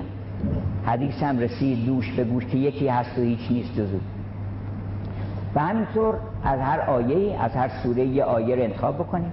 حدیث 0.86 1.24
هم 1.24 1.40
رسید 1.40 1.86
دوش 1.86 2.12
به 2.12 2.24
گوش 2.24 2.46
که 2.46 2.58
یکی 2.58 2.88
هست 2.88 3.18
و 3.18 3.22
هیچ 3.22 3.52
نیست 3.52 3.76
جز 3.76 3.88
و 5.56 5.60
همینطور 5.60 6.16
از 6.44 6.60
هر 6.60 6.80
آیه 6.80 7.42
از 7.42 7.52
هر 7.52 7.70
سوره 7.84 8.06
یه 8.06 8.24
آیه 8.24 8.56
رو 8.56 8.62
انتخاب 8.62 8.96
بکنیم. 8.96 9.32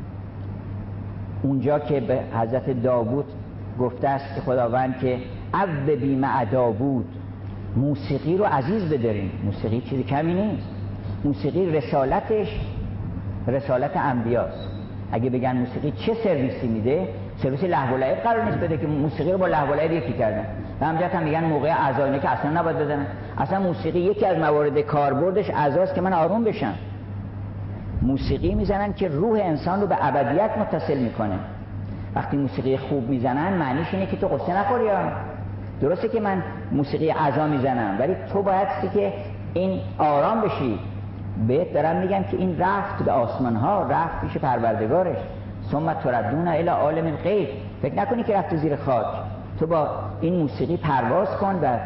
اونجا 1.43 1.79
که 1.79 2.01
به 2.01 2.21
حضرت 2.35 2.83
داوود 2.83 3.25
گفته 3.81 4.09
است 4.09 4.35
که 4.35 4.41
خداوند 4.41 4.99
که 4.99 5.19
اب 5.55 5.91
بیم 5.91 6.45
داوود 6.45 7.07
موسیقی 7.77 8.37
رو 8.37 8.45
عزیز 8.45 8.93
بداریم. 8.93 9.31
موسیقی 9.45 9.81
چیزی 9.81 10.03
کمی 10.03 10.35
نیست. 10.35 10.69
موسیقی 11.25 11.67
رسالتش 11.67 12.61
رسالت 13.47 13.97
انبیاست. 13.97 14.69
اگه 15.13 15.31
بگن 15.31 15.57
موسیقی 15.57 15.91
چه 15.91 16.15
سرویسی 16.15 16.69
میده؟ 16.69 17.09
سرویس 17.43 17.65
لحو 17.65 17.97
و 17.97 18.15
قرار 18.25 18.45
نیست 18.45 18.59
بده 18.59 18.77
که 18.77 18.87
موسیقی 18.87 19.33
رو 19.33 19.39
با 19.39 19.47
لحو 19.47 19.75
و 19.75 19.93
یکی 19.93 20.13
کردن. 20.13 20.47
و 20.81 20.85
هم 20.85 21.23
میگن 21.23 21.45
موقع 21.45 21.89
اذانه 21.89 22.19
که 22.19 22.29
اصلا 22.29 22.51
نباید 22.51 22.79
بدن. 22.79 23.07
اصلا 23.39 23.61
موسیقی 23.61 23.99
یکی 23.99 24.27
از 24.27 24.39
موارد 24.39 24.81
کاربردش 24.81 25.51
اعضاست 25.51 25.95
که 25.95 26.01
من 26.01 26.13
آروم 26.13 26.45
بشم. 26.45 26.75
موسیقی 28.03 28.55
می‌زنن 28.55 28.93
که 28.93 29.09
روح 29.09 29.41
انسان 29.43 29.81
رو 29.81 29.87
به 29.87 29.97
ابدیت 30.01 30.51
متصل 30.59 30.99
می‌کنه. 30.99 31.39
وقتی 32.15 32.37
موسیقی 32.37 32.77
خوب 32.77 33.09
می‌زنن 33.09 33.53
معنیش 33.53 33.87
اینه 33.93 34.07
که 34.07 34.17
تو 34.17 34.29
قصه 34.29 34.59
نخوری 34.59 34.85
درسته 35.81 36.09
که 36.09 36.21
من 36.21 36.43
موسیقی 36.73 37.11
عزا 37.11 37.47
می‌زنم 37.47 37.97
ولی 38.01 38.15
تو 38.33 38.43
باید 38.43 38.69
که 38.95 39.13
این 39.55 39.81
آرام 39.99 40.41
بشی. 40.41 40.79
بهت 41.49 41.75
دارم 41.75 41.97
میگم 41.97 42.23
که 42.23 42.37
این 42.37 42.59
رفت 42.59 43.05
به 43.05 43.13
آسمان 43.13 43.57
ها 43.57 43.83
رفت 43.83 44.21
پیش 44.21 44.39
پروردگارش. 44.39 45.17
ثم 45.71 45.93
تردون 45.93 46.49
الى 46.49 46.69
عالم 46.69 47.07
الغیب. 47.07 47.49
فکر 47.83 47.95
نکنی 47.95 48.23
که 48.23 48.37
رفت 48.37 48.57
زیر 48.57 48.77
خاک. 48.77 49.07
تو 49.61 49.67
با 49.67 49.89
این 50.21 50.35
موسیقی 50.35 50.77
پرواز 50.77 51.29
کن 51.29 51.55
و 51.63 51.79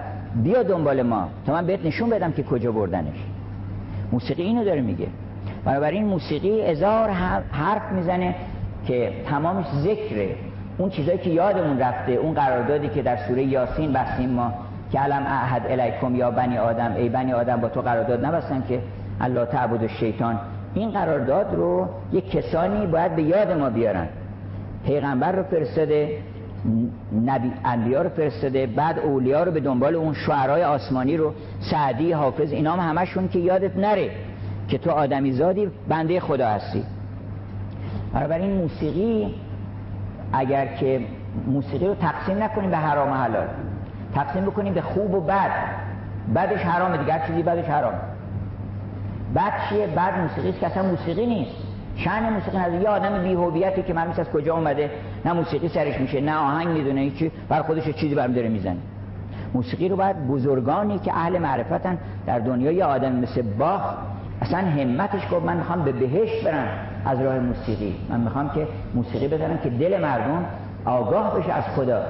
بیا 0.42 0.62
دنبال 0.62 1.02
ما. 1.02 1.28
تا 1.46 1.52
من 1.52 1.66
بهت 1.66 1.86
نشون 1.86 2.10
بدم 2.10 2.32
که 2.32 2.42
کجا 2.42 2.72
بردنش. 2.72 3.16
موسیقی 4.12 4.42
اینو 4.42 4.64
داره 4.64 4.80
میگه. 4.80 5.06
بنابراین 5.64 6.04
موسیقی 6.04 6.62
هزار 6.62 7.10
حرف 7.52 7.92
می‌زنه 7.92 8.34
که 8.86 9.12
تمامش 9.26 9.66
ذکره. 9.66 10.34
اون 10.78 10.90
چیزایی 10.90 11.18
که 11.18 11.30
یادمون 11.30 11.78
رفته 11.78 12.12
اون 12.12 12.34
قراردادی 12.34 12.88
که 12.88 13.02
در 13.02 13.16
سوره 13.16 13.42
یاسین 13.42 13.92
بستیم 13.92 14.30
ما 14.30 14.52
که 14.92 15.00
علم 15.00 15.22
احد 15.26 15.62
الیکم 15.68 16.16
یا 16.16 16.30
بنی 16.30 16.58
آدم 16.58 16.92
ای 16.96 17.08
بنی 17.08 17.32
آدم 17.32 17.60
با 17.60 17.68
تو 17.68 17.80
قرارداد 17.80 18.24
نبستن 18.24 18.62
که 18.68 18.80
الله 19.20 19.44
تعبد 19.44 19.86
شیطان 19.86 20.38
این 20.74 20.90
قرارداد 20.90 21.54
رو 21.54 21.88
یک 22.12 22.30
کسانی 22.30 22.86
باید 22.86 23.16
به 23.16 23.22
یاد 23.22 23.52
ما 23.52 23.70
بیارن. 23.70 24.08
پیغمبر 24.86 25.32
رو 25.32 25.42
فرستاده 25.42 26.18
نبی 27.24 27.52
انبیا 27.64 28.02
رو 28.02 28.08
فرستاده 28.08 28.66
بعد 28.66 28.98
اولیا 28.98 29.42
رو 29.42 29.52
به 29.52 29.60
دنبال 29.60 29.94
اون 29.94 30.14
شعرهای 30.14 30.64
آسمانی 30.64 31.16
رو 31.16 31.32
سعدی 31.70 32.12
حافظ 32.12 32.52
اینا 32.52 32.72
هم 32.72 32.98
همشون 32.98 33.28
که 33.28 33.38
یادت 33.38 33.76
نره 33.76 34.10
که 34.68 34.78
تو 34.78 34.90
آدمی 34.90 35.32
زادی 35.32 35.70
بنده 35.88 36.20
خدا 36.20 36.48
هستی. 36.48 36.84
این 38.30 38.52
موسیقی 38.52 39.34
اگر 40.32 40.66
که 40.66 41.00
موسیقی 41.46 41.86
رو 41.86 41.94
تقسیم 41.94 42.42
نکنیم 42.42 42.70
به 42.70 42.76
حرام 42.76 43.10
و 43.10 43.14
حلال 43.14 43.46
تقسیم 44.14 44.44
بکنیم 44.44 44.74
به 44.74 44.82
خوب 44.82 45.14
و 45.14 45.20
بد. 45.20 45.50
بعدش 46.34 46.60
حرامه 46.60 46.96
دیگر 46.96 47.26
چیزی 47.26 47.42
بعدش 47.42 47.64
حرام 47.64 47.94
بعد 49.34 49.52
چیه؟ 49.68 49.86
بعد 49.86 50.18
موسیقی 50.18 50.52
که 50.52 50.66
اصلا 50.66 50.82
موسیقی 50.82 51.26
نیست. 51.26 51.50
شأن 51.96 52.32
موسیقی 52.32 52.58
نداره. 52.58 52.82
یه 52.82 52.88
آدم 52.88 53.22
بی‌هویتی 53.22 53.82
که 53.82 53.92
من 53.92 54.08
از 54.18 54.30
کجا 54.30 54.54
اومده 54.54 54.90
نه 55.24 55.32
موسیقی 55.32 55.68
سرش 55.68 56.00
میشه 56.00 56.20
نه 56.20 56.36
آهنگ 56.36 56.68
می‌دونه 56.68 57.00
هیچی 57.00 57.32
بر 57.48 57.62
خودش 57.62 57.88
چیزی 57.88 58.14
برم 58.14 58.32
داره 58.32 58.48
می‌زنه. 58.48 58.76
موسیقی 59.54 59.88
رو 59.88 59.96
باید 59.96 60.26
بزرگانی 60.28 60.98
که 60.98 61.12
اهل 61.14 61.38
معرفتن 61.38 61.98
در 62.26 62.38
دنیا 62.38 62.86
آدم 62.86 63.12
مثل 63.12 63.42
باخ 63.42 63.80
اصلا 64.42 64.58
همتش 64.58 65.22
گفت 65.32 65.44
من 65.44 65.56
می‌خوام 65.56 65.82
به 65.82 65.92
بهشت 65.92 66.44
برم 66.44 66.68
از 67.06 67.20
راه 67.20 67.38
موسیقی. 67.38 67.96
من 68.08 68.20
می‌خوام 68.20 68.50
که 68.50 68.66
موسیقی 68.94 69.28
بزنم 69.28 69.58
که 69.58 69.70
دل 69.70 70.00
مردم 70.00 70.44
آگاه 70.84 71.38
بشه 71.38 71.52
از 71.52 71.64
خدا. 71.64 72.02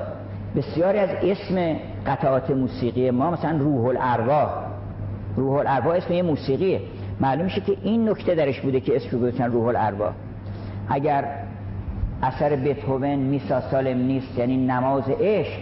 بسیاری 0.56 0.98
از 0.98 1.08
اسم 1.22 1.76
قطعات 2.06 2.50
موسیقی 2.50 3.10
ما 3.10 3.30
مثلا 3.30 3.58
روح 3.58 3.86
الارواح 3.86 4.48
روح 5.36 5.58
الارواح 5.58 5.96
اسم 5.96 6.12
یه 6.12 6.22
موسیقیه. 6.22 6.80
معلوم 7.20 7.44
میشه 7.44 7.60
که 7.60 7.76
این 7.82 8.08
نکته 8.08 8.34
درش 8.34 8.60
بوده 8.60 8.80
که 8.80 8.96
اسم 8.96 9.18
گذاشتن 9.18 9.52
روح 9.52 9.66
الارواح 9.66 10.12
اگر 10.88 11.24
اثر 12.22 12.56
بتهوون 12.56 13.14
میسا 13.14 13.60
سالم 13.60 13.98
نیست 13.98 14.38
یعنی 14.38 14.66
نماز 14.66 15.04
عشق 15.20 15.58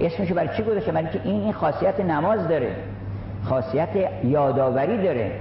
اسمشو 0.00 0.34
برای 0.34 0.56
چی 0.56 0.62
گذاشته 0.62 0.92
برای 0.92 1.08
که 1.12 1.20
این 1.24 1.40
این 1.40 1.52
خاصیت 1.52 2.00
نماز 2.00 2.48
داره 2.48 2.76
خاصیت 3.42 3.88
یادآوری 4.24 5.02
داره 5.02 5.32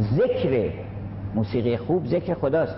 ذکر 0.00 0.70
موسیقی 1.34 1.76
خوب 1.76 2.06
ذکر 2.06 2.34
خداست. 2.34 2.76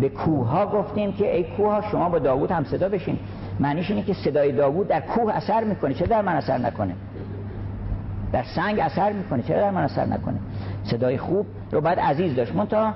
به 0.00 0.08
کوه 0.08 0.48
ها 0.48 0.66
گفتیم 0.66 1.12
که 1.12 1.36
ای 1.36 1.44
کوه 1.44 1.72
ها 1.72 1.90
شما 1.90 2.08
با 2.08 2.18
داوود 2.18 2.50
هم 2.50 2.64
صدا 2.64 2.88
بشین. 2.88 3.18
معنیش 3.60 3.90
اینه 3.90 4.02
که 4.02 4.12
صدای 4.12 4.52
داوود 4.52 4.88
در 4.88 5.00
کوه 5.00 5.34
اثر 5.34 5.64
می‌کنه. 5.64 5.94
چه 5.94 6.06
در 6.06 6.22
من 6.22 6.32
اثر 6.32 6.58
نکنه؟ 6.58 6.94
در 8.32 8.42
سنگ 8.56 8.80
اثر 8.80 9.12
می‌کنه. 9.12 9.42
چرا 9.42 9.60
در 9.60 9.70
من 9.70 9.82
اثر 9.82 10.06
نکنه؟ 10.06 10.38
صدای 10.84 11.18
خوب 11.18 11.46
رو 11.72 11.80
باید 11.80 11.98
عزیز 11.98 12.36
داشت. 12.36 12.54
منتها 12.54 12.92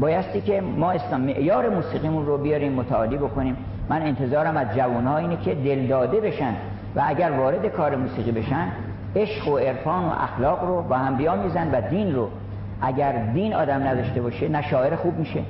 بایستی 0.00 0.40
که 0.40 0.60
ما 0.60 0.92
اسلام 0.92 1.20
معیار 1.20 1.68
موسیقیمون 1.68 2.26
رو 2.26 2.38
بیاریم 2.38 2.72
متعالی 2.72 3.16
بکنیم. 3.16 3.56
من 3.88 4.02
انتظارم 4.02 4.56
از 4.56 4.66
جوانها 4.76 5.16
اینه 5.16 5.36
که 5.36 5.54
دل 5.54 5.86
داده 5.86 6.20
بشن 6.20 6.54
و 6.96 7.02
اگر 7.06 7.30
وارد 7.30 7.66
کار 7.66 7.96
موسیقی 7.96 8.32
بشن 8.32 8.68
عشق 9.16 9.48
و 9.48 9.58
عرفان 9.58 10.04
و 10.04 10.08
اخلاق 10.08 10.64
رو 10.64 10.82
با 10.82 10.96
هم 10.96 11.16
بیامیزن 11.16 11.70
و 11.72 11.80
دین 11.90 12.14
رو. 12.14 12.28
اگر 12.82 13.12
دین 13.32 13.54
آدم 13.54 13.82
نداشته 13.82 14.22
باشه 14.22 14.48
نه 14.48 14.62
شاعر 14.62 14.96
خوب 14.96 15.18
میشه. 15.18 15.42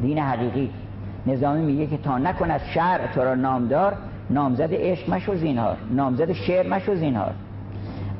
دین 0.00 0.18
حقیقی. 0.18 0.70
نظامی 1.26 1.62
میگه 1.62 1.86
که 1.86 1.96
تا 1.96 2.18
نکن 2.18 2.50
از 2.50 2.60
شعر 2.74 3.06
تو 3.14 3.20
را 3.20 3.34
نامدار 3.34 3.92
نامزد 4.30 4.68
عشق 4.72 5.10
مشو 5.10 5.34
زینهار. 5.34 5.76
نامزد 5.90 6.32
شعر 6.32 6.68
مشو 6.68 6.94
زینهار. 6.94 7.32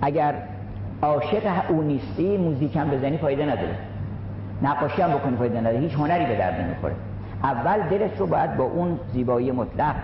اگر 0.04 0.34
عاشق 1.02 1.42
او 1.68 1.82
نیستی 1.82 2.36
موزیک 2.36 2.76
هم 2.76 2.90
بزنی 2.90 3.18
فایده 3.18 3.44
نداره. 3.44 3.74
نقاشی 4.62 5.02
هم 5.02 5.10
بکنی 5.10 5.36
فایده 5.36 5.60
نداره. 5.60 5.78
هیچ 5.78 5.94
هنری 5.94 6.26
به 6.26 6.36
درد 6.36 6.60
نمی‌خوره. 6.60 6.94
اول 7.44 7.82
دلت 7.90 8.20
رو 8.20 8.26
باید 8.26 8.56
با 8.56 8.64
اون 8.64 9.00
زیبایی 9.12 9.52
مطلق 9.52 9.94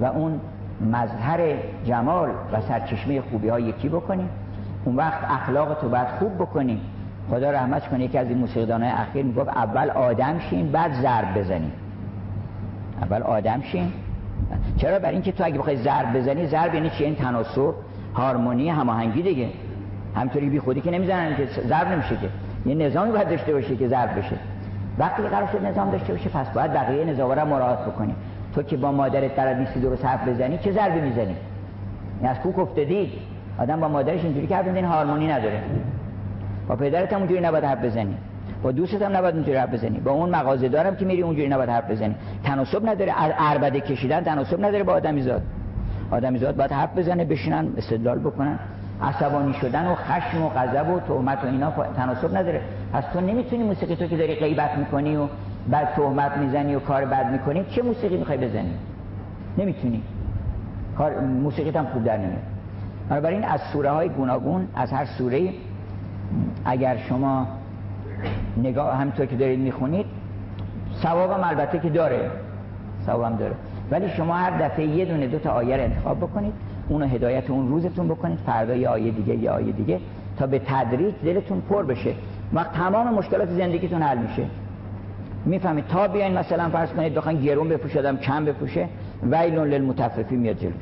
و 0.00 0.04
اون 0.04 0.40
مظهر 0.92 1.54
جمال 1.84 2.28
و 2.52 2.60
سرچشمه 2.60 3.20
خوبی 3.20 3.48
ها 3.48 3.60
یکی 3.60 3.88
بکنی. 3.88 4.28
اون 4.84 4.96
وقت 4.96 5.24
اخلاق 5.30 5.74
تو 5.80 5.88
باید 5.88 6.08
خوب 6.18 6.34
بکنی. 6.34 6.80
خدا 7.30 7.50
رحمت 7.50 7.88
کنه 7.88 8.04
یکی 8.04 8.18
از 8.18 8.28
این 8.28 8.38
موسیقیدان 8.38 8.82
های 8.82 8.92
اخیر 8.92 9.24
می‌گفت 9.24 9.48
اول 9.48 9.90
آدم 9.90 10.38
شین 10.38 10.72
بعد 10.72 10.92
ضرب 10.92 11.38
بزنی. 11.38 11.72
اول 13.02 13.22
آدم 13.22 13.60
شین. 13.60 13.92
چرا؟ 14.76 14.98
برای 14.98 15.14
اینکه 15.14 15.32
تو 15.32 15.44
اگه 15.44 15.58
بخوای 15.58 15.76
ضرب 15.76 16.16
بزنی 16.16 16.46
ضرب 16.46 16.74
یعنی 16.74 16.90
چی؟ 16.90 17.04
این 17.04 17.12
یعنی 17.12 17.24
تناسب. 17.24 17.74
هارمونی 18.16 18.68
هماهنگی 18.68 19.22
دیگه. 19.22 19.48
همطوری 20.14 20.50
بی 20.50 20.60
خودی 20.60 20.80
که 20.80 20.90
نمی‌زنن 20.90 21.36
که 21.36 21.46
ضرب 21.68 21.88
نمیشه 21.88 22.16
که. 22.16 22.28
یه 22.66 22.74
نظامی 22.74 23.12
باید 23.12 23.28
داشته 23.28 23.52
باشه 23.52 23.76
که 23.76 23.88
ضرب 23.88 24.18
بشه. 24.18 24.36
وقتی 24.98 25.22
قرار 25.22 25.48
شد 25.52 25.66
نظام 25.66 25.90
داشته 25.90 26.12
باشه 26.12 26.28
پس 26.28 26.50
باید 26.50 26.72
بقیه 26.72 27.04
نظام 27.04 27.32
را 27.32 27.44
مراعات 27.44 27.78
بکنی. 27.78 28.14
تو 28.54 28.62
که 28.62 28.76
با 28.76 28.92
مادرت 28.92 29.36
در 29.36 29.54
نیستی 29.54 29.80
درست 29.80 30.04
حرف 30.04 30.28
بزنی 30.28 30.58
چه 30.58 30.72
ضربی 30.72 31.00
می‌زنی؟ 31.00 31.36
این 32.20 32.30
از 32.30 32.38
کوک 32.38 32.58
افتادی 32.58 33.12
آدم 33.58 33.80
با 33.80 33.88
مادرش 33.88 34.24
اینجوری 34.24 34.46
که 34.46 34.56
حرف 34.56 34.84
هارمونی 34.84 35.26
نداره. 35.26 35.60
با 36.68 36.76
پدرت 36.76 37.12
هم 37.12 37.18
اونجوری 37.18 37.40
نباید 37.40 37.64
حرف 37.64 37.84
بزنی. 37.84 38.16
با 38.62 38.72
دوستت 38.72 39.02
هم 39.02 39.16
نباید 39.16 39.34
اونجوری 39.34 39.56
حرف 39.56 39.74
بزنی. 39.74 40.00
با 40.00 40.10
اون 40.10 40.30
مغازه 40.30 40.68
دارم 40.68 40.96
که 40.96 41.04
میری 41.04 41.22
اونجوری 41.22 41.48
نباید 41.48 41.70
حرف 41.70 41.90
بزنی. 41.90 42.14
تناسب 42.44 42.88
نداره 42.88 43.12
عربده 43.38 43.80
کشیدن 43.80 44.20
تناسب 44.20 44.64
نداره 44.64 44.84
با 44.84 44.92
آدمی 44.92 45.22
زاد. 45.22 45.42
آدمی 46.10 46.38
زاد 46.38 46.56
باید 46.56 46.72
حرف 46.72 46.98
بزنه 46.98 47.24
بشینن 47.24 47.68
استدلال 47.76 48.18
بکنن. 48.18 48.58
عصبانی 49.02 49.54
شدن 49.54 49.86
و 49.86 49.94
خشم 49.94 50.42
و 50.42 50.48
غضب 50.48 50.88
و 50.88 51.00
تهمت 51.00 51.44
و 51.44 51.46
اینا 51.46 51.70
تناسب 51.70 52.36
نداره. 52.36 52.60
پس 52.92 53.04
تو 53.12 53.20
نمی‌تونی 53.20 53.62
موسیقی 53.62 53.96
تو 53.96 54.06
که 54.06 54.16
داری 54.16 54.34
غیبت 54.34 54.78
می‌کنی 54.78 55.16
و 55.16 55.26
بعد 55.70 55.88
تهمت 55.96 56.36
می‌زنی 56.36 56.74
و 56.74 56.80
کار 56.80 57.04
بد 57.04 57.32
می‌کنی 57.32 57.64
چه 57.64 57.82
موسیقی 57.82 58.16
می‌خوای 58.16 58.38
بزنی؟ 58.38 58.74
نمی‌تونی. 59.58 60.02
کار 60.98 61.20
موسیقی 61.20 61.70
هم 61.70 61.86
خوب 61.86 62.04
در 62.04 62.16
نمیاد. 62.16 62.42
بنابراین 63.08 63.44
از 63.44 63.60
سوره 63.72 63.90
های 63.90 64.08
گوناگون 64.08 64.68
از 64.74 64.92
هر 64.92 65.04
سوره 65.04 65.50
اگر 66.64 66.96
شما 66.96 67.46
نگاه 68.56 68.96
همینطور 68.96 69.26
که 69.26 69.36
دارید 69.36 69.60
می‌خونید 69.60 70.06
ثوابم 71.02 71.44
البته 71.44 71.78
که 71.78 71.90
داره. 71.90 72.30
ثوابم 73.06 73.36
داره. 73.36 73.54
ولی 73.90 74.08
شما 74.16 74.34
هر 74.34 74.68
دفعه 74.68 74.86
یه 74.86 75.04
دونه 75.04 75.26
دو 75.26 75.38
تا 75.38 75.50
آیه 75.50 75.76
رو 75.76 75.82
انتخاب 75.82 76.18
بکنید 76.18 76.52
اونو 76.88 77.06
هدایت 77.06 77.50
اون 77.50 77.68
روزتون 77.68 78.08
بکنید 78.08 78.38
فردا 78.46 78.74
یه 78.74 78.88
آیه 78.88 79.10
دیگه 79.10 79.34
یه 79.34 79.50
آیه 79.50 79.72
دیگه 79.72 80.00
تا 80.38 80.46
به 80.46 80.58
تدریج 80.58 81.14
دلتون 81.24 81.62
پر 81.70 81.82
بشه. 81.82 82.14
وقت 82.52 82.72
تمام 82.72 83.14
مشکلات 83.14 83.48
زندگیتون 83.48 84.02
حل 84.02 84.18
میشه. 84.18 84.42
می‌فهمید؟ 85.44 85.86
تا 85.86 86.08
بیاین 86.08 86.38
مثلا 86.38 86.68
فرض 86.68 86.90
کنید 86.90 87.14
بخواین 87.14 87.40
گرون 87.40 87.68
بپوشادم 87.68 88.16
کم 88.16 88.44
بپوشه 88.44 88.88
ویلون 89.22 89.68
للمتففی 89.68 90.36
میاد 90.36 90.56
جلوش 90.58 90.74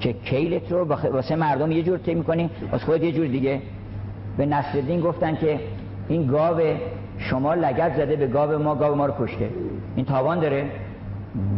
که 0.00 0.12
کیلت 0.12 0.72
رو 0.72 0.84
واسه 1.12 1.36
مردم 1.36 1.72
یه 1.72 1.82
جور 1.82 1.98
طی 1.98 2.14
می‌کنی؟ 2.14 2.50
واسه 2.72 2.84
خود 2.84 3.02
یه 3.02 3.12
جور 3.12 3.26
دیگه. 3.26 3.60
به 4.36 4.46
نصرالدین 4.46 5.00
گفتن 5.00 5.36
که 5.36 5.60
این 6.08 6.26
گاو 6.26 6.60
شما 7.18 7.54
لگت 7.54 7.96
زده 7.96 8.16
به 8.16 8.26
گاو 8.26 8.62
ما 8.62 8.74
گاو 8.74 8.94
ما 8.94 9.06
رو 9.06 9.14
کشته. 9.20 9.48
این 9.96 10.06
تاوان 10.06 10.40
داره. 10.40 10.64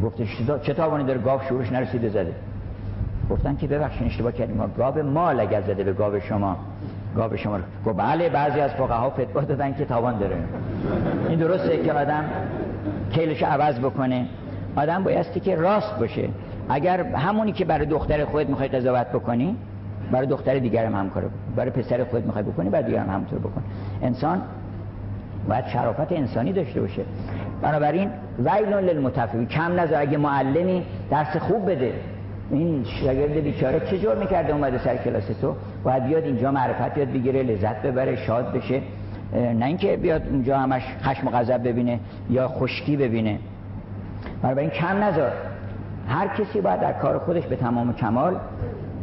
گفته 0.05 0.27
چه 0.63 0.75
تاوانی 0.75 1.05
داره 1.05 1.19
گاو 1.19 1.41
شورش 1.49 1.73
نرسیده 1.73 2.09
زده. 2.09 2.33
گفتن 3.31 3.57
که 3.57 3.67
ببخشید 3.67 4.07
اشتباه 4.07 4.33
کردیم 4.33 4.57
ما 4.57 4.67
گاو 4.67 5.03
ما 5.03 5.33
لگت 5.33 5.67
زده 5.67 5.85
به 5.85 5.93
گاو 5.93 6.21
شما. 6.21 6.57
گاو 7.17 7.37
شما 7.37 7.57
رو. 7.85 7.93
بله 7.95 8.29
بعضی 8.29 8.61
از 8.61 8.71
فقها 8.71 9.11
فتوا 9.11 9.41
دادن 9.41 9.75
که 9.75 9.85
تاوان 9.85 10.19
داره. 10.19 10.37
این 11.29 11.39
درسته 11.39 11.83
که 11.83 11.93
آدم 11.93 12.25
کیلش 13.11 13.43
عوض 13.43 13.79
بکنه. 13.79 14.27
آدم 14.77 15.05
بایستی 15.05 15.41
که 15.41 15.57
راست 15.57 15.99
باشه. 15.99 16.29
اگر 16.69 17.03
همونی 17.03 17.53
که 17.53 17.65
برای 17.65 17.87
دختر 17.87 18.25
خودت 18.25 18.49
می‌خوای 18.49 18.69
قضاوت 18.69 19.07
بکنی 19.07 19.57
برای 20.11 20.27
دختر 20.27 20.59
دیگر 20.59 20.87
هم 20.87 20.95
همکار 20.95 21.25
برای 21.57 21.71
پسر 21.71 22.05
خودت 22.05 22.25
می‌خوای 22.25 22.45
بکنی 22.45 22.71
برای 22.71 22.85
دیگر 22.85 22.99
هم 22.99 23.11
همونطور 23.11 23.39
بکن. 23.39 23.63
انسان 24.03 24.43
باید 25.49 25.67
شرافت 25.67 26.13
انسانی 26.13 26.53
داشته 26.53 26.81
باشه. 26.81 27.03
بنابراین 27.63 28.11
ویل 28.39 28.75
للمتفوی 28.75 29.47
کم 29.47 29.81
نظر 29.81 30.01
اگه 30.01 30.19
معلمی 30.19 30.83
درس 31.11 31.37
خوب 31.37 31.71
بده. 31.71 31.93
این 32.51 32.85
شاگرد 32.85 33.33
بیچاره 33.33 33.81
چه 33.81 33.99
جور 33.99 34.15
می‌کرده 34.15 34.53
اومده 34.53 34.79
سر 34.79 34.97
کلاس 34.97 35.27
تو؟ 35.41 35.55
باید 35.85 36.07
بیاد 36.07 36.25
اینجا 36.25 36.51
معرفت 36.51 36.99
یاد 36.99 37.09
بگیره 37.09 37.43
لذت 37.43 37.83
ببره 37.83 38.17
شاد 38.17 38.53
بشه. 38.53 38.81
نه 39.59 39.67
اینکه 39.67 39.97
بیاد 39.97 40.23
اونجا 40.31 40.59
همش 40.59 40.83
خشم 41.03 41.27
و 41.27 41.31
غضب 41.31 41.69
ببینه 41.69 42.01
یا 42.31 42.49
خشکی 42.49 42.97
ببینه. 42.97 43.39
بنابراین 44.43 44.71
کم 44.71 45.05
نذار 45.05 45.33
هر 46.09 46.29
کسی 46.29 46.61
باید 46.61 46.81
در 46.81 46.93
کار 46.93 47.19
خودش 47.19 47.47
به 47.47 47.57
تمام 47.57 47.95
کمال 47.95 48.37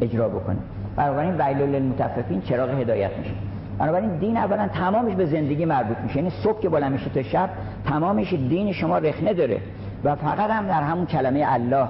اجرا 0.02 0.30
بکنه. 0.30 0.58
بنابراین 0.96 1.42
ویل 1.42 1.58
للمتففین 1.58 2.42
چراغ 2.42 2.70
هدایت 2.70 3.12
میشه. 3.18 3.32
بنابراین 3.80 4.18
دین 4.18 4.38
اولا 4.38 4.68
تمامش 4.68 5.16
به 5.16 5.26
زندگی 5.26 5.66
مربوط 5.66 5.98
میشه. 5.98 6.18
یعنی 6.18 6.30
صبح 6.30 6.62
که 6.62 6.70
بالا 6.70 6.90
میشه 6.90 7.10
تا 7.10 7.24
شب 7.24 7.50
تمامش 7.86 8.34
دین 8.34 8.72
شما 8.72 8.98
رخنه 8.98 9.34
داره. 9.34 9.58
و 10.04 10.16
فقط 10.16 10.50
هم 10.50 10.68
در 10.68 10.82
همون 10.82 11.06
کلمه 11.06 11.46
الله. 11.48 11.88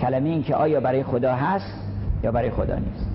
کلمه 0.00 0.28
این 0.28 0.42
که 0.42 0.54
آیا 0.54 0.80
برای 0.80 1.02
خدا 1.02 1.34
هست 1.34 1.88
یا 2.24 2.32
برای 2.32 2.50
خدا 2.50 2.74
نیست. 2.74 3.06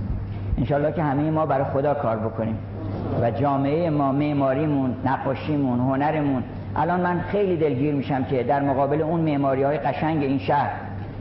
انشالله 0.57 0.91
که 0.91 1.03
همه 1.03 1.31
ما 1.31 1.45
برای 1.45 1.63
خدا 1.63 1.93
کار 1.93 2.17
بکنیم. 2.17 2.57
و 3.21 3.31
جامعه 3.31 3.89
ما 3.89 4.11
معماریمون 4.11 4.95
نقاشیمون 5.05 5.79
هنرمون. 5.79 6.43
الان 6.75 7.01
من 7.01 7.19
خیلی 7.19 7.57
دلگیر 7.57 7.95
میشم 7.95 8.23
که 8.23 8.43
در 8.43 8.61
مقابل 8.61 9.01
اون 9.01 9.19
معماری 9.19 9.63
های 9.63 9.77
قشنگ 9.77 10.23
این 10.23 10.39
شهر 10.39 10.71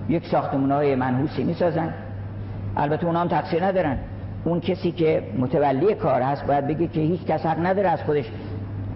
یک 0.09 0.27
ساختمون 0.27 0.73
های 0.73 0.95
منحوسی 0.95 1.45
می‌سازن. 1.45 1.95
البته 2.77 3.07
اونا 3.07 3.21
هم 3.21 3.29
تقصیر 3.29 3.65
ندارن. 3.65 3.97
اون 4.45 4.61
کسی 4.61 4.93
که 4.93 5.23
متولی 5.39 5.95
کار 5.95 6.23
هست 6.23 6.47
باید 6.47 6.67
بگه 6.67 6.87
که 6.87 7.01
هیچ 7.01 7.25
کس 7.25 7.47
حق 7.47 7.67
نداره 7.67 7.89
از 7.89 8.03
خودش 8.03 8.31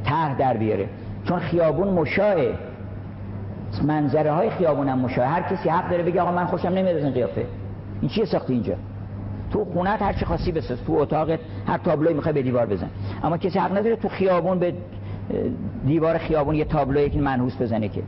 طرح 0.04 0.38
در 0.38 0.56
بیاره. 0.56 0.88
چون 1.24 1.38
خیابون 1.38 1.88
مشاه 1.88 2.34
منظره 3.82 4.32
های 4.32 4.50
خیابون 4.50 4.88
هم 4.88 4.98
مشاه 4.98 5.26
هر 5.26 5.42
کسی 5.42 5.68
حق 5.68 5.90
داره 5.90 6.02
بگه 6.02 6.20
آقا 6.20 6.32
من 6.32 6.44
خوشم 6.44 6.68
نمیاد 6.68 6.96
از 6.96 7.04
این 7.04 7.12
قیافه. 7.12 7.46
این 8.00 8.10
چیه 8.10 8.24
ساختی 8.24 8.52
اینجا؟ 8.52 8.74
تو 9.52 9.64
خونت 9.64 10.02
هر 10.02 10.12
چی 10.12 10.24
خاصی 10.24 10.52
بساز 10.52 10.84
تو 10.84 10.92
اتاقت 10.92 11.38
هر 11.66 11.78
تابلوی 11.78 12.14
می‌خوای 12.14 12.34
به 12.34 12.42
دیوار 12.42 12.66
بزن. 12.66 12.88
اما 13.22 13.36
کسی 13.36 13.58
حق 13.58 13.78
نداره 13.78 13.96
تو 13.96 14.08
خیابون 14.08 14.58
به 14.58 14.74
دیوار 15.86 16.18
خیابون 16.18 16.54
یه 16.54 16.64
تابلوی 16.64 17.10
که 17.10 17.20
منحوس 17.20 17.62
بزنه 17.62 17.88
که. 17.88 18.02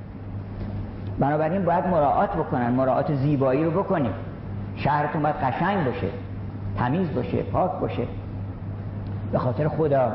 بنابراین 1.19 1.65
باید 1.65 1.87
مراعات 1.87 2.31
بکنن 2.31 2.73
مراعات 2.73 3.15
زیبایی 3.15 3.65
رو 3.65 3.71
بکنیم. 3.71 4.13
شهرتون 4.77 5.23
باید 5.23 5.37
قشنگ 5.37 5.85
باشه. 5.85 6.07
تمیز 6.79 7.15
باشه 7.15 7.43
پاک 7.43 7.71
باشه. 7.81 8.07
به 9.33 9.39
خاطر 9.39 9.69
خدا 9.69 10.13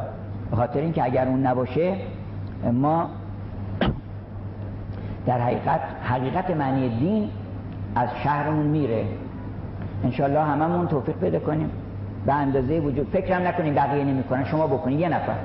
به 0.51 0.57
خاطر 0.57 0.80
اینکه 0.80 1.03
اگر 1.03 1.27
اون 1.27 1.48
نباشه 1.48 1.95
ما 2.73 3.09
در 5.27 5.40
حقیقت 5.40 5.81
حقیقت 6.03 6.49
معنی 6.49 6.90
دین 6.90 7.30
از 7.95 8.09
شهرمون 8.23 8.65
میره. 8.65 9.06
انشالله 10.03 10.40
هممون 10.40 10.88
توفیق 10.88 11.15
پیدا 11.15 11.40
کنیم. 11.40 11.69
به 12.25 12.33
اندازه 12.33 12.80
وجود 12.80 13.07
فکرم 13.14 13.48
نکنیم 13.48 13.75
بقیه 13.75 14.03
نمی‌کنن 14.03 14.45
شما 14.45 14.67
بکنید 14.67 14.99
یه 14.99 15.09
نفر. 15.09 15.35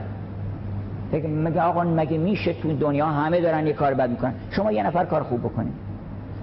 فکر 1.12 1.26
مگه 1.26 1.62
آقا 1.62 1.84
مگه 1.84 2.18
میشه 2.18 2.52
تو 2.52 2.76
دنیا 2.76 3.06
همه 3.06 3.40
دارن 3.40 3.66
یه 3.66 3.72
کار 3.72 3.94
بد 3.94 4.10
می‌کنن؟ 4.10 4.32
شما 4.50 4.72
یه 4.72 4.82
نفر 4.82 5.04
کار 5.04 5.22
خوب 5.22 5.40
بکنید 5.40 5.72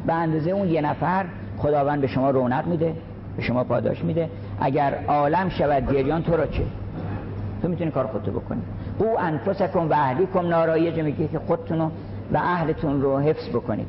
به 0.07 0.13
اندازه 0.13 0.51
اون 0.51 0.67
یه 0.67 0.81
نفر 0.81 1.25
خداوند 1.57 2.01
به 2.01 2.07
شما 2.07 2.29
رونق 2.29 2.67
میده 2.67 2.95
به 3.37 3.43
شما 3.43 3.63
پاداش 3.63 4.03
میده. 4.03 4.29
اگر 4.59 4.93
عالم 5.07 5.49
شود 5.49 5.91
گریان 5.91 6.23
تو 6.23 6.37
را 6.37 6.45
چه؟ 6.45 6.63
تو 7.61 7.67
می‌تونی 7.67 7.91
کار 7.91 8.07
خودتو 8.07 8.31
بکنی. 8.31 8.61
او 8.97 9.19
انفسکم 9.19 9.89
و 9.89 9.93
اهلیکم 9.93 10.47
نارا 10.47 10.77
یه 10.77 10.91
جا 10.91 11.03
میگه 11.03 11.27
که 11.27 11.39
خودتون 11.39 11.81
و 11.81 12.37
اهلتون 12.37 13.01
رو 13.01 13.19
حفظ 13.19 13.49
بکنید. 13.49 13.87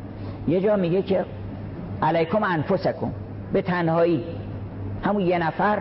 یه 0.48 0.60
جا 0.60 0.76
میگه 0.76 1.02
که 1.02 1.24
علیکم 2.02 2.42
انفسکم 2.42 3.10
به 3.52 3.62
تنهایی. 3.62 4.24
همون 5.04 5.22
یه 5.22 5.46
نفر 5.46 5.78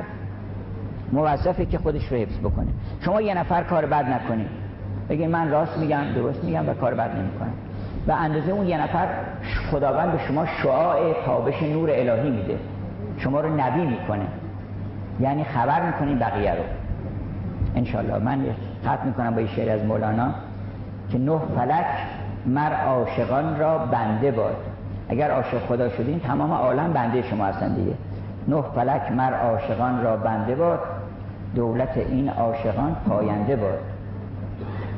موظفه 1.11 1.65
که 1.65 1.77
خودش 1.77 2.11
رو 2.11 2.17
حفظ 2.17 2.39
بکنه. 2.39 2.67
شما 3.05 3.21
یه 3.21 3.37
نفر 3.37 3.63
کار 3.63 3.85
بد 3.85 4.05
نکنید. 4.05 4.47
بگید 5.09 5.29
من 5.29 5.51
راست 5.51 5.77
میگم 5.77 6.03
درست 6.15 6.43
میگم 6.43 6.69
و 6.69 6.73
کار 6.73 6.93
بد 6.93 7.17
نمی‌کنم. 7.19 7.53
و 8.07 8.11
اندازه 8.11 8.51
اون 8.51 8.67
یه 8.67 8.83
نفر 8.83 9.07
خداوند 9.71 10.11
به 10.11 10.17
شما 10.27 10.45
شعاع 10.45 11.25
تابش 11.25 11.63
نور 11.63 11.89
الهی 11.91 12.29
میده. 12.29 12.57
شما 13.17 13.41
رو 13.41 13.55
نبی 13.55 13.81
می‌کنه. 13.81 14.25
یعنی 15.19 15.43
خبر 15.43 15.85
می‌کنین 15.85 16.19
بقیه 16.19 16.51
رو. 16.51 16.63
انشالله 17.75 18.17
من 18.17 18.45
ختم 18.81 19.07
می‌کنم 19.07 19.31
با 19.31 19.37
این 19.37 19.47
شعر 19.47 19.69
از 19.69 19.85
مولانا 19.85 20.27
که 21.09 21.17
نه 21.17 21.39
فلک 21.57 21.85
مر 22.45 22.73
عاشقان 22.73 23.59
را 23.59 23.77
بنده 23.77 24.31
باد. 24.31 24.55
اگر 25.09 25.31
عاشق 25.31 25.59
خدا 25.67 25.89
شدین 25.89 26.19
تمام 26.19 26.51
عالم 26.51 26.93
بنده 26.93 27.21
شما 27.21 27.45
هستن 27.45 27.73
دیگه. 27.73 27.93
نه 28.47 28.61
فلک 28.61 29.11
مر 29.11 29.33
عاشقان 29.33 30.03
را 30.03 30.17
بنده 30.17 30.55
باد 30.55 30.79
دولت 31.55 31.97
این 31.97 32.29
عاشقان 32.29 32.95
پاینده 33.09 33.55
باد. 33.55 33.79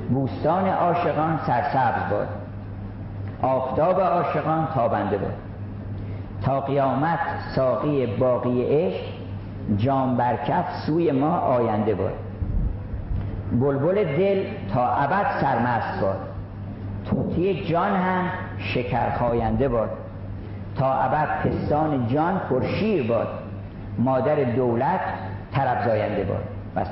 بوستان 0.09 0.67
عاشقان 0.67 1.39
سرسبز 1.47 2.11
باد. 2.11 2.27
آفتاب 3.41 4.01
عاشقان 4.01 4.67
تابنده 4.75 5.17
باد. 5.17 5.33
تا 6.41 6.61
قیامت 6.61 7.19
ساقی 7.55 8.05
باقی 8.05 8.63
عشق 8.63 9.14
جام 9.77 10.17
برکف 10.17 10.65
سوی 10.85 11.11
ما 11.11 11.37
آینده 11.37 11.95
باد 11.95 12.13
بلبل 13.51 14.03
دل 14.17 14.43
تا 14.73 14.87
ابد 14.95 15.25
سرمست 15.41 16.01
باد 16.01 16.17
توتی 17.05 17.65
جان 17.65 17.91
هم 17.91 18.25
شکر 18.57 19.17
خاینده 19.17 19.67
باد 19.69 19.89
تا 20.75 20.93
ابد 20.93 21.27
پستان 21.27 22.07
جان 22.07 22.41
پرشیر 22.49 23.07
باد 23.07 23.27
مادر 23.97 24.43
دولت 24.43 25.01
طرب 25.53 25.85
زاینده 25.85 26.23
باد 26.23 26.43
و 26.75 26.85